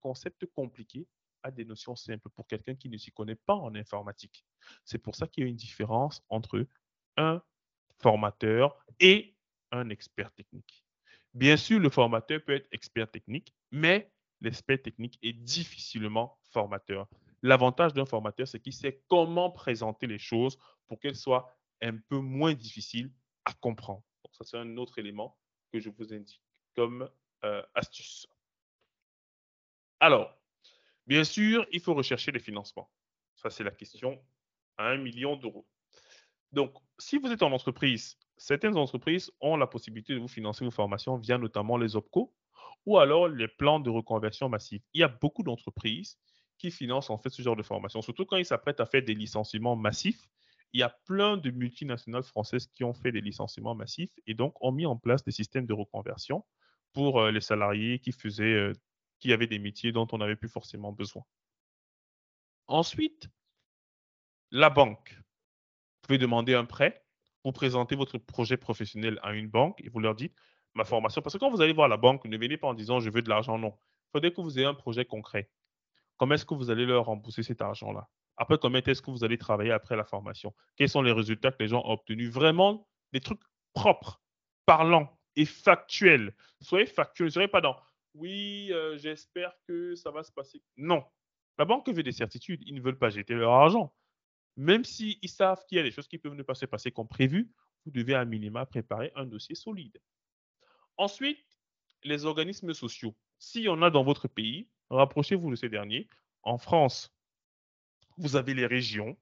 concepts 0.00 0.46
compliqués 0.46 1.06
à 1.42 1.50
des 1.50 1.66
notions 1.66 1.94
simples 1.94 2.30
pour 2.30 2.46
quelqu'un 2.46 2.74
qui 2.74 2.88
ne 2.88 2.96
s'y 2.96 3.12
connaît 3.12 3.36
pas 3.36 3.54
en 3.54 3.74
informatique. 3.74 4.44
C'est 4.84 4.98
pour 4.98 5.14
ça 5.14 5.26
qu'il 5.26 5.44
y 5.44 5.46
a 5.46 5.50
une 5.50 5.56
différence 5.56 6.22
entre 6.30 6.66
un 7.18 7.42
formateur 7.98 8.76
et 8.98 9.36
un 9.70 9.90
expert 9.90 10.32
technique. 10.32 10.86
Bien 11.34 11.58
sûr, 11.58 11.78
le 11.78 11.90
formateur 11.90 12.42
peut 12.42 12.54
être 12.54 12.68
expert 12.72 13.10
technique, 13.10 13.54
mais 13.70 14.10
l'expert 14.40 14.80
technique 14.80 15.18
est 15.22 15.34
difficilement 15.34 16.38
formateur. 16.44 17.06
L'avantage 17.42 17.92
d'un 17.92 18.06
formateur, 18.06 18.48
c'est 18.48 18.58
qu'il 18.58 18.72
sait 18.72 19.02
comment 19.08 19.50
présenter 19.50 20.06
les 20.06 20.18
choses 20.18 20.58
pour 20.86 20.98
qu'elles 20.98 21.14
soient 21.14 21.54
un 21.82 21.98
peu 22.08 22.18
moins 22.18 22.54
difficiles 22.54 23.12
à 23.44 23.52
comprendre. 23.52 24.02
Donc, 24.24 24.34
ça, 24.34 24.44
c'est 24.44 24.56
un 24.56 24.76
autre 24.78 24.98
élément 24.98 25.36
que 25.72 25.80
je 25.80 25.90
vous 25.90 26.12
indique 26.12 26.42
comme 26.74 27.08
euh, 27.44 27.62
astuce. 27.74 28.26
Alors, 30.00 30.36
bien 31.06 31.24
sûr, 31.24 31.66
il 31.72 31.80
faut 31.80 31.94
rechercher 31.94 32.32
les 32.32 32.38
financements. 32.38 32.90
Ça, 33.34 33.50
c'est 33.50 33.64
la 33.64 33.70
question 33.70 34.22
à 34.76 34.88
un 34.88 34.96
million 34.96 35.36
d'euros. 35.36 35.66
Donc, 36.52 36.72
si 36.98 37.18
vous 37.18 37.30
êtes 37.30 37.42
en 37.42 37.52
entreprise, 37.52 38.18
certaines 38.36 38.76
entreprises 38.76 39.30
ont 39.40 39.56
la 39.56 39.66
possibilité 39.66 40.14
de 40.14 40.18
vous 40.18 40.28
financer 40.28 40.64
vos 40.64 40.70
formations 40.70 41.16
via 41.16 41.36
notamment 41.36 41.76
les 41.76 41.96
OPCO 41.96 42.34
ou 42.86 42.98
alors 42.98 43.28
les 43.28 43.48
plans 43.48 43.80
de 43.80 43.90
reconversion 43.90 44.48
massive. 44.48 44.80
Il 44.94 45.00
y 45.00 45.04
a 45.04 45.08
beaucoup 45.08 45.42
d'entreprises 45.42 46.18
qui 46.56 46.70
financent 46.70 47.10
en 47.10 47.18
fait 47.18 47.30
ce 47.30 47.42
genre 47.42 47.56
de 47.56 47.62
formation, 47.62 48.02
surtout 48.02 48.24
quand 48.24 48.36
ils 48.36 48.46
s'apprêtent 48.46 48.80
à 48.80 48.86
faire 48.86 49.02
des 49.02 49.14
licenciements 49.14 49.76
massifs 49.76 50.28
il 50.72 50.80
y 50.80 50.82
a 50.82 50.90
plein 51.06 51.36
de 51.36 51.50
multinationales 51.50 52.22
françaises 52.22 52.66
qui 52.66 52.84
ont 52.84 52.94
fait 52.94 53.12
des 53.12 53.20
licenciements 53.20 53.74
massifs 53.74 54.12
et 54.26 54.34
donc 54.34 54.54
ont 54.62 54.72
mis 54.72 54.86
en 54.86 54.96
place 54.96 55.24
des 55.24 55.30
systèmes 55.30 55.66
de 55.66 55.72
reconversion 55.72 56.44
pour 56.92 57.20
euh, 57.20 57.30
les 57.30 57.40
salariés 57.40 57.98
qui 57.98 58.12
faisaient, 58.12 58.54
euh, 58.54 58.72
qui 59.18 59.32
avaient 59.32 59.46
des 59.46 59.58
métiers 59.58 59.92
dont 59.92 60.06
on 60.12 60.18
n'avait 60.18 60.36
plus 60.36 60.48
forcément 60.48 60.92
besoin. 60.92 61.22
Ensuite, 62.66 63.28
la 64.50 64.70
banque. 64.70 65.14
Vous 65.14 66.06
pouvez 66.08 66.18
demander 66.18 66.54
un 66.54 66.64
prêt, 66.64 67.04
vous 67.44 67.52
présentez 67.52 67.96
votre 67.96 68.18
projet 68.18 68.56
professionnel 68.56 69.18
à 69.22 69.32
une 69.32 69.48
banque 69.48 69.80
et 69.82 69.88
vous 69.88 70.00
leur 70.00 70.14
dites 70.14 70.34
ma 70.74 70.84
formation. 70.84 71.22
Parce 71.22 71.34
que 71.34 71.38
quand 71.38 71.50
vous 71.50 71.60
allez 71.60 71.72
voir 71.72 71.88
la 71.88 71.96
banque, 71.96 72.24
ne 72.24 72.36
venez 72.36 72.56
pas 72.56 72.68
en 72.68 72.74
disant 72.74 73.00
je 73.00 73.10
veux 73.10 73.22
de 73.22 73.28
l'argent, 73.28 73.58
non. 73.58 73.74
Il 74.08 74.10
faudrait 74.12 74.32
que 74.32 74.40
vous 74.40 74.58
ayez 74.58 74.66
un 74.66 74.74
projet 74.74 75.04
concret. 75.04 75.50
Comment 76.16 76.34
est-ce 76.34 76.44
que 76.44 76.54
vous 76.54 76.70
allez 76.70 76.86
leur 76.86 77.06
rembourser 77.06 77.42
cet 77.42 77.60
argent-là? 77.60 78.08
Après, 78.38 78.58
comment 78.58 78.78
est-ce 78.78 79.02
que 79.02 79.10
vous 79.10 79.24
allez 79.24 79.38
travailler 79.38 79.72
après 79.72 79.96
la 79.96 80.04
formation? 80.04 80.54
Quels 80.76 80.88
sont 80.88 81.02
les 81.02 81.12
résultats 81.12 81.50
que 81.50 81.62
les 81.62 81.68
gens 81.68 81.82
ont 81.84 81.92
obtenus? 81.92 82.30
Vraiment 82.30 82.88
des 83.12 83.20
trucs 83.20 83.40
propres, 83.74 84.20
parlants 84.64 85.18
et 85.36 85.44
factuels. 85.44 86.34
Soyez 86.60 86.86
factuels, 86.86 87.26
ne 87.26 87.32
soyez 87.32 87.48
pas 87.48 87.60
dans 87.60 87.76
oui, 88.14 88.72
euh, 88.72 88.98
j'espère 88.98 89.54
que 89.66 89.94
ça 89.94 90.10
va 90.10 90.22
se 90.22 90.32
passer. 90.32 90.62
Non. 90.76 91.04
La 91.56 91.64
banque 91.64 91.88
veut 91.88 92.02
des 92.02 92.12
certitudes. 92.12 92.62
Ils 92.66 92.74
ne 92.74 92.80
veulent 92.80 92.98
pas 92.98 93.10
jeter 93.10 93.34
leur 93.34 93.52
argent. 93.52 93.94
Même 94.56 94.84
s'ils 94.84 95.28
savent 95.28 95.64
qu'il 95.66 95.76
y 95.76 95.80
a 95.80 95.84
des 95.84 95.92
choses 95.92 96.08
qui 96.08 96.18
peuvent 96.18 96.34
ne 96.34 96.42
pas 96.42 96.54
se 96.54 96.66
passer 96.66 96.90
comme 96.90 97.06
prévu, 97.06 97.52
vous 97.84 97.92
devez 97.92 98.14
à 98.14 98.24
minima 98.24 98.66
préparer 98.66 99.12
un 99.14 99.24
dossier 99.24 99.54
solide. 99.54 100.00
Ensuite, 100.96 101.44
les 102.02 102.24
organismes 102.24 102.74
sociaux. 102.74 103.14
S'il 103.38 103.62
y 103.62 103.68
en 103.68 103.82
a 103.82 103.90
dans 103.90 104.02
votre 104.02 104.26
pays, 104.26 104.68
rapprochez-vous 104.90 105.50
de 105.50 105.56
ces 105.56 105.68
derniers. 105.68 106.08
En 106.42 106.58
France, 106.58 107.14
vous 108.18 108.36
avez 108.36 108.52
les 108.52 108.66
régions, 108.66 109.16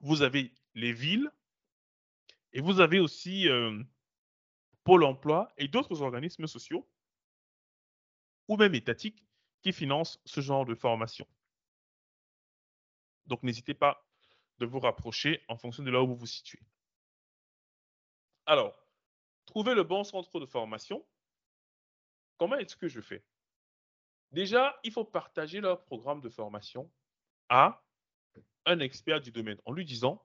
vous 0.00 0.22
avez 0.22 0.54
les 0.74 0.92
villes, 0.92 1.30
et 2.52 2.60
vous 2.60 2.80
avez 2.80 3.00
aussi 3.00 3.48
euh, 3.48 3.82
Pôle 4.84 5.04
emploi 5.04 5.52
et 5.58 5.68
d'autres 5.68 6.02
organismes 6.02 6.46
sociaux, 6.46 6.88
ou 8.48 8.56
même 8.56 8.74
étatiques, 8.74 9.24
qui 9.62 9.72
financent 9.72 10.20
ce 10.24 10.40
genre 10.40 10.64
de 10.66 10.74
formation. 10.74 11.26
Donc 13.26 13.44
n'hésitez 13.44 13.74
pas 13.74 14.04
de 14.58 14.66
vous 14.66 14.80
rapprocher 14.80 15.44
en 15.48 15.56
fonction 15.56 15.84
de 15.84 15.90
là 15.90 16.02
où 16.02 16.08
vous 16.08 16.16
vous 16.16 16.26
situez. 16.26 16.60
Alors, 18.46 18.76
trouver 19.46 19.74
le 19.74 19.84
bon 19.84 20.02
centre 20.02 20.40
de 20.40 20.46
formation. 20.46 21.06
Comment 22.38 22.56
est-ce 22.56 22.76
que 22.76 22.88
je 22.88 23.00
fais? 23.00 23.24
Déjà, 24.32 24.78
il 24.82 24.90
faut 24.90 25.04
partager 25.04 25.60
leur 25.60 25.84
programme 25.84 26.20
de 26.20 26.28
formation 26.28 26.90
à 27.52 27.84
un 28.64 28.80
expert 28.80 29.20
du 29.20 29.30
domaine 29.30 29.58
en 29.66 29.72
lui 29.72 29.84
disant, 29.84 30.24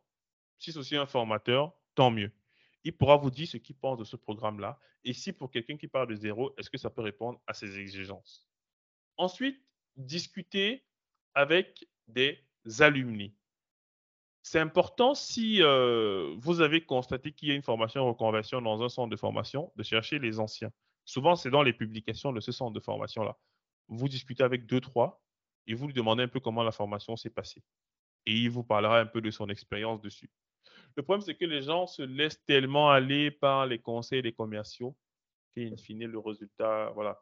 si 0.60 0.72
c'est 0.72 0.80
aussi 0.80 0.96
un 0.96 1.06
formateur, 1.06 1.74
tant 1.94 2.10
mieux. 2.10 2.32
Il 2.86 2.96
pourra 2.96 3.18
vous 3.18 3.30
dire 3.30 3.48
ce 3.48 3.58
qu'il 3.58 3.76
pense 3.76 3.98
de 3.98 4.06
ce 4.06 4.16
programme-là 4.16 4.80
et 5.04 5.12
si 5.12 5.34
pour 5.34 5.52
quelqu'un 5.52 5.76
qui 5.76 5.90
parle 5.90 6.08
de 6.08 6.16
zéro, 6.16 6.56
est-ce 6.58 6.70
que 6.70 6.78
ça 6.78 6.90
peut 6.90 7.02
répondre 7.02 7.42
à 7.46 7.54
ses 7.54 7.80
exigences? 7.80 8.48
Ensuite, 9.18 9.62
discuter 9.98 10.86
avec 11.34 11.86
des 12.08 12.40
alumni. 12.80 13.36
C'est 14.42 14.60
important 14.60 15.14
si 15.14 15.62
euh, 15.62 16.34
vous 16.38 16.62
avez 16.62 16.86
constaté 16.86 17.34
qu'il 17.34 17.50
y 17.50 17.52
a 17.52 17.56
une 17.56 17.62
formation 17.62 18.08
reconversion 18.08 18.62
dans 18.62 18.82
un 18.82 18.88
centre 18.88 19.10
de 19.10 19.18
formation, 19.18 19.74
de 19.76 19.84
chercher 19.84 20.20
les 20.20 20.40
anciens. 20.40 20.72
Souvent, 21.04 21.36
c'est 21.36 21.50
dans 21.50 21.64
les 21.64 21.74
publications 21.74 22.32
de 22.32 22.40
ce 22.40 22.54
centre 22.54 22.72
de 22.72 22.80
formation-là. 22.80 23.38
Vous 23.90 24.08
discutez 24.08 24.44
avec 24.44 24.66
deux, 24.66 24.80
trois 24.80 25.22
et 25.68 25.74
vous 25.74 25.88
lui 25.88 25.94
demandez 25.94 26.24
un 26.24 26.28
peu 26.28 26.40
comment 26.40 26.64
la 26.64 26.72
formation 26.72 27.16
s'est 27.16 27.30
passée. 27.30 27.62
Et 28.26 28.34
il 28.34 28.50
vous 28.50 28.64
parlera 28.64 29.00
un 29.00 29.06
peu 29.06 29.22
de 29.22 29.30
son 29.32 29.48
expérience 29.50 30.02
dessus. 30.02 30.30
Le 30.96 31.04
problème, 31.04 31.22
c'est 31.22 31.36
que 31.36 31.46
les 31.46 31.62
gens 31.62 31.86
se 31.86 32.02
laissent 32.02 32.44
tellement 32.46 32.90
aller 32.90 33.30
par 33.30 33.68
les 33.68 33.80
conseils 33.80 34.22
des 34.22 34.34
commerciaux 34.34 34.96
qu'in 35.54 35.78
fine, 35.78 36.06
le 36.06 36.20
résultat, 36.20 36.92
voilà. 36.96 37.20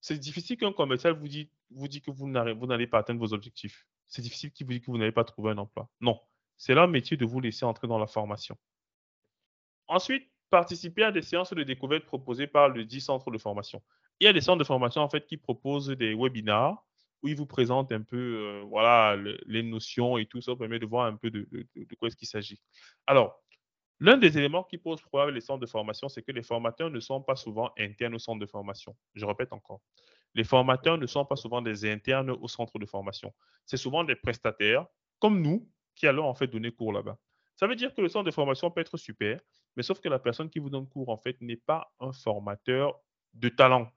C'est 0.00 0.18
difficile 0.18 0.56
qu'un 0.58 0.72
commercial 0.72 1.14
vous 1.14 1.28
dit, 1.28 1.50
vous 1.70 1.88
que 1.88 2.10
vous 2.10 2.28
n'allez 2.28 2.86
pas 2.86 2.98
atteindre 2.98 3.20
vos 3.20 3.32
objectifs. 3.32 3.86
C'est 4.06 4.22
difficile 4.22 4.52
qu'il 4.52 4.66
vous 4.66 4.72
dise 4.72 4.82
que 4.82 4.90
vous 4.90 4.98
n'allez 4.98 5.12
pas 5.12 5.24
trouver 5.24 5.52
un 5.52 5.58
emploi. 5.58 5.88
Non, 6.00 6.20
c'est 6.56 6.74
leur 6.74 6.88
métier 6.88 7.16
de 7.16 7.24
vous 7.24 7.40
laisser 7.40 7.64
entrer 7.64 7.88
dans 7.88 7.98
la 7.98 8.06
formation. 8.06 8.56
Ensuite, 9.88 10.28
participer 10.50 11.04
à 11.04 11.12
des 11.12 11.22
séances 11.22 11.52
de 11.52 11.62
découverte 11.62 12.04
proposées 12.04 12.46
par 12.46 12.68
le 12.68 12.84
10 12.84 13.00
centres 13.00 13.30
de 13.30 13.38
formation. 13.38 13.82
Il 14.20 14.24
y 14.24 14.28
a 14.28 14.32
des 14.32 14.40
centres 14.40 14.58
de 14.58 14.64
formation 14.64 15.00
en 15.00 15.08
fait 15.08 15.26
qui 15.26 15.36
proposent 15.36 15.88
des 15.88 16.14
webinars 16.14 16.84
où 17.24 17.28
ils 17.28 17.36
vous 17.36 17.46
présentent 17.46 17.90
un 17.90 18.02
peu 18.02 18.16
euh, 18.16 18.62
voilà, 18.66 19.16
les 19.46 19.62
notions 19.62 20.18
et 20.18 20.26
tout. 20.26 20.42
Ça 20.42 20.54
permet 20.54 20.78
de 20.78 20.84
voir 20.84 21.06
un 21.06 21.16
peu 21.16 21.30
de, 21.30 21.48
de 21.50 21.94
quoi 21.96 22.08
est-ce 22.08 22.16
qu'il 22.16 22.28
s'agit. 22.28 22.60
Alors, 23.06 23.42
l'un 23.98 24.18
des 24.18 24.36
éléments 24.36 24.62
qui 24.62 24.76
pose 24.76 25.00
problème 25.00 25.34
les 25.34 25.40
centres 25.40 25.60
de 25.60 25.66
formation, 25.66 26.10
c'est 26.10 26.22
que 26.22 26.32
les 26.32 26.42
formateurs 26.42 26.90
ne 26.90 27.00
sont 27.00 27.22
pas 27.22 27.34
souvent 27.34 27.72
internes 27.78 28.14
au 28.14 28.18
centre 28.18 28.40
de 28.40 28.46
formation. 28.46 28.94
Je 29.14 29.24
répète 29.24 29.54
encore. 29.54 29.80
Les 30.34 30.44
formateurs 30.44 30.98
ne 30.98 31.06
sont 31.06 31.24
pas 31.24 31.36
souvent 31.36 31.62
des 31.62 31.90
internes 31.90 32.30
au 32.30 32.46
centre 32.46 32.78
de 32.78 32.84
formation. 32.84 33.32
C'est 33.64 33.78
souvent 33.78 34.04
des 34.04 34.16
prestataires, 34.16 34.86
comme 35.18 35.40
nous, 35.40 35.66
qui 35.94 36.06
allons 36.06 36.26
en 36.26 36.34
fait 36.34 36.48
donner 36.48 36.72
cours 36.72 36.92
là-bas. 36.92 37.16
Ça 37.56 37.66
veut 37.66 37.76
dire 37.76 37.94
que 37.94 38.02
le 38.02 38.08
centre 38.10 38.26
de 38.26 38.32
formation 38.32 38.70
peut 38.70 38.82
être 38.82 38.98
super, 38.98 39.40
mais 39.76 39.82
sauf 39.82 39.98
que 39.98 40.10
la 40.10 40.18
personne 40.18 40.50
qui 40.50 40.58
vous 40.58 40.68
donne 40.68 40.88
cours, 40.88 41.08
en 41.08 41.16
fait, 41.16 41.40
n'est 41.40 41.56
pas 41.56 41.90
un 42.00 42.12
formateur 42.12 43.00
de 43.32 43.48
talent. 43.48 43.90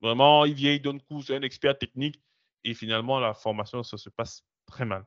Vraiment, 0.00 0.46
il 0.46 0.54
vient, 0.54 0.72
il 0.72 0.80
donne 0.80 1.02
cours, 1.02 1.24
c'est 1.24 1.36
un 1.36 1.42
expert 1.42 1.76
technique, 1.76 2.22
et 2.64 2.74
finalement, 2.74 3.18
la 3.20 3.34
formation, 3.34 3.82
ça 3.82 3.96
se 3.96 4.10
passe 4.10 4.44
très 4.66 4.84
mal. 4.84 5.04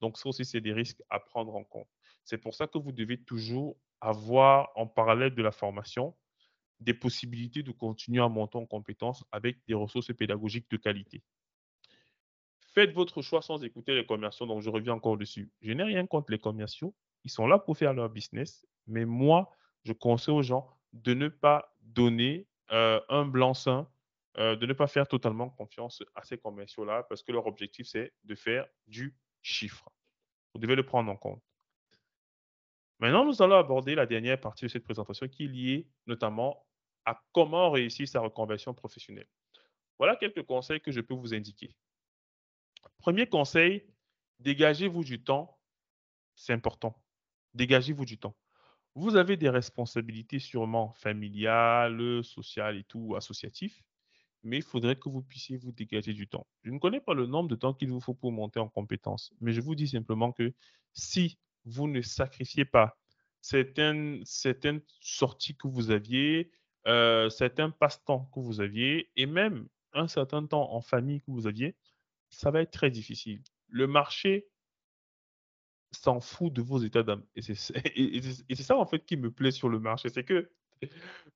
Donc, 0.00 0.18
ça 0.18 0.28
aussi, 0.28 0.44
c'est 0.44 0.60
des 0.60 0.72
risques 0.72 1.02
à 1.10 1.20
prendre 1.20 1.54
en 1.54 1.64
compte. 1.64 1.88
C'est 2.24 2.38
pour 2.38 2.54
ça 2.54 2.66
que 2.66 2.78
vous 2.78 2.92
devez 2.92 3.22
toujours 3.22 3.76
avoir, 4.00 4.70
en 4.74 4.86
parallèle 4.86 5.34
de 5.34 5.42
la 5.42 5.52
formation, 5.52 6.16
des 6.80 6.94
possibilités 6.94 7.62
de 7.62 7.70
continuer 7.70 8.20
à 8.20 8.28
monter 8.28 8.58
en 8.58 8.66
compétences 8.66 9.24
avec 9.30 9.58
des 9.66 9.74
ressources 9.74 10.12
pédagogiques 10.12 10.68
de 10.70 10.76
qualité. 10.76 11.22
Faites 12.74 12.92
votre 12.92 13.22
choix 13.22 13.42
sans 13.42 13.62
écouter 13.62 13.94
les 13.94 14.06
commerciaux, 14.06 14.46
donc 14.46 14.62
je 14.62 14.70
reviens 14.70 14.94
encore 14.94 15.16
dessus. 15.16 15.50
Je 15.60 15.72
n'ai 15.72 15.82
rien 15.84 16.06
contre 16.06 16.32
les 16.32 16.38
commerciaux, 16.38 16.94
ils 17.22 17.30
sont 17.30 17.46
là 17.46 17.58
pour 17.58 17.76
faire 17.76 17.92
leur 17.92 18.08
business, 18.08 18.66
mais 18.86 19.04
moi, 19.04 19.50
je 19.84 19.92
conseille 19.92 20.34
aux 20.34 20.42
gens 20.42 20.68
de 20.92 21.14
ne 21.14 21.28
pas 21.28 21.74
donner 21.82 22.48
euh, 22.72 23.00
un 23.08 23.24
blanc-seing, 23.24 23.86
euh, 24.38 24.56
de 24.56 24.66
ne 24.66 24.72
pas 24.72 24.86
faire 24.86 25.06
totalement 25.06 25.50
confiance 25.50 26.02
à 26.14 26.24
ces 26.24 26.38
commerciaux-là, 26.38 27.04
parce 27.08 27.22
que 27.22 27.32
leur 27.32 27.46
objectif, 27.46 27.86
c'est 27.86 28.12
de 28.24 28.34
faire 28.34 28.66
du 28.86 29.14
chiffre. 29.42 29.88
Vous 30.54 30.60
devez 30.60 30.74
le 30.74 30.84
prendre 30.84 31.10
en 31.10 31.16
compte. 31.16 31.42
Maintenant, 32.98 33.24
nous 33.24 33.42
allons 33.42 33.56
aborder 33.56 33.94
la 33.94 34.06
dernière 34.06 34.40
partie 34.40 34.64
de 34.64 34.70
cette 34.70 34.84
présentation 34.84 35.28
qui 35.28 35.44
est 35.44 35.48
liée 35.48 35.88
notamment 36.06 36.64
à 37.04 37.20
comment 37.32 37.70
réussir 37.70 38.06
sa 38.08 38.20
reconversion 38.20 38.74
professionnelle. 38.74 39.28
Voilà 39.98 40.16
quelques 40.16 40.44
conseils 40.44 40.80
que 40.80 40.92
je 40.92 41.00
peux 41.00 41.14
vous 41.14 41.34
indiquer. 41.34 41.74
Premier 42.98 43.26
conseil, 43.26 43.84
dégagez-vous 44.38 45.04
du 45.04 45.22
temps. 45.22 45.58
C'est 46.36 46.52
important. 46.52 47.02
Dégagez-vous 47.54 48.04
du 48.04 48.18
temps. 48.18 48.36
Vous 48.94 49.16
avez 49.16 49.36
des 49.36 49.48
responsabilités 49.48 50.38
sûrement 50.38 50.92
familiales, 50.94 52.22
sociales 52.22 52.76
et 52.76 52.84
tout, 52.84 53.14
associatives, 53.16 53.82
mais 54.42 54.58
il 54.58 54.62
faudrait 54.62 54.96
que 54.96 55.08
vous 55.08 55.22
puissiez 55.22 55.56
vous 55.56 55.72
dégager 55.72 56.12
du 56.12 56.26
temps. 56.26 56.46
Je 56.62 56.70
ne 56.70 56.78
connais 56.78 57.00
pas 57.00 57.14
le 57.14 57.26
nombre 57.26 57.48
de 57.48 57.54
temps 57.54 57.74
qu'il 57.74 57.90
vous 57.90 58.00
faut 58.00 58.14
pour 58.14 58.32
monter 58.32 58.60
en 58.60 58.68
compétence, 58.68 59.32
mais 59.40 59.52
je 59.52 59.60
vous 59.60 59.74
dis 59.74 59.88
simplement 59.88 60.32
que 60.32 60.52
si 60.92 61.38
vous 61.64 61.88
ne 61.88 62.02
sacrifiez 62.02 62.64
pas 62.64 62.98
certaines, 63.40 64.22
sorties 65.00 65.56
que 65.56 65.68
vous 65.68 65.90
aviez, 65.90 66.50
euh, 66.86 67.28
certains 67.30 67.70
passe-temps 67.70 68.30
que 68.34 68.40
vous 68.40 68.60
aviez 68.60 69.10
et 69.16 69.26
même 69.26 69.68
un 69.92 70.08
certain 70.08 70.46
temps 70.46 70.72
en 70.72 70.80
famille 70.80 71.20
que 71.20 71.30
vous 71.30 71.46
aviez, 71.46 71.76
ça 72.30 72.50
va 72.50 72.62
être 72.62 72.72
très 72.72 72.90
difficile. 72.90 73.42
Le 73.68 73.86
marché 73.86 74.48
s'en 75.92 76.20
fout 76.20 76.52
de 76.52 76.62
vos 76.62 76.78
états 76.78 77.02
d'âme. 77.02 77.24
Et 77.36 77.42
c'est 77.42 78.62
ça, 78.62 78.76
en 78.76 78.86
fait, 78.86 79.04
qui 79.04 79.16
me 79.16 79.30
plaît 79.30 79.50
sur 79.50 79.68
le 79.68 79.78
marché. 79.78 80.08
C'est 80.08 80.24
que 80.24 80.50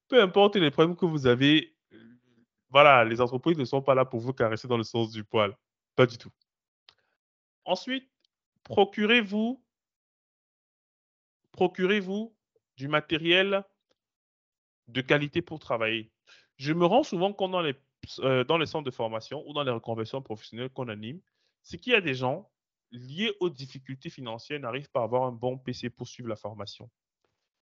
peu 0.08 0.22
importe 0.22 0.56
les 0.56 0.70
problèmes 0.70 0.96
que 0.96 1.06
vous 1.06 1.26
avez, 1.26 1.75
voilà, 2.70 3.04
les 3.04 3.20
entreprises 3.20 3.58
ne 3.58 3.64
sont 3.64 3.82
pas 3.82 3.94
là 3.94 4.04
pour 4.04 4.20
vous 4.20 4.32
caresser 4.32 4.68
dans 4.68 4.76
le 4.76 4.84
sens 4.84 5.12
du 5.12 5.24
poil. 5.24 5.56
Pas 5.94 6.06
du 6.06 6.18
tout. 6.18 6.30
Ensuite, 7.64 8.08
procurez-vous 8.64 9.62
procurez-vous 11.56 12.36
du 12.76 12.86
matériel 12.86 13.64
de 14.88 15.00
qualité 15.00 15.42
pour 15.42 15.58
travailler. 15.58 16.12
Je 16.58 16.72
me 16.72 16.84
rends 16.84 17.02
souvent 17.02 17.32
compte 17.32 17.50
dans 17.50 17.62
les, 17.62 17.74
euh, 18.20 18.44
dans 18.44 18.58
les 18.58 18.66
centres 18.66 18.84
de 18.84 18.94
formation 18.94 19.42
ou 19.48 19.52
dans 19.52 19.64
les 19.64 19.72
reconversions 19.72 20.22
professionnelles 20.22 20.70
qu'on 20.70 20.88
anime, 20.88 21.20
c'est 21.62 21.78
qu'il 21.78 21.92
y 21.92 21.96
a 21.96 22.00
des 22.00 22.14
gens 22.14 22.50
liés 22.92 23.32
aux 23.40 23.50
difficultés 23.50 24.10
financières 24.10 24.60
n'arrivent 24.60 24.90
pas 24.90 25.00
à 25.00 25.04
avoir 25.04 25.24
un 25.24 25.32
bon 25.32 25.58
PC 25.58 25.90
pour 25.90 26.06
suivre 26.06 26.28
la 26.28 26.36
formation. 26.36 26.88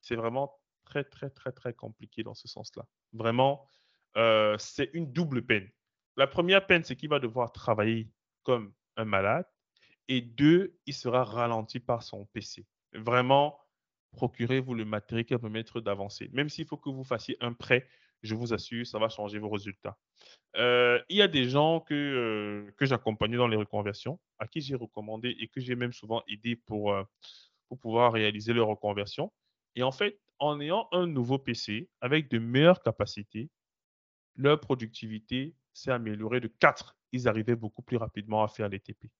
C'est 0.01 0.16
vraiment 0.16 0.59
très, 0.84 1.05
très, 1.05 1.30
très, 1.30 1.53
très 1.53 1.72
compliqué 1.72 2.24
dans 2.24 2.34
ce 2.34 2.49
sens-là. 2.49 2.86
Vraiment, 3.12 3.68
euh, 4.16 4.56
c'est 4.58 4.90
une 4.92 5.12
double 5.12 5.44
peine. 5.44 5.68
La 6.16 6.26
première 6.26 6.66
peine, 6.66 6.84
c'est 6.84 6.96
qu'il 6.96 7.08
va 7.08 7.18
devoir 7.18 7.52
travailler 7.52 8.08
comme 8.42 8.72
un 8.96 9.04
malade. 9.04 9.46
Et 10.08 10.20
deux, 10.20 10.76
il 10.86 10.94
sera 10.94 11.24
ralenti 11.24 11.80
par 11.80 12.02
son 12.02 12.26
PC. 12.26 12.66
Vraiment, 12.92 13.58
procurez-vous 14.12 14.74
le 14.74 14.84
matériel 14.84 15.24
qui 15.24 15.34
va 15.34 15.40
permettre 15.40 15.80
d'avancer. 15.80 16.28
Même 16.32 16.48
s'il 16.48 16.66
faut 16.66 16.76
que 16.76 16.90
vous 16.90 17.04
fassiez 17.04 17.36
un 17.40 17.52
prêt, 17.52 17.88
je 18.22 18.34
vous 18.34 18.54
assure, 18.54 18.86
ça 18.86 18.98
va 18.98 19.08
changer 19.08 19.38
vos 19.38 19.50
résultats. 19.50 19.98
Euh, 20.56 21.00
il 21.08 21.16
y 21.16 21.22
a 21.22 21.28
des 21.28 21.48
gens 21.48 21.80
que, 21.80 21.94
euh, 21.94 22.72
que 22.76 23.36
dans 23.36 23.48
les 23.48 23.56
reconversions, 23.56 24.18
à 24.38 24.46
qui 24.46 24.60
j'ai 24.60 24.74
recommandé 24.74 25.36
et 25.40 25.48
que 25.48 25.60
j'ai 25.60 25.76
même 25.76 25.92
souvent 25.92 26.22
aidé 26.28 26.56
pour, 26.56 26.92
euh, 26.92 27.04
pour 27.68 27.78
pouvoir 27.78 28.12
réaliser 28.12 28.52
leur 28.52 28.68
reconversion. 28.68 29.32
Et 29.76 29.82
en 29.82 29.92
fait, 29.92 30.18
en 30.38 30.60
ayant 30.60 30.88
un 30.92 31.06
nouveau 31.06 31.38
PC 31.38 31.88
avec 32.00 32.30
de 32.30 32.38
meilleures 32.38 32.82
capacités, 32.82 33.50
leur 34.37 34.61
productivité 34.61 35.55
s'est 35.72 35.91
améliorée 35.91 36.41
de 36.41 36.49
4. 36.49 36.97
Ils 37.12 37.28
arrivaient 37.28 37.57
beaucoup 37.57 37.82
plus 37.82 37.97
rapidement 37.97 38.43
à 38.43 38.49
faire 38.49 38.68
les 38.68 38.80
TP. 38.80 39.11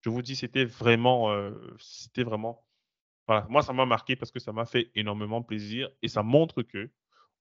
Je 0.00 0.10
vous 0.10 0.22
dis, 0.22 0.36
c'était 0.36 0.64
vraiment, 0.64 1.34
c'était 1.78 2.24
vraiment 2.24 2.64
voilà, 3.26 3.46
moi, 3.48 3.62
ça 3.62 3.72
m'a 3.72 3.86
marqué 3.86 4.16
parce 4.16 4.30
que 4.30 4.38
ça 4.38 4.52
m'a 4.52 4.66
fait 4.66 4.90
énormément 4.94 5.42
plaisir 5.42 5.88
et 6.02 6.08
ça 6.08 6.22
montre 6.22 6.62
que, 6.62 6.90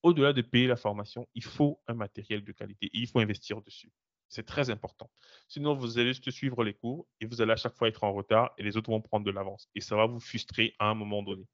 au-delà 0.02 0.34
de 0.34 0.42
payer 0.42 0.68
la 0.68 0.76
formation, 0.76 1.28
il 1.36 1.44
faut 1.44 1.82
un 1.88 1.94
matériel 1.94 2.44
de 2.44 2.52
qualité 2.52 2.88
et 2.88 3.00
il 3.00 3.08
faut 3.08 3.20
investir 3.20 3.62
dessus. 3.62 3.92
C'est 4.30 4.46
très 4.46 4.70
important. 4.70 5.12
Sinon, 5.48 5.76
vous 5.76 6.00
allez 6.00 6.10
juste 6.10 6.32
suivre 6.32 6.64
les 6.64 6.74
cours 6.74 7.08
et 7.20 7.26
vous 7.26 7.42
allez 7.42 7.52
à 7.52 7.58
chaque 7.58 7.76
fois 7.76 7.88
être 7.88 8.04
en 8.04 8.14
retard 8.14 8.54
et 8.58 8.64
les 8.64 8.78
autres 8.78 8.90
vont 8.90 9.02
prendre 9.02 9.26
de 9.26 9.32
l'avance 9.32 9.70
et 9.76 9.82
ça 9.82 9.96
va 9.96 10.06
vous 10.06 10.20
frustrer 10.20 10.74
à 10.80 10.88
un 10.88 10.96
moment 10.96 11.22
donné. 11.22 11.46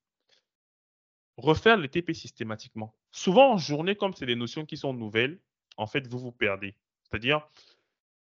Refaire 1.37 1.77
les 1.77 1.89
TP 1.89 2.13
systématiquement. 2.13 2.95
Souvent, 3.11 3.53
en 3.53 3.57
journée, 3.57 3.95
comme 3.95 4.13
c'est 4.13 4.25
des 4.25 4.35
notions 4.35 4.65
qui 4.65 4.77
sont 4.77 4.93
nouvelles, 4.93 5.39
en 5.79 5.87
fait, 5.87 6.05
vous 6.07 6.19
vous 6.19 6.31
perdez. 6.31 6.75
C'est-à-dire, 7.03 7.47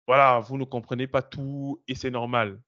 voilà, 0.07 0.39
vous 0.39 0.57
ne 0.57 0.65
comprenez 0.65 1.07
pas 1.07 1.23
tout 1.23 1.83
et 1.89 1.95
c'est 1.95 2.11
normal. 2.11 2.61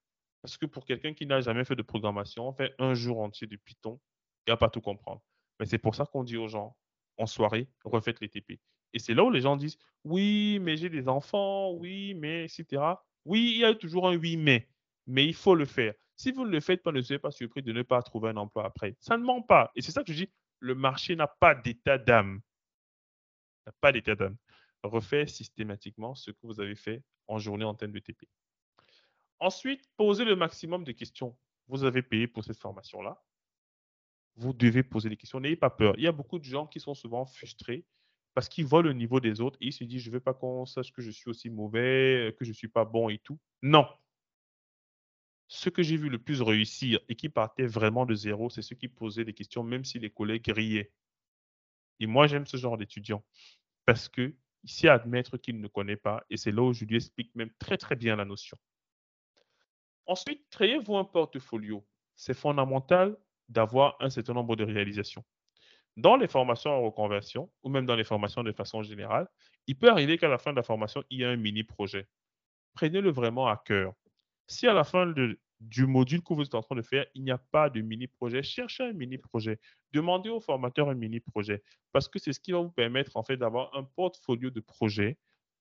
Parce 0.42 0.58
que 0.58 0.66
pour 0.66 0.84
quelqu'un 0.84 1.14
qui 1.14 1.26
n'a 1.26 1.40
jamais 1.40 1.64
fait 1.64 1.76
de 1.76 1.82
programmation, 1.82 2.48
on 2.48 2.52
fait 2.52 2.74
un 2.78 2.94
jour 2.94 3.20
entier 3.20 3.46
de 3.46 3.56
Python, 3.56 4.00
il 4.46 4.50
va 4.50 4.56
pas 4.56 4.68
tout 4.68 4.80
comprendre. 4.80 5.22
Mais 5.58 5.66
c'est 5.66 5.78
pour 5.78 5.94
ça 5.94 6.06
qu'on 6.06 6.24
dit 6.24 6.36
aux 6.36 6.48
gens, 6.48 6.76
en 7.18 7.26
soirée, 7.26 7.68
refaites 7.84 8.20
les 8.20 8.28
TP. 8.28 8.58
Et 8.92 8.98
c'est 8.98 9.14
là 9.14 9.22
où 9.22 9.30
les 9.30 9.42
gens 9.42 9.56
disent, 9.56 9.78
oui, 10.04 10.58
mais 10.60 10.76
j'ai 10.76 10.88
des 10.88 11.08
enfants, 11.08 11.70
oui, 11.72 12.14
mais, 12.14 12.44
etc. 12.44 12.82
Oui, 13.24 13.52
il 13.54 13.60
y 13.60 13.64
a 13.64 13.74
toujours 13.74 14.08
un 14.08 14.16
oui, 14.16 14.36
mais. 14.36 14.68
Mais 15.06 15.24
il 15.24 15.34
faut 15.34 15.54
le 15.54 15.66
faire. 15.66 15.94
Si 16.16 16.32
vous 16.32 16.44
ne 16.44 16.50
le 16.50 16.60
faites 16.60 16.82
pas, 16.82 16.90
ne 16.90 17.00
soyez 17.00 17.20
pas 17.20 17.30
surpris 17.30 17.62
de 17.62 17.72
ne 17.72 17.82
pas 17.82 18.02
trouver 18.02 18.30
un 18.30 18.36
emploi 18.36 18.66
après. 18.66 18.96
Ça 18.98 19.16
ne 19.16 19.22
ment 19.22 19.42
pas. 19.42 19.70
Et 19.76 19.82
c'est 19.82 19.92
ça 19.92 20.02
que 20.02 20.12
je 20.12 20.24
dis, 20.24 20.30
le 20.58 20.74
marché 20.74 21.14
n'a 21.14 21.28
pas 21.28 21.54
d'état 21.54 21.96
d'âme. 21.96 22.40
N'a 23.66 23.72
pas 23.80 23.92
d'état 23.92 24.16
d'âme. 24.16 24.36
Refaites 24.82 25.28
systématiquement 25.28 26.14
ce 26.14 26.30
que 26.30 26.38
vous 26.42 26.60
avez 26.60 26.74
fait 26.74 27.02
en 27.28 27.38
journée 27.38 27.64
en 27.64 27.74
termes 27.74 27.92
de 27.92 27.98
TP. 27.98 28.28
Ensuite, 29.38 29.88
posez 29.96 30.24
le 30.24 30.36
maximum 30.36 30.84
de 30.84 30.92
questions. 30.92 31.36
Vous 31.68 31.84
avez 31.84 32.02
payé 32.02 32.26
pour 32.26 32.44
cette 32.44 32.58
formation-là. 32.58 33.22
Vous 34.36 34.52
devez 34.52 34.82
poser 34.82 35.08
des 35.08 35.16
questions. 35.16 35.40
N'ayez 35.40 35.56
pas 35.56 35.70
peur. 35.70 35.94
Il 35.96 36.02
y 36.02 36.06
a 36.06 36.12
beaucoup 36.12 36.38
de 36.38 36.44
gens 36.44 36.66
qui 36.66 36.80
sont 36.80 36.94
souvent 36.94 37.24
frustrés 37.24 37.84
parce 38.34 38.48
qu'ils 38.48 38.64
voient 38.64 38.82
le 38.82 38.92
niveau 38.92 39.20
des 39.20 39.40
autres 39.40 39.58
et 39.60 39.66
ils 39.66 39.72
se 39.72 39.84
disent, 39.84 40.02
je 40.02 40.08
ne 40.08 40.14
veux 40.14 40.20
pas 40.20 40.34
qu'on 40.34 40.66
sache 40.66 40.92
que 40.92 41.02
je 41.02 41.10
suis 41.10 41.28
aussi 41.30 41.50
mauvais, 41.50 42.34
que 42.38 42.44
je 42.44 42.50
ne 42.50 42.54
suis 42.54 42.68
pas 42.68 42.84
bon 42.84 43.08
et 43.08 43.18
tout. 43.18 43.38
Non. 43.62 43.86
Ce 45.48 45.68
que 45.68 45.82
j'ai 45.82 45.96
vu 45.96 46.08
le 46.08 46.18
plus 46.18 46.42
réussir 46.42 47.00
et 47.08 47.16
qui 47.16 47.28
partait 47.28 47.66
vraiment 47.66 48.06
de 48.06 48.14
zéro, 48.14 48.50
c'est 48.50 48.62
ceux 48.62 48.76
qui 48.76 48.88
posaient 48.88 49.24
des 49.24 49.34
questions, 49.34 49.64
même 49.64 49.84
si 49.84 49.98
les 49.98 50.10
collègues 50.10 50.48
riaient. 50.48 50.92
Et 51.98 52.06
moi, 52.06 52.26
j'aime 52.26 52.46
ce 52.46 52.56
genre 52.56 52.78
d'étudiants 52.78 53.24
parce 53.84 54.08
que 54.08 54.34
ici, 54.64 54.88
admettre 54.88 55.36
qu'il 55.36 55.60
ne 55.60 55.68
connaît 55.68 55.96
pas, 55.96 56.22
et 56.30 56.36
c'est 56.36 56.52
là 56.52 56.62
où 56.62 56.72
je 56.72 56.84
lui 56.84 56.96
explique 56.96 57.34
même 57.34 57.50
très, 57.58 57.76
très 57.76 57.96
bien 57.96 58.16
la 58.16 58.24
notion. 58.24 58.56
Ensuite, 60.06 60.44
créez-vous 60.50 60.96
un 60.96 61.04
portfolio. 61.04 61.86
C'est 62.16 62.34
fondamental 62.34 63.16
d'avoir 63.48 63.96
un 64.00 64.10
certain 64.10 64.34
nombre 64.34 64.56
de 64.56 64.64
réalisations. 64.64 65.24
Dans 65.96 66.16
les 66.16 66.28
formations 66.28 66.70
en 66.70 66.82
reconversion, 66.82 67.50
ou 67.62 67.68
même 67.68 67.86
dans 67.86 67.96
les 67.96 68.04
formations 68.04 68.42
de 68.42 68.52
façon 68.52 68.82
générale, 68.82 69.28
il 69.66 69.76
peut 69.76 69.90
arriver 69.90 70.18
qu'à 70.18 70.28
la 70.28 70.38
fin 70.38 70.52
de 70.52 70.56
la 70.56 70.62
formation, 70.62 71.02
il 71.10 71.20
y 71.20 71.22
ait 71.22 71.26
un 71.26 71.36
mini-projet. 71.36 72.08
Prenez-le 72.74 73.10
vraiment 73.10 73.48
à 73.48 73.56
cœur. 73.56 73.94
Si 74.46 74.66
à 74.66 74.72
la 74.72 74.84
fin 74.84 75.06
de 75.06 75.38
du 75.60 75.86
module 75.86 76.22
que 76.22 76.32
vous 76.32 76.42
êtes 76.42 76.54
en 76.54 76.62
train 76.62 76.76
de 76.76 76.82
faire, 76.82 77.06
il 77.14 77.22
n'y 77.22 77.30
a 77.30 77.38
pas 77.38 77.68
de 77.68 77.80
mini-projet. 77.80 78.42
Cherchez 78.42 78.84
un 78.84 78.92
mini-projet. 78.92 79.60
Demandez 79.92 80.30
au 80.30 80.40
formateur 80.40 80.88
un 80.88 80.94
mini-projet 80.94 81.62
parce 81.92 82.08
que 82.08 82.18
c'est 82.18 82.32
ce 82.32 82.40
qui 82.40 82.52
va 82.52 82.58
vous 82.58 82.70
permettre 82.70 83.16
en 83.16 83.22
fait 83.22 83.36
d'avoir 83.36 83.74
un 83.76 83.84
portfolio 83.84 84.50
de 84.50 84.60
projets 84.60 85.18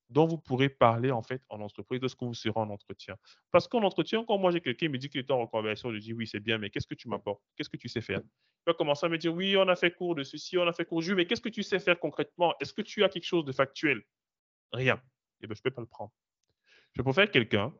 dont 0.09 0.25
vous 0.25 0.37
pourrez 0.37 0.69
parler 0.69 1.11
en 1.11 1.21
fait 1.21 1.43
en 1.49 1.61
entreprise 1.61 2.01
lorsque 2.01 2.21
vous 2.23 2.33
serez 2.33 2.59
en 2.59 2.69
entretien. 2.69 3.15
Parce 3.51 3.67
qu'en 3.67 3.83
entretien, 3.83 4.23
quand 4.25 4.37
moi 4.37 4.51
j'ai 4.51 4.61
quelqu'un 4.61 4.87
qui 4.87 4.89
me 4.89 4.97
dit 4.97 5.09
qu'il 5.09 5.19
est 5.19 5.31
en 5.31 5.39
reconversion, 5.39 5.93
je 5.93 5.99
dis 5.99 6.13
oui, 6.13 6.25
c'est 6.25 6.39
bien, 6.39 6.57
mais 6.57 6.69
qu'est-ce 6.69 6.87
que 6.87 6.95
tu 6.95 7.09
m'apportes? 7.09 7.43
Qu'est-ce 7.55 7.69
que 7.69 7.77
tu 7.77 7.89
sais 7.89 8.01
faire? 8.01 8.21
Il 8.23 8.71
va 8.71 8.73
commencer 8.73 9.05
à 9.05 9.09
me 9.09 9.17
dire 9.17 9.33
oui, 9.33 9.55
on 9.55 9.67
a 9.67 9.75
fait 9.75 9.91
cours 9.91 10.15
de 10.15 10.23
ceci, 10.23 10.57
on 10.57 10.67
a 10.67 10.73
fait 10.73 10.85
cours 10.85 11.01
de 11.01 11.13
mais 11.13 11.25
qu'est-ce 11.25 11.41
que 11.41 11.49
tu 11.49 11.61
sais 11.61 11.79
faire 11.79 11.99
concrètement? 11.99 12.55
Est-ce 12.59 12.73
que 12.73 12.81
tu 12.81 13.03
as 13.03 13.09
quelque 13.09 13.25
chose 13.25 13.45
de 13.45 13.51
factuel? 13.51 14.01
Rien. 14.71 15.01
Eh 15.41 15.47
bien, 15.47 15.55
je 15.55 15.59
ne 15.59 15.63
peux 15.63 15.71
pas 15.71 15.81
le 15.81 15.87
prendre. 15.87 16.11
Je 16.95 17.01
préfère 17.01 17.29
quelqu'un 17.29 17.73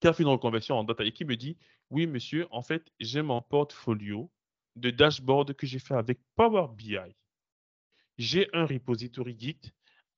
qui 0.00 0.08
a 0.08 0.12
fait 0.12 0.22
une 0.22 0.30
reconversion 0.30 0.76
en 0.76 0.84
data 0.84 1.04
et 1.04 1.12
qui 1.12 1.24
me 1.24 1.36
dit 1.36 1.56
oui, 1.90 2.06
monsieur, 2.06 2.46
en 2.50 2.62
fait, 2.62 2.90
j'ai 3.00 3.22
mon 3.22 3.42
portfolio 3.42 4.30
de 4.76 4.90
dashboard 4.90 5.54
que 5.54 5.66
j'ai 5.66 5.78
fait 5.78 5.94
avec 5.94 6.20
Power 6.36 6.68
BI. 6.74 6.96
J'ai 8.18 8.48
un 8.52 8.66
repository 8.66 9.36
Git 9.38 9.60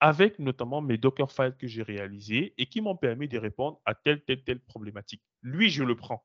avec 0.00 0.38
notamment 0.38 0.82
mes 0.82 0.98
Dockerfiles 0.98 1.56
que 1.56 1.66
j'ai 1.66 1.82
réalisés 1.82 2.54
et 2.58 2.66
qui 2.66 2.80
m'ont 2.80 2.96
permis 2.96 3.28
de 3.28 3.38
répondre 3.38 3.80
à 3.84 3.94
telle, 3.94 4.22
telle, 4.24 4.42
telle 4.42 4.60
problématique. 4.60 5.22
Lui, 5.42 5.70
je 5.70 5.84
le 5.84 5.94
prends. 5.94 6.24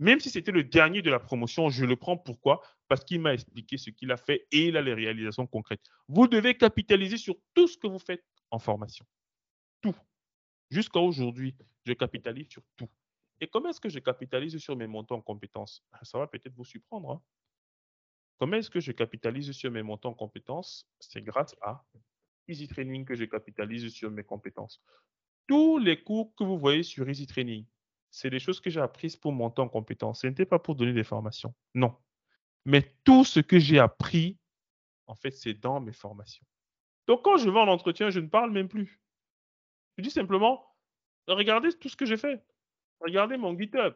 Même 0.00 0.18
si 0.18 0.28
c'était 0.28 0.50
le 0.50 0.64
dernier 0.64 1.02
de 1.02 1.10
la 1.10 1.20
promotion, 1.20 1.70
je 1.70 1.84
le 1.84 1.94
prends. 1.94 2.16
Pourquoi? 2.16 2.60
Parce 2.88 3.04
qu'il 3.04 3.20
m'a 3.20 3.32
expliqué 3.32 3.78
ce 3.78 3.90
qu'il 3.90 4.10
a 4.10 4.16
fait 4.16 4.46
et 4.50 4.66
il 4.66 4.76
a 4.76 4.82
les 4.82 4.92
réalisations 4.92 5.46
concrètes. 5.46 5.84
Vous 6.08 6.26
devez 6.26 6.56
capitaliser 6.56 7.16
sur 7.16 7.36
tout 7.54 7.68
ce 7.68 7.78
que 7.78 7.86
vous 7.86 8.00
faites 8.00 8.24
en 8.50 8.58
formation. 8.58 9.06
Jusqu'à 10.70 11.00
aujourd'hui, 11.00 11.54
je 11.84 11.92
capitalise 11.92 12.48
sur 12.48 12.62
tout. 12.76 12.88
Et 13.40 13.48
comment 13.48 13.70
est-ce 13.70 13.80
que 13.80 13.88
je 13.88 13.98
capitalise 13.98 14.56
sur 14.58 14.76
mes 14.76 14.86
montants 14.86 15.16
en 15.16 15.20
compétences? 15.20 15.84
Ça 16.02 16.18
va 16.18 16.26
peut-être 16.26 16.54
vous 16.54 16.64
surprendre. 16.64 17.10
Hein. 17.10 17.22
comment 18.38 18.56
est-ce 18.56 18.70
que 18.70 18.80
je 18.80 18.92
capitalise 18.92 19.52
sur 19.52 19.70
mes 19.70 19.82
montants 19.82 20.10
en 20.10 20.14
compétences? 20.14 20.88
C'est 21.00 21.22
grâce 21.22 21.54
à 21.60 21.84
Easy 22.48 22.68
Training 22.68 23.04
que 23.04 23.14
je 23.14 23.24
capitalise 23.24 23.88
sur 23.92 24.10
mes 24.10 24.24
compétences. 24.24 24.82
Tous 25.46 25.78
les 25.78 26.02
cours 26.02 26.34
que 26.36 26.44
vous 26.44 26.58
voyez 26.58 26.82
sur 26.82 27.08
Easy 27.08 27.26
Training, 27.26 27.66
c'est 28.10 28.30
des 28.30 28.38
choses 28.38 28.60
que 28.60 28.70
j'ai 28.70 28.80
apprises 28.80 29.16
pour 29.16 29.32
monter 29.32 29.60
en 29.60 29.68
compétences. 29.68 30.20
Ce 30.20 30.26
n'était 30.26 30.46
pas 30.46 30.58
pour 30.58 30.76
donner 30.76 30.92
des 30.92 31.04
formations. 31.04 31.54
Non. 31.74 31.96
Mais 32.64 32.96
tout 33.04 33.24
ce 33.24 33.40
que 33.40 33.58
j'ai 33.58 33.78
appris, 33.78 34.38
en 35.06 35.14
fait, 35.14 35.32
c'est 35.32 35.54
dans 35.54 35.80
mes 35.80 35.92
formations. 35.92 36.46
Donc, 37.06 37.22
quand 37.22 37.36
je 37.36 37.50
vais 37.50 37.58
en 37.58 37.68
entretien, 37.68 38.10
je 38.10 38.20
ne 38.20 38.28
parle 38.28 38.52
même 38.52 38.68
plus. 38.68 39.00
Je 39.96 40.02
dis 40.02 40.10
simplement, 40.10 40.66
regardez 41.26 41.72
tout 41.72 41.88
ce 41.88 41.96
que 41.96 42.06
j'ai 42.06 42.16
fait. 42.16 42.42
Regardez 43.00 43.36
mon 43.36 43.56
GitHub. 43.58 43.94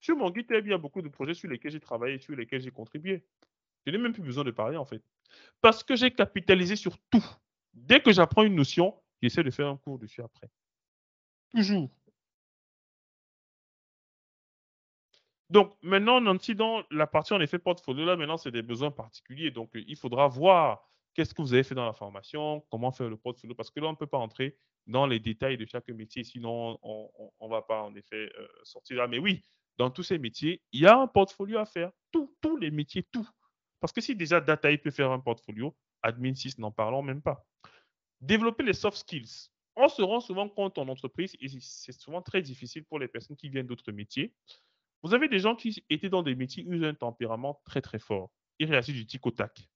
Sur 0.00 0.16
mon 0.16 0.32
GitHub, 0.32 0.66
il 0.66 0.70
y 0.70 0.74
a 0.74 0.78
beaucoup 0.78 1.02
de 1.02 1.08
projets 1.08 1.34
sur 1.34 1.48
lesquels 1.48 1.72
j'ai 1.72 1.80
travaillé, 1.80 2.18
sur 2.18 2.34
lesquels 2.34 2.60
j'ai 2.60 2.70
contribué. 2.70 3.24
Je 3.86 3.92
n'ai 3.92 3.98
même 3.98 4.12
plus 4.12 4.22
besoin 4.22 4.44
de 4.44 4.50
parler, 4.50 4.76
en 4.76 4.84
fait. 4.84 5.02
Parce 5.60 5.84
que 5.84 5.96
j'ai 5.96 6.10
capitalisé 6.10 6.76
sur 6.76 6.98
tout. 7.10 7.24
Dès 7.74 8.00
que 8.00 8.12
j'apprends 8.12 8.42
une 8.42 8.54
notion, 8.54 8.94
j'essaie 9.22 9.42
de 9.42 9.50
faire 9.50 9.68
un 9.68 9.76
cours 9.76 9.98
dessus 9.98 10.22
après. 10.22 10.50
Toujours. 11.54 11.90
Donc, 15.50 15.76
maintenant, 15.82 16.20
dans 16.20 16.84
la 16.90 17.06
partie 17.06 17.32
en 17.32 17.40
effet 17.40 17.58
portfolio, 17.58 18.04
là, 18.04 18.16
maintenant, 18.16 18.36
c'est 18.36 18.52
des 18.52 18.62
besoins 18.62 18.90
particuliers. 18.90 19.50
Donc, 19.50 19.70
il 19.74 19.96
faudra 19.96 20.28
voir 20.28 20.89
qu'est-ce 21.14 21.34
que 21.34 21.42
vous 21.42 21.54
avez 21.54 21.62
fait 21.62 21.74
dans 21.74 21.86
la 21.86 21.92
formation, 21.92 22.64
comment 22.70 22.92
faire 22.92 23.08
le 23.08 23.16
portfolio, 23.16 23.54
parce 23.54 23.70
que 23.70 23.80
là, 23.80 23.88
on 23.88 23.92
ne 23.92 23.96
peut 23.96 24.06
pas 24.06 24.18
entrer 24.18 24.56
dans 24.86 25.06
les 25.06 25.20
détails 25.20 25.56
de 25.56 25.66
chaque 25.66 25.88
métier, 25.88 26.24
sinon 26.24 26.78
on 26.82 27.10
ne 27.42 27.48
va 27.48 27.62
pas 27.62 27.82
en 27.82 27.94
effet 27.94 28.30
euh, 28.38 28.48
sortir 28.62 28.96
là. 28.96 29.06
Mais 29.06 29.18
oui, 29.18 29.42
dans 29.78 29.90
tous 29.90 30.02
ces 30.02 30.18
métiers, 30.18 30.62
il 30.72 30.80
y 30.80 30.86
a 30.86 30.98
un 30.98 31.06
portfolio 31.06 31.58
à 31.58 31.66
faire. 31.66 31.90
Tous, 32.10 32.34
tous 32.40 32.56
les 32.56 32.70
métiers, 32.70 33.02
tout. 33.02 33.28
Parce 33.80 33.92
que 33.92 34.00
si 34.00 34.14
déjà 34.14 34.40
Data 34.40 34.76
peut 34.78 34.90
faire 34.90 35.10
un 35.10 35.20
portfolio, 35.20 35.76
Admin 36.02 36.34
6, 36.34 36.58
n'en 36.58 36.70
parlons 36.70 37.02
même 37.02 37.22
pas. 37.22 37.46
Développer 38.20 38.62
les 38.62 38.72
soft 38.72 38.98
skills. 38.98 39.48
On 39.76 39.88
se 39.88 40.02
rend 40.02 40.20
souvent 40.20 40.48
compte 40.48 40.76
en 40.78 40.88
entreprise, 40.88 41.36
et 41.40 41.48
c'est 41.60 41.92
souvent 41.92 42.20
très 42.20 42.42
difficile 42.42 42.84
pour 42.84 42.98
les 42.98 43.08
personnes 43.08 43.36
qui 43.36 43.48
viennent 43.48 43.66
d'autres 43.66 43.92
métiers. 43.92 44.34
Vous 45.02 45.14
avez 45.14 45.28
des 45.28 45.38
gens 45.38 45.56
qui 45.56 45.82
étaient 45.88 46.10
dans 46.10 46.22
des 46.22 46.34
métiers 46.34 46.64
où 46.66 46.74
ils 46.74 46.84
ont 46.84 46.88
un 46.88 46.94
tempérament 46.94 47.62
très 47.64 47.80
très 47.80 47.98
fort. 47.98 48.30
Ils 48.58 48.70
réagissent 48.70 48.96
du 48.96 49.06
tic 49.06 49.24
au 49.26 49.30
tac. 49.30 49.66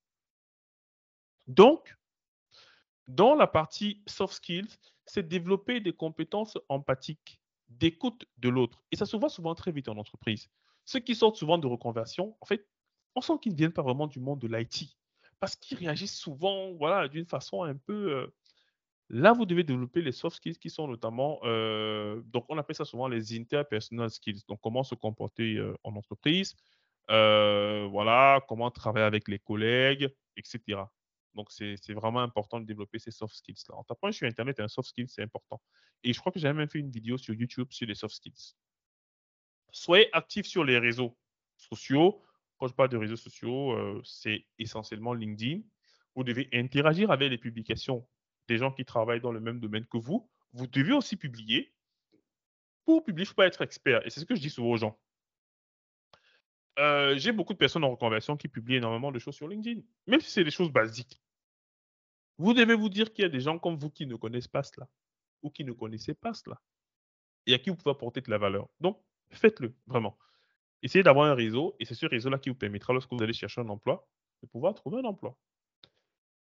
Donc, 1.47 1.97
dans 3.07 3.35
la 3.35 3.47
partie 3.47 4.03
soft 4.07 4.35
skills, 4.35 4.79
c'est 5.07 5.29
développer 5.29 5.81
des 5.81 5.93
compétences 5.93 6.59
empathiques, 6.69 7.41
d'écoute 7.69 8.25
de 8.39 8.49
l'autre. 8.49 8.83
Et 8.93 8.97
ça 8.97 9.07
se 9.07 9.17
voit 9.17 9.29
souvent 9.29 9.55
très 9.55 9.73
vite 9.73 9.89
en 9.89 9.97
entreprise. 9.97 10.49
Ceux 10.85 11.01
qui 11.01 11.15
sortent 11.15 11.37
souvent 11.37 11.59
de 11.59 11.67
reconversion, 11.67 12.37
en 12.41 12.47
fait, 12.47 12.67
on 13.15 13.21
sent 13.21 13.35
qu'ils 13.43 13.53
ne 13.53 13.59
viennent 13.59 13.73
pas 13.73 13.83
vraiment 13.83 14.07
du 14.07 14.21
monde 14.21 14.41
de 14.41 14.49
l'IT 14.49 14.97
parce 15.41 15.57
qu'ils 15.57 15.79
réagissent 15.79 16.17
souvent 16.19 16.73
voilà, 16.73 17.09
d'une 17.09 17.27
façon 17.27 17.65
un 17.65 17.77
peu. 17.77 18.13
Euh, 18.13 18.27
là, 19.11 19.33
vous 19.33 19.45
devez 19.45 19.63
développer 19.63 20.01
les 20.01 20.13
soft 20.13 20.37
skills 20.37 20.59
qui 20.59 20.71
sont 20.71 20.89
notamment, 20.89 21.39
euh, 21.45 22.23
donc 22.27 22.47
on 22.49 22.57
appelle 22.59 22.77
ça 22.77 22.87
souvent 22.87 23.09
les 23.09 23.39
interpersonal 23.39 24.11
skills. 24.11 24.41
Donc, 24.49 24.61
comment 24.63 24.85
se 24.85 24.95
comporter 24.95 25.57
euh, 25.57 25.77
en 25.85 25.97
entreprise, 25.97 26.57
voilà, 27.09 28.41
comment 28.49 28.71
travailler 28.71 29.05
avec 29.05 29.29
les 29.29 29.39
collègues, 29.39 30.09
etc. 30.37 30.85
Donc, 31.35 31.51
c'est 31.51 31.93
vraiment 31.93 32.21
important 32.21 32.61
de 32.61 32.67
développer 32.67 32.99
ces 32.99 33.11
soft 33.11 33.35
skills-là. 33.35 33.77
En 33.77 33.85
tapant 33.85 34.13
sur 34.13 34.27
Internet, 34.27 34.61
un 34.61 34.69
soft 34.69 34.89
skill, 34.89 35.09
c'est 35.09 35.23
important. 35.23 35.61
Et 36.03 36.13
je 36.13 36.21
crois 36.21 36.31
que 36.31 36.39
j'ai 36.39 36.53
même 36.53 36.69
fait 36.69 36.79
une 36.79 36.91
vidéo 36.91 37.19
sur 37.19 37.35
YouTube 37.35 37.69
sur 37.71 37.87
les 37.87 37.95
soft 37.95 38.15
skills. 38.15 38.55
Soyez 39.71 40.15
actifs 40.15 40.47
sur 40.47 40.65
les 40.65 40.79
réseaux 40.79 41.17
sociaux. 41.57 42.23
Quand 42.59 42.69
je 42.69 42.75
parle 42.75 42.91
de 42.91 42.97
réseaux 42.97 43.17
sociaux, 43.17 43.73
euh, 43.73 44.01
c'est 44.05 44.47
essentiellement 44.59 45.13
LinkedIn. 45.13 45.63
Vous 46.15 46.23
devez 46.23 46.49
interagir 46.53 47.11
avec 47.11 47.31
les 47.31 47.39
publications 47.39 48.07
des 48.47 48.59
gens 48.59 48.71
qui 48.71 48.85
travaillent 48.85 49.21
dans 49.21 49.33
le 49.33 49.41
même 49.41 49.59
domaine 49.59 49.87
que 49.87 49.99
vous. 49.99 50.31
Vous 50.53 50.69
devez 50.69 50.93
aussi 50.93 51.17
publier. 51.17 51.75
Pour 52.85 53.03
publier, 53.03 53.23
il 53.23 53.27
ne 53.27 53.29
faut 53.29 53.35
pas 53.35 53.47
être 53.47 53.63
expert. 53.63 54.07
Et 54.07 54.11
c'est 54.11 54.21
ce 54.21 54.25
que 54.25 54.37
je 54.37 54.41
dis 54.41 54.51
souvent 54.51 54.71
aux 54.71 54.77
gens. 54.77 55.01
Euh, 56.79 57.17
j'ai 57.17 57.33
beaucoup 57.33 57.53
de 57.53 57.59
personnes 57.59 57.85
en 57.85 57.91
reconversion 57.91 58.37
qui 58.37 58.49
publient 58.49 58.77
énormément 58.77 59.13
de 59.13 59.19
choses 59.19 59.35
sur 59.35 59.49
LinkedIn, 59.49 59.81
même 60.07 60.21
si 60.21 60.31
c'est 60.31 60.45
des 60.45 60.51
choses 60.51 60.71
basiques. 60.71 61.24
Vous 62.39 62.55
devez 62.55 62.75
vous 62.75 62.89
dire 62.89 63.13
qu'il 63.13 63.23
y 63.23 63.27
a 63.27 63.31
des 63.31 63.41
gens 63.41 63.59
comme 63.59 63.77
vous 63.77 63.91
qui 63.91 64.07
ne 64.07 64.17
connaissent 64.17 64.49
pas 64.49 64.63
cela 64.63 64.89
ou 65.43 65.51
qui 65.51 65.65
ne 65.65 65.73
connaissaient 65.73 66.15
pas 66.15 66.35
cela 66.35 66.61
et 67.47 67.55
à 67.55 67.59
qui 67.59 67.71
vous 67.71 67.77
pouvez 67.77 67.93
apporter 67.93 68.21
de 68.21 68.31
la 68.31 68.39
valeur. 68.39 68.69
Donc, 68.81 69.03
faites-le, 69.31 69.75
vraiment. 69.87 70.19
Essayez 70.83 71.03
d'avoir 71.03 71.27
un 71.31 71.35
réseau 71.35 71.77
et 71.79 71.85
c'est 71.85 71.95
ce 71.95 72.07
réseau-là 72.07 72.39
qui 72.39 72.49
vous 72.49 72.55
permettra, 72.55 72.93
lorsque 72.93 73.13
vous 73.13 73.23
allez 73.23 73.33
chercher 73.33 73.61
un 73.61 73.69
emploi, 73.69 74.09
de 74.43 74.49
pouvoir 74.49 74.75
trouver 74.75 74.99
un 74.99 75.05
emploi. 75.05 75.39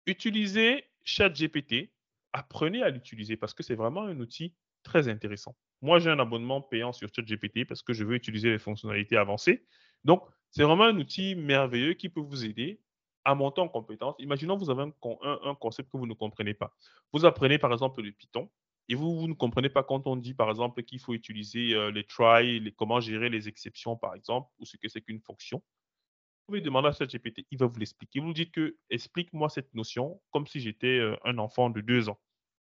Utilisez 0.06 0.86
ChatGPT, 1.04 1.92
apprenez 2.34 2.84
à 2.84 2.90
l'utiliser 2.90 3.38
parce 3.38 3.54
que 3.54 3.64
c'est 3.64 3.76
vraiment 3.76 4.04
un 4.04 4.20
outil 4.20 4.56
très 4.84 5.08
intéressant. 5.08 5.56
Moi, 5.82 6.00
j'ai 6.00 6.10
un 6.10 6.20
abonnement 6.20 6.62
payant 6.62 6.92
sur 6.94 7.10
ChatGPT 7.14 7.66
parce 7.68 7.82
que 7.82 7.94
je 7.94 8.04
veux 8.04 8.16
utiliser 8.16 8.50
les 8.52 8.60
fonctionnalités 8.60 9.18
avancées. 9.18 9.66
Donc, 10.04 10.24
c'est 10.50 10.64
vraiment 10.64 10.86
un 10.86 10.98
outil 10.98 11.36
merveilleux 11.36 11.94
qui 11.94 12.10
peut 12.10 12.22
vous 12.22 12.46
aider 12.46 12.82
à 13.26 13.36
monter 13.36 13.62
en 13.62 13.68
compétence. 13.68 14.16
Imaginons 14.20 14.58
vous 14.58 14.70
avez 14.70 14.84
un, 14.84 15.56
concept 15.56 15.92
que 15.92 15.98
vous 15.98 16.08
ne 16.08 16.14
comprenez 16.14 16.54
pas. 16.54 16.74
Vous 17.14 17.26
apprenez 17.26 17.58
par 17.58 17.72
exemple 17.72 18.02
le 18.02 18.12
Python 18.12 18.50
et 18.90 18.96
vous, 18.96 19.28
ne 19.28 19.34
comprenez 19.34 19.70
pas 19.70 19.84
quand 19.84 20.08
on 20.08 20.16
dit 20.16 20.34
par 20.34 20.50
exemple 20.50 20.84
qu'il 20.84 21.00
faut 21.00 21.14
utiliser 21.14 21.74
euh, 21.74 21.92
les 21.92 22.04
try, 22.04 22.74
comment 22.78 23.00
gérer 23.00 23.30
les 23.30 23.48
exceptions 23.48 23.96
par 23.96 24.16
exemple, 24.16 24.50
ou 24.60 24.66
ce 24.66 24.78
que 24.78 24.90
c'est 24.90 25.02
qu'une 25.02 25.22
fonction. 25.22 25.60
Vous 25.60 26.46
pouvez 26.48 26.62
demander 26.62 26.90
à 26.90 26.92
ChatGPT, 26.92 27.46
il 27.52 27.58
va 27.58 27.68
vous 27.68 27.80
l'expliquer. 27.80 28.20
Vous 28.20 28.34
dites 28.34 28.52
que 28.52 28.78
explique-moi 28.90 29.50
cette 29.50 29.74
notion 29.74 30.22
comme 30.32 30.48
si 30.48 30.60
j'étais 30.60 31.00
euh, 31.00 31.16
un 31.24 31.38
enfant 31.38 31.70
de 31.70 31.82
deux 31.82 32.10
ans. 32.10 32.20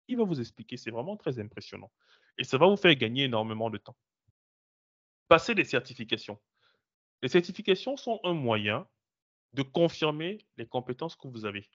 Il 0.09 0.19
va 0.19 0.25
vous 0.25 0.41
expliquer, 0.41 0.77
c'est 0.77 0.91
vraiment 0.91 1.17
très 1.17 1.39
impressionnant. 1.39 1.91
Et 2.37 2.45
ça 2.45 2.59
va 2.59 2.67
vous 2.67 2.77
faire 2.77 2.95
gagner 2.97 3.25
énormément 3.25 3.71
de 3.71 3.79
temps. 3.79 3.97
Passez 5.29 5.55
des 5.55 5.65
certifications. 5.65 6.41
Les 7.23 7.29
certifications 7.29 7.97
sont 7.97 8.19
un 8.25 8.33
moyen 8.33 8.89
de 9.53 9.63
confirmer 9.63 10.39
les 10.57 10.67
compétences 10.67 11.17
que 11.17 11.29
vous 11.29 11.45
avez. 11.45 11.69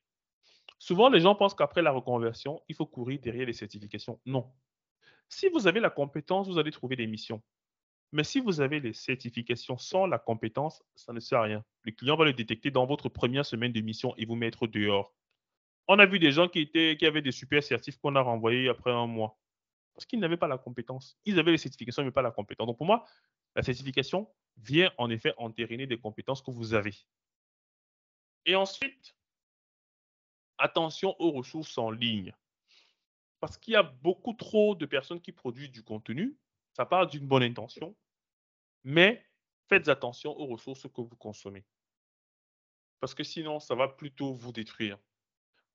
Souvent, 0.80 1.10
les 1.10 1.20
gens 1.20 1.36
pensent 1.36 1.56
qu'après 1.56 1.82
la 1.82 1.92
reconversion, 1.92 2.62
il 2.68 2.76
faut 2.76 2.86
courir 2.86 3.20
derrière 3.20 3.46
les 3.46 3.54
certifications. 3.54 4.20
Non. 4.26 4.52
Si 5.30 5.50
vous 5.50 5.68
avez 5.68 5.80
la 5.80 5.90
compétence, 5.90 6.48
vous 6.48 6.60
allez 6.60 6.72
trouver 6.72 6.96
des 6.96 7.08
missions. 7.08 7.42
Mais 8.12 8.24
si 8.24 8.40
vous 8.40 8.62
avez 8.62 8.80
les 8.80 8.94
certifications 8.94 9.78
sans 9.78 10.06
la 10.06 10.20
compétence, 10.20 10.84
ça 10.96 11.12
ne 11.12 11.20
sert 11.20 11.40
à 11.40 11.44
rien. 11.44 11.66
Le 11.84 11.92
client 11.92 12.16
va 12.16 12.26
le 12.26 12.34
détecter 12.34 12.72
dans 12.72 12.86
votre 12.86 13.10
première 13.10 13.46
semaine 13.46 13.72
de 13.74 13.82
mission 13.82 14.14
et 14.18 14.26
vous 14.26 14.36
mettre 14.36 14.68
dehors. 14.68 15.14
On 15.88 16.00
a 16.00 16.06
vu 16.06 16.20
des 16.20 16.32
gens 16.32 16.48
qui, 16.48 16.70
avaient 17.02 17.22
des 17.22 17.32
super 17.32 17.64
certifs 17.64 17.98
qu'on 17.98 18.16
a 18.16 18.22
renvoyés 18.22 18.70
après 18.70 18.92
un 18.92 19.08
mois. 19.08 19.38
Parce 19.94 20.06
qu'ils 20.06 20.20
n'avaient 20.20 20.38
pas 20.38 20.48
la 20.48 20.58
compétence. 20.58 21.18
Ils 21.26 21.40
avaient 21.40 21.52
les 21.52 21.58
certifications, 21.58 22.04
mais 22.04 22.12
pas 22.12 22.22
la 22.22 22.32
compétence. 22.32 22.68
Donc 22.68 22.78
pour 22.78 22.88
moi, 22.88 23.06
la 23.56 23.64
certification 23.64 24.30
vient 24.58 24.92
en 24.98 25.10
effet 25.10 25.34
entériner 25.38 25.88
des 25.88 25.98
compétences 25.98 26.42
que 26.42 26.52
vous 26.52 26.74
avez. 26.74 26.94
Et 28.46 28.56
ensuite, 28.56 29.16
attention 30.58 31.16
aux 31.20 31.32
ressources 31.32 31.78
en 31.78 31.92
ligne. 31.92 32.34
Parce 33.40 33.58
qu'il 33.58 33.74
y 33.74 33.78
a 33.78 33.84
beaucoup 33.84 34.34
trop 34.34 34.76
de 34.76 34.86
personnes 34.86 35.22
qui 35.22 35.32
produisent 35.32 35.72
du 35.72 35.84
contenu. 35.84 36.38
Ça 36.74 36.86
part 36.86 37.08
d'une 37.08 37.28
bonne 37.28 37.44
intention. 37.44 37.96
Mais 38.84 39.26
faites 39.68 39.90
attention 39.90 40.38
aux 40.40 40.48
ressources 40.48 40.88
que 40.88 41.02
vous 41.02 41.16
consommez. 41.16 41.66
Parce 43.00 43.14
que 43.14 43.24
sinon, 43.24 43.60
ça 43.60 43.76
va 43.76 43.88
plutôt 43.88 44.34
vous 44.34 44.52
détruire. 44.52 44.98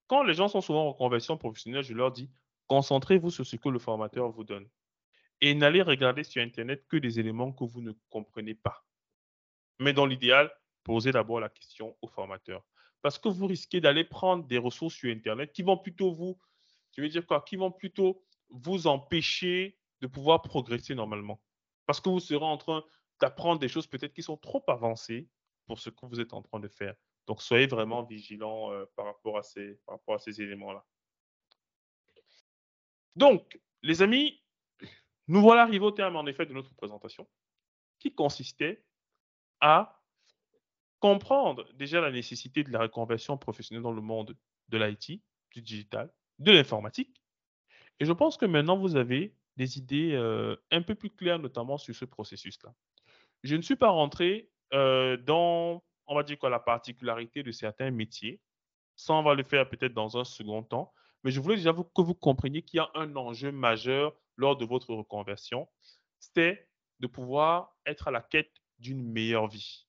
Quand 0.07 0.23
les 0.23 0.35
gens 0.35 0.49
sont 0.49 0.61
souvent 0.61 0.89
en 0.89 0.95
conversion 0.95 1.37
professionnelle, 1.37 1.85
je 1.85 1.95
leur 1.95 2.11
dis, 2.11 2.31
concentrez-vous 2.67 3.31
sur 3.31 3.47
ce 3.47 3.57
que 3.57 3.69
le 3.69 3.79
formateur 3.79 4.31
vous 4.31 4.45
donne. 4.45 4.69
Et 5.41 5.55
n'allez 5.55 5.83
regarder 5.83 6.25
sur 6.25 6.43
Internet 6.43 6.87
que 6.89 6.97
des 6.97 7.19
éléments 7.19 7.53
que 7.53 7.65
vous 7.65 7.81
ne 7.81 7.93
comprenez 8.11 8.55
pas. 8.55 8.85
Mais 9.79 9.93
dans 9.93 10.07
l'idéal, 10.07 10.53
posez 10.91 11.13
d'abord 11.13 11.39
la 11.39 11.49
question 11.49 11.97
au 12.03 12.09
formateur. 12.09 12.65
Parce 13.01 13.17
que 13.17 13.29
vous 13.29 13.47
risquez 13.47 13.81
d'aller 13.81 14.03
prendre 14.03 14.45
des 14.45 14.59
ressources 14.59 14.95
sur 14.95 15.09
Internet 15.09 15.53
qui 15.53 15.63
vont 15.63 15.79
plutôt 15.79 16.13
vous, 16.13 16.37
je 16.97 17.01
veux 17.01 17.09
dire 17.09 17.25
quoi, 17.25 17.43
qui 17.43 17.55
vont 17.55 17.71
plutôt 17.71 18.25
vous 18.49 18.89
empêcher 18.89 19.79
de 20.01 20.09
pouvoir 20.09 20.43
progresser 20.43 20.97
normalement. 20.97 21.41
Parce 21.87 22.01
que 22.01 22.09
vous 22.09 22.19
serez 22.19 22.45
en 22.45 22.57
train 22.57 22.83
d'apprendre 23.21 23.61
des 23.61 23.69
choses 23.69 23.87
peut-être 23.87 24.13
qui 24.13 24.25
sont 24.25 24.37
trop 24.37 24.65
avancées 24.67 25.29
pour 25.67 25.79
ce 25.79 25.91
que 25.91 26.07
vous 26.07 26.19
êtes 26.19 26.33
en 26.33 26.43
train 26.43 26.59
de 26.59 26.67
faire. 26.67 26.97
Donc, 27.29 27.41
soyez 27.41 27.69
vraiment 27.69 28.03
vigilant 28.03 28.73
euh, 28.73 28.85
par, 28.97 29.05
rapport 29.05 29.39
à 29.39 29.45
ces, 29.45 29.77
par 29.87 29.95
rapport 29.95 30.17
à 30.17 30.19
ces 30.19 30.43
éléments-là. 30.43 30.85
Donc, 33.15 33.61
les 33.83 34.03
amis, 34.03 34.43
nous 35.29 35.41
voilà 35.41 35.63
arrivés 35.63 35.85
au 35.85 35.93
terme 35.93 36.17
en 36.17 36.27
effet 36.27 36.47
de 36.47 36.53
notre 36.53 36.75
présentation 36.75 37.29
qui 38.01 38.13
consistait 38.13 38.85
à 39.61 40.00
comprendre 41.01 41.67
déjà 41.75 42.01
la 42.01 42.11
nécessité 42.11 42.63
de 42.63 42.71
la 42.71 42.81
reconversion 42.81 43.37
professionnelle 43.37 43.83
dans 43.83 43.93
le 43.93 44.03
monde 44.03 44.37
de 44.69 44.79
l'IT, 44.79 45.23
du 45.53 45.63
digital, 45.63 46.13
de 46.39 46.53
l'informatique. 46.53 47.23
Et 47.99 48.05
je 48.05 48.13
pense 48.13 48.37
que 48.37 48.47
maintenant, 48.47 48.79
vous 48.79 48.97
avez 48.97 49.35
des 49.57 49.79
idées 49.79 50.13
euh, 50.13 50.57
un 50.71 50.83
peu 50.83 50.95
plus 50.95 51.11
claires, 51.11 51.39
notamment 51.39 51.77
sur 51.77 51.95
ce 51.95 52.05
processus-là. 52.05 52.73
Je 53.43 53.57
ne 53.57 53.63
suis 53.63 53.77
pas 53.77 53.91
rentré 53.91 54.51
euh, 54.73 55.17
dans, 55.17 55.83
on 56.07 56.15
va 56.15 56.23
dire 56.23 56.39
quoi, 56.39 56.51
la 56.51 56.61
particularité 56.61 57.43
de 57.43 57.51
certains 57.51 57.91
métiers. 57.91 58.41
Ça, 58.97 59.15
on 59.15 59.23
va 59.23 59.35
le 59.35 59.43
faire 59.43 59.69
peut-être 59.69 59.95
dans 59.95 60.19
un 60.19 60.25
second 60.25 60.63
temps. 60.63 60.93
Mais 61.25 61.31
je 61.31 61.41
voulais 61.41 61.57
déjà 61.57 61.73
que 61.73 62.03
vous 62.03 62.15
compreniez 62.15 62.63
qu'il 62.63 62.79
y 62.79 62.81
a 62.81 62.91
un 62.95 63.15
enjeu 63.17 63.53
majeur 63.53 64.15
lors 64.37 64.57
de 64.57 64.65
votre 64.65 64.95
reconversion. 64.95 65.69
C'était 66.19 66.69
de 67.01 67.07
pouvoir 67.07 67.77
être 67.87 68.09
à 68.09 68.11
la 68.11 68.23
quête 68.23 68.53
d'une 68.79 69.03
meilleure 69.03 69.49
vie. 69.49 69.87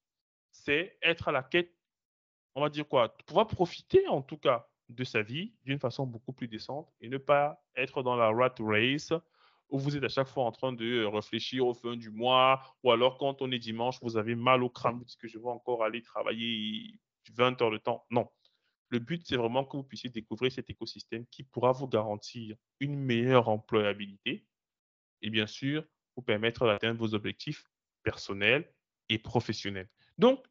C'est 0.64 0.98
être 1.02 1.28
à 1.28 1.32
la 1.32 1.42
quête, 1.42 1.74
on 2.54 2.62
va 2.62 2.70
dire 2.70 2.88
quoi, 2.88 3.16
pouvoir 3.26 3.48
profiter 3.48 4.08
en 4.08 4.22
tout 4.22 4.38
cas 4.38 4.70
de 4.90 5.04
sa 5.04 5.24
vie 5.24 5.54
d'une 5.64 5.80
façon 5.80 6.06
beaucoup 6.06 6.34
plus 6.34 6.48
décente 6.48 6.94
et 7.00 7.10
ne 7.10 7.18
pas 7.18 7.64
être 7.76 8.04
dans 8.04 8.16
la 8.16 8.30
rat 8.30 8.54
race 8.60 9.14
où 9.70 9.80
vous 9.80 9.96
êtes 9.96 10.04
à 10.04 10.10
chaque 10.10 10.28
fois 10.28 10.44
en 10.44 10.52
train 10.52 10.74
de 10.74 11.06
réfléchir 11.06 11.66
au 11.66 11.74
fin 11.74 11.96
du 11.96 12.12
mois 12.12 12.62
ou 12.84 12.92
alors 12.92 13.18
quand 13.18 13.42
on 13.42 13.52
est 13.52 13.58
dimanche, 13.60 13.98
vous 14.04 14.18
avez 14.18 14.36
mal 14.36 14.64
au 14.64 14.70
crâne, 14.70 14.98
vous 14.98 15.06
dites 15.06 15.18
que 15.18 15.28
je 15.28 15.40
vais 15.40 15.48
encore 15.48 15.84
aller 15.84 16.04
travailler 16.04 17.00
20 17.34 17.60
heures 17.62 17.72
de 17.72 17.78
temps. 17.78 18.06
Non. 18.12 18.30
Le 18.90 19.00
but, 19.00 19.26
c'est 19.26 19.38
vraiment 19.38 19.64
que 19.64 19.78
vous 19.78 19.84
puissiez 19.84 20.10
découvrir 20.10 20.52
cet 20.52 20.70
écosystème 20.70 21.26
qui 21.32 21.44
pourra 21.44 21.72
vous 21.72 21.88
garantir 21.88 22.56
une 22.82 23.00
meilleure 23.00 23.48
employabilité 23.48 24.46
et 25.22 25.30
bien 25.30 25.48
sûr 25.48 25.86
vous 26.16 26.22
permettre 26.22 26.68
d'atteindre 26.68 27.00
vos 27.00 27.16
objectifs 27.16 27.64
personnels 28.04 28.70
et 29.08 29.18
professionnels. 29.18 29.90
Donc, 30.18 30.46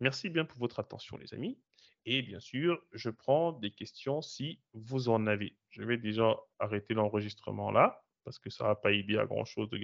merci 0.00 0.28
bien 0.28 0.44
pour 0.44 0.58
votre 0.58 0.80
attention, 0.80 1.16
les 1.16 1.34
amis. 1.34 1.58
Et 2.04 2.22
bien 2.22 2.38
sûr, 2.38 2.80
je 2.92 3.10
prends 3.10 3.52
des 3.52 3.72
questions 3.72 4.22
si 4.22 4.60
vous 4.74 5.08
en 5.08 5.26
avez. 5.26 5.56
Je 5.70 5.82
vais 5.82 5.98
déjà 5.98 6.36
arrêter 6.60 6.94
l'enregistrement 6.94 7.72
là 7.72 8.04
parce 8.24 8.38
que 8.38 8.48
ça 8.48 8.64
ne 8.64 8.68
va 8.68 8.76
pas 8.76 8.92
aider 8.92 9.18
à 9.18 9.26
grand-chose 9.26 9.68
de 9.70 9.74